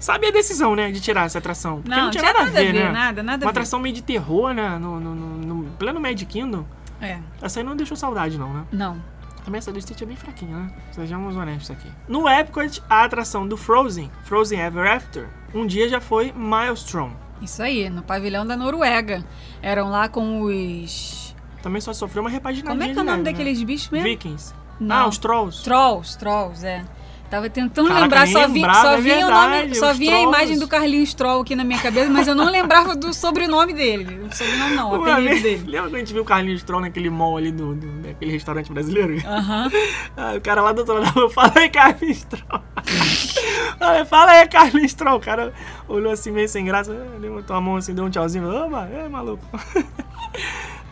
Sabe 0.00 0.26
a 0.26 0.30
decisão, 0.32 0.74
né, 0.74 0.90
de 0.90 1.00
tirar 1.00 1.26
essa 1.26 1.38
atração? 1.38 1.76
Porque 1.82 1.90
Não, 1.90 2.04
não 2.04 2.10
tinha 2.10 2.22
tinha 2.24 2.32
nada, 2.32 2.48
a 2.48 2.50
ver, 2.52 2.72
né? 2.72 2.90
nada, 2.90 3.22
nada 3.22 3.44
Uma 3.44 3.52
ver. 3.52 3.58
atração 3.58 3.78
meio 3.78 3.94
de 3.94 4.02
terror, 4.02 4.52
né? 4.52 4.78
No, 4.78 4.98
no, 4.98 5.14
no- 5.14 5.54
no 5.64 5.70
pleno 5.72 6.00
Magic 6.00 6.24
Kingdom. 6.26 6.64
É, 7.00 7.18
Essa 7.40 7.60
aí 7.60 7.64
não 7.64 7.76
deixou 7.76 7.96
saudade, 7.96 8.36
não, 8.38 8.52
né? 8.52 8.64
não. 8.72 9.10
Também 9.44 9.58
essa 9.58 9.72
do 9.72 9.80
Stitch 9.80 10.02
é 10.02 10.04
bem 10.06 10.16
fraquinha, 10.16 10.54
né? 10.54 10.70
Sejamos 10.92 11.34
honestos 11.34 11.70
aqui. 11.70 11.88
No 12.06 12.28
Epcot, 12.28 12.82
a 12.90 13.04
atração 13.04 13.48
do 13.48 13.56
Frozen, 13.56 14.10
Frozen 14.24 14.60
Ever 14.60 14.86
After, 14.90 15.28
um 15.54 15.66
dia 15.66 15.88
já 15.88 15.98
foi 16.00 16.30
Maelstrom. 16.32 17.10
Isso 17.40 17.62
aí, 17.62 17.88
no 17.88 18.02
pavilhão 18.02 18.46
da 18.46 18.54
Noruega. 18.54 19.24
Eram 19.62 19.88
lá 19.88 20.08
com 20.10 20.42
os. 20.42 21.34
Também 21.62 21.80
só 21.80 21.92
sofreu 21.94 22.22
uma 22.22 22.28
repaginadinha 22.28 22.70
Como 22.78 22.82
é 22.90 22.92
que 22.92 22.98
é 22.98 23.02
o 23.02 23.04
nome 23.04 23.22
leve, 23.22 23.32
daqueles 23.32 23.62
bichos 23.62 23.90
né? 23.90 23.98
mesmo? 24.02 24.08
Vikings. 24.10 24.54
Não. 24.78 24.96
Ah, 24.96 25.06
os 25.08 25.16
Trolls. 25.18 25.64
Trolls, 25.64 26.18
Trolls, 26.18 26.66
é. 26.66 26.84
Tava 27.30 27.48
tentando 27.48 27.86
Caraca, 27.86 28.02
lembrar, 28.02 28.26
só 28.26 28.48
vi, 28.48 28.54
lembrava, 28.54 28.80
só 28.82 28.92
é 28.94 28.96
vi 29.00 29.10
o 29.12 29.14
verdade, 29.14 29.62
nome, 29.62 29.74
só 29.76 29.92
os 29.92 29.98
vi 29.98 30.08
a 30.10 30.20
imagem 30.20 30.58
do 30.58 30.66
Carlinhos 30.66 31.14
Troll 31.14 31.42
aqui 31.42 31.54
na 31.54 31.62
minha 31.62 31.78
cabeça, 31.78 32.10
mas 32.10 32.26
eu 32.26 32.34
não 32.34 32.50
lembrava 32.50 32.96
do 32.96 33.14
sobrenome 33.14 33.72
dele. 33.72 34.20
O 34.28 34.34
sobrenome 34.36 34.74
não, 34.74 34.90
o 34.90 35.04
apelido 35.04 35.40
dele. 35.40 35.64
Lembra 35.64 35.82
quando 35.90 35.94
a 35.94 35.98
gente 36.00 36.12
viu 36.12 36.22
o 36.22 36.24
Carlinhos 36.24 36.62
Troll 36.64 36.80
naquele 36.80 37.08
mall 37.08 37.36
ali 37.36 37.52
do, 37.52 37.74
do- 37.76 38.02
daquele 38.02 38.32
restaurante 38.32 38.72
brasileiro? 38.72 39.16
Aham. 39.24 39.70
Ah, 40.16 40.34
o 40.36 40.40
cara 40.40 40.60
lá 40.60 40.72
do 40.72 40.80
outro 40.80 40.94
lado, 40.98 41.30
fala 41.30 41.52
aí, 41.54 41.68
Carlinhos 41.68 42.24
Troll. 42.24 42.62
Fala, 43.78 44.04
fala 44.04 44.30
aí, 44.32 44.48
Carlinhos 44.48 44.92
Troll. 44.94 45.16
O 45.16 45.20
cara 45.20 45.52
olhou 45.88 46.12
assim 46.12 46.30
meio 46.32 46.48
sem 46.48 46.64
graça, 46.64 46.92
eh, 46.92 47.18
levantou 47.18 47.54
a 47.56 47.60
mão 47.60 47.76
assim, 47.76 47.94
deu 47.94 48.04
um 48.04 48.10
tchauzinho. 48.10 48.44
Mas 48.70 48.92
é 48.92 49.08
maluco. 49.08 49.42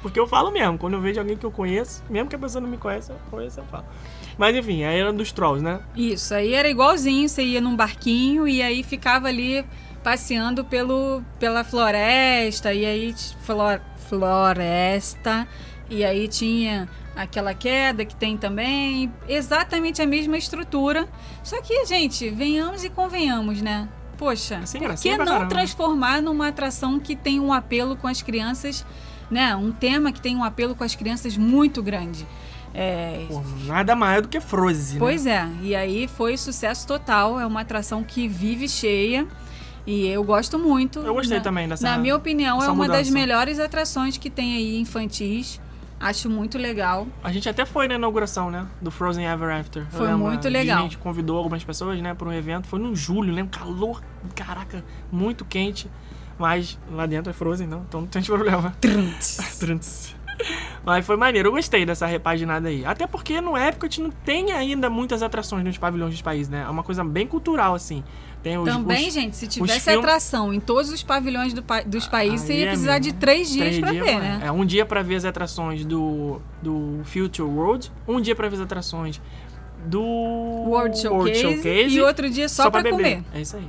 Porque 0.01 0.19
eu 0.19 0.27
falo 0.27 0.51
mesmo, 0.53 0.79
quando 0.79 0.95
eu 0.95 1.01
vejo 1.01 1.19
alguém 1.21 1.37
que 1.37 1.45
eu 1.45 1.51
conheço, 1.51 2.03
mesmo 2.09 2.29
que 2.31 2.37
a 2.37 2.39
pessoa 2.39 2.63
não 2.63 2.69
me 2.69 2.79
conheça, 2.79 3.13
eu 3.13 3.19
conheço, 3.31 3.59
eu 3.61 3.65
falo. 3.65 3.85
Mas 4.39 4.55
enfim, 4.57 4.85
aí 4.85 5.01
era 5.01 5.13
dos 5.13 5.33
Trolls, 5.33 5.63
né? 5.63 5.81
Isso, 5.97 6.33
aí 6.33 6.55
era 6.55 6.69
igualzinho, 6.71 7.29
você 7.29 7.43
ia 7.43 7.61
num 7.61 7.75
barquinho 7.75 8.47
e 8.47 8.63
aí 8.63 8.83
ficava 8.85 9.27
ali 9.29 9.65
passeando 10.03 10.65
pelo, 10.65 11.23
pela 11.41 11.65
floresta, 11.65 12.73
e 12.73 12.87
aí 12.87 13.15
flor, 13.43 13.81
floresta, 14.09 15.47
e 15.91 16.05
aí 16.05 16.29
tinha 16.29 16.89
aquela 17.17 17.53
queda 17.53 18.05
que 18.05 18.15
tem 18.15 18.37
também, 18.37 19.13
exatamente 19.29 20.01
a 20.01 20.07
mesma 20.07 20.39
estrutura. 20.39 21.09
Só 21.43 21.61
que, 21.61 21.85
gente, 21.85 22.31
venhamos 22.31 22.85
e 22.85 22.91
convenhamos, 22.91 23.61
né? 23.61 23.89
Poxa, 24.17 24.61
Sem 24.65 24.81
por 24.81 24.89
gracinha 24.89 25.15
que 25.15 25.17
pra 25.17 25.25
não 25.25 25.33
caramba. 25.33 25.55
transformar 25.55 26.23
numa 26.23 26.49
atração 26.49 26.99
que 27.01 27.17
tem 27.17 27.41
um 27.41 27.53
apelo 27.53 27.97
com 27.97 28.07
as 28.07 28.23
crianças, 28.23 28.87
né? 29.31 29.55
Um 29.57 29.73
tema 29.73 30.13
que 30.13 30.21
tem 30.21 30.37
um 30.37 30.45
apelo 30.45 30.75
com 30.75 30.85
as 30.85 30.95
crianças 30.95 31.37
muito 31.37 31.83
grande. 31.83 32.27
É, 32.81 33.27
Pô, 33.29 33.43
nada 33.67 33.97
maior 33.97 34.23
do 34.23 34.29
que 34.29 34.39
Frozen. 34.41 34.95
né? 34.95 34.99
Pois 35.01 35.27
é, 35.27 35.49
e 35.63 35.75
aí 35.75 36.07
foi 36.07 36.37
sucesso 36.37 36.87
total. 36.87 37.41
É 37.41 37.45
uma 37.45 37.63
atração 37.63 38.05
que 38.05 38.29
vive 38.29 38.69
cheia. 38.69 39.27
E 39.85 40.07
eu 40.07 40.23
gosto 40.23 40.59
muito. 40.59 41.01
Eu 41.01 41.15
gostei 41.15 41.39
Na- 41.39 41.43
também 41.43 41.67
dessa. 41.69 41.83
Na 41.91 41.99
minha 41.99 42.15
opinião, 42.15 42.63
é 42.63 42.69
uma 42.71 42.87
das 42.87 43.09
mudança. 43.09 43.11
melhores 43.13 43.59
atrações 43.59 44.17
que 44.17 44.31
tem 44.31 44.55
aí 44.57 44.79
infantis. 44.79 45.61
Acho 45.99 46.31
muito 46.31 46.57
legal. 46.57 47.09
A 47.25 47.33
gente 47.33 47.49
até 47.49 47.65
foi 47.67 47.89
na 47.89 47.95
inauguração, 47.97 48.49
né? 48.51 48.65
Do 48.81 48.91
Frozen 48.93 49.25
Ever 49.27 49.51
After. 49.59 49.85
Foi 49.91 50.07
lembro, 50.07 50.27
muito 50.27 50.47
a 50.47 50.51
legal. 50.51 50.79
A 50.79 50.83
gente 50.83 50.99
convidou 50.99 51.37
algumas 51.39 51.65
pessoas, 51.65 52.01
né, 52.01 52.15
para 52.15 52.29
um 52.29 52.33
evento. 52.33 52.69
Foi 52.69 52.79
no 52.79 52.95
julho, 52.95 53.33
né? 53.33 53.43
Um 53.43 53.49
calor, 53.49 54.01
caraca, 54.37 54.85
muito 55.11 55.45
quente. 55.45 55.91
Mas 56.39 56.79
lá 56.93 57.05
dentro 57.07 57.31
é 57.31 57.33
Frozen, 57.33 57.67
não. 57.67 57.81
Então 57.89 58.03
não 58.03 58.09
tem 58.09 58.23
problema. 58.23 58.73
Trunts. 58.81 60.15
Mas 60.89 61.05
foi 61.05 61.17
maneiro, 61.19 61.49
eu 61.49 61.53
gostei 61.53 61.85
dessa 61.85 62.07
repaginada 62.07 62.69
aí. 62.69 62.83
Até 62.83 63.07
porque 63.07 63.43
no 63.43 63.55
Epcot 63.59 64.01
não 64.01 64.11
tem 64.11 64.53
ainda 64.53 64.89
muitas 64.89 65.23
atrações 65.23 65.63
nos 65.63 65.77
pavilhões 65.77 66.13
dos 66.13 66.23
países, 66.23 66.49
né? 66.49 66.65
É 66.67 66.71
uma 66.71 66.83
coisa 66.83 67.05
bem 67.05 67.27
cultural, 67.27 67.75
assim. 67.75 68.03
Tem 68.43 68.57
os, 68.57 68.65
Também, 68.67 69.09
os 69.09 69.13
gente, 69.13 69.37
se 69.37 69.47
tivesse 69.47 69.81
filme- 69.81 69.99
atração 69.99 70.55
em 70.55 70.59
todos 70.59 70.91
os 70.91 71.03
pavilhões 71.03 71.53
do 71.53 71.63
dos 71.85 72.09
países, 72.09 72.41
você 72.47 72.55
ia 72.55 72.65
é 72.65 72.69
precisar 72.69 72.99
de 73.01 73.13
três 73.13 73.51
dias 73.51 73.79
pra 73.79 73.91
dias, 73.91 74.07
ver, 74.07 74.19
né? 74.19 74.41
É 74.43 74.51
um 74.51 74.65
dia 74.65 74.87
pra 74.87 75.03
ver 75.03 75.17
as 75.17 75.27
atrações 75.27 75.85
do, 75.85 76.41
do 76.63 77.01
Future 77.05 77.47
World, 77.47 77.93
um 78.07 78.19
dia 78.19 78.35
pra 78.35 78.49
ver 78.49 78.57
as 78.57 78.63
atrações 78.63 79.21
do 79.85 80.01
World 80.03 80.99
Showcase, 80.99 81.97
e 81.97 82.01
outro 82.01 82.31
dia 82.31 82.49
só, 82.49 82.71
pra, 82.71 82.81
beber. 82.83 82.97
comer. 82.97 83.25
É 83.35 83.43
isso 83.43 83.57
aí. 83.59 83.69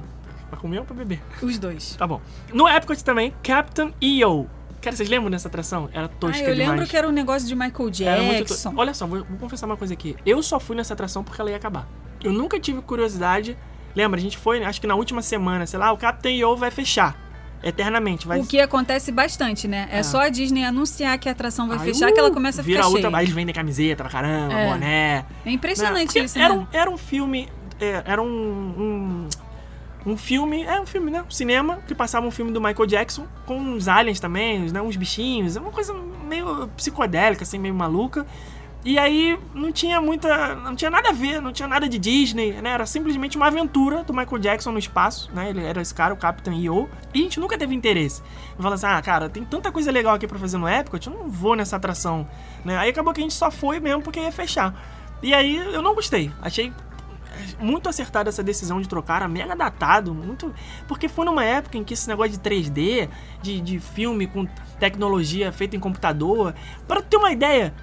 Pra 0.50 0.58
comer 0.58 0.80
ou 0.80 0.86
pra 0.86 0.96
beber? 0.96 1.22
Os 1.42 1.58
dois. 1.60 1.96
Tá 1.98 2.08
bom. 2.08 2.22
No 2.54 2.66
Epcot 2.66 3.04
também, 3.04 3.34
Captain 3.44 3.94
EO. 4.02 4.48
Cara, 4.82 4.96
vocês 4.96 5.10
lembram 5.10 5.30
dessa 5.30 5.48
atração? 5.48 5.90
Era 5.94 6.06
Ah, 6.06 6.10
tosca 6.10 6.38
eu 6.44 6.56
lembro 6.56 6.74
demais. 6.74 6.90
que 6.90 6.96
era 6.98 7.08
um 7.08 7.12
negócio 7.12 7.48
de 7.48 7.54
Michael 7.56 7.90
Era 8.02 8.24
Jackson. 8.40 8.74
Olha 8.78 8.94
só, 8.94 9.06
vou, 9.06 9.24
vou 9.26 9.38
confessar 9.38 9.66
uma 9.66 9.76
coisa 9.78 9.94
aqui. 9.94 10.16
Eu 10.26 10.42
só 10.42 10.60
fui 10.60 10.76
nessa 10.76 10.94
atração 10.94 11.24
porque 11.24 11.40
ela 11.42 11.50
ia 11.50 11.58
acabar. 11.58 11.88
Eu 12.24 12.32
nunca 12.32 12.60
tive 12.60 12.82
curiosidade. 12.82 13.58
Lembra, 13.96 14.20
a 14.20 14.24
gente 14.24 14.38
foi, 14.38 14.64
acho 14.64 14.80
que 14.80 14.88
na 14.88 14.96
última 14.96 15.22
semana, 15.22 15.66
sei 15.66 15.80
lá, 15.80 15.92
o 15.92 15.98
Captain 15.98 16.38
EO 16.40 16.56
vai 16.56 16.72
fechar. 16.72 17.18
Eternamente. 17.62 18.26
Vai 18.26 18.40
O 18.40 18.46
que 18.46 18.58
acontece 18.62 19.12
bastante, 19.12 19.68
né? 19.68 19.90
É, 19.92 20.00
É. 20.00 20.04
só 20.04 20.22
a 20.22 20.30
Disney 20.30 20.64
anunciar 20.64 21.18
que 21.18 21.28
a 21.28 21.34
atração 21.34 21.68
vai 21.68 21.78
Aí, 21.78 21.84
fechar 21.94 22.10
que 22.12 22.18
ela 22.18 22.30
uh, 22.30 22.34
começa 22.34 22.62
a 22.62 22.64
ficar 22.64 22.86
outra, 22.88 23.02
cheia. 23.02 23.18
Aí 23.18 23.26
eles 23.26 23.36
vendem 23.36 23.54
camiseta 23.54 24.02
pra 24.04 24.10
caramba, 24.12 24.54
É. 24.54 24.70
boné. 24.72 25.26
É 25.46 25.52
impressionante 25.52 26.06
Porque 26.06 26.20
isso, 26.20 26.40
era 26.40 26.54
né? 26.56 26.60
um, 26.62 26.68
era 26.72 26.90
um 26.90 26.98
filme. 26.98 27.50
é, 27.82 28.02
Era 28.06 28.22
um, 28.22 28.28
um. 28.28 29.28
Um 30.12 30.18
filme. 30.18 30.64
É 30.64 30.80
um 30.80 30.86
filme, 30.86 31.12
né? 31.12 31.24
Um 31.28 31.32
cinema 31.32 31.80
que 31.88 31.96
passava 31.96 32.26
um 32.26 32.32
filme 32.32 32.52
do 32.52 32.60
Michael 32.62 32.86
Jackson 32.86 33.26
com 33.46 33.58
uns 33.58 33.88
aliens 33.88 34.20
também, 34.20 34.60
né, 34.72 34.82
uns 34.82 34.96
bichinhos. 34.96 35.56
Uma 35.56 35.72
coisa 35.72 35.94
meio 35.94 36.68
psicodélica, 36.76 37.44
assim, 37.44 37.58
meio 37.58 37.74
maluca. 37.74 38.26
E 38.84 38.98
aí 38.98 39.38
não 39.54 39.74
tinha 39.74 40.00
muita. 40.00 40.56
Não 40.56 40.74
tinha 40.74 40.90
nada 40.90 41.10
a 41.10 41.12
ver, 41.12 41.42
não 41.42 41.52
tinha 41.52 41.68
nada 41.68 41.88
de 41.90 42.00
Disney, 42.00 42.54
né? 42.62 42.70
Era 42.70 42.86
simplesmente 42.86 43.36
uma 43.36 43.48
aventura 43.48 44.04
do 44.04 44.14
Michael 44.14 44.40
Jackson 44.40 44.72
no 44.72 44.80
espaço, 44.80 45.30
né? 45.34 45.50
Ele 45.50 45.62
era 45.62 45.82
esse 45.82 45.94
cara, 45.94 46.14
o 46.14 46.18
Capitão 46.18 46.54
EO. 46.54 46.90
E 47.14 47.20
a 47.20 47.24
gente 47.24 47.40
nunca 47.42 47.58
teve 47.58 47.76
interesse. 47.76 48.24
Falo 48.58 48.76
assim, 48.76 48.86
ah, 48.86 49.02
cara, 49.02 49.28
tem 49.28 49.44
tanta 49.44 49.70
coisa 49.70 49.92
legal 49.92 50.16
aqui 50.16 50.28
pra 50.28 50.40
fazer 50.40 50.58
no 50.58 50.68
Epcot, 50.68 51.06
eu 51.06 51.14
não 51.14 51.30
vou 51.30 51.56
nessa 51.56 51.76
atração. 51.76 52.26
Né? 52.64 52.78
Aí 52.78 52.90
acabou 52.90 53.14
que 53.14 53.20
a 53.20 53.24
gente 53.24 53.34
só 53.34 53.52
foi 53.52 53.82
mesmo 53.82 54.02
porque 54.02 54.20
ia 54.20 54.32
fechar. 54.32 54.74
E 55.22 55.34
aí 55.34 55.58
eu 55.58 55.82
não 55.82 55.94
gostei. 55.94 56.32
Achei 56.42 56.72
muito 57.60 57.90
acertada 57.90 58.30
essa 58.30 58.44
decisão 58.44 58.82
de 58.82 58.88
trocar, 58.88 59.18
era 59.18 59.28
mega 59.28 59.56
datado, 59.56 60.14
muito. 60.14 60.54
Porque 60.88 61.08
foi 61.08 61.26
numa 61.26 61.44
época 61.44 61.78
em 61.78 61.84
que 61.84 61.94
esse 61.94 62.08
negócio 62.08 62.32
de 62.32 62.40
3D, 62.40 63.10
de, 63.42 63.62
de 63.62 63.80
filme 63.80 64.28
com 64.28 64.46
tecnologia 64.80 65.52
feita 65.52 65.76
em 65.76 65.80
computador. 65.80 66.54
Para 66.88 67.02
ter 67.02 67.18
uma 67.18 67.32
ideia, 67.32 67.74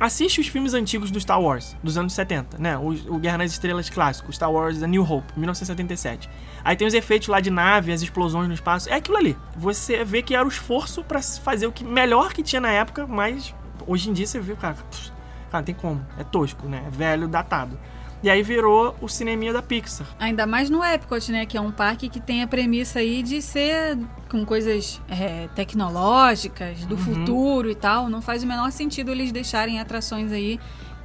assiste 0.00 0.40
os 0.40 0.46
filmes 0.46 0.74
antigos 0.74 1.10
do 1.10 1.20
Star 1.20 1.40
Wars, 1.40 1.76
dos 1.82 1.98
anos 1.98 2.12
70, 2.12 2.58
né? 2.58 2.76
O, 2.76 2.88
o 3.14 3.18
Guerra 3.18 3.38
nas 3.38 3.52
Estrelas 3.52 3.90
clássico, 3.90 4.32
Star 4.32 4.50
Wars 4.50 4.82
A 4.82 4.86
New 4.86 5.02
Hope, 5.02 5.32
1977. 5.36 6.28
Aí 6.64 6.76
tem 6.76 6.86
os 6.86 6.94
efeitos 6.94 7.28
lá 7.28 7.40
de 7.40 7.50
nave, 7.50 7.92
as 7.92 8.02
explosões 8.02 8.48
no 8.48 8.54
espaço. 8.54 8.88
É 8.88 8.94
aquilo 8.94 9.16
ali. 9.16 9.36
Você 9.56 10.04
vê 10.04 10.22
que 10.22 10.34
era 10.34 10.44
o 10.44 10.48
esforço 10.48 11.02
para 11.04 11.20
fazer 11.22 11.66
o 11.66 11.72
que 11.72 11.84
melhor 11.84 12.32
que 12.32 12.42
tinha 12.42 12.60
na 12.60 12.70
época, 12.70 13.06
mas 13.06 13.54
hoje 13.86 14.10
em 14.10 14.12
dia 14.12 14.26
você 14.26 14.40
vê, 14.40 14.54
cara, 14.54 14.76
cara, 15.50 15.64
tem 15.64 15.74
como. 15.74 16.04
É 16.18 16.24
tosco, 16.24 16.68
né? 16.68 16.84
É 16.86 16.90
velho, 16.90 17.28
datado. 17.28 17.78
E 18.22 18.28
aí 18.28 18.42
virou 18.42 18.96
o 19.00 19.08
cineminha 19.08 19.52
da 19.52 19.62
Pixar. 19.62 20.06
Ainda 20.18 20.44
mais 20.46 20.68
no 20.68 20.82
Epcot, 20.84 21.30
né? 21.30 21.46
Que 21.46 21.56
é 21.56 21.60
um 21.60 21.70
parque 21.70 22.08
que 22.08 22.18
tem 22.20 22.42
a 22.42 22.46
premissa 22.48 22.98
aí 22.98 23.22
de 23.22 23.40
ser 23.40 23.96
com 24.28 24.44
coisas 24.44 25.00
é, 25.08 25.48
tecnológicas, 25.54 26.84
do 26.84 26.94
Uhum. 26.94 27.00
futuro 27.00 27.70
e 27.70 27.74
tal. 27.74 28.08
Não 28.08 28.20
faz 28.20 28.42
o 28.42 28.46
menor 28.46 28.70
sentido 28.72 29.10
eles 29.10 29.30
deixarem 29.32 29.78
atrações 29.80 30.32
aí 30.32 30.58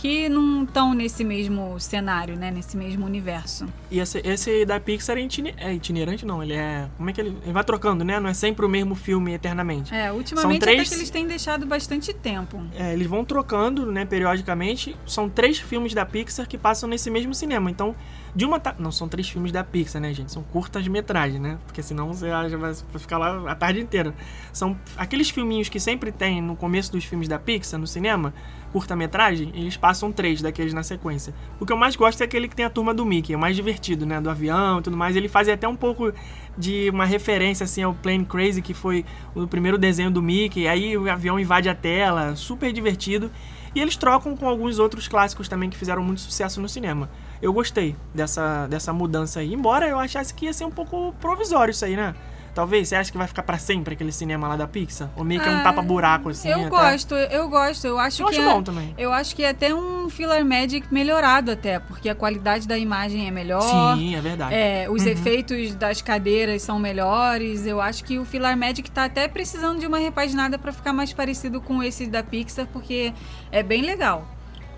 que 0.04 0.28
não 0.28 0.66
estão 0.66 0.94
nesse 0.94 1.24
mesmo 1.24 1.80
cenário, 1.80 2.36
né? 2.36 2.52
Nesse 2.52 2.76
mesmo 2.76 3.06
universo. 3.06 3.66
E 3.90 4.00
esse, 4.00 4.20
esse 4.26 4.66
da 4.66 4.78
Pixar 4.78 5.18
é, 5.18 5.22
é 5.56 5.74
itinerante, 5.74 6.26
não. 6.26 6.44
Ele 6.44 6.52
é. 6.52 6.90
Como 6.98 7.10
é 7.10 7.14
que 7.14 7.22
ele. 7.22 7.38
Ele 7.42 7.54
vai 7.54 7.64
trocando, 7.64 8.04
né? 8.04 8.20
Não 8.20 8.30
é 8.30 8.34
sempre 8.34 8.66
o 8.66 8.70
mesmo 8.70 8.96
filme 8.96 9.32
eternamente. 9.34 9.96
É, 9.96 10.12
ultimamente 10.12 10.60
três- 10.60 10.82
até 10.82 10.90
que 10.90 10.96
eles 10.96 11.10
têm 11.10 11.26
deixado 11.26 11.66
bastante 11.66 12.12
tempo. 12.14 12.62
É, 12.76 12.92
eles 12.92 13.08
vão 13.08 13.24
trocando, 13.24 13.90
né, 13.94 14.04
periodicamente. 14.04 14.94
São 15.08 15.30
três 15.30 15.58
filmes 15.58 15.94
da 15.94 16.06
Pixar 16.06 16.50
que 16.50 16.58
passam 16.58 16.90
nesse 16.90 17.10
mesmo 17.10 17.34
cinema. 17.34 17.72
Então, 17.72 17.96
de 18.36 18.46
uma. 18.46 18.60
ta- 18.60 18.76
Não 18.80 18.92
são 18.92 19.08
três 19.08 19.30
filmes 19.30 19.52
da 19.52 19.64
Pixar, 19.64 20.02
né, 20.02 20.14
gente? 20.14 20.32
São 20.32 20.44
curtas 20.44 20.88
metragens, 20.88 21.42
né? 21.42 21.58
Porque 21.66 21.82
senão 21.84 22.14
você 22.14 22.28
já 22.28 22.58
vai 22.58 22.74
ficar 22.98 23.18
lá 23.18 23.52
a 23.52 23.56
tarde 23.56 23.80
inteira. 23.80 24.14
São 24.52 24.78
aqueles 24.98 25.30
filminhos 25.30 25.70
que 25.70 25.80
sempre 25.80 26.12
tem 26.12 26.42
no 26.42 26.56
começo 26.56 26.92
dos 26.92 27.04
filmes 27.06 27.28
da 27.28 27.38
Pixar, 27.40 27.80
no 27.80 27.86
cinema, 27.88 28.34
curta-metragem, 28.72 29.52
eles 29.54 29.78
passam 29.78 30.12
três 30.12 30.42
daqueles 30.42 30.74
na 30.74 30.82
sequência. 30.82 31.34
O 31.60 31.66
que 31.66 31.72
eu 31.72 31.78
mais 31.78 31.96
gosto 31.96 32.20
é 32.22 32.24
aquele 32.26 32.48
que 32.48 32.56
tem 32.56 32.66
a 32.66 32.70
turma 32.72 32.92
do 32.92 33.06
Mickey, 33.06 33.34
é 33.34 33.38
mais 33.38 33.56
divertido, 33.56 34.04
né? 34.06 34.20
Do 34.20 34.30
avião 34.32 34.80
e 34.80 34.82
tudo 34.82 34.98
mais. 34.98 35.16
Ele 35.16 35.28
faz 35.28 35.48
até 35.48 35.68
um 35.68 35.76
pouco 35.76 36.12
de 36.58 36.90
uma 36.90 37.06
referência, 37.06 37.64
assim, 37.66 37.84
ao 37.84 37.94
Plane 37.94 38.26
Crazy, 38.26 38.62
que 38.64 38.74
foi 38.74 39.06
o 39.36 39.48
primeiro 39.48 39.78
desenho 39.78 40.10
do 40.10 40.24
Mickey. 40.24 40.68
Aí 40.68 40.98
o 40.98 41.10
avião 41.10 41.40
invade 41.40 41.70
a 41.70 41.76
tela, 41.76 42.36
super 42.36 42.74
divertido. 42.74 43.30
E 43.76 43.80
eles 43.80 43.96
trocam 43.96 44.36
com 44.36 44.48
alguns 44.48 44.78
outros 44.78 45.08
clássicos 45.08 45.48
também 45.48 45.70
que 45.70 45.78
fizeram 45.78 46.04
muito 46.04 46.22
sucesso 46.22 46.60
no 46.62 46.70
cinema. 46.70 47.10
Eu 47.44 47.52
gostei 47.52 47.94
dessa, 48.16 48.68
dessa 48.68 48.94
mudança 48.94 49.42
aí, 49.42 49.54
embora 49.54 49.86
eu 49.88 50.00
achasse 50.00 50.34
que 50.34 50.46
ia 50.46 50.54
ser 50.54 50.64
um 50.64 50.72
pouco 50.72 51.14
provisório 51.20 51.72
isso 51.72 51.84
aí, 51.84 51.96
né? 51.96 52.16
Talvez, 52.56 52.88
você 52.88 52.96
acha 52.96 53.12
que 53.12 53.18
vai 53.18 53.26
ficar 53.28 53.42
pra 53.44 53.58
sempre 53.58 53.96
aquele 53.96 54.12
cinema 54.12 54.48
lá 54.48 54.56
da 54.56 54.68
Pixar? 54.68 55.10
Ou 55.18 55.24
meio 55.26 55.42
que 55.42 55.50
é 55.50 55.52
um 55.52 55.58
Ah, 55.58 55.64
tapa-buraco, 55.64 56.30
assim? 56.30 56.48
Eu 56.50 56.60
até? 56.60 56.70
gosto, 56.70 57.16
eu 57.16 57.50
gosto. 57.50 57.86
Eu 57.88 57.98
acho 58.00 58.22
Eu 58.22 58.28
que 58.28 58.36
acho 58.38 58.42
é, 58.48 58.54
bom 58.54 58.62
também. 58.64 58.94
eu 58.96 59.12
acho 59.12 59.36
que 59.36 59.44
é 59.44 59.50
até 59.50 59.74
um 59.74 60.08
Filler 60.08 60.46
Magic 60.46 60.86
melhorado 60.94 61.52
até, 61.52 61.80
porque 61.80 62.08
a 62.08 62.14
qualidade 62.16 62.68
da 62.68 62.78
imagem 62.78 63.28
é 63.28 63.32
melhor. 63.32 63.98
Sim, 63.98 64.16
é 64.16 64.22
verdade. 64.22 64.54
É, 64.54 64.88
os 64.88 65.02
Uhum. 65.04 65.10
efeitos 65.10 65.74
das 65.76 66.00
cadeiras 66.02 66.62
são 66.62 66.78
melhores. 66.78 67.66
Eu 67.66 67.82
acho 67.82 68.04
que 68.04 68.20
o 68.20 68.24
Filar 68.24 68.56
Magic 68.56 68.90
tá 68.92 69.06
até 69.06 69.28
precisando 69.28 69.80
de 69.80 69.88
uma 69.88 69.98
repaginada 69.98 70.58
para 70.60 70.72
ficar 70.72 70.94
mais 70.94 71.12
parecido 71.12 71.60
com 71.60 71.82
esse 71.82 72.06
da 72.06 72.22
Pixar, 72.24 72.68
porque 72.72 73.14
é 73.52 73.64
bem 73.64 73.82
legal. 73.82 74.28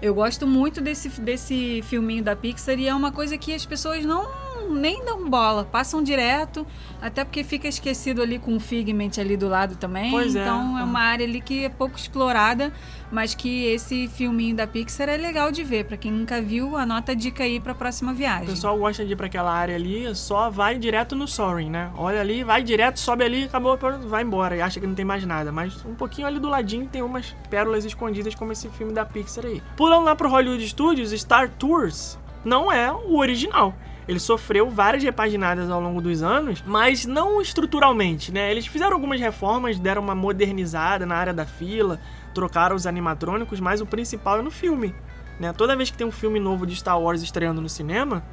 Eu 0.02 0.14
gosto 0.14 0.46
muito 0.46 0.82
desse, 0.82 1.10
desse 1.22 1.82
filminho 1.84 2.24
da 2.24 2.36
Pixar 2.36 2.78
e 2.80 2.88
é 2.88 2.94
uma 2.94 3.12
coisa 3.12 3.38
que 3.38 3.54
as 3.54 3.66
pessoas 3.66 4.06
não 4.06 4.28
nem 4.74 5.04
dão 5.06 5.30
bola, 5.30 5.64
passam 5.66 6.02
direto, 6.02 6.66
até 7.02 7.24
porque 7.24 7.44
fica 7.44 7.68
esquecido 7.68 8.22
ali 8.22 8.40
com 8.40 8.56
o 8.56 8.60
Figment 8.60 9.12
ali 9.20 9.36
do 9.38 9.48
lado 9.48 9.76
também. 9.76 10.12
Pois 10.12 10.36
é. 10.36 10.42
então 10.42 10.78
é 10.80 10.84
uma 10.84 11.00
área 11.00 11.26
ali 11.26 11.42
que 11.42 11.66
é 11.66 11.70
pouco 11.70 11.98
explorada, 11.98 12.72
mas 13.12 13.36
que 13.36 13.66
esse 13.66 14.08
filminho 14.08 14.56
da 14.56 14.66
Pixar 14.68 15.10
é 15.10 15.18
legal 15.18 15.52
de 15.52 15.64
ver. 15.64 15.86
Para 15.86 15.98
quem 15.98 16.12
nunca 16.12 16.42
viu, 16.42 16.76
anota 16.78 17.12
a 17.12 17.16
dica 17.16 17.44
aí 17.44 17.60
para 17.60 17.74
próxima 17.76 18.12
O 18.12 18.16
viagem. 18.16 18.48
pessoal 18.48 18.78
gosta 18.78 19.06
de 19.06 19.14
ir 19.14 19.16
pra 19.16 19.28
aquela 19.28 19.52
área 19.54 19.76
ali, 19.76 20.14
só 20.16 20.50
vai 20.50 20.78
direto 20.78 21.16
no 21.16 21.28
Soaring, 21.28 21.70
né? 21.70 21.92
Olha 21.98 22.22
ali, 22.22 22.44
vai 22.44 22.62
direto, 22.64 23.00
sobe 23.00 23.24
ali, 23.24 23.44
acabou, 23.44 23.78
vai 24.08 24.24
embora 24.24 24.56
e 24.56 24.62
acha 24.62 24.80
que 24.80 24.88
não 24.88 24.96
tem 24.96 25.06
mais 25.06 25.26
nada. 25.26 25.52
Mas 25.52 25.84
um 25.86 25.96
pouquinho 25.96 26.28
ali 26.28 26.40
do 26.40 26.50
ladinho 26.50 26.88
tem 26.88 27.02
umas 27.02 27.36
pérolas 27.50 27.86
escondidas 27.86 28.36
como 28.36 28.52
esse 28.52 28.70
filme 28.70 28.94
da 28.94 29.06
Pixar 29.06 29.46
aí. 29.46 29.62
Pulando 29.76 30.06
lá 30.06 30.16
pro 30.16 30.30
Hollywood 30.30 30.68
Studios, 30.68 31.12
Star 31.12 31.50
Tours 31.50 32.18
não 32.44 32.72
é 32.72 32.92
o 32.92 33.18
original. 33.18 33.74
Ele 34.08 34.20
sofreu 34.20 34.70
várias 34.70 35.04
repaginadas 35.04 35.70
ao 35.70 35.82
longo 35.82 36.00
dos 36.00 36.22
anos, 36.22 36.64
mas 36.66 37.06
não 37.06 37.42
estruturalmente, 37.42 38.32
né? 38.32 38.52
Eles 38.52 38.68
fizeram 38.68 38.94
algumas 38.94 39.20
reformas, 39.20 39.80
deram 39.80 40.02
uma 40.02 40.14
modernizada 40.14 41.06
na 41.06 41.16
área 41.16 41.34
da 41.34 41.46
fila, 41.46 42.00
trocaram 42.34 42.76
os 42.76 42.86
animatrônicos, 42.86 43.60
mas 43.60 43.82
o 43.82 43.86
principal 43.86 44.40
é 44.40 44.42
no 44.44 44.52
filme. 44.52 44.94
Né? 45.40 45.52
Toda 45.54 45.76
vez 45.76 45.90
que 45.90 45.98
tem 45.98 46.06
um 46.06 46.12
filme 46.12 46.40
novo 46.40 46.66
de 46.66 46.76
Star 46.76 47.00
Wars 47.00 47.22
estreando 47.22 47.62
no 47.62 47.70
cinema, 47.70 48.24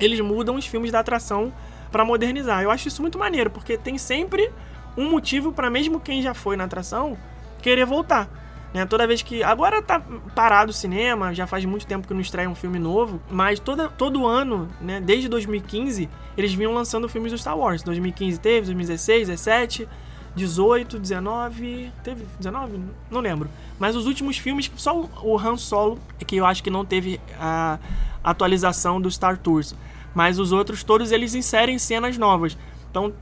eles 0.00 0.20
mudam 0.20 0.54
os 0.54 0.66
filmes 0.66 0.92
da 0.92 1.00
atração 1.00 1.52
pra 1.90 2.04
modernizar. 2.04 2.62
Eu 2.62 2.70
acho 2.70 2.88
isso 2.88 3.02
muito 3.02 3.18
maneiro, 3.18 3.50
porque 3.50 3.76
tem 3.76 3.98
sempre 3.98 4.50
um 4.96 5.10
motivo 5.10 5.52
pra 5.52 5.68
mesmo 5.68 5.98
quem 6.00 6.22
já 6.22 6.32
foi 6.32 6.56
na 6.56 6.64
atração 6.64 7.18
querer 7.60 7.86
voltar. 7.86 8.28
Né? 8.72 8.86
Toda 8.86 9.06
vez 9.06 9.20
que. 9.22 9.42
Agora 9.42 9.82
tá 9.82 10.00
parado 10.34 10.70
o 10.70 10.74
cinema, 10.74 11.34
já 11.34 11.46
faz 11.46 11.64
muito 11.64 11.86
tempo 11.86 12.08
que 12.08 12.14
não 12.14 12.20
estreia 12.20 12.48
um 12.48 12.54
filme 12.54 12.78
novo, 12.78 13.20
mas 13.30 13.58
toda, 13.60 13.88
todo 13.88 14.26
ano, 14.26 14.68
né, 14.80 15.00
desde 15.00 15.28
2015, 15.28 16.08
eles 16.36 16.54
vinham 16.54 16.72
lançando 16.72 17.08
filmes 17.08 17.32
do 17.32 17.38
Star 17.38 17.56
Wars. 17.56 17.82
2015 17.82 18.40
teve, 18.40 18.66
2016, 18.66 19.28
17, 19.28 19.88
18, 20.34 20.98
19. 20.98 21.92
Teve 22.02 22.24
19? 22.38 22.80
Não 23.10 23.20
lembro. 23.20 23.50
Mas 23.78 23.94
os 23.94 24.06
últimos 24.06 24.38
filmes, 24.38 24.70
só 24.76 24.98
o- 25.22 25.38
Han 25.38 25.56
Solo, 25.58 25.98
que 26.26 26.36
eu 26.36 26.46
acho 26.46 26.62
que 26.62 26.70
não 26.70 26.84
teve 26.84 27.20
a 27.38 27.78
atualização 28.24 29.00
do 29.00 29.10
Star 29.10 29.36
Tours. 29.36 29.74
Mas 30.14 30.38
os 30.38 30.52
outros, 30.52 30.82
todos 30.82 31.10
eles 31.12 31.34
inserem 31.34 31.78
cenas 31.78 32.16
novas. 32.16 32.56
Então, 32.90 33.12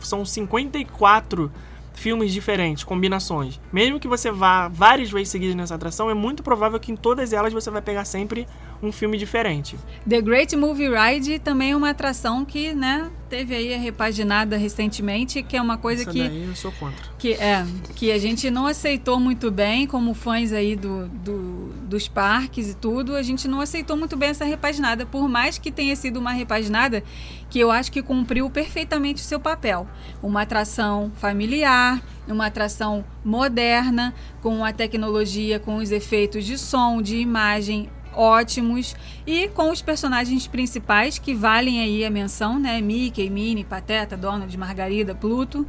são 0.00 0.24
54 0.24 1.50
filmes 1.94 2.32
diferentes, 2.32 2.84
combinações. 2.84 3.60
Mesmo 3.72 3.98
que 3.98 4.08
você 4.08 4.30
vá 4.30 4.68
várias 4.68 5.10
vezes 5.10 5.28
seguidas 5.28 5.54
nessa 5.54 5.74
atração, 5.74 6.10
é 6.10 6.14
muito 6.14 6.42
provável 6.42 6.78
que 6.78 6.92
em 6.92 6.96
todas 6.96 7.32
elas 7.32 7.52
você 7.52 7.70
vai 7.70 7.80
pegar 7.80 8.04
sempre 8.04 8.46
um 8.84 8.92
filme 8.92 9.16
diferente. 9.18 9.76
The 10.08 10.20
Great 10.20 10.54
Movie 10.56 10.88
Ride 10.88 11.38
também 11.38 11.72
é 11.72 11.76
uma 11.76 11.90
atração 11.90 12.44
que, 12.44 12.72
né, 12.74 13.10
teve 13.28 13.54
aí 13.54 13.74
a 13.74 13.78
repaginada 13.78 14.56
recentemente, 14.56 15.42
que 15.42 15.56
é 15.56 15.62
uma 15.62 15.76
coisa 15.76 16.02
Essa 16.02 16.10
que, 16.12 16.18
daí 16.28 16.44
eu 16.46 16.54
sou 16.54 16.70
contra. 16.72 17.04
que 17.18 17.32
é 17.32 17.64
que 17.96 18.12
a 18.12 18.18
gente 18.18 18.50
não 18.50 18.66
aceitou 18.66 19.18
muito 19.18 19.50
bem 19.50 19.86
como 19.86 20.14
fãs 20.14 20.52
aí 20.52 20.76
do, 20.76 21.08
do- 21.08 21.72
dos 21.88 22.06
parques 22.06 22.70
e 22.70 22.74
tudo, 22.74 23.14
a 23.16 23.22
gente 23.22 23.48
não 23.48 23.60
aceitou 23.60 23.96
muito 23.96 24.16
bem 24.16 24.28
essa 24.30 24.44
repaginada, 24.44 25.04
por 25.06 25.28
mais 25.28 25.58
que 25.58 25.70
tenha 25.72 25.94
sido 25.96 26.18
uma 26.18 26.32
repaginada 26.32 27.02
que 27.50 27.58
eu 27.58 27.70
acho 27.70 27.90
que 27.90 28.02
cumpriu 28.02 28.48
perfeitamente 28.50 29.22
o 29.22 29.24
seu 29.24 29.38
papel. 29.40 29.86
Uma 30.22 30.42
atração 30.42 31.10
familiar, 31.16 32.02
uma 32.28 32.46
atração 32.46 33.04
moderna, 33.24 34.14
com 34.42 34.64
a 34.64 34.72
tecnologia, 34.72 35.58
com 35.58 35.76
os 35.76 35.90
efeitos 35.90 36.44
de 36.44 36.56
som, 36.58 37.00
de 37.02 37.16
imagem 37.16 37.88
ótimos 38.16 38.94
e 39.26 39.48
com 39.48 39.70
os 39.70 39.82
personagens 39.82 40.46
principais 40.46 41.18
que 41.18 41.34
valem 41.34 41.80
aí 41.80 42.04
a 42.04 42.10
menção, 42.10 42.58
né? 42.58 42.80
Mickey, 42.80 43.28
Minnie, 43.30 43.64
Pateta, 43.64 44.16
Donald, 44.16 44.56
Margarida, 44.56 45.14
Pluto. 45.14 45.66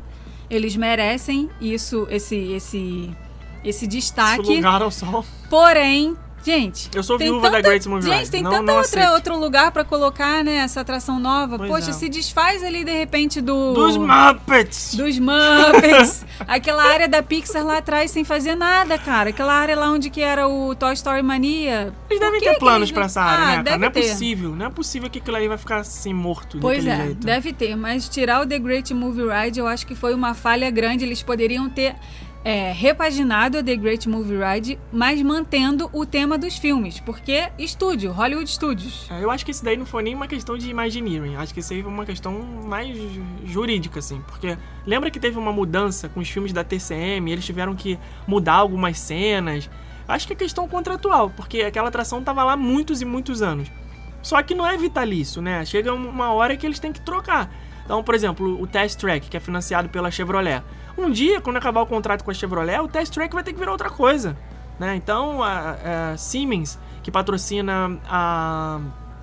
Eles 0.50 0.76
merecem 0.76 1.50
isso, 1.60 2.08
esse 2.10 2.36
esse 2.36 3.16
esse 3.64 3.88
destaque. 3.88 4.42
Esse 4.42 4.56
lugar 4.58 4.82
ao 4.82 4.92
sol. 4.92 5.26
Porém, 5.50 6.16
gente, 6.46 6.90
Eu 6.94 7.02
sou 7.04 7.18
viúva 7.18 7.50
da 7.50 7.58
tanta- 7.58 7.70
Great 7.70 7.90
Movie 7.90 8.06
Gente, 8.10 8.18
Ride. 8.20 8.32
tem 8.32 8.44
não, 8.44 8.52
tanto 8.52 8.64
não 8.66 8.78
outra, 8.78 9.12
outro 9.14 9.40
lugar 9.40 9.72
pra 9.72 9.84
colocar, 9.84 10.44
né, 10.44 10.58
essa 10.58 10.82
atração 10.82 11.20
nova. 11.20 11.58
Pois 11.58 11.70
Poxa, 11.70 11.90
é. 11.90 11.94
se 11.94 12.08
desfaz 12.08 12.64
ali 12.64 12.84
de 12.84 12.92
repente 12.98 13.42
do 13.42 13.74
Dos 13.74 13.98
Muppets! 13.98 14.96
dos 14.96 15.18
Muppets. 15.20 16.26
Aquela 16.48 16.84
área 16.84 17.08
da 17.08 17.24
Pixar 17.24 17.66
lá 17.66 17.78
atrás 17.80 18.12
sem 18.12 18.24
fazer 18.24 18.56
nada, 18.56 18.98
cara. 18.98 19.30
Aquela 19.32 19.54
área 19.54 19.76
lá 19.76 19.90
onde 19.92 20.10
que 20.10 20.22
era 20.22 20.48
o 20.48 20.76
Toy 20.76 20.94
Story 20.94 21.24
Mania. 21.24 21.94
Eles 22.10 22.20
devem 22.20 22.40
ter 22.40 22.58
planos 22.60 22.90
eles 22.90 22.92
pra 22.92 23.06
essa 23.06 23.22
área, 23.22 23.44
Ah, 23.44 23.58
né, 23.58 23.64
cara? 23.64 23.78
Não 23.78 23.88
é 23.88 23.90
ter. 23.90 24.02
possível. 24.02 24.56
Não 24.56 24.66
é 24.66 24.70
possível 24.70 25.10
que 25.10 25.20
aquilo 25.20 25.36
ali 25.38 25.48
vai 25.48 25.58
ficar 25.58 25.78
assim 25.78 26.14
morto 26.14 26.58
Pois 26.60 26.86
é, 26.86 26.96
jeito. 27.06 27.26
deve 27.26 27.54
ter, 27.54 27.76
mas 27.76 28.08
tirar 28.08 28.42
o 28.42 28.46
The 28.46 28.60
Great 28.60 28.94
Movie 28.94 29.24
Ride 29.28 29.60
eu 29.60 29.68
acho 29.68 29.86
que 29.88 29.96
foi 29.96 30.14
uma 30.14 30.34
falha 30.34 30.70
grande. 30.70 31.04
Eles 31.06 31.24
poderiam 31.24 31.70
ter 31.70 31.96
é, 32.46 32.72
repaginado 32.72 33.58
a 33.58 33.64
The 33.64 33.76
Great 33.76 34.08
Movie 34.08 34.38
Ride, 34.38 34.80
mas 34.94 35.20
mantendo 35.24 35.90
o 35.92 36.06
tema 36.06 36.38
dos 36.38 36.56
filmes, 36.58 37.00
porque 37.00 37.50
estúdio, 37.58 38.12
Hollywood 38.12 38.48
Studios. 38.50 39.08
É, 39.12 39.24
Eu 39.24 39.32
acho 39.32 39.44
que 39.44 39.50
isso 39.50 39.66
daí 39.66 39.76
não 39.76 39.86
foi 39.86 40.04
nem 40.04 40.14
uma 40.14 40.28
questão 40.28 40.56
de 40.56 40.70
Imagineering. 40.70 41.36
Acho 41.38 41.52
que 41.54 41.60
isso 41.60 41.74
aí 41.74 41.82
foi 41.82 41.92
uma 41.92 42.06
questão 42.06 42.32
mais 42.68 42.96
ju- 42.96 43.24
jurídica, 43.44 43.98
assim. 43.98 44.22
Porque 44.28 44.56
lembra 44.86 45.10
que 45.10 45.20
teve 45.20 45.40
uma 45.40 45.52
mudança 45.52 46.08
com 46.08 46.20
os 46.20 46.30
filmes 46.30 46.54
da 46.54 46.64
TCM, 46.64 47.32
eles 47.32 47.44
tiveram 47.44 47.76
que 47.76 47.98
mudar 48.28 48.54
algumas 48.54 49.00
cenas. 49.00 49.68
Acho 50.08 50.28
que 50.28 50.34
é 50.34 50.36
questão 50.36 50.68
contratual, 50.68 51.32
porque 51.36 51.62
aquela 51.64 51.88
atração 51.88 52.24
tava 52.24 52.44
lá 52.44 52.56
muitos 52.56 53.02
e 53.02 53.06
muitos 53.06 53.42
anos. 53.42 53.72
Só 54.22 54.42
que 54.44 54.54
não 54.54 54.68
é 54.68 54.78
vitalício, 54.78 55.42
né? 55.42 55.66
Chega 55.66 55.92
uma 55.94 56.32
hora 56.32 56.56
que 56.56 56.66
eles 56.66 56.80
têm 56.80 56.92
que 56.94 57.02
trocar. 57.02 57.52
Então, 57.86 58.04
por 58.04 58.16
exemplo, 58.16 58.60
o 58.60 58.68
Test 58.68 59.00
Track, 59.00 59.30
que 59.30 59.38
é 59.38 59.40
financiado 59.40 59.88
pela 59.90 60.12
Chevrolet. 60.12 60.64
Um 60.98 61.10
dia, 61.10 61.40
quando 61.40 61.58
acabar 61.58 61.82
o 61.82 61.86
contrato 61.86 62.24
com 62.24 62.32
a 62.32 62.34
Chevrolet, 62.34 62.80
o 62.80 62.88
Test 62.88 63.14
Track 63.14 63.34
vai 63.34 63.44
ter 63.44 63.54
que 63.54 63.60
virar 63.60 63.72
outra 63.72 63.90
coisa. 63.90 64.36
Né? 64.80 64.96
Então, 64.96 65.44
a, 65.44 66.12
a 66.14 66.18
Siemens, 66.18 66.80
que 67.04 67.12
patrocina 67.12 68.00
a 68.08 68.82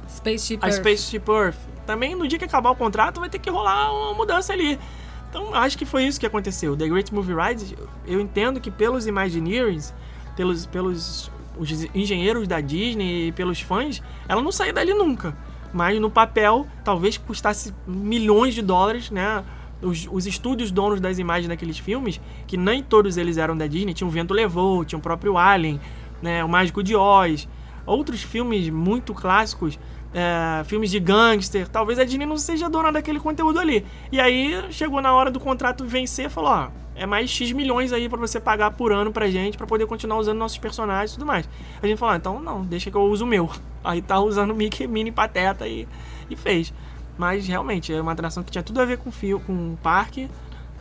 Spaceship 0.09 0.59
a 0.63 0.69
Earth. 0.69 0.77
Spaceship 0.77 1.23
Earth. 1.29 1.59
Também 1.87 2.15
no 2.15 2.29
dia 2.29 2.39
que 2.39 2.45
acabar 2.45 2.71
o 2.71 2.77
contrato 2.77 3.19
vai 3.19 3.29
ter 3.29 3.39
que 3.39 3.51
rolar 3.51 3.93
uma 3.93 4.15
mudança 4.15 4.53
ali. 4.53 4.79
Então 5.29 5.55
acho 5.55 5.79
que 5.79 5.85
foi 5.85 6.05
isso 6.05 6.21
que 6.21 6.27
aconteceu. 6.27 6.77
The 6.77 6.87
Great 6.87 7.13
Movie 7.13 7.35
Ride, 7.35 7.77
eu 8.07 8.21
entendo 8.21 8.61
que 8.61 8.71
pelos 8.71 9.07
Imagineers, 9.07 9.93
pelos, 10.37 10.67
pelos 10.67 11.31
os 11.59 11.71
engenheiros 11.95 12.47
da 12.47 12.61
Disney 12.61 13.29
e 13.29 13.33
pelos 13.33 13.61
fãs, 13.61 14.03
ela 14.29 14.43
não 14.43 14.53
saiu 14.53 14.73
dali 14.73 14.93
nunca. 14.95 15.37
Mas 15.73 15.99
no 16.01 16.11
papel, 16.11 16.67
talvez 16.85 17.17
custasse 17.17 17.75
milhões 17.87 18.55
de 18.55 18.63
dólares, 18.63 19.11
né? 19.11 19.43
Os, 19.81 20.07
os 20.11 20.27
estúdios 20.27 20.71
donos 20.71 21.01
das 21.01 21.19
imagens 21.19 21.49
daqueles 21.49 21.79
filmes, 21.79 22.21
que 22.47 22.57
nem 22.57 22.83
todos 22.83 23.17
eles 23.17 23.37
eram 23.37 23.57
da 23.57 23.67
Disney, 23.67 23.95
tinha 23.95 24.07
o 24.07 24.11
Vento 24.11 24.33
Levou, 24.33 24.85
tinha 24.85 24.99
o 24.99 25.03
próprio 25.03 25.37
Alien, 25.37 25.81
né? 26.21 26.45
O 26.45 26.49
Mágico 26.49 26.83
de 26.83 26.95
Oz, 26.95 27.49
outros 27.85 28.23
filmes 28.23 28.69
muito 28.71 29.13
clássicos, 29.13 29.79
é, 30.15 30.63
filmes 30.65 30.91
de 30.91 31.01
gangster, 31.01 31.67
talvez 31.67 31.99
a 31.99 32.05
Disney 32.05 32.27
não 32.27 32.37
seja 32.37 32.69
dona 32.69 32.93
daquele 32.93 33.19
conteúdo 33.19 33.59
ali. 33.59 33.85
E 34.13 34.21
aí 34.21 34.63
chegou 34.71 35.01
na 35.01 35.13
hora 35.13 35.31
do 35.31 35.41
contrato 35.41 35.85
vencer, 35.85 36.29
falou, 36.31 36.51
ó, 36.51 36.69
é 36.95 37.07
mais 37.07 37.31
X 37.31 37.53
milhões 37.53 37.93
aí 37.93 38.09
pra 38.09 38.19
você 38.19 38.39
pagar 38.39 38.73
por 38.73 38.93
ano 38.93 39.11
pra 39.11 39.29
gente, 39.29 39.57
pra 39.57 39.67
poder 39.67 39.87
continuar 39.87 40.19
usando 40.19 40.39
nossos 40.39 40.59
personagens 40.59 41.13
e 41.13 41.15
tudo 41.15 41.27
mais. 41.27 41.49
A 41.83 41.87
gente 41.87 41.99
falou, 41.99 42.15
ah, 42.15 42.17
então 42.19 42.41
não, 42.41 42.63
deixa 42.63 42.91
que 42.91 42.97
eu 42.97 43.03
uso 43.03 43.25
o 43.25 43.27
meu. 43.27 43.51
Aí 43.85 44.03
tá 44.03 44.21
usando 44.21 44.55
Mickey 44.55 44.87
Mini 44.87 45.11
Pateta 45.11 45.67
e, 45.67 45.87
e 46.31 46.37
fez. 46.37 46.73
Mas 47.19 47.47
realmente, 47.47 47.93
é 47.93 48.01
uma 48.01 48.13
atração 48.13 48.43
que 48.43 48.51
tinha 48.51 48.63
tudo 48.63 48.81
a 48.81 48.85
ver 48.85 48.99
com 48.99 49.11
o 49.11 49.13
fio, 49.13 49.41
com 49.41 49.53
o 49.53 49.79
parque. 49.83 50.31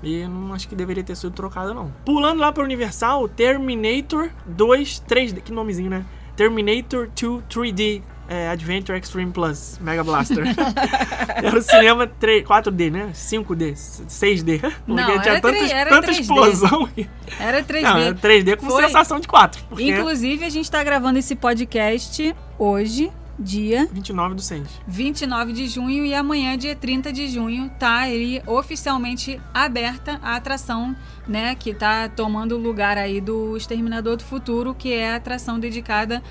E 0.04 0.26
não 0.26 0.54
acho 0.54 0.68
que 0.68 0.76
deveria 0.76 1.04
ter 1.04 1.16
sido 1.16 1.32
trocado, 1.32 1.74
não. 1.74 1.92
Pulando 2.06 2.40
lá 2.40 2.52
pro 2.52 2.64
Universal, 2.64 3.28
Terminator 3.30 4.32
2 4.46 5.04
3D. 5.08 5.42
Que 5.42 5.52
nomezinho, 5.52 5.90
né? 5.90 6.06
Terminator 6.36 7.08
2 7.16 7.44
3D 7.48 8.02
é, 8.32 8.48
Adventure 8.48 8.98
Extreme 8.98 9.30
Plus 9.32 9.78
Mega 9.82 10.06
Blaster. 10.06 10.46
era 11.36 11.60
o 11.60 11.62
cinema 11.62 12.08
3, 12.08 12.46
4D, 12.46 12.90
né? 12.90 13.10
5D, 13.14 13.74
6D. 14.08 14.62
Porque 14.88 15.02
Não, 15.02 15.20
tinha 15.20 15.34
era 15.34 15.42
tanta, 15.42 15.58
tre- 15.58 15.72
era 15.72 15.90
tanta 15.90 16.08
3D. 16.08 16.20
explosão. 16.22 16.90
Era 17.38 17.62
3D. 17.62 17.82
Não, 17.82 17.98
era 17.98 18.16
3D 18.16 18.56
com 18.56 18.70
Foi. 18.70 18.84
sensação 18.84 19.20
de 19.20 19.28
4. 19.28 19.62
Porque 19.68 19.84
Inclusive, 19.92 20.46
a 20.46 20.50
gente 20.50 20.72
tá 20.72 20.82
gravando 20.82 21.20
esse 21.20 21.36
podcast 21.36 22.34
hoje, 22.58 23.12
dia 23.38 23.90
29 23.92 24.36
do 24.36 24.42
6. 24.42 24.66
29 24.88 25.52
de 25.52 25.68
junho 25.68 26.06
e 26.06 26.14
amanhã, 26.14 26.58
dia 26.58 26.76
30 26.76 27.12
de 27.12 27.28
junho, 27.28 27.70
tá 27.78 27.98
aí 28.00 28.42
oficialmente 28.48 29.42
aberta 29.54 30.20
a 30.24 30.38
atração, 30.38 30.96
né, 31.28 31.54
que 31.56 31.74
tá 31.74 32.08
tomando 32.08 32.56
o 32.56 32.58
lugar 32.58 32.98
aí 32.98 33.20
do 33.20 33.58
Exterminador 33.58 34.16
do 34.16 34.24
Futuro, 34.24 34.74
que 34.74 34.94
é 34.94 35.12
a 35.12 35.16
atração 35.18 35.60
dedicada 35.60 36.24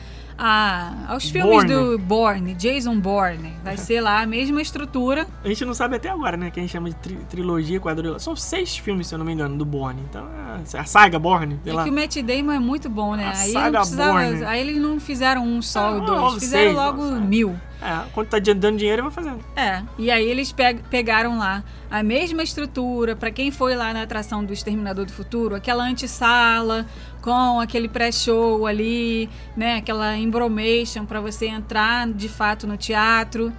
a, 0.43 1.13
aos 1.13 1.29
filmes 1.29 1.65
do 1.65 1.99
Bourne, 1.99 2.55
Jason 2.55 2.99
Bourne. 2.99 3.53
Vai 3.63 3.77
ser 3.77 4.01
lá 4.01 4.23
a 4.23 4.27
mesma 4.27 4.63
estrutura. 4.63 5.27
A 5.45 5.49
gente 5.49 5.65
não 5.67 5.75
sabe 5.75 5.97
até 5.97 6.09
agora, 6.09 6.37
né? 6.37 6.51
Que 6.51 6.59
a 6.59 6.63
gente 6.63 6.73
chama 6.73 6.89
de 6.89 6.97
tri- 6.97 7.19
trilogia, 7.29 7.79
quadrilha. 7.79 8.19
São 8.19 8.35
seis 8.35 8.77
filmes, 8.79 9.07
se 9.09 9.15
eu 9.15 9.19
não 9.19 9.27
me 9.27 9.33
engano, 9.35 9.57
do 9.59 9.65
Bourne. 9.67 10.03
Então, 10.09 10.27
é 10.75 10.79
a 10.79 10.85
saga 10.85 11.19
Bourne, 11.19 11.61
sei 11.63 11.73
É 11.73 11.77
lá. 11.77 11.85
que 11.85 11.91
o 11.91 11.93
Matt 11.93 12.17
Damon 12.23 12.53
é 12.53 12.59
muito 12.59 12.89
bom, 12.89 13.15
né? 13.15 13.27
A 13.27 13.39
Aí, 13.39 13.53
saga 13.53 13.83
Bourne. 13.85 14.45
aí 14.45 14.61
eles 14.61 14.79
não 14.81 14.99
fizeram 14.99 15.45
um 15.47 15.61
só 15.61 15.81
Ah, 15.81 15.91
ou 15.91 15.99
logo 16.01 16.07
dois, 16.31 16.35
fizeram 16.43 16.65
seis, 16.65 16.75
logo 16.77 17.05
nossa. 17.05 17.21
mil. 17.21 17.55
É, 17.83 18.03
quando 18.13 18.29
tá 18.29 18.39
dando 18.39 18.77
dinheiro, 18.77 19.03
vai 19.05 19.11
fazendo. 19.11 19.39
É, 19.57 19.83
e 19.99 20.11
aí 20.11 20.27
eles 20.27 20.53
pe- 20.53 20.81
pegaram 20.91 21.39
lá 21.39 21.65
a 21.91 22.03
mesma 22.03 22.43
estrutura, 22.43 23.17
pra 23.17 23.31
quem 23.31 23.51
foi 23.51 23.75
lá 23.75 23.95
na 23.95 24.03
atração 24.03 24.45
do 24.45 24.53
Exterminador 24.53 25.07
do 25.07 25.13
Futuro, 25.13 25.55
aquela 25.55 25.85
antessala 25.85 26.85
com 27.23 27.61
aquele 27.61 27.89
pré-show 27.89 28.67
ali, 28.67 29.29
né, 29.57 29.77
aquela 29.77 30.17
embromation 30.17 31.05
pra 31.05 31.21
você 31.21 31.47
entrar 31.47 32.09
de 32.09 32.29
fato 32.29 32.67
no 32.67 32.77
teatro 32.77 33.53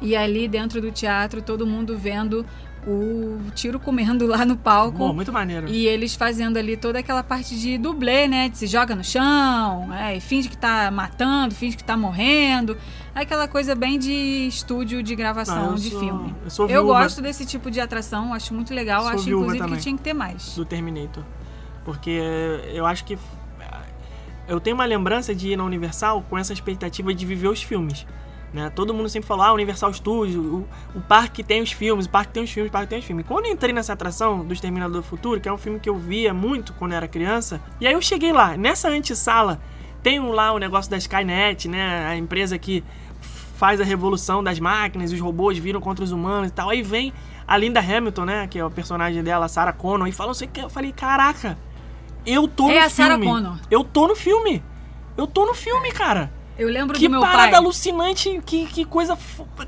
e 0.00 0.14
ali 0.14 0.46
dentro 0.46 0.80
do 0.80 0.90
teatro 0.90 1.40
todo 1.40 1.66
mundo 1.66 1.96
vendo 1.96 2.44
o 2.86 3.38
tiro 3.52 3.80
comendo 3.80 4.26
lá 4.28 4.44
no 4.44 4.56
palco. 4.56 4.96
Bom, 4.98 5.12
muito 5.12 5.32
maneiro. 5.32 5.66
E 5.68 5.86
eles 5.88 6.14
fazendo 6.14 6.56
ali 6.56 6.76
toda 6.76 7.00
aquela 7.00 7.22
parte 7.22 7.58
de 7.58 7.76
dublê, 7.76 8.28
né? 8.28 8.48
De 8.48 8.56
se 8.56 8.68
joga 8.68 8.94
no 8.94 9.02
chão, 9.02 9.92
é, 9.92 10.16
e 10.16 10.20
finge 10.20 10.48
que 10.48 10.56
tá 10.56 10.88
matando, 10.88 11.52
finge 11.52 11.76
que 11.76 11.82
tá 11.82 11.96
morrendo. 11.96 12.76
Aquela 13.12 13.48
coisa 13.48 13.74
bem 13.74 13.98
de 13.98 14.12
estúdio 14.46 15.02
de 15.02 15.16
gravação 15.16 15.70
eu 15.70 15.74
de 15.74 15.90
sou- 15.90 15.98
filme. 16.00 16.34
eu 16.58 16.68
eu 16.68 16.86
gosto 16.86 17.20
desse 17.20 17.44
tipo 17.44 17.72
de 17.72 17.80
atração, 17.80 18.32
acho 18.32 18.54
muito 18.54 18.72
legal. 18.72 19.04
Acho 19.08 19.28
inclusive 19.30 19.58
também. 19.58 19.76
que 19.78 19.82
tinha 19.82 19.96
que 19.96 20.02
ter 20.02 20.14
mais. 20.14 20.54
do 20.54 20.64
Terminator. 20.64 21.24
Porque 21.86 22.20
eu 22.74 22.84
acho 22.84 23.04
que. 23.04 23.16
Eu 24.48 24.60
tenho 24.60 24.76
uma 24.76 24.84
lembrança 24.84 25.34
de 25.34 25.52
ir 25.52 25.56
na 25.56 25.64
Universal 25.64 26.22
com 26.28 26.36
essa 26.36 26.52
expectativa 26.52 27.14
de 27.14 27.24
viver 27.24 27.48
os 27.48 27.62
filmes. 27.62 28.06
Né? 28.52 28.70
Todo 28.70 28.94
mundo 28.94 29.08
sempre 29.08 29.26
falou, 29.26 29.44
ah, 29.44 29.52
Universal 29.52 29.92
Studios, 29.92 30.36
o, 30.36 30.64
o 30.94 31.00
parque 31.00 31.42
tem 31.42 31.62
os 31.62 31.72
filmes, 31.72 32.06
o 32.06 32.10
parque 32.10 32.32
tem 32.32 32.44
os 32.44 32.50
filmes, 32.50 32.68
o 32.68 32.72
parque 32.72 32.88
tem 32.88 32.98
os 32.98 33.04
filmes. 33.04 33.26
Quando 33.26 33.46
eu 33.46 33.52
entrei 33.52 33.72
nessa 33.72 33.92
atração 33.92 34.44
do 34.44 34.52
Exterminador 34.52 35.00
do 35.00 35.06
Futuro, 35.06 35.40
que 35.40 35.48
é 35.48 35.52
um 35.52 35.58
filme 35.58 35.80
que 35.80 35.88
eu 35.88 35.96
via 35.96 36.32
muito 36.32 36.72
quando 36.74 36.92
era 36.92 37.08
criança, 37.08 37.60
e 37.80 37.86
aí 37.86 37.92
eu 37.92 38.00
cheguei 38.00 38.32
lá, 38.32 38.56
nessa 38.56 38.88
antessala, 38.88 39.60
tem 40.02 40.20
lá 40.20 40.52
o 40.52 40.58
negócio 40.58 40.90
da 40.90 40.96
Skynet, 40.96 41.68
né? 41.68 42.06
A 42.06 42.16
empresa 42.16 42.56
que 42.56 42.84
faz 43.56 43.80
a 43.80 43.84
revolução 43.84 44.44
das 44.44 44.60
máquinas, 44.60 45.12
os 45.12 45.20
robôs 45.20 45.58
viram 45.58 45.80
contra 45.80 46.04
os 46.04 46.12
humanos 46.12 46.50
e 46.50 46.52
tal. 46.52 46.70
Aí 46.70 46.82
vem 46.82 47.12
a 47.46 47.56
Linda 47.56 47.80
Hamilton, 47.80 48.24
né? 48.24 48.46
Que 48.46 48.58
é 48.58 48.64
o 48.64 48.70
personagem 48.70 49.22
dela, 49.22 49.48
Sarah 49.48 49.72
Connor, 49.72 50.06
e 50.06 50.12
fala 50.12 50.32
que. 50.34 50.60
Eu 50.60 50.70
falei, 50.70 50.92
caraca, 50.92 51.58
eu 52.26 52.46
tô 52.48 52.68
É 52.68 52.80
no 52.80 52.86
a 52.86 52.88
Sarah 52.90 53.14
filme. 53.14 53.26
Connor. 53.26 53.58
Eu 53.70 53.84
tô 53.84 54.08
no 54.08 54.16
filme. 54.16 54.62
Eu 55.16 55.26
tô 55.26 55.46
no 55.46 55.54
filme, 55.54 55.90
cara. 55.92 56.32
Eu 56.58 56.68
lembro 56.70 56.96
Que 56.98 57.06
do 57.06 57.10
meu 57.12 57.20
parada 57.20 57.50
pai. 57.50 57.54
alucinante, 57.60 58.40
que, 58.46 58.64
que 58.66 58.84
coisa. 58.86 59.16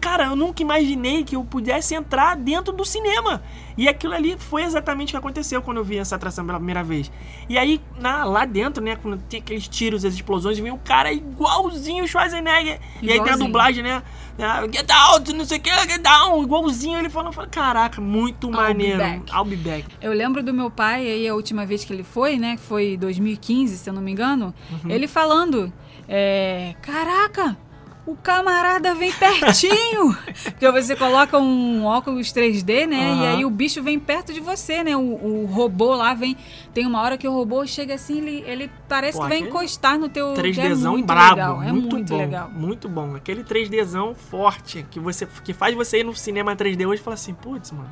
Cara, 0.01 0.25
eu 0.27 0.37
nunca 0.37 0.63
imaginei 0.63 1.23
que 1.23 1.37
eu 1.37 1.45
pudesse 1.45 1.95
entrar 1.95 2.35
dentro 2.35 2.73
do 2.73 2.83
cinema. 2.83 3.43
E 3.77 3.87
aquilo 3.87 4.15
ali 4.15 4.37
foi 4.39 4.63
exatamente 4.63 5.09
o 5.09 5.13
que 5.13 5.17
aconteceu 5.19 5.61
quando 5.61 5.77
eu 5.77 5.85
vi 5.85 5.99
essa 5.99 6.17
atração 6.17 6.47
pela 6.47 6.57
primeira 6.59 6.83
vez. 6.83 7.13
E 7.47 7.59
aí, 7.59 7.79
na- 8.01 8.25
lá 8.25 8.47
dentro, 8.47 8.83
né, 8.83 8.97
quando 8.97 9.19
tem 9.23 9.39
aqueles 9.41 9.69
tiros, 9.69 10.03
as 10.05 10.15
explosões, 10.15 10.59
vem 10.59 10.73
um 10.73 10.79
cara 10.79 11.13
igualzinho 11.13 12.05
o 12.05 12.09
Schwarzenegger. 12.09 12.81
E 13.03 13.07
aí 13.07 13.07
tem 13.07 13.11
a 13.11 13.15
Igualzinho. 13.17 13.47
dublagem, 13.47 13.83
né? 13.85 14.03
Ah, 14.39 14.63
Get 14.73 14.91
out, 14.91 15.33
não 15.33 15.45
sei 15.45 15.59
o 15.59 15.61
que, 15.61 15.71
get 15.71 16.01
down. 16.03 16.43
Igualzinho 16.43 16.99
ele 16.99 17.09
falando. 17.09 17.29
eu 17.29 17.33
falei, 17.33 17.51
Caraca, 17.51 18.01
muito 18.01 18.49
be 18.49 18.57
maneiro. 18.57 18.99
back. 18.99 19.33
I'll 19.33 19.45
be 19.45 19.57
back. 19.57 19.85
Eu 20.01 20.13
lembro 20.13 20.43
do 20.43 20.53
meu 20.55 20.71
pai, 20.71 21.07
aí 21.07 21.29
a 21.29 21.35
última 21.35 21.65
vez 21.67 21.85
que 21.85 21.93
ele 21.93 22.03
foi, 22.05 22.39
né? 22.39 22.57
Que 22.57 22.63
foi 22.63 22.97
2015, 22.97 23.77
se 23.77 23.89
eu 23.91 23.95
não 23.95 24.03
me 24.03 24.13
engano, 24.13 24.55
Uhum. 24.85 24.91
ele 24.91 25.07
falando: 25.09 25.73
é, 26.09 26.75
Caraca, 26.83 27.57
o 28.09 28.17
camarada 28.17 28.95
vem 28.95 29.13
pertinho! 29.13 30.17
Porque 30.45 30.71
você 30.71 30.97
coloca 30.97 31.39
um 31.39 31.85
óculos 31.85 32.33
3D, 32.33 32.87
né? 32.87 33.11
Aham. 33.11 33.23
E 33.23 33.27
aí 33.27 33.45
o 33.45 33.51
bicho 33.51 33.83
vem 33.83 33.99
perto 33.99 34.33
de 34.33 34.41
você, 34.41 34.83
né? 34.83 34.97
O, 34.97 35.01
o 35.01 35.47
robô 35.47 35.95
lá 35.95 36.15
vem. 36.15 36.35
Tem 36.73 36.87
uma 36.87 37.03
hora 37.03 37.19
que 37.19 37.29
o 37.29 37.33
robô 37.33 37.67
chega 37.67 37.95
assim, 37.95 38.19
ele, 38.19 38.45
ele 38.47 38.71
parece 38.89 39.19
Pô, 39.19 39.25
que 39.25 39.29
vai 39.29 39.39
encostar 39.39 39.99
no 39.99 40.09
teu. 40.09 40.33
que 40.33 40.41
3Dzão 40.41 40.87
é 40.87 40.91
muito 40.91 41.07
brabo, 41.07 41.35
legal. 41.35 41.63
É 41.63 41.73
muito, 41.73 41.95
muito 41.95 42.09
bom, 42.09 42.17
legal. 42.17 42.51
muito 42.51 42.89
bom. 42.89 43.15
Aquele 43.15 43.45
3Dzão 43.45 44.15
forte 44.15 44.87
que 44.91 44.99
você 44.99 45.29
que 45.45 45.53
faz 45.53 45.75
você 45.75 46.01
ir 46.01 46.05
no 46.05 46.15
cinema 46.15 46.57
3D 46.57 46.87
hoje 46.89 47.03
e 47.03 47.05
falar 47.05 47.15
assim, 47.15 47.35
putz, 47.35 47.73
mano, 47.73 47.91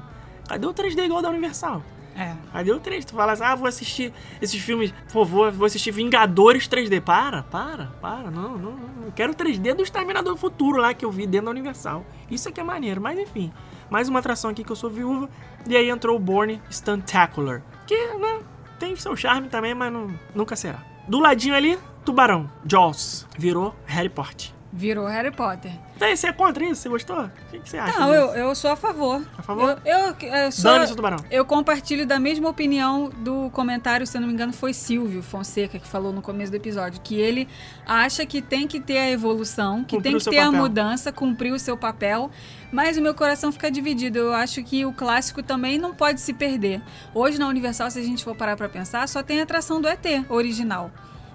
cadê 0.49 0.67
o 0.67 0.73
3D 0.73 1.05
igual 1.05 1.21
da 1.21 1.29
Universal? 1.29 1.83
É. 2.17 2.35
Cadê 2.53 2.73
o 2.73 2.81
3? 2.81 3.05
Tu 3.05 3.15
fala 3.15 3.33
assim, 3.33 3.45
ah, 3.45 3.55
vou 3.55 3.69
assistir 3.69 4.13
esses 4.41 4.61
filmes, 4.61 4.91
por 5.13 5.27
favor, 5.27 5.53
vou 5.53 5.67
assistir 5.67 5.91
Vingadores 5.91 6.67
3D. 6.67 7.01
Para, 7.01 7.43
para, 7.43 7.87
para, 8.01 8.31
não, 8.31 8.57
não, 8.57 8.73
não. 8.73 9.05
Eu 9.05 9.13
quero 9.15 9.33
o 9.33 9.35
3D 9.35 9.75
do 9.75 9.83
Exterminador 9.83 10.33
do 10.33 10.39
Futuro 10.39 10.81
lá 10.81 10.95
que 10.95 11.05
eu 11.05 11.11
vi 11.11 11.27
dentro 11.27 11.47
da 11.47 11.51
Universal. 11.51 12.05
Isso 12.31 12.49
aqui 12.49 12.61
é 12.61 12.65
maneiro, 12.65 13.01
mas 13.01 13.19
enfim. 13.19 13.53
Mais 13.91 14.09
uma 14.09 14.19
atração 14.19 14.51
aqui 14.51 14.65
que 14.65 14.73
eu 14.73 14.77
sou 14.77 14.89
viúva. 14.91 15.29
E 15.69 15.77
aí 15.77 15.91
entrou 15.91 16.17
o 16.17 16.19
Borne 16.19 16.61
Stuntacular. 16.71 17.63
Que, 17.87 18.15
né, 18.15 18.41
tem 18.79 18.97
seu 18.97 19.15
charme 19.15 19.49
também, 19.49 19.75
mas 19.75 19.93
não, 19.93 20.09
nunca 20.35 20.57
será. 20.57 20.83
Do 21.07 21.21
ladinho 21.21 21.55
ali, 21.55 21.79
Tubarão. 22.05 22.51
Jaws. 22.65 23.27
Virou 23.39 23.75
Harry 23.85 24.09
Potter. 24.09 24.51
Virou 24.73 25.07
Harry 25.07 25.31
Potter. 25.31 25.73
Então, 25.97 26.15
você 26.15 26.27
é 26.27 26.33
contra 26.33 26.63
isso? 26.63 26.83
Você 26.83 26.89
gostou? 26.91 27.25
O 27.25 27.31
que, 27.51 27.59
que 27.59 27.71
você 27.71 27.79
acha? 27.79 27.99
Não, 27.99 28.13
eu, 28.13 28.27
eu 28.35 28.55
sou 28.55 28.71
a 28.71 28.77
favor. 28.77 29.23
A 29.39 29.43
favor? 29.43 29.81
Eu, 29.83 29.99
eu, 29.99 30.17
eu 30.29 30.53
sou. 30.53 30.71
Dane-se 30.71 30.93
o 30.93 30.97
Tubarão. 30.97 31.17
Eu 31.31 31.45
compartilho 31.47 32.07
da 32.07 32.21
mesma 32.21 32.51
opinião 32.51 33.09
do 33.09 33.49
comentário, 33.51 34.07
se 34.07 34.15
eu 34.15 34.21
não 34.21 34.29
me 34.29 34.35
engano, 34.35 34.53
foi 34.53 34.75
Silvio 34.75 35.23
Fonseca 35.23 35.79
que 35.79 35.89
falou 35.89 36.13
no 36.13 36.21
começo 36.21 36.53
do 36.53 36.57
episódio, 36.57 37.01
que 37.03 37.19
ele 37.19 37.49
acha 37.87 38.27
que 38.27 38.43
tem 38.43 38.69
que 38.69 38.79
ter 38.79 38.99
a 38.99 39.11
evolução, 39.11 39.83
que 39.85 39.97
Cumprir 39.97 40.13
tem 40.13 40.19
que 40.19 40.31
ter 40.31 40.39
a 40.39 40.45
papel. 40.47 40.61
mudança, 40.61 41.11
cumprir 41.11 41.53
o 41.53 41.59
seu 41.59 41.79
papel, 41.79 42.31
mas 42.71 42.99
o 42.99 43.01
meu 43.01 43.15
coração 43.15 43.51
fica 43.51 43.71
dividido. 43.71 44.19
Eu 44.19 44.35
acho 44.35 44.63
que 44.63 44.85
o 44.85 44.93
clássico 44.93 45.43
também 45.43 45.79
não 45.79 45.95
pode 45.95 46.21
se 46.21 46.35
perder. 46.35 46.83
Hoje 47.15 47.39
na 47.39 47.49
Universal, 47.49 47.91
se 47.91 47.99
a 47.99 48.03
gente 48.03 48.23
for 48.23 48.37
parar 48.37 48.55
pra 48.55 48.69
pensar, 48.69 49.09
só 49.09 49.23
tem 49.23 49.41
a 49.41 49.45
atração 49.45 49.81
do 49.81 49.89
ET 49.89 50.05
original. 50.29 50.91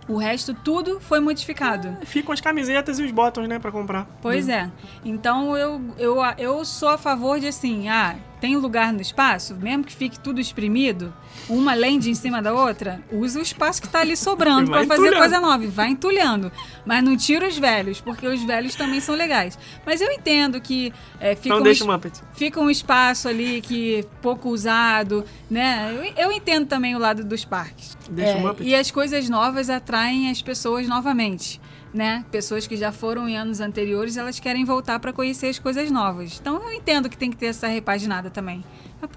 O 0.08 0.18
resto, 0.18 0.54
tudo 0.54 1.00
foi 1.00 1.20
modificado. 1.20 1.96
Ficam 2.06 2.34
as 2.34 2.42
camisetas 2.42 3.00
e 3.00 3.04
os 3.04 3.12
botões, 3.12 3.48
né, 3.48 3.60
pra 3.60 3.72
comprar. 3.72 4.08
Pois 4.22 4.50
é. 4.50 4.70
Então 5.06 5.56
eu, 5.56 5.82
eu, 5.98 6.18
eu 6.38 6.66
sou 6.66 6.90
a 6.90 6.98
favor 6.98 7.40
de 7.40 7.48
assim, 7.48 7.88
ah, 7.88 8.16
tem 8.42 8.58
lugar 8.58 8.92
no 8.92 9.00
espaço, 9.02 9.56
mesmo 9.56 9.84
que 9.84 9.94
fique 9.94 10.20
tudo 10.20 10.42
exprimido, 10.42 11.14
uma 11.48 11.74
lente 11.76 12.10
em 12.10 12.16
cima 12.16 12.42
da 12.42 12.54
outra, 12.54 13.00
usa 13.12 13.38
o 13.40 13.42
espaço 13.42 13.82
que 13.82 13.88
tá 13.88 14.00
ali 14.00 14.18
sobrando 14.18 14.70
para 14.72 14.80
fazer 14.86 15.04
entulhando. 15.04 15.18
coisa 15.20 15.40
nova, 15.40 15.68
vai 15.68 15.90
entulhando. 15.90 16.52
Mas 16.86 17.04
não 17.04 17.16
tira 17.16 17.48
os 17.48 17.58
velhos, 17.58 18.02
porque 18.02 18.26
os 18.28 18.44
velhos 18.44 18.74
também 18.76 19.00
são 19.00 19.14
legais. 19.16 19.58
Mas 19.86 20.02
eu 20.02 20.12
entendo 20.12 20.60
que 20.60 20.92
é, 21.20 21.36
fica, 21.36 21.50
Então 21.50 21.60
um, 21.60 21.64
deixa 21.64 21.84
es- 21.84 21.88
Muppet. 21.88 22.20
fica 22.34 22.60
um 22.60 22.70
espaço 22.70 23.28
ali 23.30 23.62
que 23.62 24.04
pouco 24.22 24.50
usado, 24.50 25.24
né? 25.50 25.94
Eu, 26.18 26.26
eu 26.26 26.32
entendo 26.32 26.66
também 26.66 26.96
o 26.96 27.00
lado 27.00 27.24
dos 27.24 27.46
parques. 27.46 27.96
Deixa 28.10 28.32
É, 28.32 28.36
o 28.38 28.42
Muppet. 28.42 28.68
e 28.68 28.74
as 28.76 28.90
coisas 28.90 29.30
novas 29.30 29.70
atraem 29.70 30.30
as 30.32 30.42
pessoas 30.42 30.88
novamente. 30.88 31.62
Né? 31.94 32.24
Pessoas 32.32 32.66
que 32.66 32.78
já 32.78 32.92
foram 32.92 33.28
em 33.28 33.38
anos 33.38 33.60
anteriores, 33.60 34.16
elas 34.16 34.40
querem 34.40 34.64
voltar 34.64 35.00
para 35.00 35.12
conhecer 35.12 35.48
as 35.48 35.60
coisas 35.60 35.92
novas. 35.92 36.40
Então 36.40 36.62
eu 36.64 36.74
entendo 36.74 37.10
que 37.10 37.18
tem 37.18 37.30
que 37.30 37.36
ter 37.36 37.48
essa 37.48 37.68
repaginada 37.68 38.30
também. 38.30 38.64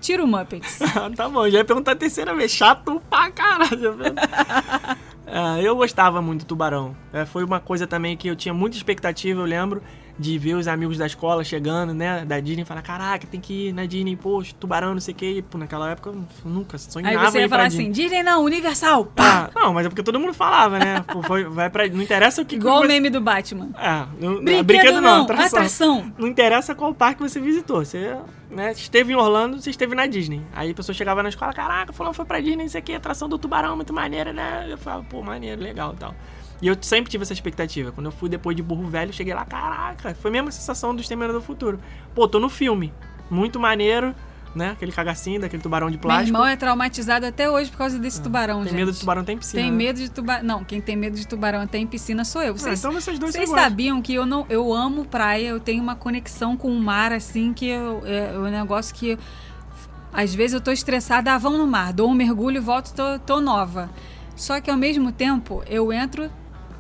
Tira 0.01 0.25
o 0.25 0.27
Muppets. 0.27 0.79
tá 1.15 1.29
bom, 1.29 1.49
já 1.49 1.59
ia 1.59 1.65
perguntar 1.65 1.93
a 1.93 1.97
terceira 1.97 2.35
vez. 2.35 2.51
Chato 2.51 3.01
pra 3.09 3.31
caralho. 3.31 3.95
É, 5.27 5.63
eu 5.63 5.77
gostava 5.77 6.21
muito 6.21 6.41
do 6.41 6.47
Tubarão. 6.47 6.97
É, 7.13 7.25
foi 7.25 7.45
uma 7.45 7.61
coisa 7.61 7.87
também 7.87 8.17
que 8.17 8.29
eu 8.29 8.35
tinha 8.35 8.55
muita 8.55 8.77
expectativa, 8.77 9.41
eu 9.41 9.47
lembro. 9.47 9.83
De 10.19 10.39
ver 10.39 10.55
os 10.55 10.69
amigos 10.69 10.97
da 10.99 11.07
escola 11.07 11.43
chegando, 11.43 11.93
né, 11.93 12.25
da 12.25 12.39
Disney, 12.39 12.63
e 12.63 12.65
falar, 12.65 12.83
caraca, 12.83 13.27
tem 13.27 13.41
que 13.41 13.69
ir 13.69 13.73
na 13.73 13.85
Disney, 13.85 14.17
poxa, 14.17 14.55
tubarão, 14.59 14.95
não 14.95 15.01
sei 15.01 15.13
o 15.13 15.17
que. 15.17 15.43
Pô, 15.43 15.59
naquela 15.59 15.91
época 15.91 16.11
eu 16.11 16.25
nunca 16.45 16.79
sonhava 16.79 17.19
Aí 17.19 17.31
você 17.31 17.41
ia 17.41 17.49
falar 17.49 17.65
assim, 17.67 17.91
Disney 17.91 18.23
não, 18.23 18.45
Universal, 18.45 19.07
pá! 19.07 19.51
Ah, 19.55 19.61
não, 19.61 19.75
mas 19.75 19.87
é 19.87 19.89
porque 19.89 20.03
todo 20.03 20.21
mundo 20.21 20.33
falava, 20.33 20.79
né? 20.79 21.05
Pô, 21.13 21.23
foi- 21.23 21.45
vai 21.45 21.69
pra, 21.69 21.89
não 21.89 22.03
interessa 22.03 22.43
o 22.43 22.45
que 22.45 22.55
Igual 22.57 22.83
o 22.83 22.87
meme 22.87 23.11
do 23.11 23.21
Batman. 23.21 23.71
É, 23.77 24.07
não, 24.21 24.37
Brinquedo, 24.37 24.65
brinquedo 24.65 25.01
não, 25.01 25.23
atração. 25.23 25.59
atração. 25.59 26.13
Não 26.19 26.29
interessa 26.29 26.75
qual 26.75 26.95
parque 26.95 27.21
você 27.21 27.41
visitou. 27.41 27.85
Você 27.85 28.17
né, 28.51 28.73
esteve 28.73 29.13
em 29.13 29.17
Orlando, 29.17 29.61
você 29.61 29.71
esteve 29.71 29.95
na 29.95 30.07
Disney. 30.07 30.41
Aí 30.55 30.71
a 30.71 30.75
pessoa 30.75 30.95
chegava 30.95 31.23
na 31.23 31.29
escola, 31.29 31.53
caraca, 31.53 31.93
fulano 31.93 32.15
foi 32.15 32.25
pra 32.25 32.41
Disney, 32.41 32.67
isso 32.67 32.79
aqui, 32.79 32.95
atração 32.95 33.29
do 33.29 33.37
tubarão, 33.39 33.75
muito 33.75 33.93
maneira, 33.93 34.33
né? 34.33 34.67
Eu 34.69 34.79
falava, 34.79 35.03
pô, 35.05 35.23
maneiro, 35.23 35.61
legal 35.61 35.93
e 35.95 35.97
tal. 35.97 36.15
E 36.63 36.69
eu 36.69 36.77
sempre 36.81 37.11
tive 37.11 37.23
essa 37.23 37.33
expectativa. 37.33 37.93
Quando 37.93 38.07
eu 38.07 38.13
fui 38.13 38.29
depois 38.29 38.57
de 38.57 38.63
Burro 38.63 38.87
Velho, 38.87 39.13
cheguei 39.13 39.35
lá, 39.35 39.45
caraca, 39.45 40.15
foi 40.15 40.31
a 40.31 40.33
mesma 40.33 40.51
sensação 40.51 40.95
do 40.95 41.01
Exterminador 41.01 41.41
do 41.41 41.45
Futuro. 41.45 41.79
Pô, 42.15 42.27
tô 42.29 42.39
no 42.39 42.49
filme. 42.49 42.93
Muito 43.31 43.59
maneiro, 43.59 44.15
né? 44.55 44.71
Aquele 44.71 44.93
cagacinho 44.93 45.41
daquele 45.41 45.63
tubarão 45.63 45.89
de 45.89 45.97
Meu 45.97 46.03
plástico. 46.03 46.29
irmão 46.29 46.47
é 46.47 46.57
traumatizado 46.57 47.27
até 47.27 47.51
hoje 47.51 47.71
por 47.71 47.79
causa 47.79 47.99
desse 47.99 48.23
tubarão, 48.23 48.59
Tem 48.61 48.69
gente. 48.69 48.77
medo 48.77 48.93
de 48.93 49.01
tubarão, 49.01 49.25
tem 49.25 49.37
piscina. 49.37 49.63
Tem 49.63 49.71
né? 49.71 49.77
medo 49.77 49.99
de 49.99 50.11
tubarão. 50.11 50.45
Não, 50.45 50.65
quem 50.65 50.81
tem 50.81 50.97
medo 50.97 51.17
de 51.17 51.27
tubarão 51.27 51.61
até 51.61 51.79
em 51.79 51.87
piscina 51.87 52.25
sou 52.25 52.43
eu. 52.43 52.55
Ah, 52.55 52.59
Vocês, 52.59 52.79
então 52.79 52.93
vocês 52.93 53.19
dois 53.19 53.33
vocês 53.33 53.51
sabiam 53.51 54.01
que 54.01 54.15
eu 54.15 54.25
não, 54.25 54.47
eu 54.49 54.73
amo 54.73 55.05
praia, 55.05 55.49
eu 55.49 55.59
tenho 55.61 55.83
uma 55.83 55.97
conexão 55.97 56.57
com 56.57 56.69
o 56.71 56.79
mar 56.81 57.13
assim 57.13 57.53
que 57.53 57.67
eu, 57.67 58.03
é, 58.05 58.33
é 58.35 58.39
um 58.39 58.45
negócio 58.45 58.95
que 58.95 59.19
às 60.13 60.33
vezes 60.33 60.55
eu 60.55 60.61
tô 60.61 60.71
estressada, 60.71 61.35
ah, 61.35 61.39
vamos 61.39 61.59
no 61.59 61.67
mar, 61.67 61.93
dou 61.93 62.09
um 62.09 62.15
mergulho, 62.15 62.63
volto, 62.63 62.95
tô, 62.95 63.19
tô 63.19 63.41
nova. 63.41 63.91
Só 64.37 64.61
que 64.61 64.71
ao 64.71 64.77
mesmo 64.77 65.11
tempo 65.11 65.63
eu 65.67 65.93
entro, 65.93 66.31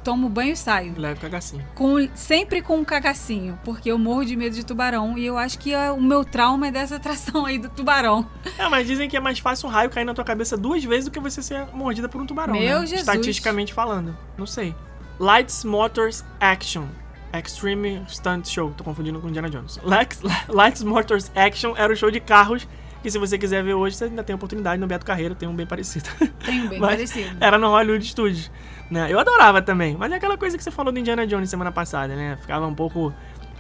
tomo 0.05 0.29
banho 0.29 0.53
e 0.53 0.57
saio. 0.57 0.95
Leve 0.97 1.19
cagacinho. 1.21 1.65
Com, 1.75 2.09
sempre 2.15 2.61
com 2.63 2.77
um 2.77 2.85
cagacinho, 2.85 3.59
porque 3.65 3.91
eu 3.91 3.99
morro 3.99 4.25
de 4.25 4.37
medo 4.37 4.55
de 4.55 4.65
tubarão 4.65 5.17
e 5.17 5.25
eu 5.25 5.39
acho 5.39 5.59
que 5.59 5.73
é, 5.73 5.91
o 5.91 6.01
meu 6.01 6.25
trauma 6.25 6.69
é 6.69 6.71
dessa 6.71 6.97
atração 6.97 7.47
aí 7.47 7.59
do 7.59 7.69
tubarão. 7.71 8.29
É, 8.59 8.69
mas 8.69 8.87
dizem 8.87 9.09
que 9.09 9.17
é 9.17 9.21
mais 9.21 9.39
fácil 9.39 9.69
um 9.69 9.73
raio 9.73 9.89
cair 9.91 10.05
na 10.05 10.13
tua 10.15 10.25
cabeça 10.25 10.57
duas 10.57 10.85
vezes 10.85 11.07
do 11.07 11.11
que 11.11 11.19
você 11.19 11.43
ser 11.43 11.67
mordida 11.73 12.09
por 12.09 12.21
um 12.21 12.27
tubarão. 12.27 12.53
Meu 12.55 12.81
né? 12.81 12.87
Jesus. 12.87 13.01
Estatisticamente 13.01 13.73
falando. 13.73 14.17
Não 14.37 14.47
sei. 14.47 14.75
Lights, 15.19 15.65
Motors, 15.65 16.25
Action. 16.39 16.85
Extreme 17.33 18.03
Stunt 18.09 18.47
Show. 18.49 18.73
Tô 18.77 18.85
confundindo 18.85 19.21
com 19.21 19.29
Indiana 19.29 19.51
Jones. 19.51 19.81
Lex- 19.83 20.21
Lights, 20.49 20.83
Motors, 20.85 21.33
Action 21.35 21.75
era 21.77 21.93
o 21.93 21.97
show 21.97 22.11
de 22.11 22.21
carros. 22.21 22.69
Que 23.03 23.11
se 23.11 23.19
você 23.19 23.37
quiser 23.37 23.63
ver 23.63 23.75
hoje, 23.75 23.97
você 23.97 24.05
ainda 24.05 24.25
tem 24.25 24.33
a 24.33 24.37
oportunidade 24.37 24.81
no 24.81 24.87
Beto 24.87 25.05
Carreiro, 25.05 25.35
tem 25.35 25.47
um 25.49 25.55
bem 25.55 25.67
parecido. 25.67 26.09
Tem 26.45 26.63
um 26.63 26.69
bem 26.69 26.79
parecido. 26.81 27.37
Era 27.39 27.59
no 27.59 27.69
Hollywood 27.69 28.03
Studios. 28.07 28.51
Né? 28.91 29.11
Eu 29.11 29.19
adorava 29.19 29.63
também. 29.63 29.97
Mas 29.99 30.13
é 30.13 30.17
aquela 30.17 30.37
coisa 30.37 30.57
que 30.57 30.63
você 30.63 30.71
falou 30.71 30.93
do 30.93 30.99
Indiana 30.99 31.27
Jones 31.27 31.49
semana 31.51 31.73
passada, 31.73 32.15
né? 32.15 32.37
Ficava 32.41 32.67
um 32.67 32.75
pouco 32.75 33.13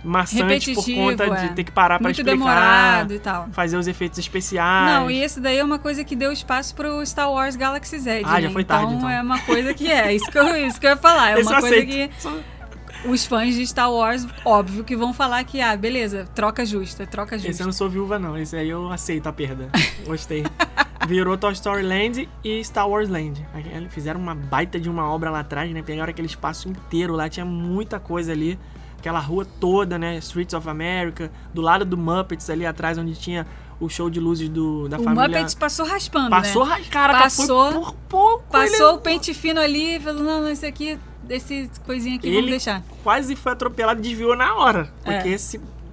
maçante 0.05 0.43
por 0.43 0.49
Repetitivo, 0.49 1.01
conta 1.01 1.25
é. 1.25 1.49
de 1.49 1.55
ter 1.55 1.64
que 1.64 1.72
parar 1.72 1.99
pra 1.99 2.09
Muito 2.09 2.20
explicar. 2.20 2.37
demorado 2.37 3.14
e 3.14 3.18
tal. 3.18 3.49
Fazer 3.53 3.77
os 3.77 3.87
efeitos 3.87 4.18
especiais. 4.18 4.87
Não, 4.87 5.11
e 5.11 5.22
esse 5.22 5.41
daí 5.41 5.59
é 5.59 5.64
uma 5.64 5.79
coisa 5.79 6.05
que 6.05 6.14
deu 6.14 6.31
espaço 6.31 6.75
pro 6.75 7.05
Star 7.07 7.31
Wars 7.33 7.57
Galaxy 7.57 7.99
Z. 7.99 8.22
Ah, 8.25 8.41
já 8.41 8.49
né? 8.49 8.53
foi 8.53 8.62
então, 8.62 8.79
tarde, 8.79 8.95
então. 8.95 9.09
é 9.09 9.22
uma 9.22 9.41
coisa 9.41 9.72
que 9.72 9.91
é. 9.91 10.14
Isso 10.14 10.31
que 10.31 10.39
eu, 10.39 10.57
isso 10.66 10.79
que 10.79 10.87
eu 10.87 10.91
ia 10.91 10.97
falar. 10.97 11.31
É 11.31 11.41
Esse 11.41 11.51
uma 11.51 11.61
coisa 11.61 11.77
aceito. 11.77 11.91
que 11.91 13.09
os 13.09 13.27
fãs 13.27 13.55
de 13.55 13.66
Star 13.66 13.91
Wars, 13.91 14.27
óbvio, 14.45 14.85
que 14.85 14.97
vão 14.97 15.12
falar 15.12 15.43
que, 15.45 15.61
ah, 15.61 15.77
beleza, 15.77 16.27
troca 16.35 16.64
justa, 16.64 17.07
troca 17.07 17.37
Esse 17.37 17.49
justa. 17.49 17.62
eu 17.62 17.66
não 17.66 17.72
sou 17.72 17.89
viúva, 17.89 18.18
não. 18.18 18.37
Esse 18.37 18.57
aí 18.57 18.68
eu 18.68 18.91
aceito 18.91 19.27
a 19.27 19.33
perda. 19.33 19.68
Gostei. 20.07 20.45
Virou 21.07 21.36
Toy 21.36 21.53
Story 21.53 21.82
Land 21.82 22.28
e 22.42 22.64
Star 22.64 22.88
Wars 22.88 23.09
Land. 23.09 23.45
Fizeram 23.90 24.20
uma 24.20 24.34
baita 24.34 24.78
de 24.80 24.88
uma 24.88 25.09
obra 25.09 25.30
lá 25.30 25.40
atrás, 25.40 25.70
né? 25.72 25.82
Pegaram 25.82 26.11
aquele 26.11 26.26
espaço 26.28 26.68
inteiro 26.68 27.14
lá, 27.14 27.28
tinha 27.28 27.45
muita 27.45 27.99
coisa 28.01 28.32
ali. 28.32 28.59
Aquela 28.99 29.18
rua 29.20 29.45
toda, 29.61 29.99
né? 29.99 30.16
Streets 30.18 30.55
of 30.55 30.66
America. 30.68 31.30
Do 31.53 31.61
lado 31.61 31.84
do 31.84 31.97
Muppets 31.97 32.49
ali 32.49 32.64
atrás, 32.64 32.97
onde 32.97 33.14
tinha 33.14 33.47
o 33.78 33.88
show 33.88 34.09
de 34.09 34.18
luzes 34.18 34.49
do, 34.49 34.88
da 34.88 34.99
O 34.99 35.03
família. 35.03 35.28
Muppets 35.28 35.55
passou 35.55 35.84
raspando, 35.84 36.30
Passou, 36.30 36.64
né? 36.64 36.74
ra- 36.76 36.80
cara, 36.90 37.18
Passou- 37.18 37.72
foi 37.72 37.80
por 37.82 37.95
pouco. 38.09 38.45
Passou 38.51 38.88
ele 38.90 38.97
o 38.97 38.99
pente 39.01 39.34
fino 39.34 39.61
ali 39.61 39.97
e 39.97 40.01
falou, 40.01 40.22
não, 40.22 40.40
não, 40.42 40.49
esse 40.49 40.64
aqui, 40.64 40.99
esse 41.28 41.68
coisinha 41.84 42.16
aqui, 42.16 42.28
vamos 42.28 42.42
Ele- 42.45 42.51
deixar. 42.53 42.82
quase 43.03 43.36
foi 43.36 43.53
atropelado 43.53 43.99
e 44.01 44.03
desviou 44.05 44.34
na 44.36 44.55
hora. 44.55 44.88
É. 45.05 45.16
Porque 45.18 45.36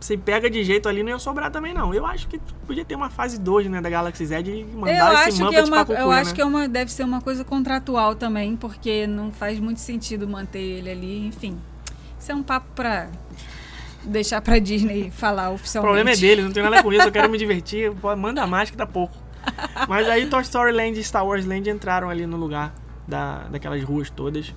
se, 0.01 0.17
pega 0.17 0.49
de 0.49 0.63
jeito 0.63 0.89
ali, 0.89 1.03
não 1.03 1.09
ia 1.11 1.19
sobrar 1.19 1.49
também, 1.51 1.73
não. 1.73 1.93
Eu 1.93 2.05
acho 2.05 2.27
que 2.27 2.39
podia 2.67 2.83
ter 2.83 2.95
uma 2.95 3.09
fase 3.09 3.39
2, 3.39 3.67
né, 3.67 3.79
da 3.81 3.89
Galaxy 3.89 4.25
Z 4.25 4.41
e 4.41 4.65
mandar 4.65 4.91
Eu 4.91 5.13
esse 5.13 5.27
acho 5.41 5.49
que 5.49 5.55
é 5.55 5.63
uma, 5.63 5.85
pra 5.85 5.93
eu 5.95 5.99
cucuia, 5.99 6.17
acho 6.21 6.29
né? 6.31 6.35
que 6.35 6.41
é 6.41 6.45
uma, 6.45 6.67
deve 6.67 6.91
ser 6.91 7.03
uma 7.03 7.21
coisa 7.21 7.43
contratual 7.45 8.15
também, 8.15 8.55
porque 8.55 9.07
não 9.07 9.31
faz 9.31 9.59
muito 9.59 9.79
sentido 9.79 10.27
manter 10.27 10.59
ele 10.59 10.89
ali, 10.89 11.27
enfim. 11.27 11.57
Isso 12.19 12.31
é 12.31 12.35
um 12.35 12.43
papo 12.43 12.67
pra 12.75 13.07
deixar 14.03 14.41
pra 14.41 14.57
Disney 14.59 15.11
falar 15.11 15.49
O 15.51 15.55
oficialmente. 15.55 15.93
problema 15.93 16.11
é 16.11 16.19
dele, 16.19 16.41
não 16.41 16.51
tem 16.51 16.63
nada 16.63 16.81
com 16.81 16.91
isso, 16.91 17.07
eu 17.07 17.11
quero 17.11 17.29
me 17.31 17.37
divertir. 17.37 17.91
Manda 18.17 18.45
mais 18.47 18.69
que 18.69 18.77
tá 18.77 18.85
pouco. 18.85 19.15
Mas 19.87 20.07
aí 20.07 20.27
Toy 20.27 20.41
Story 20.41 20.71
Land 20.71 20.99
e 20.99 21.03
Star 21.03 21.25
Wars 21.25 21.45
Land 21.45 21.69
entraram 21.69 22.09
ali 22.09 22.25
no 22.25 22.37
lugar 22.37 22.73
da, 23.07 23.43
daquelas 23.49 23.83
ruas 23.83 24.09
todas. 24.09 24.53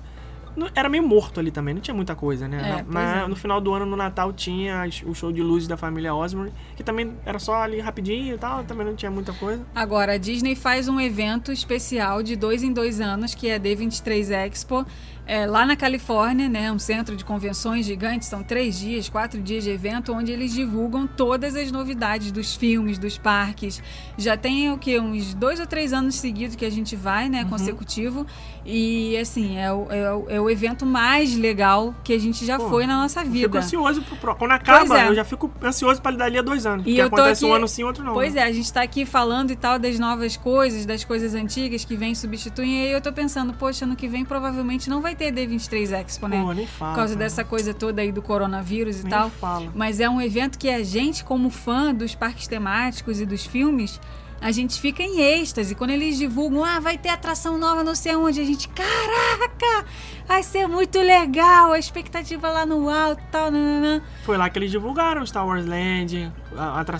Era 0.73 0.87
meio 0.89 1.05
morto 1.05 1.39
ali 1.39 1.51
também, 1.51 1.73
não 1.73 1.81
tinha 1.81 1.93
muita 1.95 2.15
coisa, 2.15 2.47
né? 2.47 2.83
É, 2.87 2.91
na- 2.93 3.23
é. 3.23 3.27
No 3.27 3.35
final 3.35 3.59
do 3.59 3.73
ano, 3.73 3.85
no 3.85 3.95
Natal, 3.95 4.31
tinha 4.33 4.83
o 5.05 5.13
show 5.13 5.31
de 5.31 5.41
luzes 5.43 5.67
da 5.67 5.75
família 5.77 6.13
Osborne, 6.15 6.51
que 6.75 6.83
também 6.83 7.13
era 7.25 7.39
só 7.39 7.55
ali 7.55 7.79
rapidinho 7.79 8.35
e 8.35 8.37
tal, 8.37 8.63
também 8.63 8.85
não 8.85 8.95
tinha 8.95 9.11
muita 9.11 9.33
coisa. 9.33 9.65
Agora, 9.75 10.13
a 10.13 10.17
Disney 10.17 10.55
faz 10.55 10.87
um 10.87 10.99
evento 10.99 11.51
especial 11.51 12.23
de 12.23 12.35
dois 12.35 12.63
em 12.63 12.71
dois 12.71 13.01
anos, 13.01 13.35
que 13.35 13.49
é 13.49 13.55
a 13.55 13.59
D23 13.59 14.29
Expo, 14.31 14.85
é, 15.27 15.47
lá 15.47 15.65
na 15.65 15.75
Califórnia, 15.75 16.47
né? 16.47 16.71
Um 16.71 16.77
centro 16.77 17.15
de 17.15 17.25
convenções 17.25 17.85
gigante, 17.87 18.25
são 18.25 18.43
três 18.43 18.77
dias, 18.79 19.09
quatro 19.09 19.41
dias 19.41 19.63
de 19.63 19.71
evento, 19.71 20.13
onde 20.13 20.31
eles 20.31 20.53
divulgam 20.53 21.07
todas 21.07 21.55
as 21.55 21.71
novidades 21.71 22.31
dos 22.31 22.55
filmes, 22.55 22.99
dos 22.99 23.17
parques. 23.17 23.81
Já 24.17 24.37
tem 24.37 24.71
o 24.71 24.77
que? 24.77 24.99
Uns 24.99 25.33
dois 25.33 25.59
ou 25.59 25.65
três 25.65 25.93
anos 25.93 26.13
seguidos 26.15 26.55
que 26.55 26.63
a 26.63 26.69
gente 26.69 26.95
vai, 26.95 27.25
Uhum. 27.25 27.31
né? 27.31 27.45
Consecutivo. 27.45 28.25
E 28.67 29.15
assim, 29.17 29.57
é 29.59 29.71
o, 29.71 29.85
é 29.91 30.11
o- 30.11 30.25
é 30.27 30.41
o 30.41 30.49
evento 30.49 30.87
mais 30.87 31.35
legal 31.37 31.93
que 32.03 32.11
a 32.11 32.19
gente 32.19 32.43
já 32.43 32.57
Pô, 32.57 32.67
foi 32.69 32.87
na 32.87 32.97
nossa 32.97 33.19
Eu 33.19 33.25
Fico 33.25 33.33
vida. 33.33 33.59
ansioso 33.59 34.01
pro 34.01 34.15
pro- 34.15 34.35
Quando 34.35 34.53
acaba, 34.53 34.99
é. 34.99 35.07
eu 35.07 35.13
já 35.13 35.23
fico 35.23 35.51
ansioso 35.63 36.01
pra 36.01 36.11
dali 36.11 36.39
a 36.39 36.41
dois 36.41 36.65
anos. 36.65 36.83
E 36.87 36.99
acontece 36.99 37.45
um 37.45 37.49
aqui- 37.49 37.57
ano 37.57 37.67
sim, 37.67 37.83
outro 37.83 38.03
não. 38.03 38.13
Pois 38.13 38.33
né? 38.33 38.41
é, 38.41 38.43
a 38.45 38.51
gente 38.51 38.73
tá 38.73 38.81
aqui 38.81 39.05
falando 39.05 39.51
e 39.51 39.55
tal 39.55 39.77
das 39.77 39.99
novas 39.99 40.35
coisas, 40.35 40.83
das 40.83 41.03
coisas 41.03 41.35
antigas 41.35 41.85
que 41.85 41.95
vêm 41.95 42.15
substituindo. 42.15 42.71
E 42.73 42.81
aí 42.87 42.91
eu 42.91 43.01
tô 43.01 43.13
pensando, 43.13 43.53
poxa, 43.53 43.85
ano 43.85 43.95
que 43.95 44.07
vem 44.07 44.25
provavelmente 44.25 44.89
não 44.89 44.99
vai 44.99 45.13
ter 45.15 45.31
D23 45.31 45.91
Expo, 46.01 46.27
né? 46.27 46.41
Pô, 46.41 46.51
nem 46.51 46.65
fala. 46.65 46.91
Por 46.93 46.95
causa 46.97 47.13
cara. 47.13 47.25
dessa 47.25 47.43
coisa 47.43 47.71
toda 47.71 48.01
aí 48.01 48.11
do 48.11 48.23
coronavírus 48.23 49.01
e 49.01 49.03
Nem 49.03 49.11
tal. 49.11 49.29
fala. 49.29 49.71
Mas 49.75 49.99
é 49.99 50.09
um 50.09 50.19
evento 50.19 50.57
que 50.57 50.69
a 50.69 50.83
gente, 50.83 51.23
como 51.23 51.51
fã 51.51 51.93
dos 51.93 52.15
parques 52.15 52.47
temáticos 52.47 53.21
e 53.21 53.27
dos 53.27 53.45
filmes, 53.45 54.01
a 54.45 54.51
gente 54.51 54.79
fica 54.79 55.01
em 55.01 55.19
êxtase. 55.19 55.73
Quando 55.73 55.89
eles 55.89 56.19
divulgam, 56.19 56.63
ah, 56.63 56.79
vai 56.79 56.99
ter 56.99 57.09
atração 57.09 57.57
nova, 57.57 57.83
não 57.83 57.95
sei 57.95 58.15
onde, 58.15 58.39
a 58.39 58.43
gente, 58.43 58.69
caraca, 58.69 59.89
vai 60.27 60.43
ser 60.43 60.67
muito 60.67 60.99
legal, 60.99 61.71
a 61.71 61.79
expectativa 61.79 62.47
lá 62.51 62.63
no 62.63 62.87
alto 62.87 63.23
tal, 63.31 63.49
nananã. 63.49 64.03
Foi 64.23 64.37
lá 64.37 64.47
que 64.47 64.59
eles 64.59 64.69
divulgaram 64.69 65.25
Star 65.25 65.47
Wars 65.47 65.65
Land, 65.65 66.31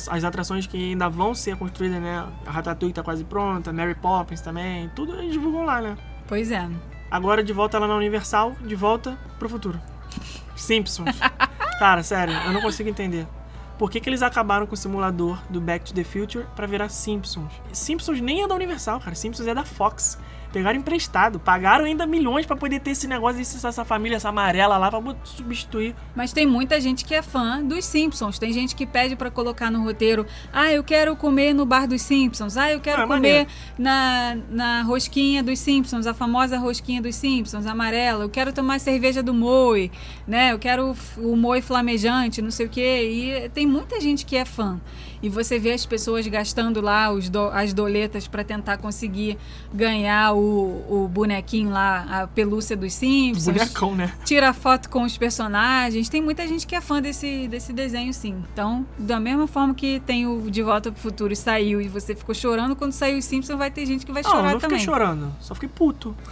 as 0.09 0.23
atrações 0.23 0.65
que 0.65 0.75
ainda 0.75 1.07
vão 1.07 1.35
ser 1.35 1.55
construídas, 1.55 2.01
né? 2.01 2.27
A 2.47 2.49
Ratatouille 2.49 2.95
tá 2.95 3.03
quase 3.03 3.23
pronta, 3.23 3.71
Mary 3.71 3.93
Poppins 3.93 4.41
também, 4.41 4.89
tudo 4.95 5.13
eles 5.13 5.33
divulgam 5.33 5.65
lá, 5.65 5.79
né? 5.79 5.95
Pois 6.27 6.49
é. 6.49 6.67
Agora 7.11 7.43
de 7.43 7.53
volta 7.53 7.77
lá 7.77 7.87
na 7.87 7.95
Universal, 7.95 8.55
de 8.65 8.73
volta 8.73 9.19
pro 9.37 9.47
futuro. 9.47 9.79
Simpsons. 10.55 11.15
Cara, 11.77 12.01
sério, 12.01 12.33
eu 12.47 12.53
não 12.53 12.61
consigo 12.61 12.89
entender. 12.89 13.27
Por 13.77 13.91
que, 13.91 13.99
que 13.99 14.09
eles 14.09 14.21
acabaram 14.21 14.65
com 14.65 14.73
o 14.73 14.77
simulador 14.77 15.37
do 15.49 15.59
Back 15.59 15.85
to 15.85 15.93
the 15.93 16.03
Future 16.03 16.45
pra 16.55 16.65
virar 16.65 16.87
Simpsons? 16.89 17.51
Simpsons 17.73 18.21
nem 18.21 18.41
é 18.41 18.47
da 18.47 18.55
Universal, 18.55 19.01
cara. 19.01 19.15
Simpsons 19.15 19.47
é 19.47 19.53
da 19.53 19.65
Fox. 19.65 20.17
Pegaram 20.55 20.79
emprestado, 20.79 21.37
pagaram 21.37 21.83
ainda 21.83 22.07
milhões 22.07 22.45
pra 22.45 22.55
poder 22.55 22.79
ter 22.79 22.91
esse 22.91 23.07
negócio, 23.07 23.41
esse- 23.41 23.67
essa 23.67 23.83
família, 23.83 24.15
essa 24.15 24.29
amarela 24.29 24.77
lá, 24.77 24.89
pra 24.89 25.01
substituir. 25.25 25.93
Mas 26.15 26.31
tem 26.31 26.45
muita 26.47 26.79
gente 26.79 27.03
que 27.03 27.13
é 27.13 27.21
fã 27.21 27.61
dos 27.61 27.83
Simpsons. 27.83 28.39
Tem 28.39 28.53
gente 28.53 28.73
que 28.73 28.85
pede 28.85 29.17
pra 29.17 29.29
colocar 29.29 29.69
no 29.69 29.83
roteiro: 29.83 30.25
ah, 30.53 30.71
eu 30.71 30.81
quero 30.81 31.13
comer 31.17 31.53
no 31.53 31.65
bar 31.65 31.85
dos 31.89 32.01
Simpsons. 32.01 32.55
Ah, 32.55 32.71
eu 32.71 32.79
quero 32.79 33.01
Ah, 33.01 33.03
é 33.03 33.07
comer 33.07 33.19
maneiro. 33.19 33.49
na, 33.77 34.37
na 34.49 34.81
rosquinha 34.83 35.43
dos 35.43 35.59
Simpsons, 35.59 36.07
a 36.07 36.13
famosa 36.13 36.57
rosquinha 36.57 37.01
dos 37.01 37.15
Simpsons, 37.15 37.65
amarela. 37.65 38.23
Eu 38.23 38.29
quero 38.29 38.53
tomar 38.53 38.79
cerveja 38.79 39.21
do 39.21 39.33
Moe, 39.33 39.91
né? 40.25 40.53
Eu 40.53 40.57
quero 40.59 40.95
o 41.17 41.35
Moe 41.35 41.61
flamejante, 41.61 42.41
não 42.41 42.49
sei 42.51 42.65
o 42.65 42.69
quê. 42.69 43.43
E 43.45 43.49
tem 43.49 43.67
muita 43.67 43.99
gente 43.99 44.25
que 44.25 44.37
é 44.37 44.45
fã. 44.45 44.79
E 45.21 45.29
você 45.29 45.57
vê 45.57 45.71
as 45.71 45.85
pessoas 45.85 46.27
gastando 46.27 46.79
lá 46.81 47.09
do- 47.11 47.49
as 47.49 47.73
doletas 47.73 48.27
pra 48.27 48.43
tentar 48.43 48.77
conseguir 48.77 49.37
ganhar 49.73 50.33
o, 50.33 50.44
o 50.45 51.07
bonequinho 51.07 51.69
lá, 51.69 52.23
a 52.23 52.27
pelúcia 52.27 52.75
dos 52.75 52.93
Simpsons 52.93 53.45
Bonecão, 53.45 53.95
né? 53.95 54.13
tira 54.23 54.53
foto 54.53 54.89
com 54.89 55.03
os 55.03 55.17
personagens. 55.17 56.09
Tem 56.09 56.21
muita 56.21 56.47
gente 56.47 56.65
que 56.67 56.75
é 56.75 56.81
fã 56.81 57.01
desse, 57.01 57.47
desse 57.47 57.73
desenho, 57.73 58.13
sim. 58.13 58.43
Então, 58.53 58.85
da 58.97 59.19
mesma 59.19 59.47
forma 59.47 59.73
que 59.73 59.99
tem 60.01 60.27
o 60.27 60.49
De 60.49 60.61
Volta 60.61 60.91
pro 60.91 61.01
Futuro 61.01 61.33
e 61.33 61.35
saiu 61.35 61.81
e 61.81 61.87
você 61.87 62.15
ficou 62.15 62.33
chorando, 62.35 62.75
quando 62.75 62.91
saiu 62.91 63.17
o 63.17 63.21
Simpsons 63.21 63.57
vai 63.57 63.71
ter 63.71 63.85
gente 63.85 64.05
que 64.05 64.11
vai 64.11 64.23
Não, 64.23 64.31
chorar 64.31 64.51
não 64.53 64.59
também. 64.59 64.79
fiquei 64.79 64.93
chorando, 64.93 65.33
só 65.39 65.53
fiquei 65.53 65.69
puto. 65.69 66.15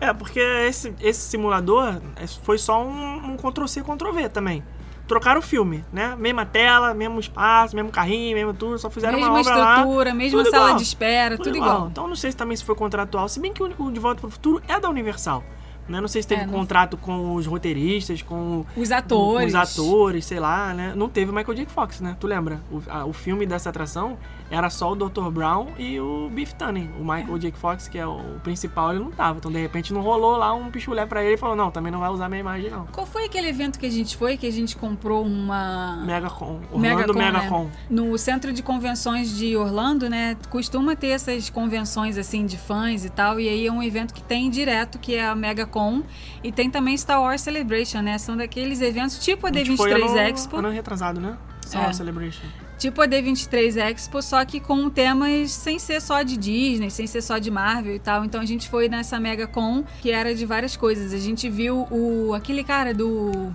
É, 0.00 0.12
porque 0.12 0.40
esse, 0.40 0.92
esse 1.00 1.20
simulador 1.20 2.00
é, 2.16 2.26
foi 2.26 2.58
só 2.58 2.84
um, 2.84 3.34
um 3.34 3.36
Ctrl-C, 3.36 3.82
Ctrl-V 3.84 4.28
também. 4.30 4.60
Trocaram 5.06 5.40
o 5.40 5.42
filme, 5.42 5.84
né? 5.92 6.14
Mesma 6.18 6.46
tela, 6.46 6.94
mesmo 6.94 7.18
espaço, 7.20 7.74
mesmo 7.76 7.90
carrinho, 7.90 8.36
mesmo 8.36 8.54
tudo, 8.54 8.78
só 8.78 8.88
fizeram 8.88 9.18
mesma 9.18 9.32
uma 9.32 9.40
obra 9.40 9.56
lá. 9.56 9.74
estrutura, 9.78 10.14
mesma 10.14 10.38
tudo 10.38 10.50
sala 10.50 10.64
igual. 10.66 10.76
de 10.78 10.82
espera, 10.84 11.36
tudo, 11.36 11.56
igual. 11.56 11.88
Então 11.90 12.06
não 12.06 12.16
sei 12.16 12.30
se 12.30 12.36
também 12.36 12.56
se 12.56 12.64
foi 12.64 12.74
contratual, 12.74 13.28
se 13.28 13.40
bem 13.40 13.52
que 13.52 13.62
o, 13.62 13.70
o 13.78 13.90
De 13.90 13.98
Volta 14.00 14.20
para 14.20 14.28
o 14.28 14.30
Futuro 14.30 14.62
é 14.68 14.78
da 14.80 14.88
Universal. 14.88 15.42
Né? 15.88 16.00
Não 16.00 16.06
sei 16.06 16.22
se 16.22 16.28
teve 16.28 16.42
É, 16.42 16.46
não- 16.46 16.52
contrato 16.54 16.96
com 16.96 17.34
os 17.34 17.44
roteiristas, 17.44 18.22
com 18.22 18.64
Os 18.76 18.92
atores. 18.92 19.48
os 19.48 19.54
atores, 19.56 20.24
sei 20.24 20.38
lá, 20.38 20.72
né? 20.72 20.92
Não 20.94 21.08
teve 21.08 21.32
o 21.32 21.34
Michael 21.34 21.56
J. 21.56 21.66
Fox, 21.66 22.00
né? 22.00 22.16
Tu 22.20 22.26
lembra? 22.28 22.60
O, 22.70 22.80
a- 22.88 23.04
o 23.04 23.12
filme 23.12 23.44
dessa 23.44 23.68
atração 23.70 24.16
era 24.52 24.68
só 24.68 24.92
o 24.92 24.94
Dr. 24.94 25.30
Brown 25.30 25.68
e 25.78 25.98
o 25.98 26.28
Biff 26.30 26.54
Tannen. 26.54 26.90
O 27.00 27.02
Michael 27.02 27.38
J. 27.38 27.52
Fox, 27.52 27.88
que 27.88 27.96
é 27.96 28.06
o 28.06 28.20
principal, 28.44 28.90
ele 28.90 29.02
não 29.02 29.10
tava. 29.10 29.38
Então, 29.38 29.50
de 29.50 29.58
repente, 29.58 29.94
não 29.94 30.02
rolou 30.02 30.36
lá 30.36 30.52
um 30.52 30.70
pichulé 30.70 31.06
pra 31.06 31.24
ele 31.24 31.34
e 31.34 31.38
falou, 31.38 31.56
não, 31.56 31.70
também 31.70 31.90
não 31.90 31.98
vai 31.98 32.10
usar 32.10 32.28
minha 32.28 32.40
imagem, 32.40 32.70
não. 32.70 32.84
Qual 32.92 33.06
foi 33.06 33.24
aquele 33.24 33.48
evento 33.48 33.78
que 33.78 33.86
a 33.86 33.90
gente 33.90 34.14
foi 34.14 34.36
que 34.36 34.46
a 34.46 34.52
gente 34.52 34.76
comprou 34.76 35.24
uma 35.24 36.02
Megacon. 36.04 36.60
Orlando 36.70 36.78
Megacon, 36.78 37.12
né? 37.14 37.32
Megacon. 37.32 37.70
no 37.88 38.18
centro 38.18 38.52
de 38.52 38.62
convenções 38.62 39.34
de 39.34 39.56
Orlando, 39.56 40.10
né? 40.10 40.36
Costuma 40.50 40.94
ter 40.94 41.08
essas 41.08 41.48
convenções 41.48 42.18
assim 42.18 42.44
de 42.44 42.58
fãs 42.58 43.06
e 43.06 43.10
tal, 43.10 43.40
e 43.40 43.48
aí 43.48 43.66
é 43.66 43.72
um 43.72 43.82
evento 43.82 44.12
que 44.12 44.22
tem 44.22 44.50
direto 44.50 44.98
que 44.98 45.14
é 45.14 45.26
a 45.26 45.34
MegaCon 45.34 46.02
e 46.44 46.52
tem 46.52 46.70
também 46.70 46.94
Star 46.94 47.22
Wars 47.22 47.40
Celebration, 47.40 48.02
né? 48.02 48.18
São 48.18 48.36
daqueles 48.36 48.82
eventos 48.82 49.18
tipo 49.18 49.46
a 49.46 49.50
A 49.50 49.52
gente 49.54 49.78
foi 49.78 49.92
D23 49.92 50.10
ano, 50.10 50.18
Expo, 50.18 50.56
ano 50.58 50.68
retrasado, 50.68 51.20
né? 51.20 51.38
Só 51.66 51.78
É. 51.78 51.86
a 51.86 51.92
Celebration. 51.94 52.46
Tipo 52.82 53.00
a 53.00 53.06
D23 53.06 53.76
Expo, 53.76 54.20
só 54.20 54.44
que 54.44 54.58
com 54.58 54.90
temas 54.90 55.52
sem 55.52 55.78
ser 55.78 56.00
só 56.00 56.22
de 56.22 56.36
Disney, 56.36 56.90
sem 56.90 57.06
ser 57.06 57.22
só 57.22 57.38
de 57.38 57.48
Marvel 57.48 57.94
e 57.94 57.98
tal. 58.00 58.24
Então 58.24 58.40
a 58.40 58.44
gente 58.44 58.68
foi 58.68 58.88
nessa 58.88 59.20
MegaCon 59.20 59.84
que 60.00 60.10
era 60.10 60.34
de 60.34 60.44
várias 60.44 60.76
coisas. 60.76 61.12
A 61.14 61.18
gente 61.18 61.48
viu 61.48 61.86
o 61.90 62.34
aquele 62.34 62.64
cara 62.64 62.92
do 62.92 63.52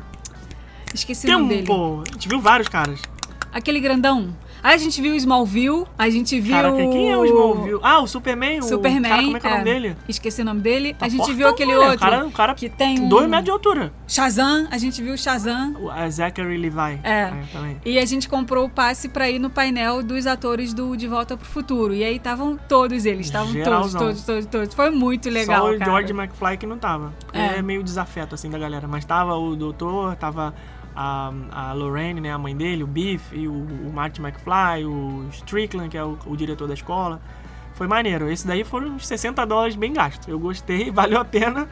Esqueci 0.93 1.27
o 1.27 1.31
nome 1.33 1.49
dele. 1.49 1.61
Tempo! 1.67 2.03
A 2.07 2.13
gente 2.13 2.29
viu 2.29 2.39
vários 2.39 2.69
caras. 2.69 3.01
Aquele 3.51 3.81
grandão. 3.81 4.33
Aí 4.67 4.73
a 4.73 4.77
gente 4.77 5.01
viu 5.01 5.13
o 5.13 5.15
Smallville, 5.15 5.85
a 5.97 6.09
gente 6.09 6.37
viu. 6.41 6.53
Caraca, 6.53 6.75
quem 6.75 7.09
é 7.09 7.17
o 7.17 7.23
Smallville? 7.23 7.79
Ah, 7.81 8.01
o 8.01 8.07
Superman? 8.07 8.61
Superman. 8.61 8.99
O 8.99 9.07
cara, 9.09 9.23
como 9.23 9.37
é 9.37 9.39
que 9.39 9.47
é 9.47 9.49
o 9.49 9.57
nome 9.57 9.69
é. 9.69 9.73
dele? 9.73 9.95
Esqueci 10.09 10.41
o 10.41 10.45
nome 10.45 10.59
dele. 10.59 10.93
Tá 10.93 11.05
a 11.05 11.09
gente 11.09 11.33
viu 11.33 11.47
aquele 11.47 11.71
né? 11.71 11.77
outro. 11.77 11.95
O 11.95 11.99
cara, 11.99 12.25
o 12.25 12.31
cara 12.31 12.53
que 12.53 12.67
tem 12.67 13.07
dois 13.07 13.29
metros 13.29 13.45
de 13.45 13.51
altura. 13.51 13.93
Shazam, 14.05 14.67
a 14.69 14.77
gente 14.77 15.01
viu 15.01 15.13
o 15.13 15.17
Shazam. 15.17 15.73
O- 15.79 15.89
A 15.89 16.09
Zachary 16.09 16.57
Levi. 16.57 16.99
É. 17.01 17.31
também. 17.53 17.77
E 17.85 17.97
a 17.97 18.03
gente 18.03 18.27
comprou 18.27 18.65
o 18.65 18.69
passe 18.69 19.07
pra 19.07 19.29
ir 19.29 19.39
no 19.39 19.49
painel 19.49 20.03
dos 20.03 20.27
atores 20.27 20.73
do 20.73 20.97
De 20.97 21.07
Volta 21.07 21.37
pro 21.37 21.47
Futuro. 21.47 21.93
E 21.93 22.03
aí 22.03 22.17
estavam 22.17 22.57
todos 22.67 23.05
eles, 23.05 23.27
estavam 23.27 23.53
todos, 23.53 23.93
todos, 23.93 24.23
todos, 24.25 24.45
todos. 24.47 24.73
Foi 24.75 24.89
muito 24.89 25.29
legal, 25.29 25.61
Só 25.67 25.73
o 25.73 25.79
cara. 25.79 25.91
George 25.91 26.11
McFly 26.11 26.57
que 26.57 26.67
não 26.67 26.77
tava. 26.77 27.13
Ele 27.33 27.41
É. 27.41 27.57
é 27.59 27.61
meio 27.61 27.81
desafeto, 27.81 28.35
assim, 28.35 28.49
da 28.49 28.59
galera. 28.59 28.85
Mas 28.85 29.05
tava 29.05 29.33
o 29.37 29.55
doutor, 29.55 30.13
tava 30.17 30.53
a, 30.97 31.31
a 31.51 31.73
Lorraine, 31.73 32.19
né, 32.19 32.31
a 32.31 32.39
mãe 32.39 32.57
dele, 32.57 32.83
o 32.83 32.87
Biff, 32.87 33.23
e 33.35 33.47
o, 33.47 33.53
o 33.53 33.93
Martin 33.93 34.21
McFly, 34.21 34.83
o 34.83 35.27
Strickland, 35.31 35.89
que 35.89 35.97
é 35.97 36.03
o, 36.03 36.17
o 36.25 36.35
diretor 36.35 36.67
da 36.67 36.73
escola. 36.73 37.21
Foi 37.75 37.85
maneiro. 37.87 38.31
Esse 38.31 38.47
daí 38.47 38.63
foram 38.63 38.87
uns 38.87 39.05
60 39.05 39.45
dólares 39.45 39.75
bem 39.75 39.93
gastos. 39.93 40.27
Eu 40.27 40.39
gostei, 40.39 40.89
valeu 40.91 41.19
a 41.19 41.25
pena, 41.25 41.69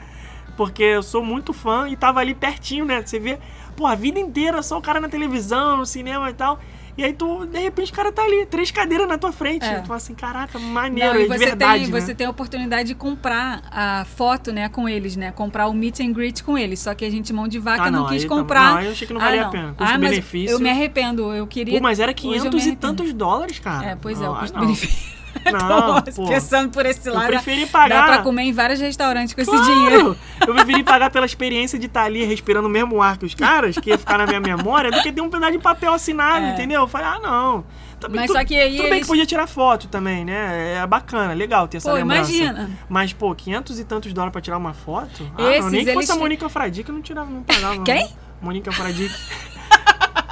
porque 0.55 0.84
eu 0.84 1.01
sou 1.01 1.26
muito 1.26 1.51
fã 1.53 1.89
e 1.89 1.95
tava 1.95 2.19
ali 2.19 2.36
pertinho, 2.36 2.86
né? 2.86 3.01
Você 3.01 3.19
vê, 3.19 3.39
pô, 3.76 3.88
a 3.88 3.95
vida 3.95 4.19
inteira 4.19 4.61
só 4.61 4.78
o 4.78 4.82
cara 4.82 4.99
na 4.99 5.09
televisão, 5.09 5.78
no 5.78 5.86
cinema 5.88 6.30
e 6.30 6.34
tal. 6.34 6.59
E 6.97 7.03
aí 7.03 7.11
tu, 7.13 7.45
de 7.45 7.59
repente, 7.59 7.91
o 7.91 7.95
cara 7.95 8.11
tá 8.11 8.23
ali, 8.23 8.45
três 8.45 8.71
cadeiras 8.71 9.07
na 9.07 9.17
tua 9.17 9.31
frente. 9.31 9.65
É. 9.65 9.79
Tu 9.81 9.87
fala 9.87 9.97
assim, 9.97 10.13
caraca, 10.15 10.57
maneiro, 10.57 11.09
Não, 11.13 11.15
é 11.15 11.19
e 11.19 11.23
de 11.23 11.27
você, 11.37 11.45
verdade, 11.45 11.83
tem, 11.83 11.91
né? 11.93 11.99
você 12.01 12.15
tem 12.15 12.25
a 12.27 12.29
oportunidade 12.29 12.87
de 12.89 12.95
comprar 12.95 13.63
a 13.69 14.05
foto, 14.05 14.53
né, 14.53 14.69
com 14.69 14.87
eles, 14.87 15.15
né? 15.17 15.31
Comprar 15.31 15.67
o 15.67 15.73
meet 15.73 15.99
and 15.99 16.13
greet 16.13 16.41
com 16.43 16.57
eles. 16.57 16.79
Só 16.79 16.93
que 16.95 17.03
a 17.03 17.09
gente, 17.11 17.33
mão 17.33 17.47
de 17.47 17.59
vaca, 17.59 17.83
Ah, 17.83 17.91
não, 17.91 18.03
não, 18.03 18.09
quis 18.09 18.23
tá- 18.23 18.29
comprar. 18.29 18.71
não, 18.71 18.77
aí 18.77 18.85
eu 18.85 18.91
achei 18.93 19.05
que 19.07 19.13
não 19.13 19.19
valia 19.19 19.43
ah, 19.43 19.47
a 19.47 19.49
pena. 19.49 19.67
Ah, 19.77 19.83
mas 19.83 19.89
Custo-benefício. 19.91 20.53
eu 20.53 20.59
me 20.59 20.69
arrependo. 20.69 21.33
Eu 21.33 21.45
queria. 21.47 21.77
Pô, 21.79 21.83
mas 21.83 21.99
era 21.99 22.11
Hoje 22.11 22.25
eu 22.37 22.43
me 22.45 22.49
500 22.51 22.65
e 22.65 22.75
tantos 22.75 23.13
dólares, 23.13 23.59
cara. 23.59 23.87
É, 23.87 23.95
pois 23.95 24.21
é, 24.21 24.29
o 24.29 24.33
Não, 24.33 24.39
custo-benefício. 24.39 25.14
Não, 25.51 26.01
Tô 26.01 26.25
pensando 26.27 26.69
por 26.71 26.86
esse 26.86 27.07
Eu 27.07 27.13
lado. 27.13 27.27
preferi 27.27 27.65
Dá 27.65 27.71
pagar. 27.71 28.05
pra 28.07 28.17
comer 28.19 28.43
em 28.43 28.53
vários 28.53 28.79
restaurantes 28.79 29.33
com 29.33 29.41
esse 29.41 29.51
Claro! 29.51 29.65
dinheiro. 29.65 30.17
Eu 30.47 30.53
preferi 30.53 30.83
pagar 30.83 31.09
pela 31.09 31.25
experiência 31.25 31.77
de 31.77 31.86
estar 31.86 32.03
ali 32.03 32.23
respirando 32.25 32.67
o 32.67 32.71
mesmo 32.71 33.01
ar 33.01 33.17
que 33.17 33.25
os 33.25 33.36
caras, 33.36 33.77
que 33.77 33.89
ia 33.89 33.97
ficar 33.97 34.17
na 34.17 34.25
minha 34.25 34.39
memória, 34.39 34.89
do 34.91 35.01
que 35.01 35.11
ter 35.11 35.21
um 35.21 35.29
pedaço 35.29 35.51
de 35.53 35.59
papel 35.59 35.93
assinado, 35.93 36.45
É. 36.45 36.49
entendeu? 36.53 36.81
Eu 36.81 36.88
falei, 36.88 37.07
ah, 37.07 37.19
não. 37.21 37.65
Também, 37.99 38.21
Mas 38.21 38.27
tu- 38.29 38.33
só 38.33 38.43
que 38.43 38.55
aí 38.59 38.71
Tudo 38.75 38.83
bem 38.83 38.91
eles- 38.93 39.03
que 39.03 39.07
podia 39.07 39.25
tirar 39.25 39.47
foto 39.47 39.88
também, 39.88 40.25
né? 40.25 40.75
É 40.81 40.88
bacana, 40.88 41.33
legal 41.33 41.67
ter 41.67 41.77
essa 41.77 41.89
Pô, 41.89 41.95
lembrança. 41.95 42.31
imagina. 42.31 42.69
Mas, 42.89 43.13
pô, 43.13 43.33
500 43.33 43.79
e 43.79 43.86
tantos 43.86 44.11
dólares 44.13 44.31
pra 44.33 44.41
tirar 44.41 44.57
uma 44.57 44.73
foto? 44.73 45.31
Ah, 45.38 45.41
não, 45.41 45.51
Esses, 45.51 45.71
nem 45.71 45.86
que 45.86 45.93
fosse 45.93 46.05
eles 46.05 46.09
a 46.09 46.15
Mônica 46.15 46.49
Fradique, 46.49 46.89
eu 46.89 46.95
não 46.95 47.01
tirava, 47.01 47.29
não 47.29 47.41
pagava. 47.43 47.75
não. 47.75 47.83
Quem? 47.83 48.09
Mônica 48.41 48.71
Fradique. 48.71 49.15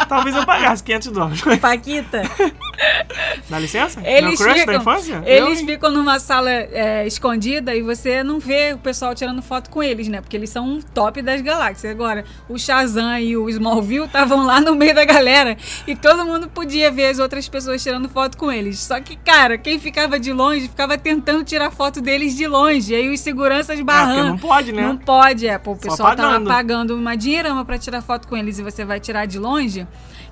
Talvez 0.08 0.36
eu 0.36 0.46
pagasse 0.46 0.84
500 0.84 1.12
dólares. 1.12 1.42
Paquita. 1.60 2.22
Dá 3.50 3.58
licença? 3.60 4.02
Eles 4.06 4.38
Meu 4.40 4.48
crush 4.48 4.54
da 4.54 4.60
ficam, 4.60 4.76
infância? 4.76 5.24
eles 5.26 5.60
Eu, 5.62 5.66
ficam 5.66 5.92
numa 5.92 6.20
sala 6.20 6.50
é, 6.52 7.08
escondida 7.08 7.74
e 7.76 7.82
você 7.82 8.24
não 8.24 8.40
vê 8.40 8.74
o 8.74 8.78
pessoal 8.78 9.16
tirando 9.16 9.42
foto 9.42 9.70
com 9.70 9.82
eles, 9.82 10.08
né? 10.08 10.22
Porque 10.22 10.36
eles 10.36 10.50
são 10.50 10.66
um 10.68 10.82
top 10.82 11.22
das 11.22 11.42
galáxias. 11.42 11.92
Agora, 11.92 12.26
o 12.50 12.60
Shazam 12.60 13.18
e 13.20 13.36
o 13.38 13.50
Smallville 13.50 14.06
estavam 14.06 14.46
lá 14.46 14.60
no 14.60 14.76
meio 14.76 14.94
da 14.94 15.06
galera 15.06 15.58
e 15.88 15.96
todo 15.96 16.26
mundo 16.26 16.48
podia 16.50 16.92
ver 16.92 17.08
as 17.08 17.20
outras 17.20 17.48
pessoas 17.48 17.82
tirando 17.82 18.10
foto 18.10 18.38
com 18.38 18.52
eles. 18.52 18.80
Só 18.80 19.00
que, 19.00 19.16
cara, 19.16 19.58
quem 19.58 19.80
ficava 19.80 20.20
de 20.20 20.32
longe 20.34 20.68
ficava 20.68 20.98
tentando 20.98 21.44
tirar 21.44 21.72
foto 21.72 22.02
deles 22.02 22.36
de 22.36 22.46
longe. 22.46 22.94
Aí 22.94 23.10
os 23.12 23.20
seguranças 23.20 23.80
Ah, 23.80 23.84
barrando. 23.84 24.30
não 24.30 24.38
pode, 24.38 24.72
né? 24.74 24.82
Não 24.84 24.98
pode, 24.98 25.48
é. 25.48 25.58
Pô, 25.58 25.72
o 25.72 25.78
pessoal 25.78 26.16
tá 26.16 26.38
lá 26.38 26.40
pagando 26.42 26.96
uma 26.96 27.16
dinheirama 27.16 27.64
pra 27.66 27.78
tirar 27.78 28.02
foto 28.02 28.28
com 28.28 28.36
eles 28.36 28.60
e 28.60 28.64
você 28.64 28.84
vai 28.84 29.00
tirar 29.00 29.26
de 29.26 29.40
longe. 29.40 29.53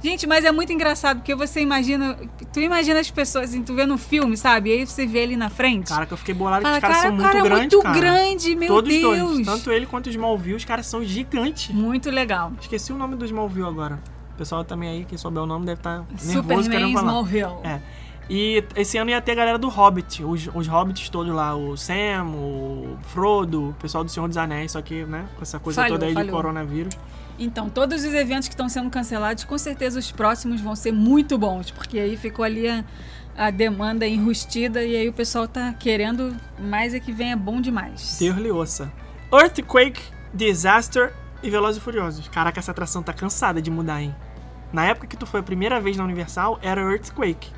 Gente, 0.03 0.25
mas 0.25 0.43
é 0.43 0.51
muito 0.51 0.73
engraçado 0.73 1.17
porque 1.17 1.35
você 1.35 1.61
imagina. 1.61 2.17
Tu 2.51 2.59
imagina 2.59 2.99
as 2.99 3.11
pessoas, 3.11 3.51
assim, 3.51 3.61
tu 3.61 3.75
vê 3.75 3.85
no 3.85 3.99
filme, 3.99 4.35
sabe? 4.35 4.71
E 4.71 4.73
aí 4.73 4.87
você 4.87 5.05
vê 5.05 5.23
ali 5.23 5.35
na 5.35 5.49
frente. 5.49 5.89
Cara, 5.89 6.07
que 6.07 6.11
eu 6.13 6.17
fiquei 6.17 6.33
bolado 6.33 6.65
que 6.65 6.71
os 6.71 6.79
caras 6.79 6.97
cara, 6.97 7.07
são 7.07 7.11
o 7.11 7.13
muito 7.13 7.27
cara 7.27 7.37
é 7.39 7.43
grandes, 7.43 7.61
muito 7.73 7.81
cara. 7.83 7.99
grande, 7.99 8.55
meu 8.55 8.67
Todos 8.67 8.89
Deus. 8.91 9.29
dois. 9.29 9.45
Tanto 9.45 9.71
ele 9.71 9.85
quanto 9.85 10.07
o 10.07 10.09
Smallville, 10.09 10.55
os 10.55 10.65
caras 10.65 10.87
são 10.87 11.03
gigantes. 11.03 11.73
Muito 11.73 12.09
legal. 12.09 12.51
Esqueci 12.59 12.91
o 12.91 12.97
nome 12.97 13.15
do 13.15 13.25
Smallville 13.25 13.67
agora. 13.67 13.99
O 14.33 14.37
pessoal 14.37 14.63
também 14.63 14.89
aí, 14.89 15.05
quem 15.05 15.19
souber 15.19 15.43
o 15.43 15.45
nome, 15.45 15.67
deve 15.67 15.79
estar 15.79 15.99
nervoso 16.23 16.63
Superman. 16.63 16.93
Smallville. 16.95 17.53
É. 17.63 17.79
E 18.27 18.63
esse 18.75 18.97
ano 18.97 19.11
ia 19.11 19.21
ter 19.21 19.33
a 19.33 19.35
galera 19.35 19.57
do 19.59 19.67
Hobbit, 19.67 20.23
os, 20.23 20.49
os 20.53 20.65
Hobbits 20.65 21.09
todos 21.09 21.33
lá, 21.33 21.53
o 21.55 21.75
Sam, 21.75 22.25
o 22.33 22.97
Frodo, 23.09 23.69
o 23.69 23.73
pessoal 23.73 24.03
do 24.03 24.09
Senhor 24.09 24.27
dos 24.27 24.37
Anéis, 24.37 24.71
só 24.71 24.81
que, 24.81 25.03
né, 25.03 25.25
com 25.35 25.41
essa 25.41 25.59
coisa 25.59 25.81
Falhou, 25.81 25.97
toda 25.97 26.05
aí 26.05 26.11
de 26.11 26.15
falhou. 26.15 26.31
coronavírus. 26.31 26.95
Então, 27.43 27.69
todos 27.69 28.03
os 28.05 28.13
eventos 28.13 28.47
que 28.47 28.53
estão 28.53 28.69
sendo 28.69 28.89
cancelados, 28.89 29.43
com 29.43 29.57
certeza 29.57 29.97
os 29.99 30.11
próximos 30.11 30.61
vão 30.61 30.75
ser 30.75 30.91
muito 30.91 31.37
bons, 31.37 31.71
porque 31.71 31.97
aí 31.99 32.15
ficou 32.15 32.45
ali 32.45 32.67
a, 32.67 32.83
a 33.35 33.49
demanda 33.49 34.05
enrustida 34.07 34.83
e 34.83 34.95
aí 34.95 35.09
o 35.09 35.13
pessoal 35.13 35.47
tá 35.47 35.73
querendo 35.73 36.35
mais 36.59 36.93
é 36.93 36.99
que 36.99 37.11
venha 37.11 37.35
bom 37.35 37.59
demais. 37.59 38.17
Deus 38.19 38.37
lhe 38.37 38.51
ouça. 38.51 38.91
Earthquake, 39.33 40.01
Disaster 40.33 41.13
e 41.41 41.49
Velozes 41.49 41.81
e 41.81 41.83
Furiosos. 41.83 42.27
Caraca, 42.27 42.59
essa 42.59 42.71
atração 42.71 43.01
tá 43.01 43.11
cansada 43.13 43.61
de 43.61 43.71
mudar, 43.71 44.01
hein? 44.01 44.13
Na 44.71 44.85
época 44.85 45.07
que 45.07 45.17
tu 45.17 45.25
foi 45.25 45.39
a 45.39 45.43
primeira 45.43 45.79
vez 45.81 45.97
na 45.97 46.03
Universal, 46.03 46.59
era 46.61 46.79
Earthquake, 46.81 47.49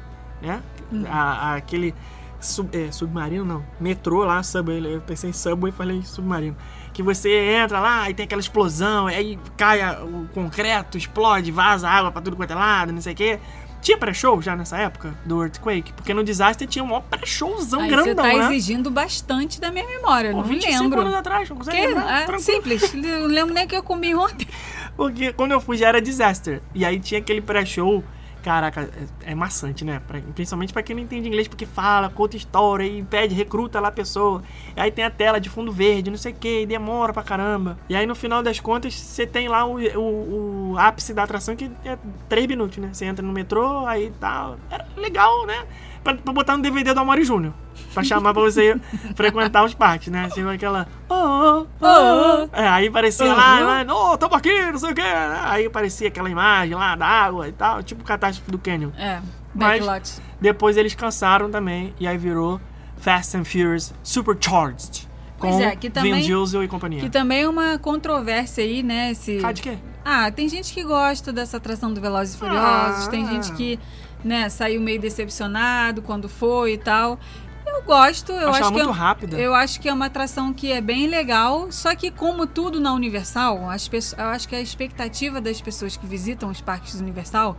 né? 0.41 0.61
Hum. 0.91 1.03
A- 1.09 1.51
a- 1.51 1.55
aquele 1.55 1.93
sub- 2.39 2.69
é, 2.75 2.91
submarino, 2.91 3.43
não. 3.45 3.63
Metrô 3.79 4.23
lá, 4.23 4.41
subway. 4.43 4.81
Eu 4.95 5.01
pensei 5.01 5.29
em 5.29 5.33
subway 5.33 5.71
e 5.71 5.75
falei 5.75 6.01
submarino. 6.03 6.55
Que 6.93 7.01
você 7.01 7.29
entra 7.55 7.79
lá 7.79 8.09
e 8.09 8.13
tem 8.13 8.25
aquela 8.25 8.39
explosão, 8.41 9.09
e 9.09 9.15
aí 9.15 9.39
cai 9.57 9.81
o 10.03 10.27
concreto, 10.33 10.97
explode, 10.97 11.51
vaza 11.51 11.89
água 11.89 12.11
pra 12.11 12.21
tudo 12.21 12.35
quanto 12.37 12.51
é 12.51 12.55
lado, 12.55 12.93
não 12.93 13.01
sei 13.01 13.13
o 13.13 13.15
quê. 13.15 13.39
Tinha 13.81 13.97
pré-show 13.97 14.41
já 14.41 14.55
nessa 14.55 14.77
época 14.77 15.13
do 15.25 15.41
Earthquake? 15.43 15.91
Porque 15.91 16.13
no 16.13 16.23
Disaster 16.23 16.65
tinha 16.65 16.81
um 16.81 16.87
maior 16.87 17.01
pré-showzão 17.01 17.81
Aí 17.81 17.89
grandão, 17.89 18.05
você 18.05 18.15
tá 18.15 18.23
né? 18.23 18.45
exigindo 18.55 18.89
bastante 18.89 19.59
da 19.59 19.71
minha 19.71 19.85
memória, 19.85 20.31
Pô, 20.31 20.37
não 20.37 20.43
25 20.45 20.83
lembro. 20.83 21.01
anos 21.01 21.13
atrás, 21.15 21.49
não 21.49 21.57
consegue 21.57 21.77
Que? 21.81 21.87
lembrar? 21.87 22.29
É, 22.33 22.37
simples. 22.39 22.93
Não 22.93 23.25
lembro 23.27 23.53
nem 23.53 23.65
o 23.65 23.67
que 23.67 23.75
eu 23.75 23.83
comi 23.83 24.15
ontem. 24.15 24.47
Porque 24.95 25.33
quando 25.33 25.51
eu 25.51 25.59
fui 25.59 25.75
já 25.75 25.89
era 25.89 26.01
Disaster. 26.01 26.61
E 26.73 26.85
aí 26.85 26.97
tinha 26.99 27.19
aquele 27.19 27.41
pré-show. 27.41 28.01
Caraca, 28.43 28.81
é, 29.25 29.31
é 29.31 29.35
maçante, 29.35 29.85
né? 29.85 30.01
Pra- 30.05 30.19
principalmente 30.35 30.73
pra 30.73 30.83
quem 30.83 30.93
não 30.95 31.01
entende 31.01 31.29
inglês, 31.29 31.47
porque 31.47 31.65
fala, 31.65 32.09
conta 32.09 32.35
história 32.35 32.83
e 32.83 33.01
pede, 33.01 33.33
recruta 33.33 33.79
lá 33.79 33.87
a 33.87 33.91
pessoa. 33.91 34.43
Aí 34.75 34.91
tem 34.91 35.05
a 35.05 35.09
tela 35.09 35.39
de 35.39 35.49
fundo 35.49 35.71
verde, 35.71 36.09
não 36.11 36.17
sei 36.17 36.33
o 36.33 36.35
que, 36.35 36.61
e 36.63 36.65
demora 36.65 37.13
pra 37.13 37.23
caramba. 37.23 37.77
E 37.87 37.95
aí 37.95 38.05
no 38.05 38.13
final 38.13 38.43
das 38.43 38.59
contas, 38.59 38.93
você 38.95 39.25
tem 39.25 39.47
lá 39.47 39.65
o, 39.65 39.77
o, 39.97 40.71
o 40.73 40.77
ápice 40.77 41.13
da 41.13 41.23
atração 41.23 41.55
que 41.55 41.71
é 41.85 41.97
3 42.27 42.45
minutos, 42.45 42.77
né? 42.79 42.89
Você 42.91 43.05
entra 43.05 43.25
no 43.25 43.31
metrô, 43.31 43.85
aí 43.85 44.11
tal. 44.19 44.57
Era 44.69 44.85
legal, 44.97 45.45
né? 45.45 45.65
Pra, 46.03 46.13
pra 46.15 46.33
botar 46.33 46.57
no 46.57 46.63
DVD 46.63 46.93
do 46.93 46.99
Amori 46.99 47.23
Júnior. 47.23 47.53
Pra 47.93 48.03
chamar 48.03 48.33
pra 48.33 48.41
você 48.43 48.75
frequentar 49.15 49.63
os 49.63 49.73
parques, 49.73 50.09
né? 50.11 50.27
Tipo 50.33 50.49
aquela. 50.49 50.87
Oh, 51.09 51.13
oh, 51.15 51.67
oh, 51.79 51.85
oh. 51.85 52.49
É, 52.55 52.67
aí 52.67 52.89
parecia 52.89 53.33
lá, 53.33 53.59
lá, 53.83 53.85
oh, 53.93 54.17
tamo 54.17 54.35
aqui, 54.35 54.71
não 54.71 54.77
sei 54.79 54.91
o 54.91 54.95
quê. 54.95 55.01
né? 55.01 55.41
Aí 55.45 55.65
aparecia 55.65 56.07
aquela 56.09 56.29
imagem 56.29 56.75
lá 56.75 56.95
da 56.95 57.05
água 57.07 57.47
e 57.47 57.51
tal, 57.51 57.81
tipo 57.83 58.03
catástrofe 58.03 58.51
do 58.51 58.57
Canyon. 58.57 58.89
É, 58.97 59.21
Mas- 59.55 59.79
backlot. 59.85 60.21
Depois 60.41 60.75
eles 60.75 60.93
cansaram 60.95 61.49
também, 61.49 61.93
e 61.99 62.05
aí 62.07 62.17
virou 62.17 62.59
Fast 62.97 63.37
and 63.37 63.45
Furious 63.45 63.93
Supercharged. 64.03 65.07
Com 65.39 65.59
é, 65.61 65.75
que 65.75 65.89
também- 65.89 66.13
Vin 66.15 66.21
Diesel 66.21 66.63
e 66.63 66.67
companhia. 66.67 67.01
Que 67.01 67.09
também 67.09 67.43
é 67.43 67.49
uma 67.49 67.77
controvérsia 67.77 68.63
aí, 68.63 68.81
né? 68.81 69.11
Esse... 69.11 69.37
De 69.53 69.61
quê? 69.61 69.77
Ah, 70.05 70.29
tem 70.31 70.47
gente 70.49 70.73
que 70.73 70.83
gosta 70.83 71.31
dessa 71.31 71.57
atração 71.57 71.93
do 71.93 71.99
Velozes 72.01 72.35
e 72.35 72.37
Furiosos, 72.37 73.07
Ah. 73.07 73.09
tem 73.09 73.25
gente 73.27 73.51
que, 73.53 73.79
né, 74.23 74.49
saiu 74.49 74.81
meio 74.81 74.99
decepcionado 74.99 76.01
quando 76.01 76.29
foi 76.29 76.73
e 76.73 76.77
tal. 76.77 77.19
Eu 77.65 77.81
gosto, 77.83 78.31
eu 78.31 78.49
Achava 78.49 78.57
acho 78.59 78.67
que 78.67 78.73
muito 78.73 78.89
é, 78.89 78.93
rápida. 78.93 79.37
eu 79.37 79.55
acho 79.55 79.79
que 79.79 79.89
é 79.89 79.93
uma 79.93 80.05
atração 80.05 80.53
que 80.53 80.71
é 80.71 80.79
bem 80.79 81.07
legal, 81.07 81.71
só 81.71 81.95
que 81.95 82.11
como 82.11 82.45
tudo 82.45 82.79
na 82.79 82.93
Universal, 82.93 83.69
as 83.69 83.87
pessoas, 83.87 84.19
eu 84.19 84.25
acho 84.25 84.47
que 84.47 84.55
a 84.55 84.61
expectativa 84.61 85.41
das 85.41 85.59
pessoas 85.59 85.97
que 85.97 86.05
visitam 86.05 86.49
os 86.49 86.61
parques 86.61 86.95
do 86.95 87.01
Universal, 87.01 87.57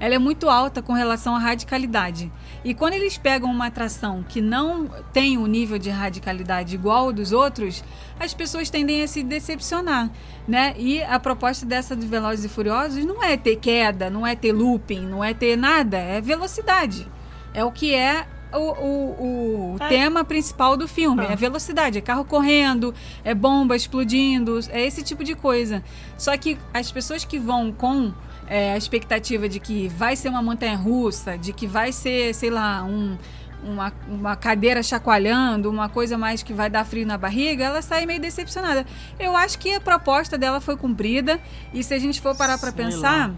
ela 0.00 0.14
é 0.14 0.18
muito 0.18 0.48
alta 0.50 0.82
com 0.82 0.92
relação 0.94 1.36
à 1.36 1.38
radicalidade. 1.38 2.32
E 2.64 2.74
quando 2.74 2.94
eles 2.94 3.18
pegam 3.18 3.50
uma 3.50 3.66
atração 3.66 4.24
que 4.28 4.40
não 4.40 4.86
tem 5.12 5.36
o 5.36 5.46
nível 5.46 5.78
de 5.78 5.90
radicalidade 5.90 6.74
igual 6.74 7.06
ao 7.06 7.12
dos 7.12 7.32
outros, 7.32 7.82
as 8.20 8.32
pessoas 8.32 8.70
tendem 8.70 9.02
a 9.02 9.08
se 9.08 9.22
decepcionar, 9.22 10.10
né? 10.46 10.74
E 10.78 11.02
a 11.02 11.18
proposta 11.18 11.66
dessa 11.66 11.96
de 11.96 12.06
Velozes 12.06 12.44
e 12.44 12.48
Furiosos 12.48 13.04
não 13.04 13.22
é 13.22 13.36
ter 13.36 13.56
queda, 13.56 14.08
não 14.08 14.24
é 14.26 14.36
ter 14.36 14.52
looping, 14.52 15.00
não 15.00 15.24
é 15.24 15.34
ter 15.34 15.56
nada, 15.56 15.98
é 15.98 16.20
velocidade. 16.20 17.08
É 17.52 17.64
o 17.64 17.72
que 17.72 17.94
é 17.94 18.26
o, 18.54 18.58
o, 18.58 19.72
o 19.74 19.76
É. 19.80 19.88
tema 19.88 20.22
principal 20.24 20.76
do 20.76 20.86
filme. 20.86 21.24
Ah. 21.26 21.32
É 21.32 21.36
velocidade, 21.36 21.98
é 21.98 22.00
carro 22.00 22.24
correndo, 22.24 22.94
é 23.24 23.34
bomba 23.34 23.74
explodindo, 23.74 24.60
é 24.70 24.86
esse 24.86 25.02
tipo 25.02 25.24
de 25.24 25.34
coisa. 25.34 25.82
Só 26.16 26.36
que 26.36 26.56
as 26.72 26.92
pessoas 26.92 27.24
que 27.24 27.38
vão 27.38 27.72
com 27.72 28.12
é, 28.46 28.72
a 28.72 28.76
expectativa 28.76 29.48
de 29.48 29.60
que 29.60 29.88
vai 29.88 30.16
ser 30.16 30.28
uma 30.28 30.42
montanha 30.42 30.76
russa, 30.76 31.38
de 31.38 31.52
que 31.52 31.66
vai 31.66 31.92
ser, 31.92 32.34
sei 32.34 32.50
lá, 32.50 32.82
um, 32.84 33.16
uma, 33.62 33.92
uma 34.08 34.36
cadeira 34.36 34.82
chacoalhando, 34.82 35.70
uma 35.70 35.88
coisa 35.88 36.18
mais 36.18 36.42
que 36.42 36.52
vai 36.52 36.68
dar 36.68 36.84
frio 36.84 37.06
na 37.06 37.16
barriga, 37.16 37.64
ela 37.64 37.82
sai 37.82 38.06
meio 38.06 38.20
decepcionada. 38.20 38.84
Eu 39.18 39.36
acho 39.36 39.58
que 39.58 39.74
a 39.74 39.80
proposta 39.80 40.36
dela 40.36 40.60
foi 40.60 40.76
cumprida 40.76 41.40
e 41.72 41.82
se 41.82 41.94
a 41.94 41.98
gente 41.98 42.20
for 42.20 42.36
parar 42.36 42.58
pra 42.58 42.72
Sei 42.72 42.84
pensar, 42.84 43.28
lá. 43.28 43.34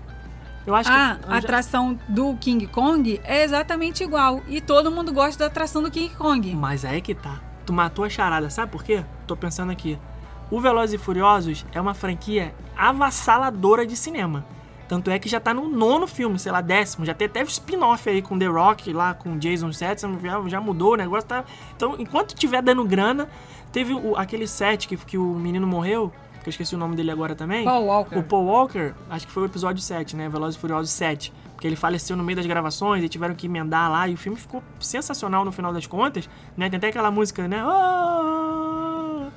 Eu 0.66 0.74
acho 0.74 0.90
a 0.90 1.16
que. 1.16 1.34
atração 1.34 1.98
do 2.09 2.34
King 2.36 2.66
Kong 2.66 3.20
é 3.24 3.44
exatamente 3.44 4.02
igual 4.02 4.40
e 4.48 4.62
todo 4.62 4.90
mundo 4.90 5.12
gosta 5.12 5.38
da 5.38 5.46
atração 5.46 5.82
do 5.82 5.90
King 5.90 6.14
Kong. 6.14 6.55
Mas 6.55 6.84
aí 6.84 7.02
que 7.02 7.14
tá. 7.14 7.40
Tu 7.66 7.72
matou 7.72 8.05
a 8.05 8.09
charada, 8.09 8.48
sabe 8.48 8.72
por 8.72 8.82
quê? 8.82 9.05
Tô 9.26 9.36
pensando 9.36 9.72
aqui. 9.72 9.98
O 10.50 10.61
Velozes 10.61 10.98
e 10.98 11.02
Furiosos 11.02 11.66
é 11.72 11.80
uma 11.80 11.94
franquia 11.94 12.55
avassaladora 12.76 13.86
de 13.86 13.96
cinema. 13.96 14.44
Tanto 14.89 15.11
é 15.11 15.18
que 15.18 15.28
já 15.28 15.41
tá 15.41 15.55
no 15.55 15.68
nono 15.68 16.07
filme, 16.07 16.39
sei 16.39 16.53
lá, 16.53 16.61
décimo. 16.61 17.05
Já 17.07 17.14
tem 17.14 17.26
até 17.26 17.43
spin-off 17.43 18.09
aí 18.09 18.20
com 18.20 18.39
The 18.39 18.47
Rock, 18.47 18.93
lá 18.93 19.14
com 19.14 19.39
Jason 19.39 19.72
Statham, 19.72 20.18
já, 20.22 20.43
já 20.49 20.61
mudou, 20.61 20.93
o 20.93 20.97
negócio 20.97 21.26
tá... 21.28 21.45
Então, 21.74 21.97
enquanto 21.99 22.35
tiver 22.35 22.61
dando 22.62 22.85
grana, 22.85 23.28
teve 23.72 23.95
o- 23.95 24.14
aquele 24.16 24.47
set 24.47 24.87
que, 24.87 24.97
que 24.97 25.16
o 25.16 25.35
menino 25.35 25.66
morreu, 25.66 26.12
que 26.43 26.49
eu 26.49 26.51
esqueci 26.51 26.74
o 26.74 26.78
nome 26.78 26.95
dele 26.95 27.11
agora 27.11 27.35
também. 27.35 27.64
Paul 27.64 27.87
Walker. 27.87 28.18
O 28.18 28.22
Paul 28.22 28.45
Walker, 28.45 28.93
acho 29.09 29.26
que 29.26 29.32
foi 29.32 29.45
o 29.45 29.47
episódio 29.47 29.82
7, 29.82 30.14
né? 30.14 30.28
Velozes 30.28 30.57
e 30.57 30.61
Furiosos 30.61 30.91
7. 30.91 31.32
Porque 31.55 31.66
ele 31.66 31.76
faleceu 31.76 32.14
no 32.16 32.22
meio 32.22 32.37
das 32.37 32.45
gravações 32.47 33.03
e 33.03 33.09
tiveram 33.09 33.35
que 33.35 33.47
emendar 33.47 33.91
lá. 33.91 34.07
E 34.07 34.12
o 34.12 34.18
filme 34.18 34.37
ficou 34.39 34.62
sensacional 34.78 35.45
no 35.47 35.51
final 35.53 35.72
das 35.72 35.87
contas, 35.87 36.28
né? 36.57 36.68
Tem 36.68 36.76
até 36.76 36.89
aquela 36.89 37.11
música, 37.11 37.49
né? 37.49 37.62
"Ah", 37.64 38.34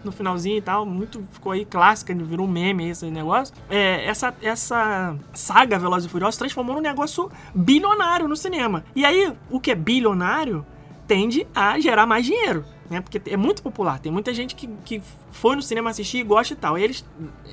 No 0.07 0.11
finalzinho 0.11 0.57
e 0.57 0.61
tal. 0.61 0.85
Muito, 0.85 1.23
ficou 1.31 1.51
aí 1.51 1.65
clássica, 1.65 2.13
virou 2.15 2.47
um 2.47 2.49
meme 2.49 2.89
esse 2.89 3.09
negócio. 3.11 3.53
É, 3.69 4.05
essa, 4.05 4.33
essa 4.41 5.15
saga 5.33 5.77
Velozes 5.77 6.07
e 6.07 6.09
Furiosos 6.09 6.37
transformou 6.37 6.75
num 6.75 6.81
negócio 6.81 7.29
bilionário 7.53 8.27
no 8.27 8.35
cinema. 8.35 8.83
E 8.95 9.05
aí, 9.05 9.33
o 9.49 9.59
que 9.59 9.71
é 9.71 9.75
bilionário 9.75 10.65
tende 11.07 11.47
a 11.55 11.79
gerar 11.79 12.05
mais 12.05 12.25
dinheiro. 12.25 12.65
Né? 12.89 13.01
Porque 13.01 13.21
é 13.29 13.37
muito 13.37 13.61
popular. 13.61 13.99
Tem 13.99 14.11
muita 14.11 14.33
gente 14.33 14.55
que, 14.55 14.67
que 14.85 15.01
foi 15.31 15.55
no 15.55 15.61
cinema 15.61 15.89
assistir 15.89 16.19
e 16.19 16.23
gosta 16.23 16.53
e 16.53 16.57
tal. 16.57 16.77
E 16.77 16.83
eles, 16.83 17.05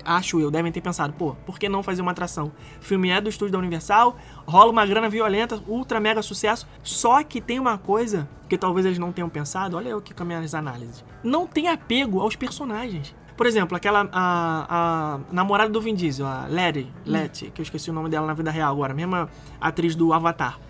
acho 0.05 0.41
eu, 0.41 0.51
devem 0.51 0.71
ter 0.71 0.81
pensado, 0.81 1.13
pô, 1.13 1.35
por 1.45 1.59
que 1.59 1.69
não 1.69 1.83
fazer 1.83 2.03
uma 2.03 2.13
atração? 2.13 2.53
O 2.81 2.85
filme 2.85 3.11
é 3.11 3.21
do 3.21 3.29
estúdio 3.29 3.53
da 3.53 3.59
Universal, 3.59 4.17
rola 4.47 4.71
uma 4.71 4.87
grana 4.87 5.09
violenta, 5.09 5.63
ultra 5.67 5.99
mega 5.99 6.23
sucesso. 6.23 6.67
Só 6.83 7.23
que 7.23 7.41
tem 7.41 7.59
uma 7.59 7.77
coisa 7.79 8.29
que 8.49 8.57
talvez 8.57 8.87
eles 8.87 8.99
não 8.99 9.13
tenham 9.13 9.29
pensado, 9.29 9.77
olha 9.77 9.89
eu 9.89 9.99
aqui 9.99 10.15
com 10.15 10.23
as 10.23 10.27
minhas 10.27 10.55
análises. 10.55 11.05
Não 11.23 11.47
tem 11.47 11.69
apego 11.69 12.21
aos 12.21 12.37
personagens. 12.37 13.15
Por 13.37 13.47
exemplo, 13.47 13.77
aquela 13.77 14.09
a, 14.13 14.67
a 14.69 15.21
namorada 15.33 15.71
do 15.71 15.81
Vin 15.81 15.95
Diesel, 15.95 16.25
a 16.25 16.47
Letty, 16.49 16.87
Letty, 17.05 17.51
que 17.51 17.61
eu 17.61 17.65
esqueci 17.65 17.91
o 17.91 17.93
nome 17.93 18.09
dela 18.09 18.27
na 18.27 18.35
vida 18.35 18.51
real 18.51 18.73
agora, 18.73 18.95
mesma 18.95 19.29
atriz 19.61 19.97
do 19.97 20.13
Avatar. 20.13 20.61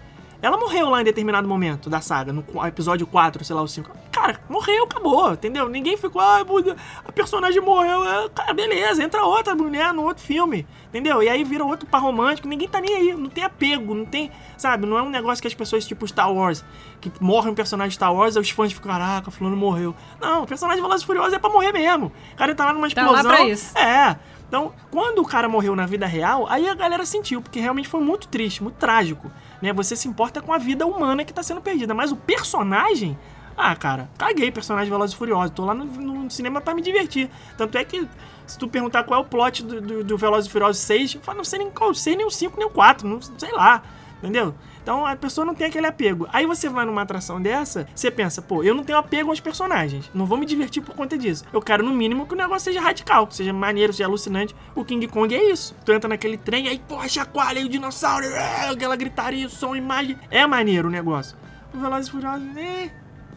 Ela 0.45 0.59
morreu 0.59 0.91
lá 0.91 1.01
em 1.01 1.05
determinado 1.05 1.49
momento 1.49 1.89
da 1.89 2.03
saga, 2.03 2.31
no 2.31 2.45
episódio 2.67 3.07
4, 3.07 3.43
sei 3.43 3.57
lá, 3.57 3.63
o 3.63 3.67
5. 3.67 3.91
Cara, 4.13 4.39
morreu, 4.47 4.85
acabou, 4.85 5.33
entendeu? 5.33 5.71
Ninguém 5.71 5.97
ficou, 5.97 6.21
ah, 6.21 6.45
a 7.07 7.13
personagem 7.13 7.63
morreu. 7.63 8.05
É, 8.07 8.29
Cara, 8.29 8.53
beleza, 8.53 9.03
entra 9.03 9.25
outra 9.25 9.55
mulher 9.55 9.95
no 9.95 10.03
outro 10.03 10.23
filme, 10.23 10.67
entendeu? 10.89 11.23
E 11.23 11.31
aí 11.31 11.43
vira 11.45 11.65
outro 11.65 11.87
par 11.89 12.03
romântico, 12.03 12.47
ninguém 12.47 12.69
tá 12.69 12.79
nem 12.79 12.95
aí, 12.95 13.15
não 13.15 13.31
tem 13.31 13.43
apego, 13.43 13.95
não 13.95 14.05
tem, 14.05 14.31
sabe? 14.59 14.87
Não 14.87 14.99
é 14.99 15.03
um 15.03 15.09
negócio 15.09 15.41
que 15.41 15.49
as 15.49 15.55
pessoas, 15.55 15.87
tipo 15.87 16.07
Star 16.07 16.31
Wars, 16.31 16.63
que 17.01 17.11
morre 17.21 17.49
um 17.49 17.55
personagem 17.55 17.89
de 17.89 17.95
Star 17.95 18.15
Wars, 18.15 18.37
os 18.37 18.51
fãs 18.51 18.71
ficam, 18.71 18.93
caraca, 18.93 19.31
fulano 19.31 19.57
morreu. 19.57 19.95
Não, 20.21 20.43
o 20.43 20.47
personagem 20.47 20.77
de 20.77 20.83
Velozes 20.83 21.03
e 21.05 21.07
Furiosos 21.07 21.33
é 21.33 21.39
pra 21.39 21.49
morrer 21.49 21.73
mesmo. 21.73 22.13
O 22.35 22.37
cara 22.37 22.55
tá 22.55 22.67
lá 22.67 22.75
numa 22.75 22.89
Tá 22.91 23.01
lá 23.03 23.09
explosão. 23.19 23.31
pra 23.35 23.49
isso. 23.49 23.79
É. 23.79 24.19
Então, 24.47 24.73
quando 24.91 25.21
o 25.21 25.25
cara 25.25 25.49
morreu 25.49 25.75
na 25.75 25.87
vida 25.87 26.07
real, 26.07 26.47
aí 26.49 26.69
a 26.69 26.75
galera 26.75 27.05
sentiu, 27.07 27.41
porque 27.43 27.59
realmente 27.59 27.89
foi 27.89 28.01
muito 28.01 28.29
triste, 28.29 28.63
muito 28.63 28.77
trágico. 28.77 29.31
Né? 29.65 29.73
Você 29.73 29.97
se 29.97 30.07
importa 30.07 30.43
com 30.43 30.53
a 30.53 30.59
vida 30.59 30.85
humana 30.87 31.25
que 31.25 31.33
tá 31.33 31.43
sendo 31.43 31.63
perdida. 31.63 31.95
Mas 31.95 32.13
o 32.13 32.17
personagem. 32.17 33.19
Ah, 33.57 33.75
cara, 33.75 34.11
caguei 34.19 34.51
personagem 34.51 34.91
Velozes 34.91 35.15
e 35.15 35.17
Furiosos. 35.17 35.53
Tô 35.53 35.65
lá 35.65 35.73
no, 35.73 35.87
no 35.87 36.31
cinema 36.31 36.61
pra 36.61 36.75
me 36.75 36.83
divertir. 36.83 37.31
Tanto 37.57 37.79
é 37.79 37.85
que, 37.85 38.07
se 38.47 38.59
tu 38.59 38.69
perguntar 38.69 39.05
qual 39.05 39.21
é 39.21 39.23
o 39.23 39.27
plot 39.27 39.63
do, 39.63 39.81
do, 39.81 40.05
do 40.05 40.19
Velozes 40.19 40.51
e 40.51 40.53
Furiosos 40.53 40.83
6, 40.83 41.15
eu 41.15 41.21
falo, 41.23 41.39
não 41.39 41.45
sei 41.45 41.61
nem 41.61 41.71
qual, 41.71 41.95
sei 41.95 42.15
nem 42.15 42.27
o 42.27 42.31
5, 42.31 42.59
nem 42.59 42.67
o 42.67 42.71
4, 42.71 43.09
não 43.09 43.23
sei 43.23 43.53
lá. 43.53 43.83
Entendeu? 44.19 44.55
Então 44.85 45.07
a 45.07 45.17
pessoa 45.17 45.47
não 45.47 45.55
tem 45.55 45.67
aquele 45.67 45.87
apego. 45.87 46.29
Aí 46.31 46.45
você 46.45 46.69
vai 46.69 46.85
numa 46.85 47.01
atração 47.01 47.41
dessa, 47.41 47.89
você 47.95 48.11
pensa, 48.11 48.43
pô, 48.43 48.63
eu 48.63 48.75
não 48.75 48.85
tenho 48.85 48.99
apego 48.99 49.31
aos 49.31 49.41
personagens. 49.41 50.11
Não 50.13 50.27
vou 50.27 50.37
me 50.37 50.45
divertir 50.45 50.83
por 50.83 50.95
conta 50.95 51.17
disso. 51.17 51.43
Eu 51.55 51.63
quero, 51.63 51.83
no 51.83 51.91
mínimo, 51.91 52.27
que 52.27 52.35
o 52.35 52.37
negócio 52.37 52.67
seja 52.67 52.83
radical, 52.83 53.27
seja 53.31 53.51
maneiro, 53.51 53.95
seja 53.95 54.05
alucinante. 54.05 54.55
O 54.75 54.85
King 54.85 55.09
Kong 55.09 55.35
é 55.35 55.51
isso. 55.51 55.75
Tu 55.87 55.93
entra 55.93 56.07
naquele 56.07 56.37
trem, 56.37 56.69
aí, 56.69 56.79
pô, 56.87 57.01
chacoalha 57.09 57.61
aí 57.61 57.65
o 57.65 57.69
dinossauro, 57.69 58.27
é, 58.27 58.69
aquela 58.69 58.95
gritaria, 58.95 59.49
som, 59.49 59.75
imagem. 59.75 60.19
É 60.31 60.47
maneiro 60.47 60.89
o 60.89 60.91
negócio. 60.91 61.35
O 61.73 61.79
Velozes 61.79 62.09
e 62.09 62.11
Furiosos, 62.11 62.57
é, 62.59 62.91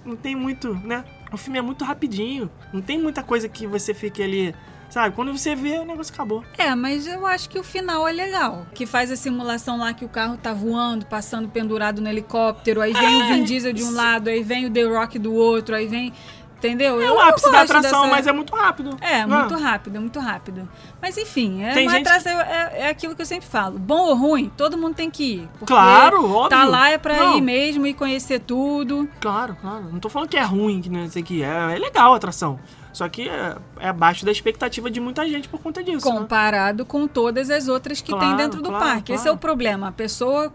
não 0.06 0.18
tem 0.18 0.36
muito, 0.36 0.74
né? 0.74 1.06
O 1.32 1.38
filme 1.38 1.60
é 1.60 1.62
muito 1.62 1.86
rapidinho. 1.86 2.50
Não 2.74 2.82
tem 2.82 3.02
muita 3.02 3.24
coisa 3.24 3.48
que 3.48 3.66
você 3.66 3.94
fique 3.94 4.22
ali. 4.22 4.54
Sabe? 4.90 5.16
Quando 5.16 5.38
você 5.38 5.54
vê, 5.56 5.78
o 5.80 5.86
negócio 5.86 6.14
acabou. 6.14 6.44
É, 6.58 6.74
mas 6.74 7.06
eu 7.06 7.26
acho 7.26 7.50
que 7.50 7.60
o 7.60 7.64
final 7.64 8.08
é 8.08 8.12
legal. 8.12 8.66
Que 8.74 8.86
faz 8.86 9.12
a 9.12 9.16
simulação 9.16 9.78
lá 9.80 9.94
que 9.94 10.06
o 10.06 10.10
carro 10.10 10.38
tá 10.38 10.54
voando, 10.54 11.06
passando 11.06 11.48
pendurado 11.50 12.02
no 12.02 12.08
helicóptero, 12.10 12.82
aí 12.82 12.94
vem 12.94 13.16
o 13.18 13.24
É, 13.24 13.34
Vin 13.34 13.44
Diesel 13.44 13.74
de 13.74 13.84
um 13.84 13.94
lado, 13.94 14.30
aí 14.30 14.42
vem 14.44 14.66
o 14.66 14.72
The 14.72 14.84
Rock 14.84 15.20
do 15.20 15.34
outro, 15.34 15.76
aí 15.76 15.88
vem. 15.88 16.14
Entendeu? 16.58 17.00
É 17.00 17.06
Eu 17.08 17.14
o 17.18 17.20
ápice 17.20 17.52
da 17.52 17.62
atração, 17.62 18.02
dessa- 18.02 18.08
mas 18.08 18.26
é 18.26 18.32
muito 18.32 18.56
rápido. 18.56 18.98
É, 19.00 19.24
Não 19.28 19.42
muito 19.42 19.56
rápido, 19.62 20.02
muito 20.02 20.20
rápido. 20.20 20.68
Mas 21.00 21.16
enfim, 21.16 21.62
é 21.64 21.72
gente 21.76 21.96
atração, 21.98 22.32
é, 22.42 22.72
é 22.80 22.90
aquilo 22.90 23.16
que 23.16 23.22
eu 23.22 23.28
sempre 23.28 23.48
falo. 23.48 23.78
Bom 23.78 24.08
ou 24.08 24.16
ruim, 24.16 24.52
todo 24.58 24.76
mundo 24.76 24.96
tem 24.96 25.12
que 25.12 25.24
ir. 25.36 25.50
Claro, 25.68 26.26
óbvio. 26.28 26.50
Tá 26.50 26.66
lá 26.66 26.90
é 26.90 26.98
pra 26.98 27.16
Não. 27.16 27.38
ir 27.38 27.42
mesmo 27.42 27.86
e 27.86 27.94
conhecer 27.94 28.40
tudo. 28.40 29.08
Claro, 29.20 29.56
claro. 29.62 29.84
Não 29.92 30.00
tô 30.00 30.10
falando 30.10 30.30
que 30.30 30.38
é 30.38 30.42
ruim, 30.42 30.82
que 30.82 30.90
não 30.90 31.08
sei 31.08 31.22
o 31.22 31.26
que 31.26 31.44
é. 31.44 31.76
É 31.76 31.78
legal 31.78 32.14
a 32.14 32.18
atração. 32.18 32.60
Só 32.98 33.08
que 33.08 33.30
é, 33.30 33.56
é 33.80 33.90
abaixo 33.90 34.26
da 34.26 34.32
expectativa 34.32 34.90
de 34.90 35.00
muita 35.00 35.24
gente 35.30 35.48
por 35.48 35.62
conta 35.62 35.84
disso. 35.84 36.10
né? 36.12 36.18
comparado 36.20 36.84
com 36.84 37.08
todas 37.08 37.52
as 37.52 37.68
outras 37.68 38.02
que 38.02 38.10
tem 38.10 38.18
Claro, 38.18 38.38
dentro 38.38 38.60
do 38.60 38.70
claro, 38.70 38.86
parque. 38.86 39.12
Esse 39.12 39.22
é 39.22 39.26
claro. 39.26 39.38
o 39.38 39.40
problema. 39.40 39.88
A 39.90 39.92
pessoa 39.92 40.52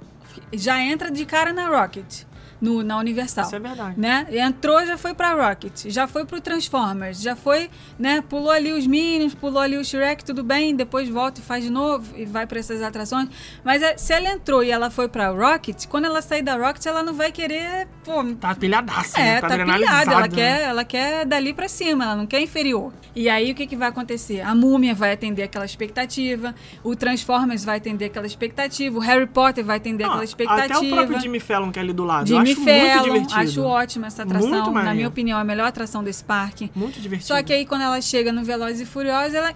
já 0.53 0.81
entra 0.81 1.09
de 1.09 1.25
cara 1.25 1.53
na 1.53 1.69
Rocket, 1.69 2.25
no, 2.63 2.83
na 2.85 2.97
Universal. 2.97 3.45
Isso 3.45 3.57
é 3.57 3.59
verdade. 3.59 4.01
Né? 4.01 4.27
Entrou, 4.31 4.87
já 4.87 4.97
foi 4.97 5.13
pra 5.13 5.35
Rocket, 5.35 5.87
já 5.87 6.07
foi 6.07 6.25
pro 6.25 6.41
Transformers, 6.41 7.21
já 7.21 7.35
foi, 7.35 7.69
né? 7.99 8.23
Pulou 8.23 8.53
ali 8.53 8.73
os 8.73 8.87
Minions, 8.87 9.35
pulou 9.35 9.61
ali 9.61 9.77
o 9.77 9.85
Shrek, 9.85 10.25
tudo 10.25 10.45
bem, 10.45 10.75
depois 10.75 11.09
volta 11.09 11.41
e 11.41 11.43
faz 11.43 11.65
de 11.65 11.71
novo 11.71 12.17
e 12.17 12.25
vai 12.25 12.47
pra 12.47 12.61
essas 12.61 12.81
atrações. 12.81 13.29
Mas 13.65 13.83
é, 13.83 13.97
se 13.97 14.13
ela 14.13 14.31
entrou 14.31 14.63
e 14.63 14.71
ela 14.71 14.91
foi 14.91 15.09
pra 15.09 15.31
Rocket, 15.31 15.87
quando 15.89 16.05
ela 16.05 16.23
sair 16.23 16.43
da 16.43 16.57
Rocket, 16.57 16.87
ela 16.87 17.03
não 17.03 17.13
vai 17.13 17.33
querer, 17.33 17.89
pô, 18.05 18.23
Tá 18.41 18.55
pilhadaça, 18.55 19.19
é, 19.19 19.35
né? 19.35 19.41
tá, 19.41 19.47
adrenalizada, 19.49 20.05
pilhada. 20.05 20.13
Ela 20.13 20.21
né? 20.23 20.29
quer, 20.29 20.63
ela 20.63 20.85
quer 20.85 21.27
dali 21.27 21.53
pra 21.53 21.69
cima, 21.69 22.05
ela 22.05 22.17
não 22.17 22.27
quer 22.27 22.41
inferior. 22.41 22.93
E 23.15 23.29
aí 23.29 23.51
o 23.51 23.55
que, 23.55 23.67
que 23.67 23.77
vai 23.77 23.89
acontecer? 23.89 24.41
A 24.41 24.55
múmia 24.55 24.95
vai 24.95 25.13
atender 25.13 25.43
aquela 25.43 25.65
expectativa, 25.65 26.55
o 26.85 26.95
Transformers 26.95 27.65
vai 27.65 27.79
atender 27.79 28.07
aquela 28.07 28.27
expectativa, 28.27 28.97
o 28.97 29.01
Harry 29.01 29.27
Potter 29.27 29.65
vai 29.65 29.79
atender 29.79 30.05
Não, 30.05 30.11
aquela 30.11 30.25
expectativa. 30.25 30.77
Até 30.77 30.87
o 30.87 30.91
próprio 30.91 31.21
Jimmy 31.21 31.41
Fallon 31.41 31.73
que 31.73 31.79
é 31.79 31.83
ali 31.83 31.93
do 31.93 32.05
lado. 32.05 32.27
Jimmy 32.27 32.52
eu 32.53 32.63
acho 32.63 32.99
Fallon, 32.99 33.13
muito 33.13 33.29
divertido. 33.29 33.41
acho 33.41 33.63
ótima 33.63 34.07
essa 34.07 34.23
atração. 34.23 34.73
Na 34.73 34.95
minha 34.95 35.09
opinião, 35.09 35.39
é 35.39 35.41
a 35.41 35.45
melhor 35.45 35.67
atração 35.67 36.03
desse 36.03 36.25
parque. 36.25 36.71
Muito 36.75 37.01
divertido. 37.01 37.29
Só 37.29 37.43
que 37.43 37.53
aí 37.53 37.67
quando 37.67 37.83
ela 37.83 38.01
chega 38.01 38.33
no 38.33 38.45
Velozes 38.45 38.81
e 38.81 38.87
Furiosos, 38.87 39.35
ela. 39.35 39.55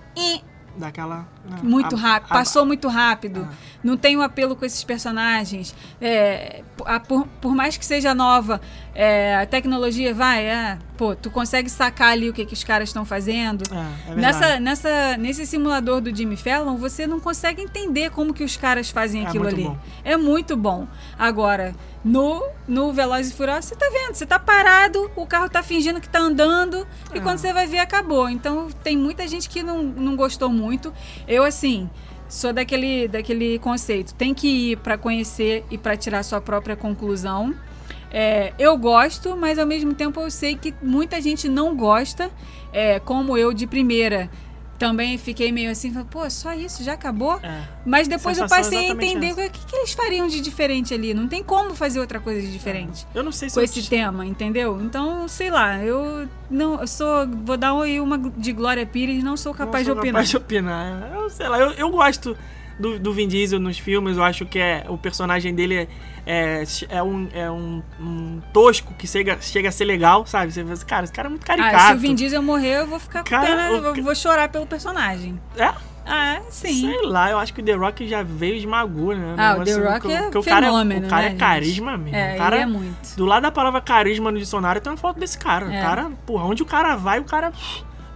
Daquela... 0.76 1.28
muito 1.62 1.94
a- 1.94 1.98
rápido, 1.98 2.28
passou 2.30 2.64
muito 2.66 2.88
rápido. 2.88 3.46
Ah. 3.50 3.54
Não 3.84 3.96
tem 3.96 4.16
um 4.16 4.22
apelo 4.22 4.56
com 4.56 4.64
esses 4.64 4.82
personagens. 4.82 5.74
É, 6.00 6.62
a- 6.84 6.98
por, 7.00 7.26
por 7.40 7.54
mais 7.54 7.76
que 7.76 7.86
seja 7.86 8.14
nova, 8.14 8.60
é, 8.94 9.36
a 9.36 9.46
tecnologia 9.46 10.12
vai, 10.12 10.44
é, 10.46 10.78
pô, 10.96 11.14
tu 11.14 11.30
consegue 11.30 11.68
sacar 11.70 12.08
ali 12.12 12.28
o 12.28 12.32
que, 12.32 12.44
que 12.44 12.54
os 12.54 12.64
caras 12.64 12.88
estão 12.88 13.04
fazendo. 13.04 13.62
É, 13.72 14.12
é. 14.12 14.14
Nessa, 14.16 14.60
nessa, 14.60 15.16
nesse 15.18 15.46
simulador 15.46 16.00
do 16.00 16.14
Jimmy 16.14 16.36
Fallon, 16.36 16.76
você 16.76 17.06
não 17.06 17.20
consegue 17.20 17.62
entender 17.62 18.10
como 18.10 18.34
que 18.34 18.42
os 18.42 18.56
caras 18.56 18.90
fazem 18.90 19.24
É 19.24 19.28
aquilo 19.28 19.44
muito 19.44 19.54
ali. 19.56 19.64
bom. 19.64 19.78
É 20.02 20.16
muito 20.16 20.56
bom. 20.56 20.86
Agora, 21.18 21.74
no, 22.04 22.42
no 22.68 22.92
Velozes 22.92 23.32
e 23.32 23.34
Furiosos, 23.36 23.66
você 23.66 23.74
tá 23.76 23.88
vendo, 23.92 24.14
você 24.14 24.24
tá 24.26 24.38
parado, 24.38 25.10
o 25.16 25.26
carro 25.26 25.48
tá 25.48 25.62
fingindo 25.62 26.00
que 26.00 26.08
tá 26.08 26.20
andando, 26.20 26.86
e 27.12 27.20
quando 27.20 27.38
você 27.38 27.52
vai 27.52 27.66
ver, 27.66 27.78
acabou. 27.78 28.28
Então, 28.28 28.68
tem 28.82 28.96
muita 28.96 29.26
gente 29.26 29.48
que 29.48 29.62
não, 29.62 29.82
não 29.82 30.14
gostou 30.16 30.48
muito. 30.48 30.92
Eu, 31.26 31.35
assim, 31.44 31.88
sou 32.28 32.52
daquele, 32.52 33.08
daquele 33.08 33.58
conceito. 33.58 34.14
Tem 34.14 34.34
que 34.34 34.72
ir 34.72 34.76
para 34.78 34.96
conhecer 34.96 35.64
e 35.70 35.78
para 35.78 35.96
tirar 35.96 36.22
sua 36.22 36.40
própria 36.40 36.76
conclusão. 36.76 37.54
É, 38.10 38.52
eu 38.58 38.76
gosto, 38.76 39.36
mas 39.36 39.58
ao 39.58 39.66
mesmo 39.66 39.92
tempo 39.94 40.20
eu 40.20 40.30
sei 40.30 40.56
que 40.56 40.74
muita 40.82 41.20
gente 41.20 41.48
não 41.48 41.76
gosta, 41.76 42.30
é, 42.72 43.00
como 43.00 43.36
eu 43.36 43.52
de 43.52 43.66
primeira. 43.66 44.30
Também 44.78 45.16
fiquei 45.16 45.50
meio 45.50 45.70
assim, 45.70 45.90
falei, 45.92 46.06
pô, 46.10 46.28
só 46.28 46.52
isso, 46.52 46.84
já 46.84 46.92
acabou? 46.92 47.38
É. 47.42 47.62
Mas 47.84 48.06
depois 48.08 48.36
eu 48.38 48.44
Sensação 48.48 48.64
passei 48.72 48.90
a 48.90 48.92
entender 48.92 49.32
o 49.32 49.36
que, 49.36 49.66
que 49.66 49.76
eles 49.76 49.92
fariam 49.92 50.26
de 50.28 50.40
diferente 50.40 50.92
ali. 50.92 51.14
Não 51.14 51.26
tem 51.28 51.42
como 51.42 51.74
fazer 51.74 51.98
outra 52.00 52.20
coisa 52.20 52.40
de 52.40 52.52
diferente 52.52 53.06
Eu 53.14 53.22
não 53.22 53.32
sei 53.32 53.48
se 53.48 53.54
com 53.54 53.60
eu 53.60 53.64
esse 53.64 53.82
te- 53.82 53.88
tema, 53.88 54.26
entendeu? 54.26 54.80
Então, 54.82 55.26
sei 55.28 55.50
lá, 55.50 55.82
eu 55.82 56.28
não 56.50 56.80
eu 56.80 56.86
sou. 56.86 57.26
Vou 57.44 57.56
dar 57.56 57.72
uma 57.74 58.18
de 58.36 58.52
Glória 58.52 58.84
Pires, 58.86 59.22
não 59.24 59.36
sou 59.36 59.54
capaz 59.54 59.86
não 59.86 59.94
de 59.94 59.98
sou 59.98 59.98
opinar. 59.98 60.12
capaz 60.14 60.28
de 60.30 60.36
opinar. 60.36 61.10
Eu, 61.14 61.30
sei 61.30 61.48
lá, 61.48 61.58
eu, 61.58 61.70
eu 61.72 61.90
gosto 61.90 62.36
do, 62.78 62.98
do 62.98 63.12
Vin 63.12 63.28
Diesel 63.28 63.58
nos 63.58 63.78
filmes, 63.78 64.16
eu 64.16 64.22
acho 64.22 64.44
que 64.44 64.58
é, 64.58 64.84
o 64.88 64.98
personagem 64.98 65.54
dele 65.54 65.88
é, 66.26 66.64
é, 66.88 67.02
um, 67.02 67.28
é 67.32 67.50
um, 67.50 67.82
um 68.00 68.42
tosco 68.52 68.92
que 68.94 69.06
chega, 69.06 69.38
chega 69.40 69.68
a 69.68 69.72
ser 69.72 69.84
legal, 69.84 70.26
sabe? 70.26 70.52
Você 70.52 70.62
fala, 70.64 70.76
cara, 70.84 71.04
esse 71.04 71.12
cara 71.12 71.28
é 71.28 71.30
muito 71.30 71.46
caricato. 71.46 71.76
Ah, 71.76 71.88
se 71.88 71.94
o 71.94 71.98
Vin 71.98 72.14
Diesel 72.14 72.42
morrer, 72.42 72.80
eu 72.80 72.86
vou 72.86 72.98
ficar 72.98 73.22
com 73.22 73.30
Cara, 73.30 73.46
pena, 73.46 73.68
eu 73.68 74.02
vou, 74.02 74.14
chorar 74.14 74.48
pelo 74.48 74.66
personagem. 74.66 75.40
É? 75.56 75.72
Ah, 76.08 76.40
sim. 76.50 76.88
Sei 76.88 77.02
lá, 77.02 77.30
eu 77.30 77.38
acho 77.38 77.52
que 77.52 77.60
o 77.60 77.64
The 77.64 77.72
Rock 77.72 78.06
já 78.06 78.22
veio 78.22 78.54
e 78.54 78.58
esmagou, 78.58 79.14
né? 79.14 79.34
Ah, 79.36 79.56
o 79.58 79.64
The 79.64 79.74
Rock 79.74 80.06
que- 80.06 80.12
é 80.12 80.30
que 80.30 80.38
o 80.38 80.42
cara, 80.44 80.66
fenômeno, 80.66 81.06
O 81.06 81.10
cara 81.10 81.22
né, 81.22 81.26
é 81.26 81.30
gente? 81.30 81.40
carisma 81.40 81.96
mesmo. 81.96 82.16
É, 82.16 82.34
o 82.34 82.38
cara, 82.38 82.56
ele 82.56 82.62
é 82.62 82.66
muito. 82.66 83.16
Do 83.16 83.24
lado 83.24 83.42
da 83.42 83.50
palavra 83.50 83.80
carisma 83.80 84.30
no 84.30 84.38
dicionário 84.38 84.80
tem 84.80 84.92
uma 84.92 84.96
foto 84.96 85.18
desse 85.18 85.36
cara. 85.36 85.72
É. 85.74 85.80
O 85.80 85.82
cara, 85.82 86.10
porra, 86.24 86.44
onde 86.44 86.62
o 86.62 86.66
cara 86.66 86.94
vai, 86.94 87.18
o 87.18 87.24
cara. 87.24 87.52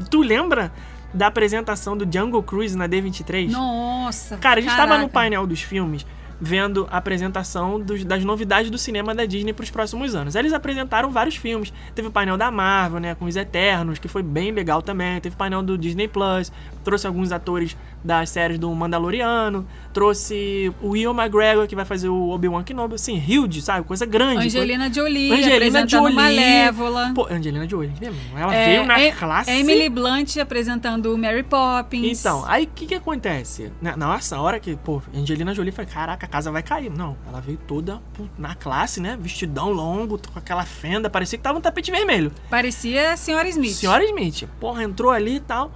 Tu 0.09 0.23
lembra 0.23 0.73
da 1.13 1.27
apresentação 1.27 1.97
do 1.97 2.05
Jungle 2.11 2.43
Cruise 2.43 2.77
na 2.77 2.89
D23? 2.89 3.51
Nossa. 3.51 4.37
Cara, 4.39 4.61
a 4.61 4.63
gente 4.63 4.71
tava 4.71 4.89
caraca. 4.89 5.03
no 5.03 5.09
painel 5.09 5.47
dos 5.47 5.61
filmes 5.61 6.07
vendo 6.43 6.89
a 6.91 6.97
apresentação 6.97 7.79
dos- 7.79 8.03
das 8.03 8.25
novidades 8.25 8.71
do 8.71 8.79
cinema 8.79 9.15
da 9.15 9.27
Disney 9.27 9.53
pros 9.53 9.69
próximos 9.71 10.15
anos. 10.15 10.35
Eles 10.35 10.55
apresentaram 10.55 11.11
vários 11.11 11.37
filmes. 11.37 11.71
Teve 11.95 12.09
o 12.09 12.11
painel 12.11 12.39
da 12.39 12.51
Marvel, 12.51 12.99
né, 12.99 13.15
com 13.15 13.27
os 13.27 13.37
Eternos, 13.37 13.99
que 13.99 14.09
foi 14.09 14.23
bem 14.23 14.51
legal 14.51 14.81
também. 14.81 15.21
Teve 15.21 15.35
o 15.35 15.39
painel 15.39 15.63
do 15.63 15.77
Disney 15.77 16.09
Plus, 16.09 16.51
trouxe 16.85 17.07
alguns 17.07 17.33
atores 17.33 17.77
das 18.03 18.31
séries 18.31 18.59
do 18.59 18.75
Mandaloriano, 18.75 19.67
trouxe 19.93 20.73
o 20.81 20.91
Will 20.91 21.11
McGregor, 21.13 21.67
que 21.67 21.77
vai 21.77 21.85
fazer 21.85 22.09
o 22.09 22.31
Obi-Wan 22.31 22.63
Kenobi, 22.65 22.95
assim, 22.95 23.17
huge, 23.19 23.61
sabe? 23.61 23.87
Coisa 23.87 24.07
grande. 24.07 24.47
Angelina 24.47 24.93
Jolie, 24.93 25.31
Angelina 25.33 25.57
apresentando 25.57 25.91
Jolie. 26.03 26.15
Malévola. 26.17 27.13
Pô, 27.15 27.27
Angelina 27.31 27.69
Jolie. 27.69 27.93
Ela 28.37 28.55
É, 28.55 28.65
veio 28.67 28.87
na 28.87 29.01
Em- 29.01 29.13
classe. 29.13 29.51
Emily 29.51 29.89
Blunt 29.89 30.37
apresentando 30.39 31.17
Mary 31.19 31.43
Poppins. 31.43 32.19
Então, 32.21 32.45
aí 32.47 32.65
o 32.65 32.69
que 32.69 32.87
que 32.87 32.95
acontece? 32.95 33.71
Na, 33.83 33.97
nossa, 33.97 34.37
a 34.37 34.41
hora 34.41 34.59
que, 34.59 34.77
pô, 34.77 35.03
Angelina 35.15 35.55
Jolie 35.55 35.73
foi, 35.73 35.85
caraca, 35.87 36.25
a 36.25 36.29
casa 36.29 36.51
vai 36.51 36.63
cair. 36.63 36.91
Não, 36.91 37.17
ela 37.29 37.41
veio 37.41 37.59
toda 37.67 38.01
na 38.39 38.55
classe, 38.55 39.01
né? 39.01 39.19
Vestidão 39.21 39.71
longo, 39.71 40.19
com 40.33 40.39
aquela 40.39 40.65
fenda, 40.65 41.11
parecia 41.11 41.37
que 41.37 41.43
tava 41.45 41.59
um 41.59 41.61
tapete 41.61 41.91
vermelho. 41.91 42.33
Parecia 42.49 43.13
a 43.13 43.17
Senhora 43.17 43.49
Smith. 43.49 43.73
Senhora 43.75 44.05
Smith, 44.05 44.49
porra, 44.59 44.83
entrou 44.83 45.11
ali 45.11 45.37
e 45.37 45.41
tal. 45.41 45.71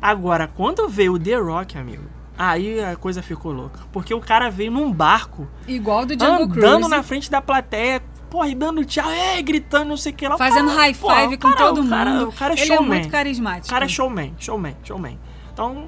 Agora, 0.00 0.46
quando 0.48 0.88
veio 0.88 1.14
o 1.14 1.18
The 1.18 1.34
Rock, 1.36 1.76
amigo, 1.78 2.04
aí 2.38 2.82
a 2.82 2.96
coisa 2.96 3.22
ficou 3.22 3.52
louca. 3.52 3.80
Porque 3.92 4.14
o 4.14 4.20
cara 4.20 4.48
veio 4.50 4.70
num 4.72 4.92
barco, 4.92 5.46
Igual 5.68 6.06
do 6.06 6.14
Jungle 6.14 6.44
andando 6.44 6.54
Cruise. 6.54 6.88
na 6.88 7.02
frente 7.02 7.30
da 7.30 7.42
plateia, 7.42 8.02
porra, 8.30 8.48
e 8.48 8.54
dando 8.54 8.84
tchau, 8.84 9.10
é, 9.10 9.42
gritando, 9.42 9.88
não 9.88 9.96
sei 9.96 10.12
o 10.12 10.14
que 10.14 10.26
lá. 10.26 10.38
Fazendo 10.38 10.70
high 10.70 10.94
porra, 10.94 11.16
five 11.22 11.34
o 11.34 11.38
com 11.38 11.48
cara- 11.52 11.56
todo 11.66 11.82
o 11.82 11.88
cara- 11.88 12.10
mundo. 12.10 12.28
O 12.28 12.32
cara 12.32 12.54
é 12.54 12.60
Ele 12.60 12.62
é 12.72 12.76
showman. 12.76 12.88
muito 13.00 13.08
carismático. 13.10 13.66
O 13.66 13.70
cara 13.70 13.84
é 13.84 13.88
showman, 13.88 14.34
showman, 14.38 14.76
showman. 14.82 15.18
Então, 15.52 15.84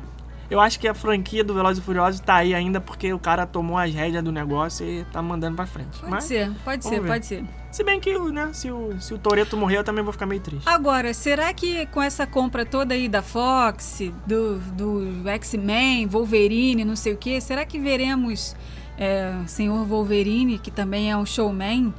eu 0.53 0.61
acho 0.61 0.79
que 0.79 0.87
a 0.87 0.93
franquia 0.93 1.43
do 1.43 1.55
Velozes 1.55 1.83
e 1.83 1.87
Furiosos 1.87 2.21
tá 2.21 2.35
aí 2.35 2.55
ainda 2.55 2.79
porque 2.79 3.11
o 3.11 3.19
cara 3.19 3.47
tomou 3.47 3.79
as 3.79 3.91
rédeas 3.95 4.23
do 4.23 4.31
negócio 4.31 4.87
e 4.87 5.03
tá 5.07 5.23
mandando 5.23 5.57
pra 5.57 5.65
frente. 5.65 5.99
Pode 5.99 6.11
Mas, 6.11 6.25
ser, 6.25 6.53
pode 6.63 6.85
ser, 6.85 7.01
ver. 7.01 7.07
pode 7.07 7.25
ser. 7.25 7.45
se 7.71 7.83
bem 7.83 7.99
que, 7.99 8.19
né, 8.19 8.51
se 8.53 8.71
o, 8.71 9.01
se 9.01 9.15
o 9.15 9.19
Toreto 9.19 9.57
morrer, 9.57 9.79
eu 9.79 9.85
também 9.85 10.05
vou 10.05 10.13
ficar 10.13 10.27
meio 10.27 10.43
triste. 10.43 10.69
Agora, 10.69 11.15
será 11.15 11.55
que 11.55 11.87
com 11.87 12.03
essa 12.03 12.27
compra 12.27 12.67
toda 12.67 12.93
aí 12.93 13.09
da 13.09 13.23
Fox, 13.23 14.03
do, 14.27 14.59
do 14.59 15.27
X-Men, 15.27 16.07
Wolverine, 16.07 16.85
não 16.85 16.97
sei 16.97 17.15
o 17.15 17.17
que, 17.17 17.41
será 17.41 17.65
que 17.65 17.79
veremos 17.79 18.55
é, 18.99 19.33
senhor 19.47 19.87
Wolverine, 19.87 20.59
que 20.59 20.71
também 20.71 21.11
é 21.11 21.17
um 21.17 21.25
showman, 21.25 21.95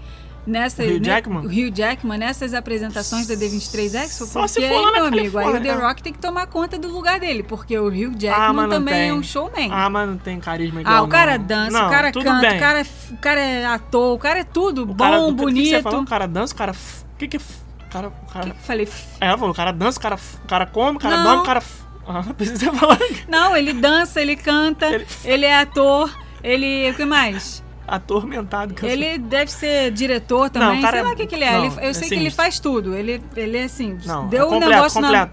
nessa, 0.46 0.84
O 0.84 0.86
Hugh 0.86 0.94
né, 0.94 1.00
Jackman? 1.04 1.46
o 1.46 1.48
Hugh 1.48 1.72
Jackman 1.74 2.18
nessas 2.18 2.54
apresentações 2.54 3.28
da 3.28 3.34
D23 3.36 3.94
Expo? 4.04 4.26
Só 4.26 4.48
se 4.48 4.60
Porque 4.60 4.74
for 4.74 4.82
lá 4.82 4.92
meu 4.92 5.06
amigo, 5.06 5.38
aí 5.38 5.48
o 5.48 5.52
The 5.54 5.60
né? 5.60 5.74
Rock 5.74 6.04
tem 6.04 6.12
que 6.14 6.20
tomar 6.20 6.48
conta 6.48 6.78
do 6.78 6.88
lugar 6.90 7.20
dele, 7.20 7.44
porque 7.44 7.78
o 7.78 7.88
Hugh 7.88 8.12
Ah, 8.16 8.18
Jackman 8.18 8.54
não 8.64 8.70
também 8.70 8.94
tem. 8.94 9.10
é 9.10 9.14
um 9.14 9.24
showman. 9.24 9.70
Ah, 9.72 9.90
mas 9.90 10.10
não 10.10 10.18
tem 10.18 10.40
carisma 10.40 10.82
igual 10.82 10.96
Ah, 10.96 11.02
o 11.02 11.08
cara 11.08 11.38
não. 11.38 11.46
dança, 11.46 11.72
Não, 11.80 11.88
o 11.88 11.90
cara 11.90 12.12
canta, 12.12 12.48
bem. 12.48 12.58
o 12.58 12.60
cara, 12.60 12.80
é, 12.82 12.86
o 13.12 13.18
cara 13.18 13.40
é 13.42 13.66
ator, 13.66 14.14
o 14.16 14.18
cara 14.20 14.40
é 14.40 14.44
tudo 14.44 14.84
O 14.84 14.86
bom, 14.88 14.96
cara, 15.04 15.20
o 15.22 15.26
que- 15.28 15.32
que 15.36 15.42
bonito. 15.44 15.90
O 16.00 16.06
cara 16.06 16.28
dança, 16.28 16.54
o 16.54 16.58
cara... 16.58 16.72
O 16.72 17.18
que 17.18 17.28
que... 17.28 17.38
O 17.38 17.42
cara... 17.90 18.08
O 18.08 18.32
cara... 18.34 18.46
que 18.46 18.52
que 18.52 18.58
eu 18.58 18.62
falei? 18.64 18.88
É, 19.22 19.28
ela 19.28 19.38
falou, 19.38 19.52
o 19.52 19.56
cara 19.56 19.72
dança, 19.72 20.00
o 20.00 20.02
cara, 20.02 20.16
o 20.44 20.48
cara 20.48 20.66
come, 20.66 20.98
o 20.98 21.00
cara 21.00 21.18
Não. 21.18 21.24
dorme, 21.24 21.42
o 21.42 21.46
cara... 21.46 21.64
Ah, 22.06 22.22
precisa 22.36 22.70
falar. 22.74 22.98
Não, 23.30 23.56
ele 23.56 23.72
dança, 23.72 24.20
ele 24.22 24.36
canta, 24.36 24.88
Ele- 24.88 25.08
ele, 25.24 25.46
é 25.46 25.58
ator, 25.60 26.14
ele. 26.44 26.92
O 26.92 26.96
que 26.96 27.06
mais? 27.06 27.64
Atormentado. 27.88 28.74
Ele 28.82 29.18
deve 29.18 29.52
ser 29.52 29.92
diretor 29.92 30.50
também, 30.50 30.70
Não, 30.70 30.78
o 30.80 30.82
cara 30.82 30.94
sei 30.98 31.04
lá 31.04 31.10
é- 31.10 31.14
o 31.14 31.16
que, 31.18 31.26
que 31.28 31.36
ele 31.36 31.44
é. 31.44 31.52
não, 31.52 31.66
Ele- 31.66 31.76
eu 31.86 31.90
é 31.90 31.94
sei 31.94 32.08
que 32.10 32.16
ele 32.16 32.32
faz 32.32 32.60
tudo. 32.60 32.96
Ele, 32.96 33.22
ele 33.36 33.58
é 33.58 33.64
assim, 33.66 33.98
Não, 34.06 34.28
deu 34.28 34.44
é 34.44 34.46
um 34.46 34.50
completo, 34.52 34.72
negócio 34.74 35.02
na 35.02 35.08
completo. 35.28 35.32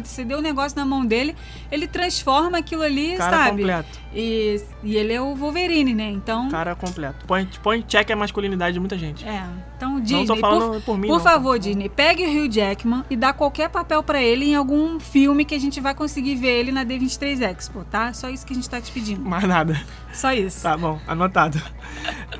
completo. 0.00 0.02
Você 0.04 0.24
deu 0.24 0.38
um 0.38 0.42
negócio 0.42 0.76
na 0.76 0.84
mão 0.84 1.04
dele, 1.06 1.36
ele 1.74 1.88
transforma 1.88 2.58
aquilo 2.58 2.82
ali, 2.82 3.16
Cara 3.16 3.36
sabe? 3.36 3.62
completo. 3.62 3.98
E, 4.14 4.62
e 4.84 4.96
ele 4.96 5.12
é 5.12 5.20
o 5.20 5.34
Wolverine, 5.34 5.92
né? 5.92 6.08
Então. 6.08 6.48
Cara 6.48 6.74
completo. 6.76 7.26
Põe, 7.26 7.48
põe 7.62 7.82
check 7.82 8.08
a 8.12 8.16
masculinidade 8.16 8.74
de 8.74 8.80
muita 8.80 8.96
gente. 8.96 9.26
É. 9.26 9.44
Então, 9.76 10.00
Disney, 10.00 10.18
não 10.18 10.26
tô 10.26 10.36
falando 10.36 10.72
por, 10.74 10.82
por, 10.82 10.98
mim, 10.98 11.08
por 11.08 11.18
não, 11.18 11.24
tá? 11.24 11.30
favor, 11.32 11.58
Disney, 11.58 11.88
pegue 11.88 12.24
o 12.24 12.44
Hugh 12.44 12.48
Jackman 12.50 13.04
e 13.10 13.16
dá 13.16 13.32
qualquer 13.32 13.68
papel 13.68 14.02
pra 14.04 14.22
ele 14.22 14.44
em 14.46 14.54
algum 14.54 15.00
filme 15.00 15.44
que 15.44 15.54
a 15.54 15.58
gente 15.58 15.80
vai 15.80 15.94
conseguir 15.94 16.36
ver 16.36 16.60
ele 16.60 16.70
na 16.70 16.84
D23 16.84 17.42
Expo, 17.42 17.84
tá? 17.84 18.12
Só 18.12 18.30
isso 18.30 18.46
que 18.46 18.52
a 18.52 18.56
gente 18.56 18.70
tá 18.70 18.80
te 18.80 18.92
pedindo. 18.92 19.22
Mais 19.22 19.44
nada. 19.44 19.78
Só 20.12 20.32
isso. 20.32 20.62
Tá 20.62 20.76
bom, 20.76 21.00
anotado. 21.08 21.60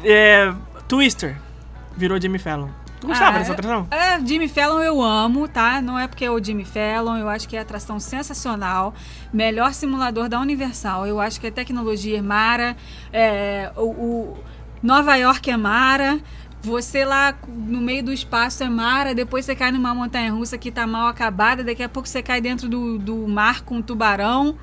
É, 0.05 0.55
Twister 0.87 1.37
virou 1.97 2.21
Jimmy 2.21 2.39
Fallon. 2.39 2.69
Tu 3.05 3.09
gostava 3.09 3.37
Ah, 3.37 3.39
dessa 3.39 3.53
atração? 3.53 3.87
É, 3.91 4.19
Jimmy 4.25 4.49
Fallon 4.49 4.81
eu 4.81 5.03
amo, 5.03 5.47
tá? 5.47 5.83
Não 5.83 5.99
é 5.99 6.09
porque 6.09 6.25
é 6.25 6.31
o 6.31 6.43
Jimmy 6.43 6.65
Fallon, 6.65 7.19
eu 7.19 7.29
acho 7.29 7.47
que 7.47 7.55
é 7.55 7.61
atração 7.61 8.01
sensacional. 8.01 8.95
Melhor 9.33 9.75
simulador 9.75 10.27
da 10.29 10.41
Universal. 10.41 11.07
Eu 11.07 11.21
acho 11.21 11.39
que 11.39 11.47
a 11.47 11.53
tecnologia 11.53 12.19
é 12.19 12.23
mara, 12.23 12.75
é, 13.13 13.71
o, 13.77 13.83
o 13.83 14.39
Nova 14.83 15.17
York 15.17 15.51
é 15.51 15.57
mara. 15.57 16.19
Você 16.63 17.05
lá 17.05 17.35
no 17.47 17.79
meio 17.83 18.03
do 18.03 18.11
espaço 18.11 18.65
é 18.65 18.71
mara, 18.71 19.15
depois 19.15 19.45
você 19.45 19.55
cai 19.55 19.71
numa 19.71 19.95
montanha 19.95 20.33
russa 20.33 20.57
que 20.57 20.71
tá 20.71 20.87
mal 20.87 21.09
acabada, 21.09 21.63
daqui 21.63 21.83
a 21.83 21.91
pouco 21.91 22.09
você 22.09 22.23
cai 22.23 22.41
dentro 22.41 22.71
do, 22.71 22.99
do 22.99 23.29
mar 23.29 23.61
com 23.61 23.77
um 23.77 23.83
tubarão. 23.83 24.57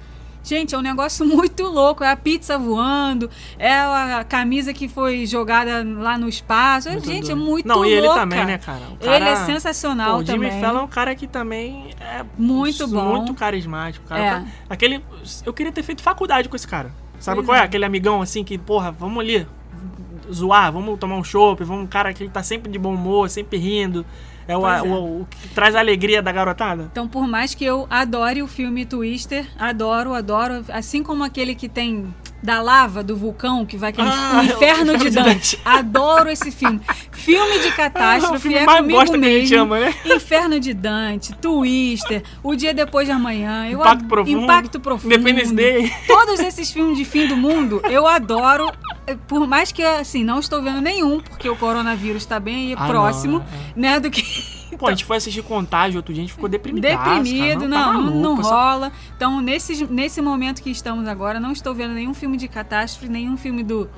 Gente, 0.43 0.73
é 0.73 0.77
um 0.77 0.81
negócio 0.81 1.23
muito 1.27 1.63
louco. 1.63 2.03
É 2.03 2.09
a 2.11 2.15
pizza 2.15 2.57
voando, 2.57 3.29
é 3.59 3.73
a 3.73 4.23
camisa 4.27 4.73
que 4.73 4.87
foi 4.87 5.25
jogada 5.25 5.83
lá 5.85 6.17
no 6.17 6.27
espaço. 6.27 6.89
Muito 6.89 7.05
Gente, 7.05 7.27
doido. 7.27 7.31
é 7.31 7.35
muito 7.35 7.67
Não, 7.67 7.75
louca. 7.75 7.89
e 7.89 7.93
ele 7.93 8.07
também, 8.09 8.45
né, 8.45 8.57
cara? 8.57 8.81
Cara- 8.99 9.15
Ele 9.17 9.29
é 9.29 9.35
sensacional 9.35 10.15
Pô, 10.15 10.21
o 10.21 10.25
Jimmy 10.25 10.47
também. 10.47 10.61
Fallon 10.61 10.79
é 10.79 10.83
um 10.83 10.87
cara 10.87 11.15
que 11.15 11.27
também 11.27 11.91
é 11.99 12.25
Muito 12.37 12.87
bom. 12.87 13.17
muito 13.17 13.33
carismático. 13.33 14.05
Cara. 14.07 14.21
É. 14.21 14.43
Aquele, 14.69 15.03
eu 15.45 15.53
queria 15.53 15.71
ter 15.71 15.83
feito 15.83 16.01
faculdade 16.01 16.49
com 16.49 16.55
esse 16.55 16.67
cara. 16.67 16.91
Sabe 17.19 17.35
Pois 17.37 17.45
qual 17.47 17.57
é? 17.57 17.61
é. 17.61 17.63
Aquele 17.63 17.85
amigão 17.85 18.21
assim 18.21 18.43
que, 18.43 18.57
porra, 18.57 18.91
vamos 18.91 19.19
ali 19.19 19.45
zoar, 20.31 20.71
vamos 20.71 20.97
tomar 20.99 21.15
um 21.17 21.23
chopp, 21.23 21.63
vamos 21.63 21.83
um 21.83 21.87
cara 21.87 22.13
que 22.13 22.23
ele 22.23 22.29
tá 22.31 22.41
sempre 22.41 22.71
de 22.71 22.79
bom 22.79 22.93
humor, 22.95 23.29
sempre 23.29 23.57
rindo. 23.59 24.05
É 24.51 24.57
o, 24.57 24.67
é. 24.67 24.81
o- 24.81 25.21
o 25.21 25.27
que 25.29 25.47
traz 25.49 25.75
a 25.75 25.79
alegria 25.79 26.21
da 26.21 26.31
garotada. 26.31 26.87
Então, 26.91 27.07
por 27.07 27.27
mais 27.27 27.53
que 27.55 27.63
eu 27.65 27.87
adore 27.89 28.41
o 28.41 28.47
filme 28.47 28.85
Twister, 28.85 29.45
adoro, 29.57 30.13
adoro, 30.13 30.63
assim 30.69 31.01
como 31.03 31.23
aquele 31.23 31.55
que 31.55 31.67
tem 31.69 32.13
da 32.43 32.59
lava 32.59 33.03
do 33.03 33.15
vulcão 33.15 33.63
que 33.67 33.77
vai 33.77 33.91
aquele 33.91 34.07
Ah, 34.09 34.39
o 34.41 34.43
inferno 34.43 34.93
o 34.93 34.97
de 34.97 35.11
de 35.11 35.15
Dante. 35.15 35.59
Adoro 35.63 36.27
esse 36.29 36.49
filme. 36.51 36.81
Filme 37.11 37.59
de 37.59 37.67
Ah, 37.69 37.71
o 37.71 37.75
catástrofe 37.75 38.39
filme 38.41 38.57
é 38.57 38.65
mais 38.65 38.79
comigo 38.81 38.99
bosta 38.99 39.19
que 39.19 39.25
a 39.25 39.29
gente 39.29 39.49
mesmo. 39.51 39.63
ama, 39.63 39.79
né? 39.79 39.93
Inferno 40.15 40.59
de 40.59 40.73
Dante, 40.73 41.33
Twister, 41.35 42.23
O 42.41 42.55
Dia 42.55 42.73
Depois 42.73 43.05
de 43.07 43.11
Amanhã, 43.11 43.69
Impacto 43.69 44.05
Profundo, 44.05 44.41
Impacto 44.43 44.79
Profundo. 44.79 45.13
Independence 45.13 45.53
Day. 45.53 45.91
Todos 46.07 46.39
esses 46.39 46.71
filmes 46.71 46.97
de 46.97 47.05
fim 47.05 47.27
do 47.27 47.37
mundo, 47.37 47.79
eu 47.89 48.07
adoro. 48.07 48.71
Por 49.27 49.47
mais 49.47 49.71
que, 49.71 49.83
assim, 49.83 50.23
não 50.23 50.39
estou 50.39 50.61
vendo 50.61 50.81
nenhum, 50.81 51.19
porque 51.19 51.49
o 51.49 51.55
coronavírus 51.55 52.23
está 52.23 52.39
bem 52.39 52.73
Ah, 52.77 52.87
próximo, 52.87 53.39
não, 53.39 53.45
é. 53.87 53.93
né, 53.93 53.99
do 53.99 54.09
que... 54.09 54.23
Pô, 54.77 54.87
a 54.87 54.91
gente 54.91 55.05
foi 55.05 55.17
assistir 55.17 55.43
Contágio 55.43 55.97
outro 55.97 56.13
dia, 56.13 56.23
a 56.23 56.25
gente 56.25 56.33
ficou 56.33 56.49
deprimido. 56.49 56.81
Deprimido, 56.83 57.61
tá 57.61 57.67
não, 57.67 57.93
não, 58.01 58.11
maluco, 58.11 58.43
só- 58.43 58.49
rola. 58.55 58.91
Então, 59.15 59.41
nesse, 59.41 59.85
nesse 59.85 60.21
momento 60.21 60.61
que 60.61 60.71
estamos 60.71 61.07
agora, 61.07 61.39
não 61.39 61.51
estou 61.51 61.73
vendo 61.75 61.93
nenhum 61.93 62.13
filme 62.13 62.37
de 62.37 62.47
catástrofe, 62.47 63.07
nenhum 63.11 63.35
filme 63.37 63.63
do 63.63 63.89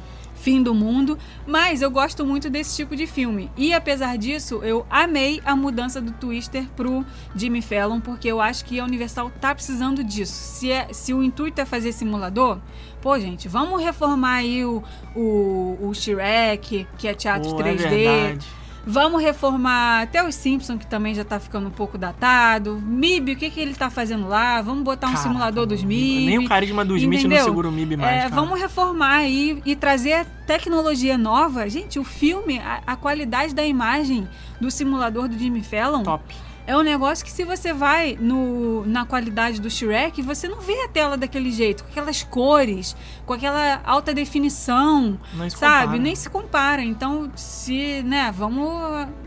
fim 0.43 0.61
do 0.61 0.73
mundo, 0.73 1.17
mas 1.47 1.81
eu 1.81 1.89
gosto 1.89 2.25
muito 2.25 2.49
desse 2.49 2.75
tipo 2.75 2.97
de 2.97 3.07
filme. 3.07 3.49
E 3.55 3.73
apesar 3.73 4.17
disso, 4.17 4.59
eu 4.61 4.85
amei 4.89 5.41
a 5.45 5.55
mudança 5.55 6.01
do 6.01 6.11
Twister 6.11 6.67
pro 6.75 7.05
Jimmy 7.33 7.61
Fallon, 7.61 8.01
porque 8.01 8.27
eu 8.27 8.41
acho 8.41 8.65
que 8.65 8.77
a 8.77 8.83
Universal 8.83 9.31
tá 9.39 9.55
precisando 9.55 10.03
disso. 10.03 10.33
Se, 10.33 10.69
é, 10.69 10.91
se 10.91 11.13
o 11.13 11.23
intuito 11.23 11.61
é 11.61 11.65
fazer 11.65 11.93
simulador, 11.93 12.59
pô, 13.01 13.17
gente, 13.17 13.47
vamos 13.47 13.81
reformar 13.81 14.35
aí 14.35 14.65
o, 14.65 14.83
o, 15.15 15.77
o 15.81 15.93
Shrek, 15.93 16.85
que 16.97 17.07
é 17.07 17.13
teatro 17.13 17.49
Pô, 17.49 17.61
é 17.61 17.73
3D. 17.73 17.77
verdade. 17.77 18.47
Vamos 18.85 19.21
reformar 19.21 20.01
até 20.01 20.25
os 20.27 20.35
Simpsons, 20.35 20.77
que 20.77 20.85
também 20.85 21.15
já 21.15 21.23
tá 21.23 21.39
ficando 21.39 21.67
um 21.67 21.71
pouco 21.71 21.97
datado. 21.97 22.81
MIB, 22.83 23.33
o 23.33 23.35
que, 23.37 23.49
que 23.49 23.59
ele 23.59 23.73
tá 23.73 23.89
fazendo 23.89 24.27
lá? 24.27 24.61
Vamos 24.61 24.83
botar 24.83 25.07
um 25.07 25.11
Caraca, 25.11 25.29
simulador 25.29 25.65
dos 25.65 25.83
MIB. 25.83 26.25
Nem 26.25 26.39
o 26.39 26.47
carisma 26.47 26.83
do 26.83 26.97
Smith 26.97 27.23
não 27.23 27.43
segura 27.43 27.69
o 27.69 27.71
MIB 27.71 27.97
mais. 27.97 28.25
É, 28.25 28.29
vamos 28.29 28.59
reformar 28.59 29.17
aí 29.17 29.61
e 29.65 29.75
trazer 29.75 30.25
tecnologia 30.45 31.17
nova. 31.17 31.69
Gente, 31.69 31.97
o 31.97 32.03
filme, 32.03 32.59
a, 32.59 32.81
a 32.85 32.95
qualidade 32.95 33.55
da 33.55 33.65
imagem 33.65 34.27
do 34.59 34.69
simulador 34.69 35.27
do 35.29 35.37
Jimmy 35.37 35.63
Fallon 35.63 36.03
Top. 36.03 36.23
É 36.65 36.75
um 36.77 36.81
negócio 36.81 37.23
que 37.25 37.31
se 37.31 37.43
você 37.43 37.73
vai 37.73 38.17
no, 38.19 38.85
na 38.85 39.05
qualidade 39.05 39.59
do 39.59 39.69
Shrek, 39.69 40.21
você 40.21 40.47
não 40.47 40.61
vê 40.61 40.73
a 40.83 40.87
tela 40.87 41.17
daquele 41.17 41.51
jeito, 41.51 41.83
com 41.83 41.89
aquelas 41.89 42.23
cores, 42.23 42.95
com 43.25 43.33
aquela 43.33 43.81
alta 43.83 44.13
definição, 44.13 45.19
Não 45.33 45.49
sabe? 45.49 45.81
compara. 45.85 45.99
Nem 45.99 46.15
se 46.15 46.29
compara. 46.29 46.81
Então, 46.83 47.31
se, 47.35 48.01
né, 48.03 48.33
vamos 48.35 48.71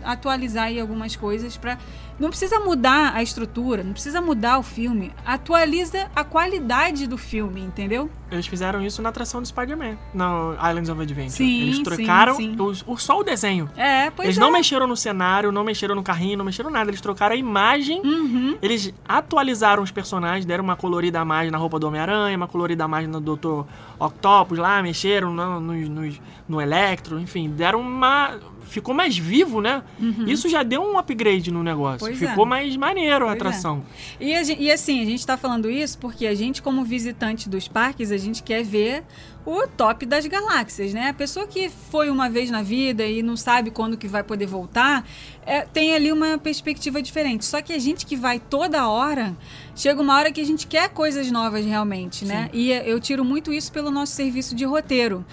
atualizar 0.03 0.65
aí 0.67 0.81
algumas 0.81 1.15
coisas 1.17 1.57
para 1.57 1.79
não 2.19 2.29
precisa 2.31 2.59
mudar 2.61 3.13
a 3.15 3.23
estrutura, 3.23 3.83
não 3.83 3.93
precisa 3.93 4.21
mudar 4.21 4.59
o 4.59 4.63
filme, 4.63 5.13
atualiza 5.25 6.11
a 6.15 6.25
qualidade 6.25 7.07
do 7.07 7.17
filme, 7.19 7.61
entendeu? 7.61 8.11
Eles 8.31 8.47
fizeram 8.47 8.85
isso 8.85 9.01
na 9.03 9.11
atração 9.11 9.41
do 9.41 9.47
Spider-Man, 9.47 9.97
no 10.13 10.55
Islands 10.55 10.89
of 10.89 11.01
Adventure. 11.01 11.31
Sim, 11.37 11.63
Eles 11.63 11.77
sim, 11.77 11.83
trocaram 11.85 12.35
sim. 12.35 12.57
o- 12.59 12.93
o- 12.93 12.99
só 12.99 13.21
o 13.21 13.23
desenho. 13.23 13.71
É, 13.77 14.11
pois 14.11 14.27
eles 14.27 14.37
é. 14.39 14.41
não 14.41 14.51
mexeram 14.51 14.87
no 14.87 14.97
cenário, 14.97 15.53
não 15.53 15.63
mexeram 15.63 15.95
no 15.95 16.03
carrinho, 16.03 16.37
não 16.39 16.45
mexeram 16.45 16.69
nada. 16.71 16.91
Eles 16.91 17.01
trocaram 17.01 17.35
a 17.35 17.39
imagem. 17.39 18.01
Uhum. 18.05 18.59
Eles 18.61 18.93
atualizaram 19.09 19.83
os 19.83 19.93
personagens, 19.93 20.45
deram 20.45 20.65
uma 20.65 20.75
colorida 20.75 21.21
a 21.21 21.25
mais 21.25 21.53
na 21.53 21.59
roupa 21.59 21.79
do 21.79 21.87
Homem-Aranha, 21.87 22.37
uma 22.37 22.49
colorida 22.49 22.85
a 22.85 22.89
mais 22.89 23.07
no 23.09 23.21
Dr. 23.21 23.63
Octopus 24.01 24.59
lá, 24.59 24.83
mexeram 24.83 25.33
no, 25.33 25.61
no, 25.61 25.73
no, 25.75 26.13
no 26.49 26.61
Electro, 26.61 27.21
enfim, 27.21 27.49
deram 27.51 27.81
uma. 27.81 28.39
Ficou 28.67 28.95
mais 28.95 29.17
vivo, 29.17 29.61
né? 29.61 29.83
Isso 30.27 30.49
já 30.49 30.63
deu 30.63 30.83
um 30.83 30.99
upgrade 30.99 31.51
no 31.51 31.63
negócio. 31.63 32.07
Uhum. 32.07 32.13
Pois 32.15 32.19
Ficou 32.19 32.45
é. 32.45 32.49
mais 32.49 32.77
maneiro 32.77 33.25
a 33.25 33.29
Pois 33.29 33.31
é. 33.31 33.37
atração. 33.37 33.83
E, 34.21 34.35
a 34.35 34.43
gen- 34.43 34.57
e 34.61 34.71
assim, 34.71 35.01
a 35.03 35.05
gente 35.05 35.25
tá 35.27 35.37
falando 35.37 35.71
isso 35.71 35.99
porque 35.99 36.27
a 36.27 36.35
gente, 36.35 36.61
como 36.61 36.85
visitante 36.85 37.49
dos 37.49 37.69
parques, 37.69 38.11
a 38.13 38.17
gente 38.17 38.43
quer 38.43 38.63
ver 38.65 39.05
o 39.45 39.65
top 39.69 40.05
das 40.05 40.27
galáxias, 40.27 40.93
né? 40.93 41.09
A 41.11 41.15
pessoa 41.15 41.47
que 41.47 41.69
foi 41.69 42.11
uma 42.11 42.29
vez 42.29 42.51
na 42.51 42.63
vida 42.63 43.07
e 43.07 43.23
não 43.23 43.37
sabe 43.37 43.71
quando 43.71 43.97
que 43.97 44.09
vai 44.09 44.25
poder 44.25 44.47
voltar, 44.47 45.07
é, 45.47 45.61
tem 45.61 45.95
ali 45.95 46.11
uma 46.11 46.37
perspectiva 46.37 47.01
diferente. 47.01 47.45
Só 47.45 47.63
que 47.63 47.73
a 47.73 47.79
gente 47.79 48.05
que 48.05 48.17
vai 48.17 48.41
toda 48.41 48.89
hora, 48.89 49.37
chega 49.77 50.03
uma 50.03 50.17
hora 50.17 50.33
que 50.33 50.41
a 50.41 50.45
gente 50.45 50.67
quer 50.67 50.89
coisas 50.89 51.31
novas 51.31 51.65
realmente, 51.65 52.25
né? 52.25 52.51
E 52.53 52.73
eu 52.73 52.99
tiro 52.99 53.25
muito 53.25 53.53
isso 53.53 53.71
pelo 53.71 53.89
nosso 53.93 54.13
serviço 54.13 54.53
de 54.57 54.65
roteiro. 54.65 55.25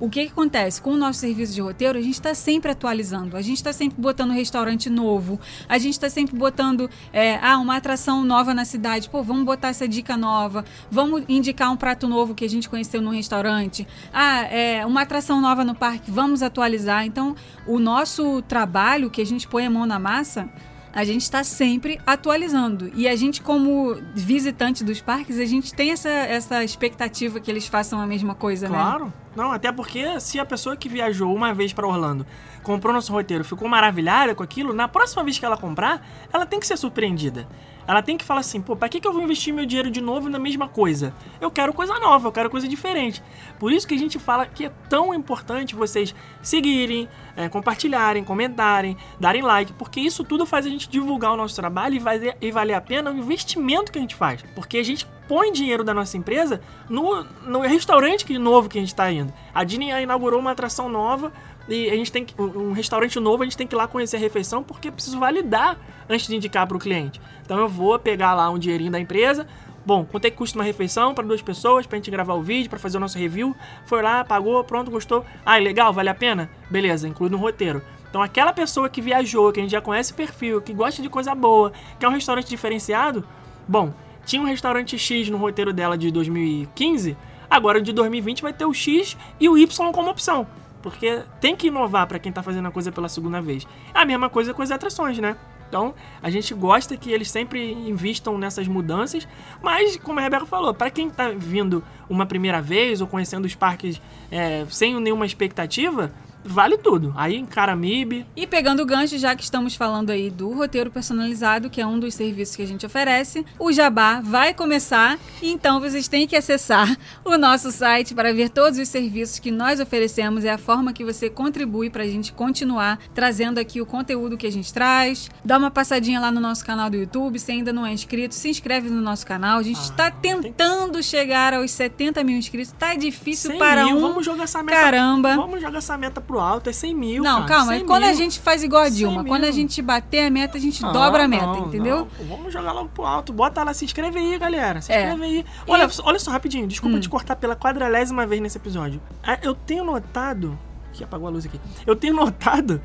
O 0.00 0.08
que, 0.08 0.24
que 0.24 0.32
acontece? 0.32 0.80
Com 0.80 0.92
o 0.92 0.96
nosso 0.96 1.20
serviço 1.20 1.52
de 1.52 1.60
roteiro, 1.60 1.98
a 1.98 2.00
gente 2.00 2.14
está 2.14 2.34
sempre 2.34 2.72
atualizando, 2.72 3.36
a 3.36 3.42
gente 3.42 3.58
está 3.58 3.70
sempre 3.70 4.00
botando 4.00 4.30
restaurante 4.30 4.88
novo, 4.88 5.38
a 5.68 5.76
gente 5.76 5.92
está 5.92 6.08
sempre 6.08 6.34
botando 6.34 6.88
é, 7.12 7.38
ah, 7.42 7.58
uma 7.58 7.76
atração 7.76 8.24
nova 8.24 8.54
na 8.54 8.64
cidade. 8.64 9.10
Pô, 9.10 9.22
vamos 9.22 9.44
botar 9.44 9.68
essa 9.68 9.86
dica 9.86 10.16
nova, 10.16 10.64
vamos 10.90 11.24
indicar 11.28 11.70
um 11.70 11.76
prato 11.76 12.08
novo 12.08 12.34
que 12.34 12.46
a 12.46 12.48
gente 12.48 12.66
conheceu 12.66 13.02
no 13.02 13.10
restaurante. 13.10 13.86
Ah, 14.10 14.44
é, 14.44 14.86
uma 14.86 15.02
atração 15.02 15.38
nova 15.38 15.64
no 15.64 15.74
parque, 15.74 16.10
vamos 16.10 16.42
atualizar. 16.42 17.04
Então, 17.04 17.36
o 17.66 17.78
nosso 17.78 18.40
trabalho, 18.42 19.10
que 19.10 19.20
a 19.20 19.26
gente 19.26 19.46
põe 19.46 19.66
a 19.66 19.70
mão 19.70 19.84
na 19.84 19.98
massa, 19.98 20.48
a 20.92 21.04
gente 21.04 21.22
está 21.22 21.44
sempre 21.44 22.00
atualizando. 22.06 22.90
E 22.94 23.06
a 23.06 23.14
gente, 23.14 23.40
como 23.40 23.96
visitante 24.14 24.82
dos 24.82 25.00
parques, 25.00 25.38
a 25.38 25.44
gente 25.44 25.72
tem 25.72 25.92
essa, 25.92 26.08
essa 26.08 26.64
expectativa 26.64 27.38
que 27.38 27.50
eles 27.50 27.66
façam 27.66 28.00
a 28.00 28.06
mesma 28.06 28.34
coisa, 28.34 28.68
né? 28.68 28.76
Claro. 28.76 29.12
Não, 29.34 29.52
até 29.52 29.70
porque 29.70 30.18
se 30.20 30.40
a 30.40 30.44
pessoa 30.44 30.76
que 30.76 30.88
viajou 30.88 31.34
uma 31.34 31.54
vez 31.54 31.72
pra 31.72 31.86
Orlando 31.86 32.26
comprou 32.62 32.92
nosso 32.92 33.12
roteiro, 33.12 33.44
ficou 33.44 33.68
maravilhada 33.68 34.34
com 34.34 34.42
aquilo, 34.42 34.72
na 34.72 34.88
próxima 34.88 35.22
vez 35.22 35.38
que 35.38 35.44
ela 35.44 35.56
comprar, 35.56 36.06
ela 36.32 36.44
tem 36.44 36.58
que 36.58 36.66
ser 36.66 36.76
surpreendida. 36.76 37.46
Ela 37.86 38.02
tem 38.02 38.16
que 38.16 38.24
falar 38.24 38.40
assim, 38.40 38.60
pô, 38.60 38.76
pra 38.76 38.88
que, 38.88 39.00
que 39.00 39.08
eu 39.08 39.12
vou 39.12 39.22
investir 39.22 39.52
meu 39.52 39.66
dinheiro 39.66 39.90
de 39.90 40.00
novo 40.00 40.28
na 40.28 40.38
mesma 40.38 40.68
coisa? 40.68 41.14
Eu 41.40 41.50
quero 41.50 41.72
coisa 41.72 41.98
nova, 41.98 42.28
eu 42.28 42.32
quero 42.32 42.50
coisa 42.50 42.68
diferente. 42.68 43.22
Por 43.58 43.72
isso 43.72 43.86
que 43.86 43.94
a 43.94 43.98
gente 43.98 44.18
fala 44.18 44.46
que 44.46 44.66
é 44.66 44.72
tão 44.88 45.12
importante 45.14 45.74
vocês 45.74 46.14
seguirem, 46.42 47.08
é, 47.36 47.48
compartilharem, 47.48 48.22
comentarem, 48.22 48.96
darem 49.18 49.42
like, 49.42 49.72
porque 49.72 50.00
isso 50.00 50.22
tudo 50.22 50.46
faz 50.46 50.66
a 50.66 50.68
gente 50.68 50.88
divulgar 50.88 51.32
o 51.32 51.36
nosso 51.36 51.56
trabalho 51.56 51.94
e 51.94 51.98
valer, 51.98 52.36
e 52.40 52.52
valer 52.52 52.74
a 52.74 52.80
pena 52.80 53.10
o 53.10 53.16
investimento 53.16 53.90
que 53.90 53.98
a 53.98 54.02
gente 54.02 54.14
faz. 54.14 54.44
Porque 54.54 54.78
a 54.78 54.84
gente 54.84 55.06
põe 55.30 55.52
dinheiro 55.52 55.84
da 55.84 55.94
nossa 55.94 56.16
empresa 56.16 56.60
no, 56.88 57.22
no 57.46 57.60
restaurante 57.60 58.24
que, 58.24 58.36
novo 58.36 58.68
que 58.68 58.76
a 58.78 58.80
gente 58.80 58.90
está 58.90 59.12
indo. 59.12 59.32
A 59.54 59.62
Disney 59.62 59.92
inaugurou 60.02 60.40
uma 60.40 60.50
atração 60.50 60.88
nova 60.88 61.32
e 61.68 61.88
a 61.88 61.94
gente 61.94 62.10
tem 62.10 62.24
que, 62.24 62.34
um 62.42 62.72
restaurante 62.72 63.20
novo, 63.20 63.44
a 63.44 63.46
gente 63.46 63.56
tem 63.56 63.64
que 63.64 63.72
ir 63.72 63.78
lá 63.78 63.86
conhecer 63.86 64.16
a 64.16 64.18
refeição 64.18 64.60
porque 64.60 64.88
eu 64.88 64.92
preciso 64.92 65.20
validar 65.20 65.78
antes 66.08 66.26
de 66.26 66.34
indicar 66.34 66.66
para 66.66 66.76
o 66.76 66.80
cliente. 66.80 67.20
Então 67.44 67.60
eu 67.60 67.68
vou 67.68 67.96
pegar 67.96 68.34
lá 68.34 68.50
um 68.50 68.58
dinheirinho 68.58 68.90
da 68.90 68.98
empresa. 68.98 69.46
Bom, 69.86 70.04
quanto 70.04 70.24
é 70.24 70.30
que 70.32 70.36
custa 70.36 70.58
uma 70.58 70.64
refeição 70.64 71.14
para 71.14 71.24
duas 71.24 71.40
pessoas, 71.40 71.86
pra 71.86 71.96
gente 71.96 72.10
gravar 72.10 72.34
o 72.34 72.42
vídeo, 72.42 72.68
para 72.68 72.80
fazer 72.80 72.96
o 72.96 73.00
nosso 73.00 73.16
review? 73.16 73.54
Foi 73.84 74.02
lá, 74.02 74.24
pagou, 74.24 74.64
pronto, 74.64 74.90
gostou. 74.90 75.24
Ah, 75.46 75.58
legal, 75.58 75.92
vale 75.92 76.08
a 76.08 76.14
pena? 76.14 76.50
Beleza, 76.68 77.06
inclui 77.06 77.30
no 77.30 77.38
roteiro. 77.38 77.80
Então 78.08 78.20
aquela 78.20 78.52
pessoa 78.52 78.88
que 78.88 79.00
viajou, 79.00 79.52
que 79.52 79.60
a 79.60 79.62
gente 79.62 79.70
já 79.70 79.80
conhece 79.80 80.10
o 80.10 80.16
perfil, 80.16 80.60
que 80.60 80.72
gosta 80.72 81.00
de 81.00 81.08
coisa 81.08 81.36
boa, 81.36 81.70
que 82.00 82.04
é 82.04 82.08
um 82.08 82.12
restaurante 82.12 82.48
diferenciado, 82.48 83.24
bom, 83.68 83.94
tinha 84.30 84.40
um 84.40 84.46
restaurante 84.46 84.96
X 84.96 85.28
no 85.28 85.36
roteiro 85.36 85.72
dela 85.72 85.98
de 85.98 86.08
2015, 86.12 87.16
agora 87.50 87.82
de 87.82 87.92
2020 87.92 88.42
vai 88.42 88.52
ter 88.52 88.64
o 88.64 88.72
X 88.72 89.16
e 89.40 89.48
o 89.48 89.58
Y 89.58 89.92
como 89.92 90.08
opção. 90.08 90.46
Porque 90.80 91.22
tem 91.40 91.56
que 91.56 91.66
inovar 91.66 92.06
para 92.06 92.18
quem 92.20 92.30
tá 92.30 92.40
fazendo 92.40 92.68
a 92.68 92.70
coisa 92.70 92.92
pela 92.92 93.08
segunda 93.08 93.42
vez. 93.42 93.66
É 93.92 93.98
a 93.98 94.04
mesma 94.04 94.30
coisa 94.30 94.54
com 94.54 94.62
as 94.62 94.70
atrações, 94.70 95.18
né? 95.18 95.36
Então, 95.68 95.94
a 96.22 96.30
gente 96.30 96.54
gosta 96.54 96.96
que 96.96 97.10
eles 97.10 97.28
sempre 97.28 97.72
investam 97.72 98.38
nessas 98.38 98.68
mudanças, 98.68 99.26
mas, 99.60 99.96
como 99.96 100.20
a 100.20 100.22
Rebeca 100.22 100.46
falou, 100.46 100.72
para 100.72 100.90
quem 100.90 101.10
tá 101.10 101.30
vindo 101.30 101.82
uma 102.08 102.24
primeira 102.24 102.62
vez 102.62 103.00
ou 103.00 103.08
conhecendo 103.08 103.46
os 103.46 103.56
parques 103.56 104.00
é, 104.30 104.64
sem 104.70 104.98
nenhuma 105.00 105.26
expectativa, 105.26 106.12
vale 106.44 106.76
tudo. 106.78 107.12
Aí 107.16 107.36
encara 107.36 107.74
MIB, 107.76 108.26
E 108.36 108.46
pegando 108.46 108.82
o 108.82 108.86
gancho, 108.86 109.18
já 109.18 109.34
que 109.34 109.42
estamos 109.42 109.74
falando 109.74 110.10
aí 110.10 110.30
do 110.30 110.50
roteiro 110.52 110.90
personalizado, 110.90 111.68
que 111.70 111.80
é 111.80 111.86
um 111.86 111.98
dos 111.98 112.14
serviços 112.14 112.56
que 112.56 112.62
a 112.62 112.66
gente 112.66 112.84
oferece, 112.86 113.44
o 113.58 113.72
Jabá 113.72 114.20
vai 114.20 114.54
começar, 114.54 115.18
então 115.42 115.80
vocês 115.80 116.08
têm 116.08 116.26
que 116.26 116.36
acessar 116.36 116.96
o 117.24 117.36
nosso 117.36 117.70
site 117.70 118.14
para 118.14 118.32
ver 118.32 118.50
todos 118.50 118.78
os 118.78 118.88
serviços 118.88 119.38
que 119.38 119.50
nós 119.50 119.80
oferecemos. 119.80 120.44
É 120.44 120.50
a 120.50 120.58
forma 120.58 120.92
que 120.92 121.04
você 121.04 121.28
contribui 121.30 121.90
para 121.90 122.02
a 122.04 122.06
gente 122.06 122.32
continuar 122.32 122.98
trazendo 123.14 123.58
aqui 123.58 123.80
o 123.80 123.86
conteúdo 123.86 124.36
que 124.36 124.46
a 124.46 124.52
gente 124.52 124.72
traz. 124.72 125.30
Dá 125.44 125.58
uma 125.58 125.70
passadinha 125.70 126.20
lá 126.20 126.30
no 126.30 126.40
nosso 126.40 126.64
canal 126.64 126.88
do 126.90 126.96
YouTube, 126.96 127.38
se 127.38 127.52
ainda 127.52 127.72
não 127.72 127.84
é 127.86 127.92
inscrito, 127.92 128.34
se 128.34 128.48
inscreve 128.48 128.88
no 128.88 129.00
nosso 129.00 129.26
canal. 129.26 129.58
A 129.58 129.62
gente 129.62 129.78
Ah, 129.78 129.82
está 129.82 130.10
tem- 130.10 130.40
tentando 130.40 131.02
chegar 131.02 131.54
aos 131.54 131.70
70 131.70 132.22
mil 132.24 132.36
inscritos. 132.36 132.72
Tá 132.78 132.94
difícil 132.94 133.50
100 133.50 133.58
para 133.58 133.84
mil, 133.84 133.96
um 133.96 134.00
vamos 134.00 134.24
jogar 134.24 134.44
essa 134.44 134.62
meta. 134.62 134.80
caramba. 134.80 135.36
Vamos 135.36 135.60
jogar 135.60 135.78
essa 135.78 135.96
meta 135.98 136.20
pro 136.30 136.38
alto, 136.40 136.70
é 136.70 136.72
100 136.72 136.94
mil. 136.94 137.22
Não, 137.22 137.40
cara, 137.42 137.48
calma. 137.48 137.72
100 137.72 137.86
Quando 137.86 138.04
a 138.04 138.06
mil. 138.06 138.16
gente 138.16 138.38
faz 138.40 138.62
igual 138.62 138.82
a 138.82 138.86
100 138.86 138.94
Dilma, 138.94 139.22
mil. 139.22 139.32
quando 139.32 139.44
a 139.44 139.50
gente 139.50 139.82
bater 139.82 140.26
a 140.26 140.30
meta, 140.30 140.56
a 140.56 140.60
gente 140.60 140.84
Ah, 140.84 140.92
dobra 140.92 141.24
a 141.24 141.28
meta, 141.28 141.44
não, 141.46 141.66
entendeu? 141.66 142.08
não. 142.18 142.26
Vamos 142.26 142.52
jogar 142.52 142.72
logo 142.72 142.88
pro 142.90 143.04
alto. 143.04 143.32
Bota 143.32 143.62
lá, 143.64 143.74
se 143.74 143.84
inscreve 143.84 144.18
aí, 144.18 144.38
galera. 144.38 144.80
Se 144.80 144.92
É. 144.92 145.02
inscreve 145.12 145.24
aí. 145.24 145.44
Olha, 145.66 145.82
E- 145.82 145.86
Hum. 145.86 146.02
olha 146.04 146.18
só, 146.18 146.30
rapidinho. 146.30 146.66
Desculpa 146.66 146.98
te 147.00 147.08
cortar 147.08 147.36
pela 147.36 147.56
quadralésima 147.56 148.26
vez 148.26 148.40
nesse 148.40 148.56
episódio. 148.58 149.00
Ah, 149.22 149.38
Eu 149.42 149.54
tenho 149.54 149.84
notado. 149.84 150.56
Que 150.92 151.04
apagou 151.04 151.28
a 151.28 151.30
luz 151.30 151.46
aqui. 151.46 151.60
Eu 151.86 151.94
tenho 151.96 152.14
notado 152.14 152.80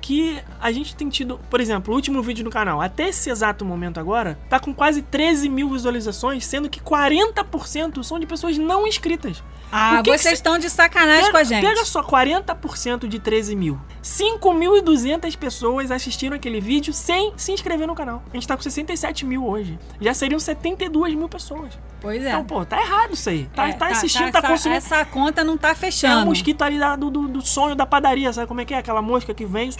que 0.00 0.38
a 0.60 0.70
gente 0.72 0.94
tem 0.94 1.08
tido, 1.08 1.38
por 1.50 1.60
exemplo, 1.60 1.92
o 1.92 1.96
último 1.96 2.22
vídeo 2.22 2.44
no 2.44 2.50
canal, 2.50 2.80
até 2.80 3.08
esse 3.08 3.28
exato 3.30 3.64
momento 3.64 3.98
agora, 4.00 4.38
tá 4.48 4.58
com 4.60 4.72
quase 4.74 5.02
13 5.02 5.48
mil 5.48 5.68
visualizações, 5.70 6.46
sendo 6.46 6.68
que 6.68 6.80
40% 6.80 8.02
são 8.02 8.18
de 8.18 8.26
pessoas 8.26 8.56
não 8.58 8.86
inscritas. 8.86 9.42
Ah, 9.70 10.00
que 10.02 10.10
vocês 10.10 10.22
cê- 10.22 10.32
estão 10.32 10.58
de 10.58 10.70
sacanagem 10.70 11.26
Pega- 11.26 11.32
com 11.32 11.36
a 11.38 11.44
gente. 11.44 11.60
Pega 11.66 11.84
só, 11.84 12.02
40% 12.02 13.06
de 13.06 13.18
13 13.18 13.54
mil. 13.54 13.78
5.200 14.02 15.36
pessoas 15.36 15.90
assistiram 15.90 16.36
aquele 16.36 16.60
vídeo 16.60 16.92
sem 16.92 17.32
se 17.36 17.52
inscrever 17.52 17.86
no 17.86 17.94
canal. 17.94 18.22
A 18.32 18.36
gente 18.36 18.46
tá 18.48 18.56
com 18.56 18.62
67 18.62 19.26
mil 19.26 19.46
hoje. 19.46 19.78
Já 20.00 20.14
seriam 20.14 20.38
72 20.40 21.14
mil 21.14 21.28
pessoas. 21.28 21.78
Pois 22.00 22.22
é. 22.24 22.28
Então, 22.28 22.44
pô, 22.44 22.64
tá 22.64 22.80
errado 22.80 23.12
isso 23.14 23.28
aí. 23.28 23.46
Tá, 23.54 23.68
É, 23.68 23.72
tá 23.72 23.88
assistindo, 23.88 24.30
tá, 24.30 24.38
essa, 24.38 24.48
consumindo. 24.48 24.76
Essa 24.78 25.04
conta 25.04 25.42
não 25.44 25.58
tá 25.58 25.68
É 25.68 25.72
um 25.72 25.74
fechando. 25.74 26.26
mosquito 26.26 26.62
ali 26.62 26.78
do, 26.98 27.10
do, 27.10 27.28
do 27.28 27.42
sonho 27.42 27.74
da 27.74 27.84
padaria, 27.84 28.32
sabe 28.32 28.46
como 28.46 28.60
é 28.60 28.64
que 28.64 28.72
é? 28.72 28.78
Aquela 28.78 29.02
mosca 29.02 29.34
que 29.34 29.44
vem, 29.44 29.70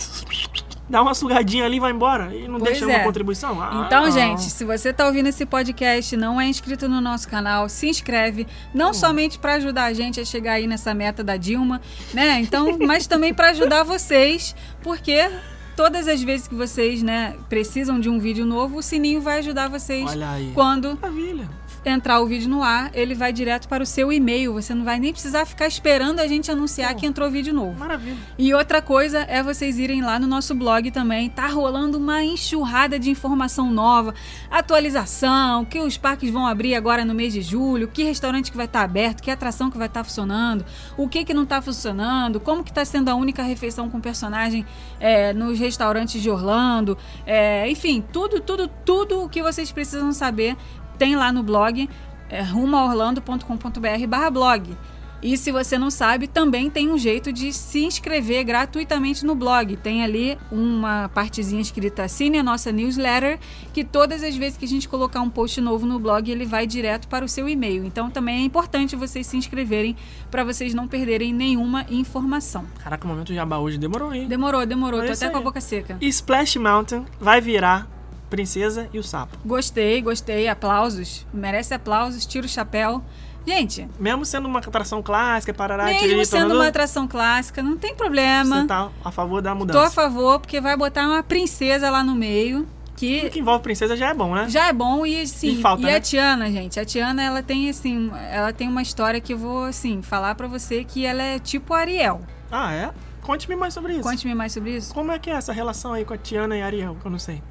dá 0.88 1.02
uma 1.02 1.14
sugadinha 1.14 1.64
ali 1.64 1.76
e 1.76 1.80
vai 1.80 1.92
embora. 1.92 2.34
E 2.34 2.48
não 2.48 2.58
Pois 2.58 2.72
deixa 2.72 2.90
é. 2.90 2.96
uma 2.96 3.04
contribuição. 3.04 3.60
Ah, 3.60 3.84
Então, 3.86 4.04
não. 4.04 4.10
gente, 4.10 4.42
se 4.42 4.64
você 4.64 4.92
tá 4.92 5.06
ouvindo 5.06 5.28
esse 5.28 5.44
podcast 5.44 6.16
não 6.16 6.40
é 6.40 6.46
inscrito 6.46 6.88
no 6.88 7.00
nosso 7.00 7.28
canal, 7.28 7.68
se 7.68 7.88
inscreve, 7.88 8.46
não 8.72 8.94
somente 8.94 9.38
para 9.38 9.54
ajudar 9.54 9.84
a 9.84 9.92
gente 9.92 10.20
a 10.20 10.24
chegar 10.24 10.52
aí 10.54 10.66
nessa 10.66 10.94
meta 10.94 11.22
da 11.22 11.36
Dilma, 11.36 11.80
né? 12.14 12.40
Então, 12.40 12.78
mas 12.78 13.06
também 13.06 13.34
para 13.34 13.50
ajudar 13.50 13.82
vocês, 13.82 14.54
porque 14.82 15.28
todas 15.76 16.08
as 16.08 16.22
vezes 16.22 16.48
que 16.48 16.54
vocês, 16.54 17.02
né, 17.02 17.36
precisam 17.48 18.00
de 18.00 18.08
um 18.08 18.18
vídeo 18.18 18.44
novo, 18.44 18.78
o 18.78 18.82
sininho 18.82 19.20
vai 19.20 19.38
ajudar 19.38 19.68
vocês 19.68 20.10
Olha 20.10 20.30
aí. 20.30 20.50
quando 20.54 20.98
Maravilha. 21.00 21.48
Entrar 21.90 22.20
o 22.20 22.26
vídeo 22.26 22.48
no 22.48 22.62
ar, 22.62 22.90
ele 22.94 23.14
vai 23.14 23.32
direto 23.32 23.68
para 23.68 23.82
o 23.82 23.86
seu 23.86 24.12
e-mail. 24.12 24.52
Você 24.54 24.74
não 24.74 24.84
vai 24.84 24.98
nem 24.98 25.12
precisar 25.12 25.44
ficar 25.44 25.66
esperando 25.66 26.20
a 26.20 26.26
gente 26.26 26.50
anunciar 26.50 26.94
que 26.94 27.06
entrou 27.06 27.30
vídeo 27.30 27.52
novo. 27.54 27.78
Maravilha. 27.78 28.16
E 28.38 28.52
outra 28.54 28.80
coisa 28.80 29.20
é 29.20 29.42
vocês 29.42 29.78
irem 29.78 30.02
lá 30.02 30.18
no 30.18 30.26
nosso 30.26 30.54
blog 30.54 30.90
também. 30.90 31.28
Tá 31.28 31.46
rolando 31.46 31.98
uma 31.98 32.22
enxurrada 32.22 32.98
de 32.98 33.10
informação 33.10 33.70
nova, 33.70 34.14
atualização, 34.50 35.64
que 35.64 35.78
os 35.78 35.96
parques 35.96 36.30
vão 36.30 36.46
abrir 36.46 36.74
agora 36.74 37.04
no 37.04 37.14
mês 37.14 37.32
de 37.32 37.42
julho, 37.42 37.88
que 37.88 38.02
restaurante 38.02 38.50
que 38.50 38.56
vai 38.56 38.66
estar 38.66 38.82
aberto, 38.82 39.22
que 39.22 39.30
atração 39.30 39.70
que 39.70 39.78
vai 39.78 39.86
estar 39.86 40.04
funcionando, 40.04 40.64
o 40.96 41.08
que 41.08 41.24
que 41.24 41.34
não 41.34 41.42
está 41.42 41.60
funcionando, 41.60 42.40
como 42.40 42.62
que 42.62 42.70
está 42.70 42.84
sendo 42.84 43.08
a 43.08 43.14
única 43.14 43.42
refeição 43.42 43.88
com 43.88 44.00
personagem 44.00 44.64
é, 45.00 45.32
nos 45.32 45.58
restaurantes 45.58 46.22
de 46.22 46.30
Orlando, 46.30 46.96
é, 47.26 47.68
enfim, 47.70 48.04
tudo, 48.12 48.40
tudo, 48.40 48.68
tudo 48.84 49.22
o 49.22 49.28
que 49.28 49.42
vocês 49.42 49.70
precisam 49.70 50.12
saber 50.12 50.56
tem 50.98 51.16
lá 51.16 51.32
no 51.32 51.42
blog 51.42 51.88
é, 52.28 52.42
rumoaorlando.com.br 52.42 54.06
barra 54.08 54.30
blog. 54.30 54.76
E 55.20 55.36
se 55.36 55.50
você 55.50 55.76
não 55.76 55.90
sabe, 55.90 56.28
também 56.28 56.70
tem 56.70 56.90
um 56.90 56.96
jeito 56.96 57.32
de 57.32 57.52
se 57.52 57.84
inscrever 57.84 58.44
gratuitamente 58.44 59.26
no 59.26 59.34
blog. 59.34 59.76
Tem 59.76 60.04
ali 60.04 60.38
uma 60.50 61.08
partezinha 61.08 61.60
escrita 61.60 62.04
Assine 62.04 62.38
a 62.38 62.42
nossa 62.42 62.70
newsletter, 62.70 63.38
que 63.72 63.82
todas 63.82 64.22
as 64.22 64.36
vezes 64.36 64.56
que 64.56 64.64
a 64.64 64.68
gente 64.68 64.88
colocar 64.88 65.20
um 65.20 65.28
post 65.28 65.60
novo 65.60 65.86
no 65.86 65.98
blog, 65.98 66.30
ele 66.30 66.46
vai 66.46 66.68
direto 66.68 67.08
para 67.08 67.24
o 67.24 67.28
seu 67.28 67.48
e-mail. 67.48 67.84
Então 67.84 68.08
também 68.08 68.42
é 68.42 68.42
importante 68.42 68.94
vocês 68.94 69.26
se 69.26 69.36
inscreverem 69.36 69.96
para 70.30 70.44
vocês 70.44 70.72
não 70.72 70.86
perderem 70.86 71.32
nenhuma 71.32 71.84
informação. 71.90 72.64
Caraca, 72.82 73.04
o 73.04 73.10
momento 73.10 73.34
jabá 73.34 73.58
hoje 73.58 73.76
demorou, 73.76 74.14
hein? 74.14 74.28
Demorou, 74.28 74.64
demorou. 74.64 75.02
É 75.02 75.06
Tô 75.06 75.12
até 75.14 75.28
com 75.30 75.36
a 75.36 75.40
aí. 75.40 75.44
boca 75.44 75.60
seca. 75.60 75.96
E 76.00 76.06
Splash 76.06 76.56
Mountain 76.58 77.04
vai 77.18 77.40
virar 77.40 77.97
Princesa 78.28 78.88
e 78.92 78.98
o 78.98 79.02
Sapo. 79.02 79.36
Gostei, 79.44 80.00
gostei. 80.02 80.48
Aplausos. 80.48 81.26
Merece 81.32 81.74
aplausos. 81.74 82.24
Tira 82.26 82.46
o 82.46 82.48
chapéu. 82.48 83.02
Gente, 83.46 83.88
Mesmo 83.98 84.26
sendo 84.26 84.46
uma 84.46 84.58
atração 84.58 85.02
clássica, 85.02 85.54
parará, 85.54 85.86
mesmo 85.86 86.00
tiriri, 86.00 86.26
sendo 86.26 86.54
uma 86.54 86.66
atração 86.68 87.08
clássica, 87.08 87.62
não 87.62 87.78
tem 87.78 87.94
problema. 87.94 88.60
Você 88.62 88.66
tá 88.66 88.90
a 89.02 89.10
favor 89.10 89.40
da 89.40 89.50
Tô 89.50 89.56
a 89.56 89.58
mudança. 89.58 89.90
favor, 89.90 90.38
porque 90.38 90.60
vai 90.60 90.76
botar 90.76 91.06
uma 91.06 91.22
princesa 91.22 91.88
lá 91.88 92.04
no 92.04 92.14
meio, 92.14 92.64
Tudo 92.64 92.96
que 92.96 93.30
que 93.30 93.38
envolve 93.38 93.62
princesa 93.62 93.96
já 93.96 94.10
é 94.10 94.14
bom, 94.14 94.34
né? 94.34 94.50
já 94.50 94.68
é 94.68 94.72
bom 94.74 95.06
e 95.06 95.22
assim, 95.22 95.52
E 95.52 95.62
falta, 95.62 95.82
e 95.82 95.86
né? 95.86 95.94
a 95.96 96.00
Tiana, 96.00 96.50
gente, 96.50 96.78
a 96.78 96.84
Tiana, 96.84 97.22
ela 97.22 97.42
tem 97.42 97.70
assim, 97.70 98.10
ela 98.30 98.52
tem 98.52 98.68
uma 98.68 98.82
história 98.82 99.18
que 99.18 99.32
eu 99.32 99.38
vou 99.38 99.64
assim 99.64 100.02
falar 100.02 100.34
pra 100.34 100.46
você 100.46 100.84
que 100.84 101.06
ela 101.06 101.22
é 101.22 101.38
tipo 101.38 101.72
Ariel. 101.72 102.20
Ah, 102.52 102.74
é? 102.74 102.90
Conte-me 103.22 103.56
mais 103.56 103.72
sobre 103.72 103.94
isso. 103.94 104.02
Conte-me 104.02 104.34
mais 104.34 104.52
sobre 104.52 104.76
isso. 104.76 104.92
Como 104.92 105.10
é 105.10 105.18
que 105.18 105.30
é 105.30 105.34
essa 105.34 105.54
relação 105.54 105.94
aí 105.94 106.04
com 106.04 106.12
a 106.12 106.18
Tiana 106.18 106.54
e 106.54 106.60
a 106.60 106.66
Ariel, 106.66 106.96
que 107.00 107.06
eu 107.06 107.10
não 107.10 107.18
sei. 107.18 107.42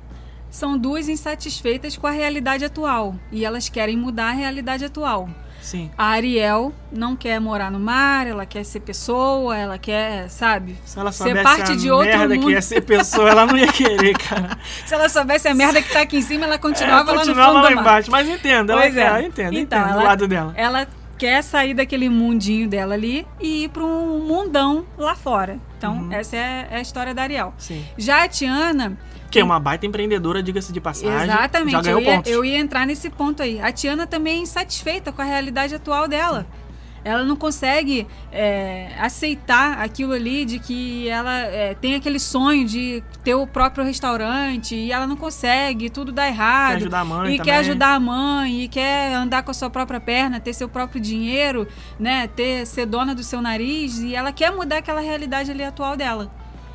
São 0.50 0.78
duas 0.78 1.08
insatisfeitas 1.10 1.98
com 1.98 2.08
a 2.08 2.12
realidade 2.12 2.66
atual 2.66 3.16
e 3.32 3.46
elas 3.46 3.70
querem 3.70 3.98
mudar 3.98 4.30
a 4.30 4.34
realidade 4.34 4.86
atual. 4.86 5.30
Sim. 5.62 5.92
A 5.98 6.06
Ariel 6.12 6.72
não 6.92 7.14
quer 7.16 7.42
morar 7.42 7.70
no 7.70 7.80
mar, 7.80 8.26
ela 8.26 8.46
quer 8.46 8.64
ser 8.64 8.80
pessoa, 8.80 9.58
ela 9.58 9.78
quer, 9.78 10.30
sabe, 10.30 10.78
Se 10.86 10.98
ela 10.98 11.12
ser 11.12 11.24
soubesse 11.26 11.44
parte 11.44 11.72
a 11.74 11.76
de 11.76 11.92
outro 11.92 12.08
merda 12.08 12.36
mundo. 12.36 12.46
que 12.46 12.52
ia 12.54 12.62
ser 12.62 12.82
pessoa, 12.82 13.30
ela 13.30 13.46
não 13.46 13.58
ia 13.58 13.68
querer, 13.68 14.16
cara. 14.18 14.58
Se 14.86 14.94
ela 14.94 15.10
soubesse 15.10 15.48
a 15.50 15.54
merda 15.54 15.82
que 15.82 15.92
tá 15.92 16.02
aqui 16.02 16.18
em 16.18 16.22
cima, 16.22 16.46
ela 16.46 16.58
continuava 16.58 17.12
É, 17.12 17.14
lá 17.16 17.20
no 17.22 17.26
continuava 17.28 17.54
fundo 17.54 17.64
lá 17.64 17.72
embaixo. 17.82 18.10
Mas 18.10 18.30
entenda, 18.30 18.72
ela 18.74 18.86
é. 18.86 18.88
eu 19.24 19.28
entendo, 19.28 19.54
Então, 19.54 19.80
entendo 19.80 19.90
ela- 19.92 20.00
do 20.02 20.06
lado 20.06 20.28
dela. 20.28 20.54
Ela 20.56 20.88
quer 21.18 21.42
sair 21.44 21.74
daquele 21.74 22.10
mundinho 22.10 22.68
dela 22.68 22.94
ali 22.94 23.26
e 23.40 23.64
ir 23.66 23.70
para 23.70 23.84
um 23.84 24.20
mundão 24.20 24.86
lá 24.98 25.16
fora. 25.16 25.60
Então, 25.78 25.94
Uhum. 25.98 26.12
essa 26.12 26.36
é 26.36 26.68
a 26.72 26.82
história 26.82 27.14
da 27.14 27.24
Ariel. 27.24 27.54
Sim. 27.58 27.84
Já 27.98 28.24
a 28.24 28.28
Tiana, 28.28 28.98
Que 29.30 29.40
é 29.40 29.44
uma 29.44 29.60
baita 29.60 29.86
empreendedora, 29.86 30.42
diga-se 30.42 30.72
de 30.72 30.80
passagem. 30.80 31.12
exatamente, 31.24 31.72
Já 31.72 31.82
ganhou 31.82 32.00
eu 32.00 32.06
ia, 32.06 32.16
pontos. 32.16 32.32
eu 32.32 32.46
ia 32.46 32.58
entrar 32.58 32.86
nesse 32.86 33.10
ponto 33.10 33.44
aí. 33.44 33.60
A 33.62 33.72
Tiana 33.72 34.08
também 34.08 34.38
é 34.40 34.42
insatisfeita 34.42 35.12
com 35.12 35.22
a 35.22 35.26
realidade 35.26 35.76
atual 35.76 36.08
dela. 36.08 36.46
Ela 37.04 37.24
não 37.24 37.36
consegue 37.36 38.08
é, 38.32 38.92
aceitar 39.00 39.80
aquilo 39.80 40.14
ali 40.14 40.46
de 40.46 40.60
que 40.60 41.08
ela 41.08 41.38
é, 41.40 41.74
tem 41.74 41.96
aquele 41.96 42.20
sonho 42.20 42.66
de 42.66 43.04
ter 43.24 43.36
o 43.36 43.48
próprio 43.48 43.84
restaurante 43.84 44.76
e 44.76 44.92
ela 44.92 45.08
não 45.08 45.16
consegue, 45.16 45.90
tudo 45.90 46.12
dá 46.12 46.28
errado. 46.28 46.72
Quer 46.72 46.78
ajudar 46.78 47.00
a 47.00 47.06
mãe 47.06 47.34
e 47.34 47.38
também. 47.38 47.54
quer 47.54 47.58
ajudar 47.60 47.94
a 47.96 48.00
mãe, 48.00 48.64
e 48.64 48.68
quer 48.68 49.14
andar 49.14 49.44
com 49.44 49.52
a 49.52 49.54
sua 49.54 49.70
própria 49.70 50.00
perna, 50.00 50.40
ter 50.40 50.54
seu 50.54 50.70
próprio 50.70 51.00
dinheiro, 51.02 51.68
né? 52.00 52.28
Ter, 52.28 52.66
ser 52.66 52.86
dona 52.86 53.14
do 53.14 53.24
seu 53.24 53.42
nariz, 53.42 54.00
e 54.00 54.16
ela 54.16 54.32
quer 54.32 54.52
mudar 54.52 54.78
aquela 54.78 55.02
realidade 55.02 55.52
ali 55.52 55.64
atual 55.64 55.96
dela. 55.96 56.32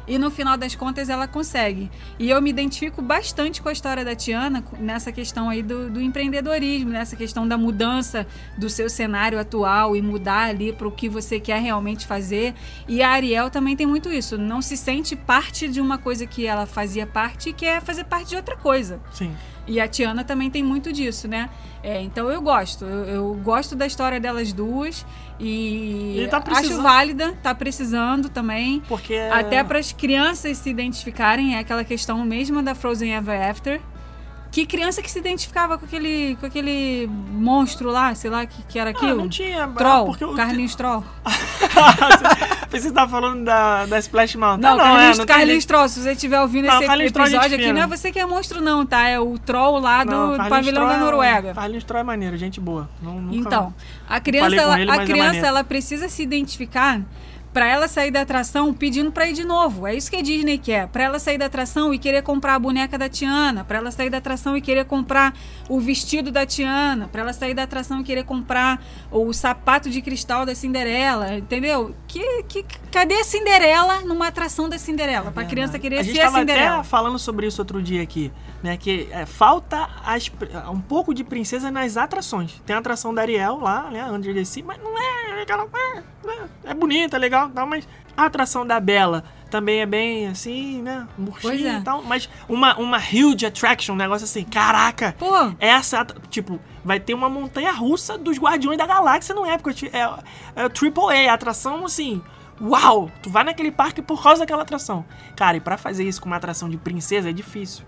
E 0.07 0.19
no 0.19 0.31
final 0.31 0.57
das 0.57 0.75
contas 0.75 1.09
ela 1.09 1.27
consegue. 1.27 1.91
E 2.19 2.31
eu 2.31 2.41
me 2.43 2.51
identifico 2.51 3.01
bastante 3.01 3.63
com 3.63 3.69
a 3.69 3.73
história 3.73 4.05
da 4.05 4.15
Tiana 4.15 4.65
nessa 4.79 5.13
questão 5.13 5.49
aí 5.49 5.63
do, 5.63 5.91
do 5.91 6.01
empreendedorismo, 6.01 6.91
nessa 6.91 7.17
questão 7.17 7.47
da 7.47 7.57
mudança 7.57 8.27
do 8.57 8.69
seu 8.69 8.89
cenário 8.89 9.39
atual 9.39 9.95
e 9.97 10.03
mudar 10.03 10.49
ali 10.49 10.73
para 10.73 10.89
o 10.89 10.93
que 10.93 11.09
você 11.09 11.39
quer 11.39 11.61
realmente 11.61 12.07
fazer. 12.07 12.55
E 12.89 13.03
a 13.03 13.11
Ariel 13.11 13.51
também 13.51 13.77
tem 13.77 13.87
muito 13.87 14.11
isso. 14.11 14.37
Não 14.37 14.61
se 14.61 14.77
sente 14.77 15.15
parte 15.15 15.69
de 15.69 15.81
uma 15.81 15.99
coisa 15.99 16.27
que 16.27 16.47
ela 16.47 16.67
fazia 16.67 17.07
parte 17.07 17.51
e 17.51 17.53
quer 17.53 17.81
fazer 17.81 18.05
parte 18.05 18.31
de 18.31 18.37
outra 18.37 18.57
coisa. 18.57 19.01
Sim. 19.13 19.33
E 19.67 19.81
a 19.81 19.87
Tiana 19.87 20.25
também 20.25 20.51
tem 20.51 20.63
muito 20.63 20.93
disso, 20.93 21.29
né? 21.29 21.49
É, 21.83 22.01
então 22.01 22.31
eu 22.31 22.41
gosto. 22.41 22.85
Eu, 22.85 23.05
eu 23.05 23.35
gosto 23.43 23.75
da 23.75 23.87
história 23.87 24.19
delas 24.21 24.53
duas 24.53 25.05
e, 25.39 26.21
E 26.21 26.29
tá 26.29 26.43
acho 26.47 26.81
válida, 26.81 27.33
tá 27.43 27.55
precisando 27.55 28.29
também. 28.29 28.81
Porque. 28.89 29.15
Até 29.15 29.63
para 29.65 29.79
as 29.79 29.93
crianças 29.93 30.59
se 30.59 30.71
identificarem, 30.71 31.57
é 31.57 31.59
aquela 31.59 31.85
questão 31.85 32.25
mesmo 32.25 32.63
da 32.63 32.75
Frozen 32.75 33.13
Ever 33.15 33.51
After. 33.51 33.81
Que 34.53 34.67
criança 34.67 35.01
que 35.01 35.11
se 35.11 35.19
identificava 35.19 35.79
com 35.79 35.87
aquele, 35.87 36.37
com 36.39 36.45
aquele 36.45 37.09
monstro 37.09 37.91
lá, 37.91 38.15
sei 38.15 38.31
lá, 38.31 38.45
que, 38.45 38.63
que 38.65 38.79
era 38.79 38.91
Ah, 38.91 38.93
aquilo? 38.93 39.17
não 39.17 39.29
tinha. 39.29 39.67
Troll, 39.67 40.07
Porque 40.07 40.25
o- 40.27 40.35
Carlinhos 40.35 40.75
Troll. 40.75 41.03
Pensei 42.71 42.71
que 42.71 42.81
você 42.81 42.93
tava 42.93 43.11
falando 43.11 43.45
da, 43.45 43.87
da 43.87 43.99
Splash 43.99 44.37
Mountain. 44.37 44.61
Não, 44.61 44.73
Ah, 44.73 44.77
não, 44.77 44.85
Carlinhos, 44.85 45.17
é, 45.17 45.21
não 45.21 45.27
Carlinhos. 45.27 45.65
Troll, 45.65 45.89
se 45.89 46.01
você 46.03 46.13
estiver 46.13 46.39
ouvindo 46.41 46.67
Não, 46.67 46.77
esse 46.77 46.87
Carlinhos 46.87 47.13
é 47.17 47.21
episódio 47.23 47.57
aqui, 47.57 47.73
não 47.73 47.83
é 47.83 47.87
você 47.87 48.13
que 48.13 48.19
é 48.19 48.27
monstro 48.27 48.61
não, 48.61 48.85
tá? 48.85 49.09
É 49.09 49.19
o 49.19 49.39
Troll 49.39 49.79
lá 49.81 50.05
do 50.05 50.11
Não, 50.11 50.21
Carlinhos 50.37 50.49
pavilhão 50.51 50.83
da 50.87 50.89
Troll 50.91 51.01
é- 51.01 51.05
Noruega. 51.05 51.55
Carlinhos 51.55 51.85
Troll 51.85 52.01
é 52.01 52.05
maneiro, 52.05 52.37
gente 52.37 52.61
boa. 52.61 52.91
Não, 53.01 53.29
Então, 53.33 53.73
a 54.07 54.21
criança, 54.21 54.55
ela, 54.55 54.79
ele, 54.81 54.91
a 54.91 54.97
é 54.97 55.05
criança 55.07 55.25
maneiro. 55.29 55.47
ela 55.47 55.65
precisa 55.65 56.09
se 56.11 56.23
identificar 56.23 57.01
para 57.53 57.69
ela 57.69 57.87
sair 57.87 58.11
da 58.11 58.23
atração 58.23 58.73
pedindo 58.73 59.13
para 59.13 59.29
ir 59.29 59.35
de 59.35 59.45
novo. 59.45 59.87
É 59.87 59.95
isso 59.95 60.11
que 60.11 60.17
a 60.17 60.23
Disney 60.23 60.59
quer. 60.59 60.89
Para 60.89 61.05
ela 61.05 61.19
sair 61.19 61.39
da 61.39 61.47
atração 61.47 61.93
e 61.93 61.99
querer 61.99 62.23
comprar 62.23 62.55
a 62.55 62.59
boneca 62.59 62.97
da 62.97 63.09
Tiana, 63.09 63.65
para 63.65 63.79
ela 63.79 63.91
sair 63.91 64.11
da 64.11 64.19
atração 64.19 64.57
e 64.57 64.61
querer 64.61 64.85
comprar 64.87 65.35
o 65.73 65.81
vestido 65.81 66.31
da 66.31 66.45
Tiana, 66.45 67.09
para 67.09 67.23
ela 67.23 67.33
sair 67.33 67.55
da 67.55 67.63
atração 67.63 68.03
e 68.03 68.05
querer 68.05 68.25
comprar 68.25 68.85
o 69.11 69.33
sapato 69.33 69.89
de 69.89 70.03
cristal 70.03 70.45
da 70.45 70.55
Cinderela, 70.55 71.39
entendeu? 71.39 71.95
Que, 72.07 72.43
que 72.43 72.63
cadê 72.91 73.15
a 73.15 73.25
Cinderela 73.25 74.03
numa 74.03 74.27
atração 74.27 74.69
da 74.69 74.77
Cinderela? 74.77 75.33
Para 75.33 75.45
a 75.45 75.47
criança 75.47 75.79
querer 75.79 76.01
a 76.01 76.05
ser 76.05 76.21
a 76.21 76.31
Cinderela. 76.31 76.75
até 76.81 76.85
falando 76.85 77.19
sobre 77.19 77.47
isso 77.47 77.63
outro 77.63 77.81
dia 77.81 78.03
aqui, 78.03 78.31
né? 78.63 78.77
Que 78.77 79.09
é, 79.11 79.25
falta 79.25 79.89
as 80.05 80.31
um 80.71 80.81
pouco 80.81 81.15
de 81.15 81.25
princesa 81.25 81.71
nas 81.71 81.97
atrações. 81.97 82.61
Tem 82.67 82.77
a 82.77 82.79
atração 82.79 83.15
da 83.15 83.23
Ariel 83.23 83.59
lá, 83.59 83.91
né? 83.91 84.05
Under 84.11 84.35
the 84.35 84.45
Sea, 84.45 84.63
mas 84.63 84.79
não 84.79 84.93
é 84.99 85.41
aquela. 85.41 85.67
É, 86.65 86.71
é 86.71 86.75
bonita, 86.75 87.17
é 87.17 87.19
legal, 87.19 87.49
tal, 87.49 87.67
mas 87.67 87.89
a 88.15 88.27
atração 88.27 88.67
da 88.67 88.79
Bela 88.79 89.25
também 89.53 89.81
é 89.81 89.87
bem 89.87 90.29
assim, 90.29 90.81
né? 90.81 91.07
Murchinha 91.19 91.75
é. 91.75 91.79
e 91.79 91.83
tal. 91.83 92.03
Mas 92.03 92.27
uma, 92.49 92.75
uma 92.79 92.97
huge 92.97 93.45
attraction, 93.45 93.93
um 93.93 93.99
negócio 93.99 94.25
assim, 94.25 94.45
caraca! 94.45 95.15
Pô, 95.19 95.31
Essa, 95.61 96.07
tipo, 96.31 96.59
vai 96.83 96.99
ter 96.99 97.13
uma 97.13 97.29
montanha 97.29 97.71
russa 97.71 98.17
dos 98.17 98.39
Guardiões 98.39 98.79
da 98.79 98.87
Galáxia 98.87 99.35
no 99.35 99.45
Epcot. 99.45 99.91
É, 99.93 100.01
é 100.57 100.67
o 100.67 100.71
AAA, 100.71 101.31
atração 101.31 101.85
assim, 101.85 102.23
uau, 102.59 103.11
tu 103.23 103.29
vai 103.29 103.45
naquele 103.45 103.71
parque 103.71 104.01
por 104.01 104.23
causa 104.23 104.41
daquela 104.41 104.63
atração. 104.63 105.05
Cara, 105.37 105.59
e 105.59 105.61
para 105.61 105.77
fazer 105.77 106.09
isso 106.09 106.23
com 106.23 106.29
uma 106.29 106.37
atração 106.37 106.71
de 106.71 106.79
princesa 106.79 107.29
é 107.29 107.33
difícil. 107.33 107.85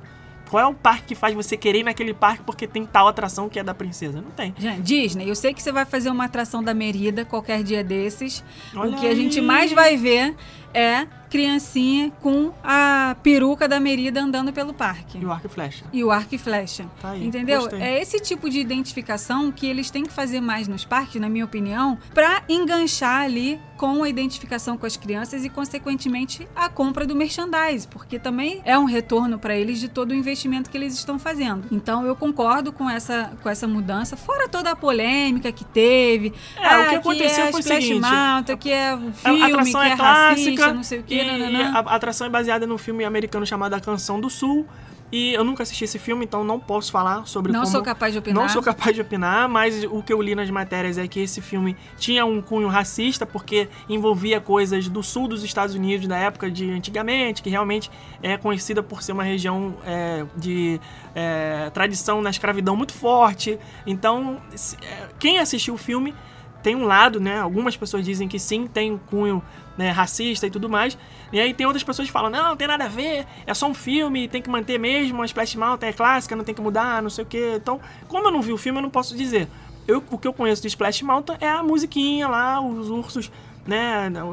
Qual 0.51 0.63
é 0.63 0.67
o 0.67 0.75
parque 0.75 1.07
que 1.07 1.15
faz 1.15 1.35
você 1.35 1.57
querer 1.57 1.81
ir 1.81 1.83
naquele 1.85 2.13
parque 2.13 2.43
porque 2.45 2.67
tem 2.67 2.85
tal 2.85 3.09
atração 3.09 3.49
que 3.49 3.59
é 3.59 3.65
da 3.65 3.75
princesa? 3.75 4.21
Não 4.21 4.31
tem. 4.31 4.55
Gente, 4.59 4.83
Disney, 4.83 5.29
eu 5.29 5.35
sei 5.35 5.55
que 5.55 5.63
você 5.63 5.73
vai 5.73 5.87
fazer 5.87 6.11
uma 6.11 6.27
atração 6.27 6.63
da 6.63 6.75
Merida 6.75 7.25
qualquer 7.25 7.63
dia 7.63 7.83
desses. 7.83 8.45
Olha 8.77 8.95
o 8.95 9.01
que 9.01 9.07
a 9.07 9.15
gente 9.15 9.41
aí. 9.41 9.45
mais 9.45 9.73
vai 9.73 9.97
ver 9.97 10.37
é 10.75 11.07
criancinha 11.35 12.13
com 12.21 12.53
a 12.63 13.17
peruca 13.21 13.67
da 13.67 13.81
Merida 13.81 14.21
andando 14.21 14.53
pelo 14.53 14.73
parque. 14.73 15.19
E 15.19 15.25
o 15.25 15.33
arco 15.33 15.47
e 15.49 15.51
flecha. 15.51 15.85
E 15.93 16.05
o 16.05 16.11
arco 16.13 16.35
e 16.35 16.39
flecha. 16.39 16.87
Tá 17.03 17.11
aí, 17.11 17.27
Entendeu? 17.27 17.63
gostei. 17.63 17.81
É 17.81 18.01
esse 18.01 18.21
tipo 18.21 18.49
de 18.49 18.61
identificação 18.61 19.51
que 19.51 19.67
eles 19.67 19.91
têm 19.91 20.05
que 20.05 20.13
fazer 20.13 20.41
mais 20.41 20.69
nos 20.69 20.85
parques, 20.85 21.21
na 21.21 21.29
minha 21.29 21.45
opinião, 21.45 21.99
para 22.13 22.43
enganchar 22.49 23.23
ali 23.23 23.61
com 23.77 24.05
a 24.05 24.09
identificação 24.09 24.79
com 24.79 24.87
as 24.87 24.97
crianças 24.97 25.45
e, 25.45 25.49
consequentemente, 25.49 26.47
a 26.55 26.69
compra 26.69 27.05
do 27.05 27.17
merchandise, 27.17 27.89
porque 27.89 28.17
também 28.19 28.63
é 28.65 28.79
um 28.79 28.85
retorno 28.85 29.37
para 29.37 29.57
eles 29.57 29.81
de 29.81 29.89
todo 29.89 30.13
o 30.13 30.15
investimento 30.15 30.71
que 30.71 30.77
eles 30.77 30.95
estão 30.95 31.19
fazendo. 31.19 31.67
Então, 31.73 32.07
eu 32.07 32.15
concordo 32.15 32.73
com 32.73 32.89
essa, 32.89 33.33
com 33.43 33.51
essa 33.51 33.67
mudança, 33.67 34.17
fora 34.17 34.49
toda 34.49 34.71
a 34.71 34.77
polêmica 34.77 35.51
que 35.51 35.65
teve. 35.65 36.33
É, 36.57 36.65
ah, 36.65 36.83
o 36.83 36.89
que 36.91 36.95
aconteceu 36.95 37.47
é 37.47 37.51
foi 37.51 37.61
o 37.61 37.63
seguinte, 37.65 38.01
Mountain, 38.01 38.57
que 38.57 38.71
é 38.71 38.95
um 38.95 39.09
A 39.09 39.13
filme, 39.13 39.43
atração 39.43 39.81
que 39.81 39.87
é, 39.89 39.91
é, 39.91 39.97
clássica 39.97 40.64
não 40.73 40.83
e 40.83 41.03
que, 41.03 41.25
nananã. 41.25 41.73
a, 41.75 41.79
a 41.79 41.95
atração 41.97 42.27
é 42.27 42.31
baseada 42.31 42.67
num 42.67 42.79
filme 42.79 43.05
americano 43.05 43.47
chamado 43.47 43.75
A 43.75 43.81
Canção 43.81 44.21
do 44.21 44.31
Sul. 44.31 44.67
E 45.13 45.33
eu 45.33 45.45
nunca 45.45 45.63
assisti 45.63 45.85
esse 45.85 45.97
filme, 45.97 46.25
então 46.25 46.43
não 46.43 46.59
posso 46.59 46.91
falar 46.91 47.25
sobre 47.25 47.53
Não 47.53 47.61
como... 47.61 47.71
sou 47.71 47.83
capaz 47.83 48.13
de 48.13 48.19
opinar. 48.19 48.43
Não 48.43 48.49
sou 48.49 48.61
capaz 48.61 48.97
de 48.97 49.01
opinar, 49.01 49.49
mas 49.49 49.85
o 49.85 50.03
que 50.03 50.13
eu 50.13 50.21
li 50.21 50.35
nas 50.35 50.51
matérias 50.51 50.99
é 50.99 51.07
que 51.07 51.21
esse 51.21 51.41
filme 51.41 51.77
tinha 51.97 52.25
um 52.25 52.43
cunho 52.43 52.67
racista, 52.67 53.25
porque 53.25 53.69
envolvia 53.89 54.41
coisas 54.41 54.89
do 54.89 55.05
sul 55.05 55.29
dos 55.29 55.45
Estados 55.45 55.77
Unidos 55.77 56.09
da 56.09 56.17
época 56.17 56.51
de 56.51 56.69
antigamente, 56.69 57.43
que 57.43 57.51
realmente 57.51 57.91
é 58.23 58.37
conhecida 58.37 58.83
por 58.83 59.03
ser 59.03 59.13
uma 59.13 59.23
região 59.23 59.77
é, 59.87 60.25
de 60.37 60.81
é, 61.15 61.71
tradição 61.73 62.21
na 62.21 62.31
escravidão 62.31 62.75
muito 62.75 62.93
forte. 62.93 63.57
Então, 63.87 64.41
é, 64.83 65.09
quem 65.21 65.39
assistiu 65.39 65.75
o 65.75 65.79
filme 65.79 66.13
tem 66.61 66.75
um 66.75 66.87
lado, 66.87 67.21
né? 67.21 67.39
Algumas 67.39 67.77
pessoas 67.77 68.05
dizem 68.05 68.27
que 68.27 68.39
sim, 68.39 68.67
tem 68.67 68.91
um 68.91 68.99
cunho 68.99 69.43
né, 69.77 69.91
racista 69.91 70.47
e 70.47 70.51
tudo 70.51 70.69
mais. 70.69 70.97
E 71.33 71.41
aí 71.41 71.53
tem 71.55 71.67
outras 71.67 71.83
pessoas 71.83 72.07
que 72.09 72.13
falam, 72.13 72.31
não, 72.31 72.49
não 72.51 72.57
tem 72.57 72.69
nada 72.69 72.85
a 72.85 72.89
ver, 72.89 73.27
é 73.47 73.55
só 73.55 73.67
um 73.67 73.75
filme, 73.75 74.29
tem 74.29 74.41
que 74.43 74.49
manter 74.51 74.79
mesmo, 74.79 75.21
a 75.23 75.25
Splash 75.27 75.57
Mountain 75.57 75.89
é 75.89 75.93
clássica, 75.93 76.37
não 76.37 76.45
tem 76.45 76.55
que 76.55 76.61
mudar, 76.63 77.03
não 77.03 77.11
sei 77.11 77.25
o 77.25 77.27
quê. 77.27 77.55
Então, 77.57 77.81
como 78.09 78.29
eu 78.29 78.31
não 78.31 78.41
vi 78.43 78.53
o 78.53 78.59
filme, 78.59 78.79
eu 78.79 78.83
não 78.83 78.91
posso 78.91 79.17
dizer. 79.17 79.49
Eu, 79.87 80.03
o 80.11 80.17
que 80.19 80.27
eu 80.29 80.33
conheço 80.33 80.63
de 80.63 80.69
Splash 80.69 81.03
Mountain 81.03 81.37
é 81.41 81.49
a 81.49 81.63
musiquinha 81.63 82.27
lá, 82.29 82.61
os 82.61 82.89
ursos, 82.89 83.31
né, 83.67 84.11
o, 84.23 84.27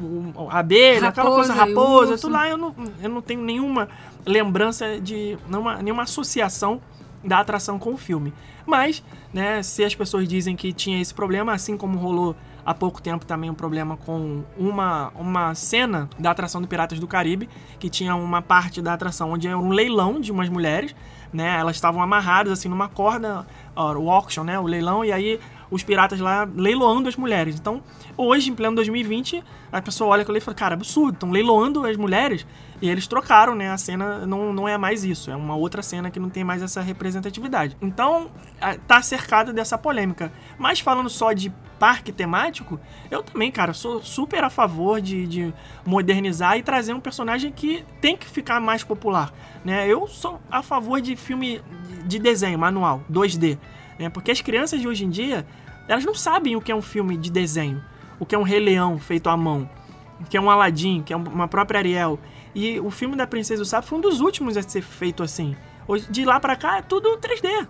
o- 0.00 0.32
o- 0.36 0.48
a 0.50 0.58
abelha, 0.58 1.08
aquela 1.08 1.30
coisa 1.30 1.52
Raposa 1.52 1.74
raposa, 1.74 2.18
tudo 2.18 2.32
lá. 2.32 2.48
Eu 2.48 2.56
não, 2.58 2.74
eu 3.02 3.08
não 3.08 3.22
tenho 3.22 3.40
nenhuma 3.40 3.88
lembrança 4.26 5.00
de, 5.00 5.38
nenhuma, 5.48 5.76
nenhuma 5.82 6.02
associação 6.02 6.80
da 7.24 7.38
atração 7.40 7.78
com 7.78 7.92
o 7.94 7.96
filme. 7.96 8.32
Mas, 8.66 9.02
né, 9.32 9.62
se 9.62 9.82
as 9.82 9.94
pessoas 9.94 10.28
dizem 10.28 10.54
que 10.54 10.72
tinha 10.72 11.00
esse 11.00 11.12
problema, 11.14 11.52
assim 11.52 11.76
como 11.76 11.98
rolou 11.98 12.36
há 12.68 12.74
pouco 12.74 13.00
tempo 13.00 13.24
também 13.24 13.48
um 13.48 13.54
problema 13.54 13.96
com 13.96 14.44
uma, 14.54 15.10
uma 15.14 15.54
cena 15.54 16.06
da 16.18 16.30
atração 16.30 16.60
do 16.60 16.68
Piratas 16.68 17.00
do 17.00 17.06
Caribe, 17.06 17.48
que 17.78 17.88
tinha 17.88 18.14
uma 18.14 18.42
parte 18.42 18.82
da 18.82 18.92
atração 18.92 19.32
onde 19.32 19.48
era 19.48 19.56
um 19.56 19.70
leilão 19.70 20.20
de 20.20 20.30
umas 20.30 20.50
mulheres, 20.50 20.94
né? 21.32 21.58
Elas 21.58 21.76
estavam 21.76 22.02
amarradas 22.02 22.52
assim 22.52 22.68
numa 22.68 22.86
corda, 22.86 23.46
ó, 23.74 23.94
o 23.94 24.10
auction, 24.10 24.44
né? 24.44 24.58
O 24.58 24.66
leilão, 24.66 25.02
e 25.02 25.10
aí 25.10 25.40
os 25.70 25.82
piratas 25.82 26.20
lá 26.20 26.48
leiloando 26.54 27.08
as 27.08 27.16
mulheres. 27.16 27.56
Então, 27.56 27.82
hoje, 28.16 28.50
em 28.50 28.54
pleno 28.54 28.76
2020, 28.76 29.42
a 29.70 29.82
pessoa 29.82 30.10
olha 30.10 30.22
aquilo 30.22 30.38
e 30.38 30.40
fala, 30.40 30.54
cara, 30.54 30.74
absurdo, 30.74 31.14
estão 31.14 31.30
leiloando 31.30 31.86
as 31.86 31.96
mulheres. 31.96 32.46
E 32.80 32.88
eles 32.88 33.06
trocaram, 33.06 33.54
né? 33.54 33.70
A 33.70 33.78
cena 33.78 34.26
não, 34.26 34.52
não 34.52 34.68
é 34.68 34.78
mais 34.78 35.04
isso, 35.04 35.30
é 35.30 35.36
uma 35.36 35.56
outra 35.56 35.82
cena 35.82 36.10
que 36.10 36.20
não 36.20 36.30
tem 36.30 36.44
mais 36.44 36.62
essa 36.62 36.80
representatividade. 36.80 37.76
Então, 37.82 38.30
tá 38.86 39.02
cercado 39.02 39.52
dessa 39.52 39.76
polêmica. 39.76 40.32
Mas 40.58 40.80
falando 40.80 41.08
só 41.08 41.32
de 41.32 41.52
parque 41.78 42.12
temático, 42.12 42.78
eu 43.10 43.22
também, 43.22 43.50
cara, 43.50 43.72
sou 43.72 44.02
super 44.02 44.42
a 44.42 44.50
favor 44.50 45.00
de, 45.00 45.26
de 45.26 45.54
modernizar 45.84 46.56
e 46.58 46.62
trazer 46.62 46.92
um 46.92 47.00
personagem 47.00 47.52
que 47.52 47.84
tem 48.00 48.16
que 48.16 48.26
ficar 48.26 48.60
mais 48.60 48.82
popular, 48.82 49.32
né? 49.64 49.86
Eu 49.86 50.08
sou 50.08 50.40
a 50.50 50.62
favor 50.62 51.00
de 51.00 51.14
filme 51.14 51.60
de 52.04 52.18
desenho, 52.18 52.58
manual, 52.58 53.02
2D, 53.10 53.58
né? 53.98 54.08
Porque 54.08 54.30
as 54.30 54.40
crianças 54.40 54.80
de 54.80 54.86
hoje 54.86 55.04
em 55.04 55.10
dia, 55.10 55.46
elas 55.88 56.04
não 56.04 56.14
sabem 56.14 56.56
o 56.56 56.60
que 56.60 56.70
é 56.70 56.74
um 56.74 56.82
filme 56.82 57.16
de 57.16 57.30
desenho, 57.30 57.82
o 58.18 58.26
que 58.26 58.34
é 58.34 58.38
um 58.38 58.42
Rei 58.42 58.60
Leão 58.60 58.98
feito 58.98 59.28
à 59.28 59.36
mão, 59.36 59.68
o 60.20 60.24
que 60.24 60.36
é 60.36 60.40
um 60.40 60.50
Aladdin, 60.50 61.02
que 61.02 61.12
é 61.12 61.16
uma 61.16 61.48
própria 61.48 61.78
Ariel. 61.78 62.18
E 62.54 62.80
o 62.80 62.90
filme 62.90 63.16
da 63.16 63.26
Princesa 63.26 63.62
do 63.62 63.66
Sapo 63.66 63.86
foi 63.86 63.98
um 63.98 64.00
dos 64.00 64.20
últimos 64.20 64.56
a 64.56 64.62
ser 64.62 64.82
feito 64.82 65.22
assim. 65.22 65.56
Hoje, 65.86 66.06
de 66.10 66.24
lá 66.24 66.38
pra 66.38 66.56
cá 66.56 66.78
é 66.78 66.82
tudo 66.82 67.16
3D, 67.18 67.66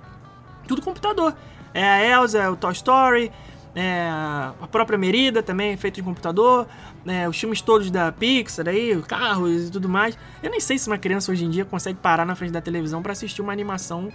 tudo 0.66 0.82
computador. 0.82 1.34
É 1.74 1.84
a 1.84 2.04
Elsa, 2.04 2.38
é 2.38 2.48
o 2.48 2.56
Toy 2.56 2.72
Story, 2.72 3.30
é 3.74 4.08
a 4.10 4.66
própria 4.70 4.98
Merida 4.98 5.42
também, 5.42 5.76
feito 5.76 5.96
de 5.96 6.02
computador, 6.02 6.66
né, 7.04 7.28
os 7.28 7.38
filmes 7.38 7.60
todos 7.60 7.90
da 7.90 8.10
Pixar 8.10 8.66
aí, 8.68 9.00
carros 9.02 9.68
e 9.68 9.70
tudo 9.70 9.88
mais. 9.88 10.18
Eu 10.42 10.50
nem 10.50 10.58
sei 10.58 10.78
se 10.78 10.88
uma 10.88 10.98
criança 10.98 11.30
hoje 11.30 11.44
em 11.44 11.50
dia 11.50 11.64
consegue 11.64 11.98
parar 11.98 12.24
na 12.24 12.34
frente 12.34 12.50
da 12.52 12.60
televisão 12.60 13.02
pra 13.02 13.12
assistir 13.12 13.42
uma 13.42 13.52
animação 13.52 14.10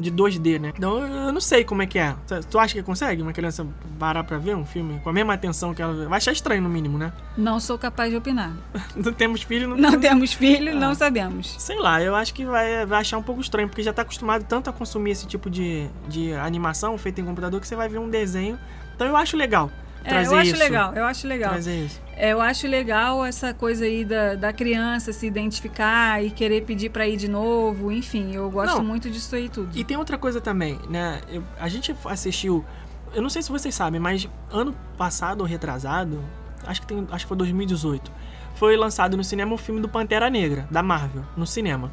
de 0.00 0.12
2D, 0.12 0.60
né? 0.60 0.72
Então 0.76 0.98
eu 1.26 1.32
não 1.32 1.40
sei 1.40 1.64
como 1.64 1.82
é 1.82 1.86
que 1.86 1.98
é. 1.98 2.14
Tu- 2.48 2.58
acha 2.58 2.74
que 2.74 2.82
consegue 2.82 3.20
uma 3.20 3.32
criança 3.32 3.66
parar 3.98 4.22
pra 4.24 4.38
ver 4.38 4.54
um 4.54 4.64
filme 4.64 5.00
com 5.00 5.10
a 5.10 5.12
mesma 5.12 5.34
atenção 5.34 5.74
que 5.74 5.82
ela 5.82 6.06
vai 6.08 6.18
achar 6.18 6.30
estranho 6.32 6.62
no 6.62 6.68
mínimo, 6.68 6.96
né? 6.98 7.12
Não 7.36 7.58
sou 7.58 7.76
capaz 7.78 8.10
de 8.10 8.16
opinar. 8.16 8.52
Não 8.94 9.12
temos 9.12 9.42
filho, 9.42 9.68
não, 9.68 9.76
Não 9.76 9.98
temos 10.00 10.32
filho, 10.32 10.72
Ah. 10.72 10.74
não 10.80 10.94
sabemos. 10.94 11.54
Sei 11.58 11.78
lá, 11.78 12.00
eu 12.02 12.14
acho 12.14 12.32
que 12.34 12.44
vai, 12.44 12.86
vai 12.86 13.00
achar 13.00 13.18
um 13.18 13.22
pouco 13.22 13.40
estranho, 13.40 13.68
porque 13.68 13.82
já 13.82 13.92
tá 13.92 14.02
acostumado 14.02 14.44
tanto 14.44 14.70
a 14.70 14.72
consumir 14.72 15.10
esse 15.12 15.26
tipo 15.26 15.48
de, 15.50 15.88
de 16.08 16.32
animação 16.34 16.96
feita 16.98 17.20
em 17.20 17.24
computador 17.24 17.60
que 17.60 17.66
você 17.66 17.74
vai 17.76 17.88
ver 17.88 17.98
um 17.98 18.08
desenho. 18.08 18.58
Então 18.94 19.06
eu 19.06 19.16
acho 19.16 19.36
legal 19.36 19.70
É, 20.04 20.24
eu 20.26 20.34
acho 20.36 20.50
isso. 20.50 20.58
legal, 20.58 20.94
eu 20.94 21.04
acho 21.04 21.26
legal. 21.26 21.50
Trazer 21.50 21.84
isso. 21.86 22.00
É, 22.20 22.32
eu 22.32 22.40
acho 22.40 22.66
legal 22.66 23.24
essa 23.24 23.54
coisa 23.54 23.84
aí 23.84 24.04
da, 24.04 24.34
da 24.34 24.52
criança 24.52 25.12
se 25.12 25.24
identificar 25.24 26.22
e 26.22 26.30
querer 26.30 26.62
pedir 26.64 26.90
pra 26.90 27.06
ir 27.06 27.16
de 27.16 27.28
novo. 27.28 27.92
Enfim, 27.92 28.34
eu 28.34 28.50
gosto 28.50 28.78
Não. 28.78 28.84
muito 28.84 29.08
disso 29.08 29.36
aí 29.36 29.48
tudo. 29.48 29.70
E 29.78 29.84
tem 29.84 29.96
outra 29.96 30.18
coisa 30.18 30.40
também, 30.40 30.80
né? 30.90 31.20
Eu- 31.28 31.44
a 31.60 31.68
gente 31.68 31.94
assistiu. 32.06 32.64
Eu 33.14 33.22
não 33.22 33.30
sei 33.30 33.40
se 33.40 33.50
vocês 33.52 33.72
sabem, 33.72 34.00
mas 34.00 34.28
ano 34.50 34.74
passado 34.96 35.42
ou 35.42 35.46
retrasado, 35.46 36.20
acho 36.66 36.80
que, 36.80 36.88
tem, 36.88 37.06
acho 37.12 37.24
que 37.24 37.28
foi 37.28 37.36
2018, 37.36 38.10
foi 38.56 38.76
lançado 38.76 39.16
no 39.16 39.22
cinema 39.22 39.54
o 39.54 39.56
filme 39.56 39.80
do 39.80 39.88
Pantera 39.88 40.28
Negra, 40.28 40.66
da 40.72 40.82
Marvel, 40.82 41.22
no 41.36 41.46
cinema. 41.46 41.92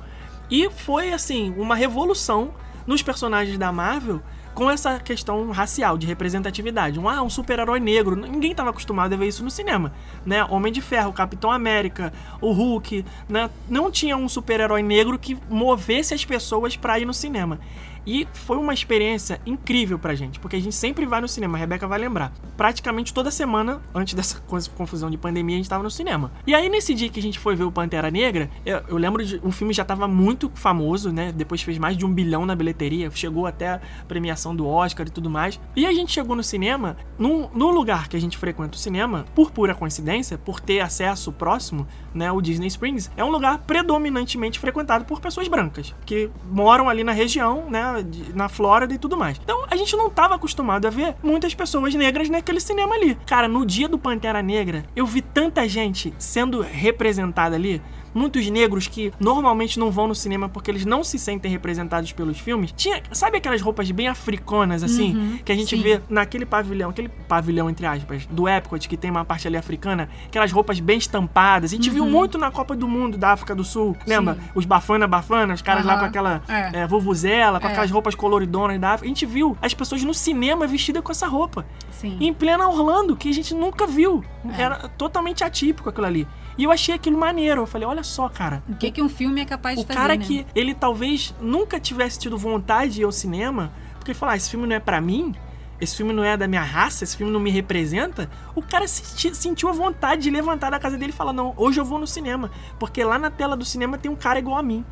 E 0.50 0.70
foi, 0.72 1.14
assim, 1.14 1.54
uma 1.56 1.76
revolução 1.76 2.52
nos 2.88 3.04
personagens 3.04 3.58
da 3.60 3.72
Marvel 3.72 4.22
com 4.56 4.72
essa 4.72 5.00
questão 5.00 5.52
racial, 5.52 5.98
de 5.98 6.08
representatividade. 6.08 6.98
Um, 6.98 7.10
ah, 7.10 7.22
um 7.22 7.30
super-herói 7.30 7.80
negro. 7.82 8.16
Ninguém 8.16 8.52
estava 8.52 8.70
acostumado 8.70 9.14
a 9.14 9.18
ver 9.18 9.28
isso 9.28 9.44
no 9.44 9.52
cinema. 9.52 9.92
Né? 10.26 10.44
Homem 10.46 10.72
de 10.72 10.82
Ferro, 10.82 11.12
Capitão 11.12 11.52
América, 11.52 12.14
o 12.40 12.54
Hulk. 12.54 13.06
Né? 13.28 13.50
Não 13.70 13.92
tinha 13.92 14.16
um 14.16 14.30
super-herói 14.30 14.82
negro 14.82 15.20
que 15.20 15.38
movesse 15.50 16.14
as 16.14 16.24
pessoas 16.24 16.78
para 16.78 16.98
ir 16.98 17.06
no 17.06 17.14
cinema. 17.14 17.60
E 18.06 18.28
foi 18.34 18.58
uma 18.58 18.74
experiência 18.74 19.42
incrível 19.46 19.98
pra 19.98 20.14
gente, 20.16 20.40
porque 20.40 20.56
a 20.56 20.62
gente 20.62 20.76
sempre 20.76 21.06
vai 21.06 21.22
no 21.22 21.28
cinema, 21.28 21.58
a 21.58 21.60
Rebeca 21.60 21.88
vai 21.88 22.00
lembrar. 22.00 22.34
Praticamente 22.56 23.14
toda 23.14 23.32
semana, 23.32 23.82
antes 23.94 24.14
dessa 24.14 24.40
confusão 24.78 25.10
de 25.10 25.18
pandemia, 25.18 25.56
a 25.56 25.58
gente 25.58 25.70
tava 25.70 25.84
no 25.84 25.92
cinema. 25.92 26.32
E 26.46 26.54
aí, 26.54 26.70
nesse 26.70 26.94
dia 26.94 27.10
que 27.10 27.20
a 27.20 27.24
gente 27.24 27.40
foi 27.40 27.56
ver 27.56 27.64
o 27.64 27.72
Pantera 27.72 28.12
Negra, 28.12 28.50
eu, 28.66 28.84
eu 28.88 28.98
lembro 28.98 29.26
de. 29.26 29.40
O 29.44 29.52
filme 29.52 29.74
já 29.74 29.84
tava 29.84 30.08
muito 30.08 30.52
famoso, 30.54 31.12
né? 31.12 31.32
Depois 31.32 31.62
fez 31.62 31.78
mais 31.78 31.98
de 31.98 32.06
um 32.06 32.14
bilhão 32.14 32.46
na 32.46 32.56
bilheteria, 32.56 33.10
chegou 33.12 33.46
até 33.46 33.70
a 33.70 33.82
premiação 34.08 34.56
do 34.56 34.68
Oscar 34.68 35.08
e 35.08 35.10
tudo 35.10 35.30
mais. 35.30 35.60
E 35.76 35.86
a 35.86 35.94
gente 35.94 36.12
chegou 36.12 36.36
no 36.36 36.44
cinema, 36.44 36.98
num, 37.18 37.50
no 37.54 37.72
lugar 37.72 38.08
que 38.08 38.16
a 38.16 38.22
gente 38.22 38.38
frequenta 38.38 38.76
o 38.76 38.80
cinema, 38.80 39.26
por 39.34 39.52
pura 39.52 39.74
coincidência, 39.74 40.38
por 40.38 40.60
ter 40.60 40.80
acesso 40.80 41.32
próximo, 41.32 41.88
né? 42.16 42.32
O 42.32 42.42
Disney 42.42 42.68
Springs, 42.68 43.12
é 43.16 43.24
um 43.24 43.30
lugar 43.30 43.60
predominantemente 43.60 44.60
frequentado 44.60 45.06
por 45.06 45.20
pessoas 45.20 45.48
brancas, 45.48 45.94
que 46.06 46.30
moram 46.50 46.90
ali 46.90 47.04
na 47.04 47.12
região, 47.12 47.66
né? 47.70 48.06
na 48.34 48.48
Flórida 48.48 48.94
e 48.94 48.98
tudo 48.98 49.18
mais. 49.18 49.40
Então 49.44 49.66
a 49.70 49.76
gente 49.76 49.96
não 49.96 50.10
tava 50.10 50.36
acostumado 50.36 50.88
a 50.88 50.90
ver 50.90 51.16
muitas 51.22 51.54
pessoas 51.54 51.94
negras 51.94 52.30
naquele 52.30 52.60
cinema 52.60 52.96
ali. 52.96 53.16
Cara, 53.26 53.48
no 53.48 53.66
dia 53.66 53.90
do 53.90 54.00
Pantera 54.00 54.42
Negra, 54.42 54.86
eu 54.96 55.06
vi 55.06 55.22
tanta 55.22 55.68
gente 55.68 56.14
sendo 56.18 56.62
representada 56.62 57.56
ali. 57.56 57.82
Muitos 58.16 58.50
negros 58.50 58.88
que 58.88 59.14
normalmente 59.20 59.78
não 59.78 59.92
vão 59.92 60.08
no 60.08 60.16
cinema 60.16 60.50
porque 60.50 60.72
eles 60.72 60.86
não 60.86 61.04
se 61.04 61.20
sentem 61.20 61.52
representados 61.52 62.12
pelos 62.14 62.40
filmes. 62.40 62.72
Tinha, 62.72 63.04
sabe 63.12 63.38
aquelas 63.38 63.62
roupas 63.62 63.92
bem 63.92 64.08
africanas, 64.08 64.82
assim, 64.82 65.14
Uhum, 65.16 65.38
que 65.44 65.52
a 65.52 65.56
gente 65.56 65.76
sim. 65.76 65.82
vê 65.84 66.02
naquele 66.10 66.46
pavilhão, 66.46 66.90
aquele 66.90 67.10
pavilhão, 67.10 67.70
entre 67.70 67.86
aspas, 67.86 68.26
do 68.28 68.48
Epcot, 68.48 68.88
que 68.88 68.96
tem 68.98 69.12
uma 69.12 69.26
parte 69.26 69.48
ali 69.48 69.58
africana, 69.58 70.10
aquelas 70.26 70.52
roupas 70.52 70.80
bem 70.80 70.98
estampadas. 70.98 71.72
A 71.74 71.76
gente 71.76 71.90
viu 71.90 72.06
muito 72.06 72.38
na 72.38 72.50
Copa 72.50 72.76
do 72.76 72.88
Mundo 72.88 73.18
da 73.18 73.32
África 73.34 73.54
do 73.54 73.64
Sul, 73.64 73.96
lembra? 74.08 74.34
Uhum. 74.36 74.40
Sim. 74.40 74.50
Os 74.56 74.66
bafana 74.66 75.06
bafana, 75.08 75.54
os 75.54 75.62
caras 75.62 75.84
lá 75.86 75.94
Aham. 75.94 76.00
com 76.02 76.06
aquela 76.08 76.42
É. 76.48 76.80
é, 76.82 76.88
vuvuzela, 76.88 77.60
com 77.60 77.68
É. 77.68 77.72
aquelas 77.72 77.92
roupas 77.92 78.16
coloridonas 78.16 78.80
da 78.80 78.92
África. 78.94 79.06
A 79.06 79.10
gente 79.10 79.26
viu 79.26 79.58
as 79.62 79.74
pessoas 79.74 80.02
no 80.04 80.14
cinema 80.14 80.66
vestidas 80.66 81.04
com 81.04 81.12
essa 81.12 81.28
roupa. 81.28 81.66
Sim. 81.92 82.18
Em 82.22 82.34
plena 82.34 82.68
Orlando, 82.68 83.16
que 83.16 83.30
a 83.30 83.34
gente 83.34 83.54
nunca 83.54 83.86
viu. 83.86 84.24
É. 84.58 84.62
Era 84.62 84.88
totalmente 84.90 85.44
atípico 85.44 85.90
aquilo 85.90 86.06
ali. 86.08 86.28
E 86.58 86.64
eu 86.64 86.72
achei 86.72 86.96
aquilo 86.96 87.18
maneiro. 87.18 87.62
Eu 87.62 87.66
falei, 87.66 87.88
olha 87.88 88.04
só, 88.04 88.30
cara. 88.30 88.64
O 88.70 88.76
que, 88.76 88.90
que 88.92 89.02
um 89.02 89.10
filme 89.10 89.42
é 89.42 89.46
capaz 89.46 89.78
O 89.78 89.82
de 89.82 89.88
fazer, 89.88 90.00
cara 90.00 90.16
né? 90.16 90.24
que 90.26 90.46
ele 90.56 90.74
talvez 90.74 91.34
nunca 91.42 91.80
tivesse 91.80 92.18
tido 92.20 92.38
vontade 92.38 92.94
de 92.94 93.02
ir 93.02 93.04
ao 93.04 93.12
cinema, 93.12 93.72
porque 93.98 94.12
ele 94.12 94.18
falou, 94.20 94.34
ah, 94.34 94.38
esse 94.38 94.50
filme 94.50 94.66
não 94.68 94.76
é 94.76 94.80
pra 94.80 95.02
mim, 95.02 95.34
esse 95.82 95.98
filme 95.98 96.14
não 96.14 96.24
é 96.24 96.38
da 96.38 96.48
minha 96.48 96.64
raça, 96.64 97.04
esse 97.04 97.18
filme 97.18 97.32
não 97.34 97.40
me 97.40 97.50
representa, 97.52 98.30
o 98.56 98.62
cara 98.62 98.88
senti- 98.88 99.36
sentiu 99.36 99.68
a 99.68 99.74
vontade 99.74 100.22
de 100.24 100.30
levantar 100.30 100.70
da 100.70 100.80
casa 100.80 100.98
dele 100.98 101.12
e 101.12 101.16
falar, 101.16 101.34
não, 101.34 101.54
hoje 101.58 101.80
eu 101.82 101.84
vou 101.86 102.00
no 102.00 102.08
cinema, 102.08 102.50
porque 102.80 103.04
lá 103.04 103.20
na 103.20 103.30
tela 103.30 103.58
do 103.58 103.66
cinema 103.66 103.98
tem 103.98 104.10
um 104.10 104.16
cara 104.16 104.40
igual 104.40 104.58
a 104.58 104.64
mim. 104.64 104.86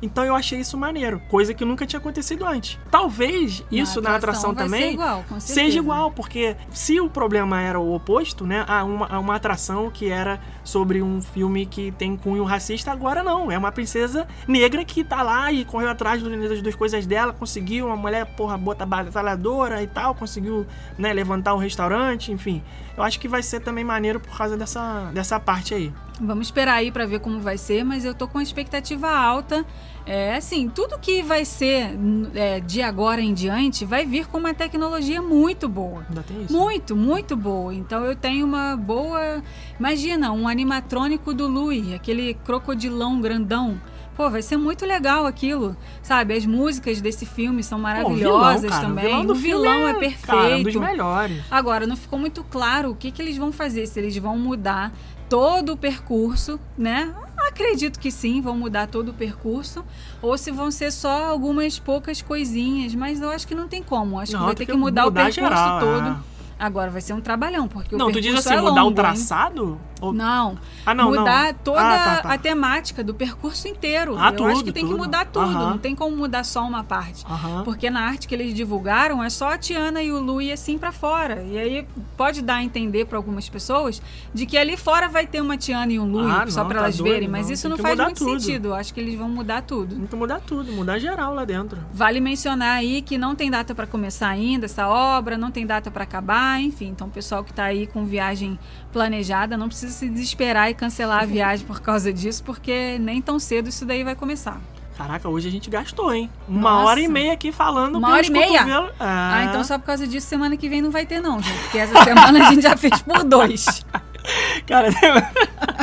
Então 0.00 0.24
eu 0.24 0.34
achei 0.34 0.60
isso 0.60 0.76
maneiro, 0.76 1.20
coisa 1.28 1.54
que 1.54 1.64
nunca 1.64 1.86
tinha 1.86 1.98
acontecido 1.98 2.44
antes. 2.44 2.78
Talvez 2.90 3.64
isso 3.70 4.00
na 4.00 4.14
atração, 4.14 4.52
vai 4.52 4.64
também 4.64 4.82
ser 4.82 4.92
igual, 4.92 5.24
seja 5.38 5.78
igual, 5.78 6.10
porque 6.10 6.56
se 6.70 7.00
o 7.00 7.08
problema 7.08 7.60
era 7.60 7.80
o 7.80 7.94
oposto, 7.94 8.46
né? 8.46 8.64
A 8.68 8.84
uma, 8.84 9.06
a 9.06 9.18
uma 9.18 9.34
atração 9.34 9.90
que 9.90 10.10
era 10.10 10.38
sobre 10.62 11.02
um 11.02 11.22
filme 11.22 11.64
que 11.64 11.92
tem 11.92 12.16
cunho 12.16 12.44
racista, 12.44 12.92
agora 12.92 13.22
não. 13.22 13.50
É 13.50 13.56
uma 13.56 13.72
princesa 13.72 14.26
negra 14.46 14.84
que 14.84 15.02
tá 15.02 15.22
lá 15.22 15.50
e 15.50 15.64
correu 15.64 15.88
atrás 15.88 16.22
das 16.22 16.60
duas 16.60 16.74
coisas 16.74 17.06
dela, 17.06 17.32
conseguiu 17.32 17.86
uma 17.86 17.96
mulher, 17.96 18.26
porra, 18.36 18.58
bota 18.58 18.84
batalhadora 18.84 19.82
e 19.82 19.86
tal, 19.86 20.14
conseguiu, 20.14 20.66
né, 20.98 21.12
levantar 21.12 21.54
um 21.54 21.58
restaurante, 21.58 22.30
enfim. 22.32 22.62
Eu 22.96 23.02
acho 23.02 23.20
que 23.20 23.28
vai 23.28 23.42
ser 23.42 23.60
também 23.60 23.84
maneiro 23.84 24.20
por 24.20 24.36
causa 24.36 24.56
dessa, 24.56 25.10
dessa 25.12 25.38
parte 25.38 25.74
aí. 25.74 25.92
Vamos 26.20 26.46
esperar 26.46 26.74
aí 26.76 26.90
pra 26.90 27.04
ver 27.04 27.20
como 27.20 27.40
vai 27.40 27.58
ser, 27.58 27.84
mas 27.84 28.04
eu 28.04 28.14
tô 28.14 28.26
com 28.26 28.40
expectativa 28.40 29.10
alta. 29.10 29.66
É 30.06 30.36
assim, 30.36 30.68
tudo 30.68 30.98
que 30.98 31.22
vai 31.22 31.44
ser 31.44 31.90
é, 32.34 32.60
de 32.60 32.80
agora 32.80 33.20
em 33.20 33.34
diante 33.34 33.84
vai 33.84 34.06
vir 34.06 34.26
com 34.26 34.38
uma 34.38 34.54
tecnologia 34.54 35.20
muito 35.20 35.68
boa. 35.68 36.06
Ainda 36.08 36.22
tem 36.22 36.42
isso. 36.44 36.56
Muito, 36.56 36.96
muito 36.96 37.36
boa. 37.36 37.74
Então 37.74 38.04
eu 38.04 38.16
tenho 38.16 38.46
uma 38.46 38.76
boa. 38.76 39.42
Imagina, 39.78 40.32
um 40.32 40.48
animatrônico 40.48 41.34
do 41.34 41.46
Louis, 41.46 41.92
aquele 41.92 42.34
crocodilão 42.34 43.20
grandão. 43.20 43.78
Pô, 44.16 44.30
vai 44.30 44.40
ser 44.40 44.56
muito 44.56 44.86
legal 44.86 45.26
aquilo. 45.26 45.76
Sabe, 46.02 46.34
as 46.34 46.46
músicas 46.46 47.02
desse 47.02 47.26
filme 47.26 47.62
são 47.62 47.76
Pô, 47.76 47.82
maravilhosas 47.82 48.62
vilão, 48.62 48.70
cara, 48.70 48.86
também. 48.86 49.04
O 49.04 49.08
vilão, 49.08 49.26
do 49.26 49.32
o 49.32 49.34
vilão 49.36 49.62
filme 49.62 50.06
é, 50.06 50.10
Cara, 50.12 50.38
um 50.38 50.40
perfeito. 50.40 50.64
dos 50.64 50.76
melhores. 50.76 51.42
Agora, 51.50 51.86
não 51.86 51.96
ficou 51.96 52.18
muito 52.18 52.42
claro 52.44 52.92
o 52.92 52.96
que, 52.96 53.10
que 53.10 53.20
eles 53.20 53.36
vão 53.36 53.52
fazer, 53.52 53.86
se 53.86 54.00
eles 54.00 54.16
vão 54.16 54.38
mudar 54.38 54.90
todo 55.28 55.72
o 55.72 55.76
percurso, 55.76 56.58
né? 56.76 57.12
Acredito 57.48 57.98
que 57.98 58.10
sim, 58.10 58.40
vão 58.40 58.56
mudar 58.56 58.86
todo 58.86 59.10
o 59.10 59.14
percurso, 59.14 59.84
ou 60.20 60.36
se 60.36 60.50
vão 60.50 60.70
ser 60.70 60.90
só 60.92 61.26
algumas 61.26 61.78
poucas 61.78 62.20
coisinhas, 62.20 62.94
mas 62.94 63.20
eu 63.20 63.30
acho 63.30 63.46
que 63.46 63.54
não 63.54 63.68
tem 63.68 63.82
como. 63.82 64.18
Acho 64.18 64.32
que 64.32 64.38
Não, 64.38 64.46
vai 64.46 64.54
tem 64.54 64.66
ter 64.66 64.72
que 64.72 64.78
mudar, 64.78 65.06
o 65.06 65.12
percurso 65.12 65.40
geral, 65.40 65.80
todo. 65.80 66.08
é. 66.08 66.35
Agora 66.58 66.90
vai 66.90 67.00
ser 67.02 67.12
um 67.12 67.20
trabalhão, 67.20 67.68
porque 67.68 67.94
o 67.94 67.98
Não, 67.98 68.10
tu 68.10 68.18
diz 68.20 68.34
assim, 68.34 68.54
é 68.54 68.60
mudar 68.62 68.82
longo, 68.82 68.92
o 68.92 68.94
traçado? 68.94 69.78
Ou- 70.00 70.12
Não, 70.12 70.58
Ah, 70.84 70.94
não, 70.94 71.10
não. 71.10 71.18
mudar 71.20 71.54
toda 71.54 71.80
Ah, 71.80 72.16
tá, 72.16 72.22
tá. 72.22 72.32
a 72.34 72.38
temática 72.38 73.02
do 73.02 73.14
percurso 73.14 73.66
inteiro. 73.68 74.14
Ah, 74.18 74.32
eu 74.36 74.44
acho 74.46 74.56
tudo, 74.56 74.64
que 74.64 74.72
tem 74.72 74.84
que 74.84 74.90
tudo. 74.90 74.98
mudar 75.02 75.24
tudo, 75.26 75.44
Aham. 75.46 75.70
não 75.70 75.78
tem 75.78 75.94
como 75.94 76.14
mudar 76.16 76.44
só 76.44 76.62
uma 76.62 76.84
parte. 76.84 77.24
Aham. 77.26 77.62
Porque 77.64 77.88
na 77.90 78.00
arte 78.02 78.28
que 78.28 78.34
eles 78.34 78.52
divulgaram 78.54 79.22
é 79.24 79.30
só 79.30 79.52
a 79.54 79.58
Tiana 79.58 80.02
e 80.02 80.12
o 80.12 80.18
Lu 80.20 80.40
e 80.42 80.52
assim 80.52 80.76
pra 80.78 80.92
fora. 80.92 81.42
E 81.42 81.58
aí 81.58 81.86
pode 82.16 82.42
dar 82.42 82.56
a 82.56 82.62
entender 82.62 83.06
pra 83.06 83.16
algumas 83.18 83.48
pessoas 83.48 84.00
de 84.34 84.44
que 84.46 84.56
ali 84.58 84.76
fora 84.76 85.08
vai 85.08 85.26
ter 85.26 85.40
uma 85.40 85.56
Tiana 85.56 85.92
e 85.92 85.98
um 85.98 86.04
Lu 86.10 86.20
Ah, 86.28 86.44
só 86.48 86.60
não, 86.60 86.68
pra 86.68 86.78
tá 86.80 86.84
elas 86.84 86.96
doido, 86.98 87.12
verem, 87.12 87.28
mas 87.28 87.46
não. 87.46 87.52
isso 87.54 87.62
Tem 87.62 87.70
não 87.70 87.76
que 87.76 87.82
faz 87.82 87.94
mudar 87.94 88.04
muito 88.04 88.18
tudo. 88.18 88.40
sentido. 88.40 88.68
Eu 88.68 88.74
acho 88.74 88.92
que 88.92 89.00
eles 89.00 89.14
vão 89.18 89.28
mudar 89.30 89.62
tudo. 89.62 89.94
Tem 89.96 90.06
que 90.06 90.16
mudar 90.16 90.40
tudo, 90.40 90.72
mudar 90.72 90.98
geral 90.98 91.34
lá 91.34 91.44
dentro. 91.46 91.78
Vale 91.92 92.20
mencionar 92.20 92.76
aí 92.76 93.00
que 93.02 93.16
não 93.16 93.34
tem 93.34 93.50
data 93.50 93.74
pra 93.74 93.86
começar 93.86 94.28
ainda 94.28 94.66
essa 94.66 94.88
obra, 94.88 95.38
não 95.38 95.50
tem 95.50 95.66
data 95.66 95.90
pra 95.90 96.04
acabar, 96.04 96.45
enfim. 96.60 96.88
Então, 96.88 97.06
o 97.06 97.10
pessoal 97.10 97.44
que 97.44 97.52
tá 97.52 97.64
aí 97.64 97.86
com 97.86 98.04
viagem 98.04 98.58
planejada 98.92 99.56
não 99.56 99.68
precisa 99.68 99.92
se 99.92 100.08
desesperar 100.08 100.70
e 100.70 100.74
cancelar 100.74 101.22
a 101.22 101.26
viagem 101.26 101.66
por 101.66 101.80
causa 101.80 102.12
disso, 102.12 102.42
porque 102.44 102.98
nem 102.98 103.20
tão 103.20 103.38
cedo 103.38 103.68
isso 103.68 103.84
daí 103.84 104.04
vai 104.04 104.14
começar. 104.14 104.60
Caraca, 104.96 105.28
hoje 105.28 105.46
a 105.46 105.50
gente 105.50 105.68
gastou, 105.68 106.14
hein? 106.14 106.30
Uma 106.48 106.70
Nossa. 106.70 106.86
hora 106.86 107.00
e 107.00 107.08
meia 107.08 107.34
aqui 107.34 107.52
falando 107.52 107.96
Uma 107.96 108.12
hora 108.12 108.26
e 108.26 108.30
meia? 108.30 108.60
cotovelos. 108.60 108.90
Ah, 108.98 109.44
então 109.46 109.62
só 109.62 109.78
por 109.78 109.84
causa 109.84 110.06
disso, 110.06 110.26
semana 110.26 110.56
que 110.56 110.70
vem 110.70 110.80
não 110.80 110.90
vai 110.90 111.04
ter, 111.04 111.20
não, 111.20 111.42
gente. 111.42 111.58
Porque 111.64 111.78
essa 111.78 112.02
semana 112.02 112.46
a 112.46 112.50
gente 112.50 112.62
já 112.62 112.74
fez 112.78 113.02
por 113.02 113.22
dois. 113.22 113.84
Cara, 114.66 114.88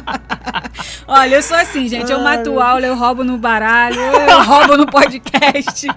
Olha, 1.08 1.36
eu 1.36 1.44
sou 1.44 1.58
assim, 1.58 1.88
gente. 1.88 2.12
Eu 2.12 2.22
mato 2.22 2.60
aula, 2.60 2.86
eu 2.86 2.96
roubo 2.96 3.24
no 3.24 3.38
baralho, 3.38 4.00
eu 4.00 4.44
roubo 4.44 4.78
no 4.78 4.86
podcast. 4.88 5.88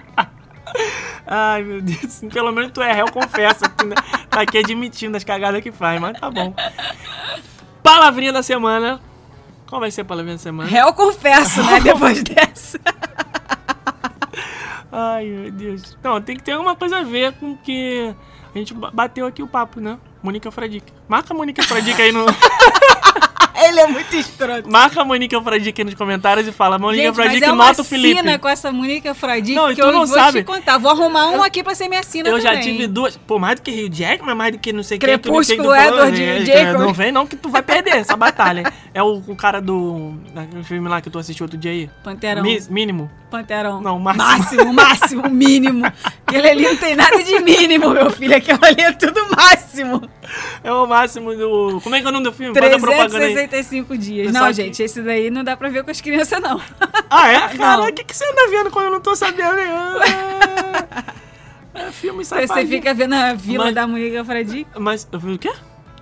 Ai 1.25 1.63
meu 1.63 1.81
Deus. 1.81 2.21
Pelo 2.31 2.51
menos 2.51 2.71
tu 2.71 2.81
é 2.81 2.91
réu, 2.93 3.11
confessa. 3.11 3.65
né, 3.85 3.95
tá 4.29 4.41
aqui 4.41 4.57
admitindo 4.57 5.15
as 5.17 5.23
cagadas 5.23 5.61
que 5.61 5.71
faz, 5.71 5.99
mas 6.01 6.19
tá 6.19 6.29
bom. 6.29 6.53
Palavrinha 7.83 8.31
da 8.33 8.43
semana. 8.43 8.99
Qual 9.67 9.81
vai 9.81 9.91
ser 9.91 10.01
a 10.01 10.05
palavrinha 10.05 10.37
da 10.37 10.41
semana? 10.43 10.69
Réu 10.69 10.93
confesso, 10.93 11.61
né? 11.63 11.79
Depois 11.81 12.23
dessa. 12.23 12.79
Ai, 14.91 15.25
meu 15.25 15.51
Deus. 15.51 15.97
Não, 16.03 16.21
tem 16.21 16.35
que 16.37 16.43
ter 16.43 16.53
alguma 16.53 16.75
coisa 16.75 16.99
a 16.99 17.03
ver 17.03 17.33
com 17.33 17.55
que 17.57 18.13
a 18.55 18.57
gente 18.57 18.73
ba- 18.73 18.91
bateu 18.93 19.25
aqui 19.27 19.43
o 19.43 19.47
papo, 19.47 19.79
né? 19.81 19.97
Mônica 20.23 20.49
Fradique. 20.51 20.91
Marca 21.07 21.33
a 21.33 21.37
Mônica 21.37 21.61
Fradique 21.63 22.01
aí 22.01 22.11
no. 22.11 22.25
Ele 23.57 23.79
é 23.79 23.87
muito 23.91 24.15
escroto. 24.15 24.69
Marca 24.69 25.01
a 25.01 25.05
Mônica 25.05 25.41
Fradique 25.41 25.81
aí 25.81 25.85
nos 25.85 25.95
comentários 25.95 26.47
e 26.47 26.51
fala: 26.51 26.77
mas 26.77 27.15
Fradique 27.15 27.43
é 27.43 27.51
nota 27.51 27.81
o 27.81 27.83
Felipe. 27.83 28.17
sina 28.19 28.37
com 28.37 28.47
essa 28.47 28.71
Mônica 28.71 29.13
Fradique 29.13 29.55
Não, 29.55 29.71
e 29.71 29.75
que 29.75 29.81
eu 29.81 29.91
não 29.91 30.05
vou 30.05 30.15
sabe. 30.15 30.39
te 30.41 30.45
contar. 30.45 30.77
Vou 30.77 30.91
arrumar 30.91 31.29
um 31.29 31.41
aqui 31.43 31.63
pra 31.63 31.73
ser 31.75 31.87
minha 31.89 32.03
sina 32.03 32.29
Eu 32.29 32.39
já 32.39 32.49
também. 32.51 32.63
tive 32.63 32.87
duas. 32.87 33.17
Pô, 33.17 33.39
mais 33.39 33.55
do 33.55 33.61
que 33.63 33.71
Rio 33.71 33.89
Jack, 33.89 34.23
mas 34.23 34.35
mais 34.37 34.51
do 34.51 34.59
que 34.59 34.71
não 34.71 34.83
sei 34.83 34.97
quem. 34.97 35.07
Crepúsculo, 35.09 35.71
que 35.73 35.79
Edward 35.79 36.23
é, 36.23 36.45
Jacob. 36.45 36.81
Não 36.81 36.93
vem 36.93 37.11
não 37.11 37.25
que 37.25 37.35
tu 37.35 37.49
vai 37.49 37.61
perder 37.63 37.97
essa 37.97 38.15
batalha. 38.15 38.71
É 38.93 39.01
o, 39.01 39.21
o 39.27 39.35
cara 39.35 39.59
do. 39.61 40.13
Daquele 40.33 40.63
filme 40.63 40.87
lá 40.87 41.01
que 41.01 41.09
tu 41.09 41.17
assistiu 41.19 41.45
outro 41.45 41.57
dia 41.57 41.71
aí. 41.71 41.89
Panterão. 42.03 42.43
Mi- 42.43 42.61
mínimo. 42.69 43.09
Panterão. 43.29 43.81
Não, 43.81 43.99
máximo. 43.99 44.25
Máximo, 44.27 44.73
máximo, 44.73 45.29
mínimo. 45.29 45.85
Aquele 46.25 46.49
ali 46.49 46.63
não 46.63 46.75
tem 46.77 46.95
nada 46.95 47.21
de 47.23 47.39
mínimo, 47.39 47.89
meu 47.89 48.09
filho. 48.09 48.35
Aquilo 48.35 48.59
ali 48.61 48.81
é 48.81 48.91
tudo 48.91 49.19
máximo. 49.35 50.01
É 50.63 50.71
o 50.71 50.85
máximo 50.87 51.33
do. 51.35 51.79
Como 51.81 51.95
é 51.95 52.01
que 52.01 52.05
é 52.05 52.09
o 52.09 52.11
nome 52.11 52.25
do 52.25 52.33
filme? 52.33 52.57
Faz 52.59 52.73
a 52.73 52.79
propaganda 52.79 53.17
aí. 53.25 53.33
365 53.33 53.97
dias. 53.97 54.33
Não, 54.33 54.47
que- 54.47 54.53
gente, 54.53 54.83
esse 54.83 55.01
daí 55.01 55.29
não 55.31 55.43
dá 55.43 55.55
pra 55.55 55.69
ver 55.69 55.83
com 55.83 55.91
as 55.91 56.01
crianças, 56.01 56.41
não. 56.41 56.59
Ah, 57.09 57.31
é? 57.31 57.57
Cara, 57.57 57.83
o 57.83 57.93
que, 57.93 58.03
que 58.03 58.15
você 58.15 58.25
anda 58.29 58.47
vendo 58.49 58.69
quando 58.71 58.85
eu 58.85 58.91
não 58.91 58.99
tô 59.01 59.15
sabendo? 59.15 59.57
Ah, 59.59 61.03
é 61.73 61.91
filme 61.91 62.23
Você 62.25 62.47
safadinho. 62.47 62.67
fica 62.69 62.93
vendo 62.93 63.13
a 63.13 63.33
vila 63.33 63.65
Mas- 63.65 63.75
da 63.75 63.87
Mônica 63.87 64.25
Fradique. 64.25 64.69
Mas, 64.79 65.07
o 65.11 65.37
quê? 65.37 65.51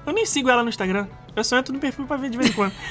Eu 0.06 0.14
nem 0.14 0.26
sigo 0.26 0.50
ela 0.50 0.64
no 0.64 0.70
Instagram. 0.70 1.08
Eu 1.36 1.44
só 1.44 1.58
entro 1.58 1.74
no 1.74 1.80
perfil 1.80 2.06
pra 2.06 2.16
ver 2.18 2.30
de 2.30 2.38
vez 2.38 2.50
em 2.50 2.54
quando. 2.54 2.74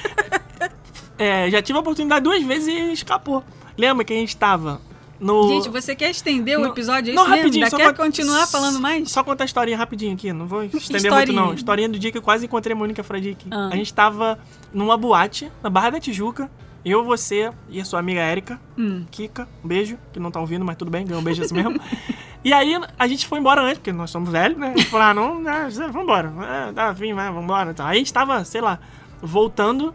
É, 1.17 1.49
já 1.49 1.63
tive 1.63 1.77
a 1.79 1.81
oportunidade 1.81 2.25
duas 2.25 2.43
vezes 2.43 2.67
e 2.67 2.93
escapou. 2.93 3.45
Lembra 3.79 4.05
que 4.05 4.13
a 4.13 4.17
gente 4.17 4.37
tava 4.37 4.81
no. 5.21 5.49
Gente, 5.49 5.69
você 5.69 5.95
quer 5.95 6.11
estender 6.11 6.59
o 6.59 6.63
Não- 6.63 6.71
episódio? 6.71 7.13
É 7.13 7.15
não, 7.15 7.23
mesmo? 7.25 7.37
rapidinho, 7.37 7.65
Ainda 7.65 7.77
quer 7.77 7.95
con- 7.95 8.03
continuar 8.05 8.47
falando 8.47 8.81
mais? 8.81 9.11
Só 9.11 9.23
contar 9.23 9.45
a 9.45 9.47
historinha 9.47 9.77
rapidinho 9.77 10.15
aqui, 10.15 10.33
não 10.33 10.47
vou 10.47 10.63
estender 10.65 10.97
Historinha. 10.97 11.17
muito 11.17 11.33
não. 11.33 11.55
Historinha 11.55 11.89
do 11.89 11.99
dia 11.99 12.11
que 12.13 12.19
eu 12.19 12.23
quase 12.23 12.47
encontrei 12.47 12.75
a 12.75 12.77
Mônica 12.77 13.03
Fradique. 13.03 13.47
Ah. 13.51 13.69
A 13.73 13.77
gente 13.77 13.93
tava 13.93 14.39
numa 14.73 14.97
boate, 14.97 15.51
na 15.63 15.71
Barra 15.71 15.91
da 15.91 16.01
Tijuca. 16.01 16.51
Eu, 16.85 17.03
você 17.03 17.51
e 17.71 17.81
a 17.81 17.85
sua 17.85 17.99
amiga 17.99 18.21
Érica, 18.21 18.61
Hum. 18.77 19.07
Kika, 19.11 19.49
um 19.65 19.69
beijo, 19.69 19.97
que 20.13 20.21
não 20.21 20.31
tá 20.31 20.39
ouvindo, 20.39 20.67
mas 20.67 20.77
tudo 20.77 20.91
bem, 20.91 21.07
ganhou 21.07 21.23
um 21.23 21.25
beijo 21.25 21.43
assim 21.43 21.55
mesmo. 21.55 21.81
e 22.45 22.53
aí 22.53 22.79
a 22.99 23.07
gente 23.07 23.27
foi 23.27 23.39
embora 23.39 23.63
antes, 23.63 23.79
porque 23.79 23.91
nós 23.91 24.11
somos 24.11 24.29
velhos, 24.29 24.59
né? 24.59 24.73
A 24.75 24.77
gente 24.77 24.91
falou, 24.91 25.07
ah, 25.07 25.15
não, 25.15 25.41
né, 25.41 25.69
vambora. 25.91 26.31
É, 26.69 26.73
dá 26.73 26.95
fim, 26.95 27.15
vai, 27.15 27.33
vambora. 27.33 27.75
Aí 27.79 27.95
a 27.95 27.99
gente 27.99 28.13
tava, 28.13 28.45
sei 28.45 28.61
lá, 28.61 28.79
voltando. 29.23 29.95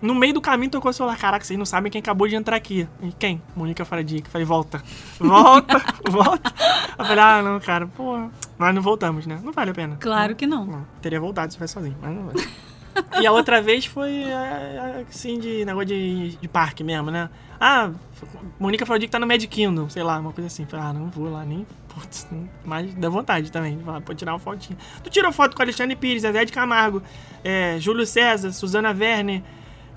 No 0.00 0.14
meio 0.14 0.32
do 0.34 0.40
caminho 0.40 0.70
tocou 0.70 0.90
o 0.90 0.94
celular. 0.94 1.16
Caraca, 1.18 1.44
vocês 1.44 1.58
não 1.58 1.66
sabem 1.66 1.90
quem 1.90 1.98
acabou 2.00 2.28
de 2.28 2.36
entrar 2.36 2.56
aqui. 2.56 2.88
E 3.02 3.12
quem? 3.12 3.42
Mônica 3.56 3.84
Fradique. 3.84 4.30
Falei, 4.30 4.44
volta. 4.46 4.82
Volta, 5.18 5.82
volta. 6.08 6.52
Eu 6.98 7.04
falei, 7.04 7.24
ah, 7.24 7.42
não, 7.42 7.58
cara, 7.60 7.86
pô. 7.86 8.28
Mas 8.56 8.74
não 8.74 8.82
voltamos, 8.82 9.26
né? 9.26 9.40
Não 9.42 9.52
vale 9.52 9.70
a 9.70 9.74
pena. 9.74 9.96
Claro 10.00 10.34
que 10.36 10.46
não. 10.46 10.64
Não, 10.64 10.86
teria 11.02 11.20
voltado 11.20 11.52
se 11.52 11.58
fosse 11.58 11.72
sozinho, 11.74 11.96
mas 12.00 12.14
não 12.14 12.24
vai. 12.26 12.34
E 13.22 13.26
a 13.26 13.30
outra 13.32 13.62
vez 13.62 13.86
foi 13.86 14.24
é, 14.24 15.04
assim 15.08 15.38
de 15.38 15.64
negócio 15.64 15.86
de, 15.88 16.36
de 16.36 16.48
parque 16.48 16.82
mesmo, 16.82 17.10
né? 17.12 17.30
Ah, 17.60 17.90
Mônica 18.58 18.84
falou 18.84 18.98
que 19.00 19.06
tá 19.08 19.18
no 19.20 19.26
Mad 19.26 19.44
Kingdom, 19.44 19.88
sei 19.88 20.02
lá, 20.02 20.18
uma 20.18 20.32
coisa 20.32 20.46
assim. 20.48 20.66
Falei, 20.66 20.86
ah, 20.86 20.92
não 20.92 21.08
vou 21.08 21.30
lá 21.30 21.44
nem. 21.44 21.64
Putz, 21.88 22.26
não- 22.30 22.48
mas 22.64 22.92
dá 22.94 23.08
vontade 23.08 23.52
também. 23.52 23.78
Falar, 23.84 24.00
pô, 24.00 24.14
tirar 24.14 24.32
uma 24.32 24.38
fotinha. 24.40 24.76
Tu 25.04 25.10
tirou 25.10 25.30
foto 25.32 25.54
com 25.56 25.62
Alexandre 25.62 25.94
Pires, 25.94 26.22
Zé 26.22 26.44
de 26.44 26.52
Camargo, 26.52 27.00
é, 27.44 27.76
Júlio 27.78 28.04
César, 28.06 28.50
Suzana 28.52 28.90
Werner. 28.90 29.42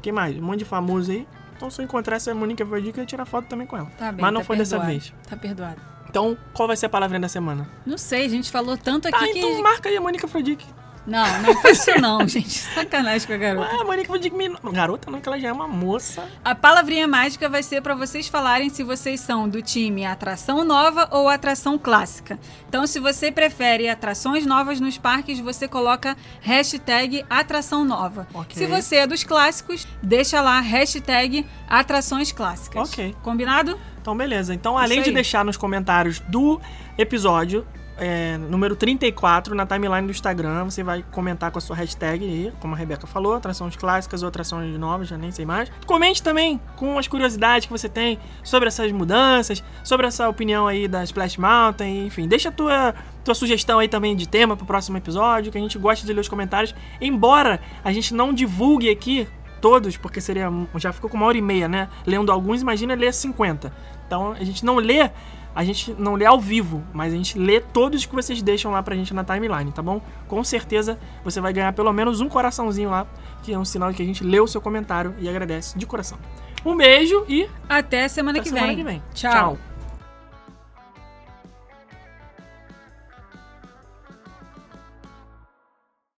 Quem 0.01 0.11
mais? 0.11 0.37
Um 0.37 0.41
monte 0.41 0.59
de 0.59 0.65
famoso 0.65 1.11
aí. 1.11 1.27
Então, 1.55 1.69
se 1.69 1.79
eu 1.81 1.85
encontrar 1.85 2.15
essa 2.15 2.33
Monique 2.33 2.63
Afrodite, 2.63 2.97
eu 2.97 3.03
ia 3.03 3.05
tirar 3.07 3.25
foto 3.25 3.45
também 3.47 3.67
com 3.67 3.77
ela. 3.77 3.85
Tá 3.97 4.11
bem, 4.11 4.21
Mas 4.21 4.33
não 4.33 4.41
tá 4.41 4.47
foi 4.47 4.57
dessa 4.57 4.77
perdoado. 4.77 4.91
vez. 4.99 5.13
Tá 5.29 5.37
perdoado. 5.37 5.81
Então, 6.09 6.35
qual 6.53 6.67
vai 6.67 6.75
ser 6.75 6.87
a 6.87 6.89
palavrinha 6.89 7.21
da 7.21 7.29
semana? 7.29 7.69
Não 7.85 7.97
sei, 7.97 8.25
a 8.25 8.29
gente 8.29 8.49
falou 8.51 8.75
tanto 8.77 9.07
aqui 9.07 9.17
Tá, 9.17 9.25
que. 9.31 9.37
então 9.39 9.61
marca 9.61 9.87
aí 9.87 9.95
a 9.95 10.01
Mônica 10.01 10.25
Afrodite. 10.25 10.65
Não, 11.05 11.41
não 11.41 11.61
faz 11.61 11.79
isso 11.79 11.99
não, 11.99 12.25
gente. 12.29 12.49
Sacanagem 12.59 13.25
com 13.27 13.33
a 13.33 13.37
garota. 13.37 13.69
Ah, 13.71 13.81
a 13.81 13.83
Mônica 13.83 14.03
Afrodite... 14.03 14.35
me- 14.35 14.55
Garota 14.71 15.09
não, 15.09 15.19
que 15.19 15.27
ela 15.27 15.39
já 15.39 15.47
é 15.49 15.51
uma 15.51 15.67
moça. 15.67 16.27
A 16.45 16.53
palavrinha 16.53 17.07
mágica 17.07 17.49
vai 17.49 17.63
ser 17.63 17.81
para 17.81 17.95
vocês 17.95 18.27
falarem 18.27 18.69
se 18.69 18.83
vocês 18.83 19.19
são 19.19 19.49
do 19.49 19.61
time 19.61 20.05
atração 20.05 20.63
nova 20.63 21.07
ou 21.11 21.27
atração 21.27 21.77
clássica. 21.77 22.39
Então, 22.69 22.85
se 22.85 22.99
você 22.99 23.31
prefere 23.31 23.89
atrações 23.89 24.45
novas 24.45 24.79
nos 24.79 24.97
parques, 24.97 25.39
você 25.39 25.67
coloca 25.67 26.15
hashtag 26.41 27.25
atração 27.29 27.83
nova. 27.83 28.27
Ok. 28.33 28.55
Se 28.55 28.67
você 28.67 28.97
é 28.97 29.07
dos 29.07 29.23
clássicos, 29.23 29.87
deixa 30.03 30.41
lá 30.41 30.59
hashtag 30.59 31.45
atrações 31.67 32.31
clássicas. 32.31 32.89
Ok. 32.91 33.15
Combinado? 33.23 33.79
Então, 34.01 34.15
beleza. 34.15 34.53
Então, 34.53 34.77
além 34.77 35.01
de 35.01 35.11
deixar 35.11 35.45
nos 35.45 35.57
comentários 35.57 36.19
do 36.19 36.59
episódio, 36.97 37.65
é, 38.03 38.35
número 38.35 38.75
34, 38.75 39.53
na 39.53 39.63
timeline 39.63 40.07
do 40.07 40.11
Instagram, 40.11 40.65
você 40.65 40.81
vai 40.81 41.05
comentar 41.11 41.51
com 41.51 41.59
a 41.59 41.61
sua 41.61 41.75
hashtag 41.75 42.25
aí, 42.25 42.53
como 42.59 42.73
a 42.73 42.77
Rebeca 42.77 43.05
falou, 43.05 43.35
atrações 43.35 43.75
clássicas 43.75 44.23
ou 44.23 44.27
atrações 44.27 44.75
novas, 44.79 45.07
já 45.07 45.19
nem 45.19 45.29
sei 45.29 45.45
mais. 45.45 45.71
Comente 45.85 46.23
também 46.23 46.59
com 46.75 46.97
as 46.97 47.07
curiosidades 47.07 47.67
que 47.67 47.71
você 47.71 47.87
tem 47.87 48.17
sobre 48.43 48.67
essas 48.67 48.91
mudanças, 48.91 49.63
sobre 49.83 50.07
essa 50.07 50.27
opinião 50.27 50.67
aí 50.67 50.87
da 50.87 51.03
Splash 51.03 51.37
Mountain, 51.37 52.07
enfim. 52.07 52.27
Deixa 52.27 52.49
a 52.49 52.51
tua, 52.51 52.95
tua 53.23 53.35
sugestão 53.35 53.77
aí 53.77 53.87
também 53.87 54.15
de 54.15 54.27
tema 54.27 54.57
pro 54.57 54.65
próximo 54.65 54.97
episódio, 54.97 55.51
que 55.51 55.57
a 55.59 55.61
gente 55.61 55.77
gosta 55.77 56.03
de 56.03 56.11
ler 56.11 56.21
os 56.21 56.27
comentários. 56.27 56.73
Embora 56.99 57.59
a 57.83 57.93
gente 57.93 58.15
não 58.15 58.33
divulgue 58.33 58.89
aqui 58.89 59.27
todos, 59.61 59.95
porque 59.95 60.19
seria. 60.19 60.51
Já 60.77 60.91
ficou 60.91 61.07
com 61.07 61.17
uma 61.17 61.27
hora 61.27 61.37
e 61.37 61.41
meia, 61.41 61.67
né? 61.67 61.87
Lendo 62.03 62.31
alguns, 62.31 62.63
imagina 62.63 62.95
ler 62.95 63.13
50. 63.13 63.71
Então 64.07 64.31
a 64.31 64.43
gente 64.43 64.65
não 64.65 64.77
lê, 64.77 65.11
a 65.53 65.63
gente 65.63 65.95
não 65.97 66.15
lê 66.15 66.25
ao 66.25 66.39
vivo, 66.39 66.83
mas 66.93 67.13
a 67.13 67.15
gente 67.15 67.37
lê 67.37 67.59
todos 67.59 68.05
que 68.05 68.15
vocês 68.15 68.41
deixam 68.41 68.71
lá 68.71 68.81
pra 68.81 68.95
gente 68.95 69.13
na 69.13 69.23
timeline, 69.23 69.71
tá 69.71 69.81
bom? 69.81 70.01
Com 70.27 70.43
certeza 70.43 70.97
você 71.23 71.41
vai 71.41 71.51
ganhar 71.53 71.73
pelo 71.73 71.91
menos 71.91 72.21
um 72.21 72.29
coraçãozinho 72.29 72.89
lá, 72.89 73.05
que 73.43 73.53
é 73.53 73.57
um 73.59 73.65
sinal 73.65 73.91
de 73.91 73.97
que 73.97 74.03
a 74.03 74.05
gente 74.05 74.23
leu 74.23 74.45
o 74.45 74.47
seu 74.47 74.61
comentário 74.61 75.13
e 75.19 75.27
agradece 75.27 75.77
de 75.77 75.85
coração. 75.85 76.17
Um 76.65 76.75
beijo 76.75 77.25
e 77.27 77.49
Até 77.67 78.07
semana, 78.07 78.39
até 78.39 78.43
que, 78.43 78.49
semana 78.49 78.67
vem. 78.67 78.77
que 78.77 78.83
vem. 78.83 79.03
Tchau. 79.13 79.70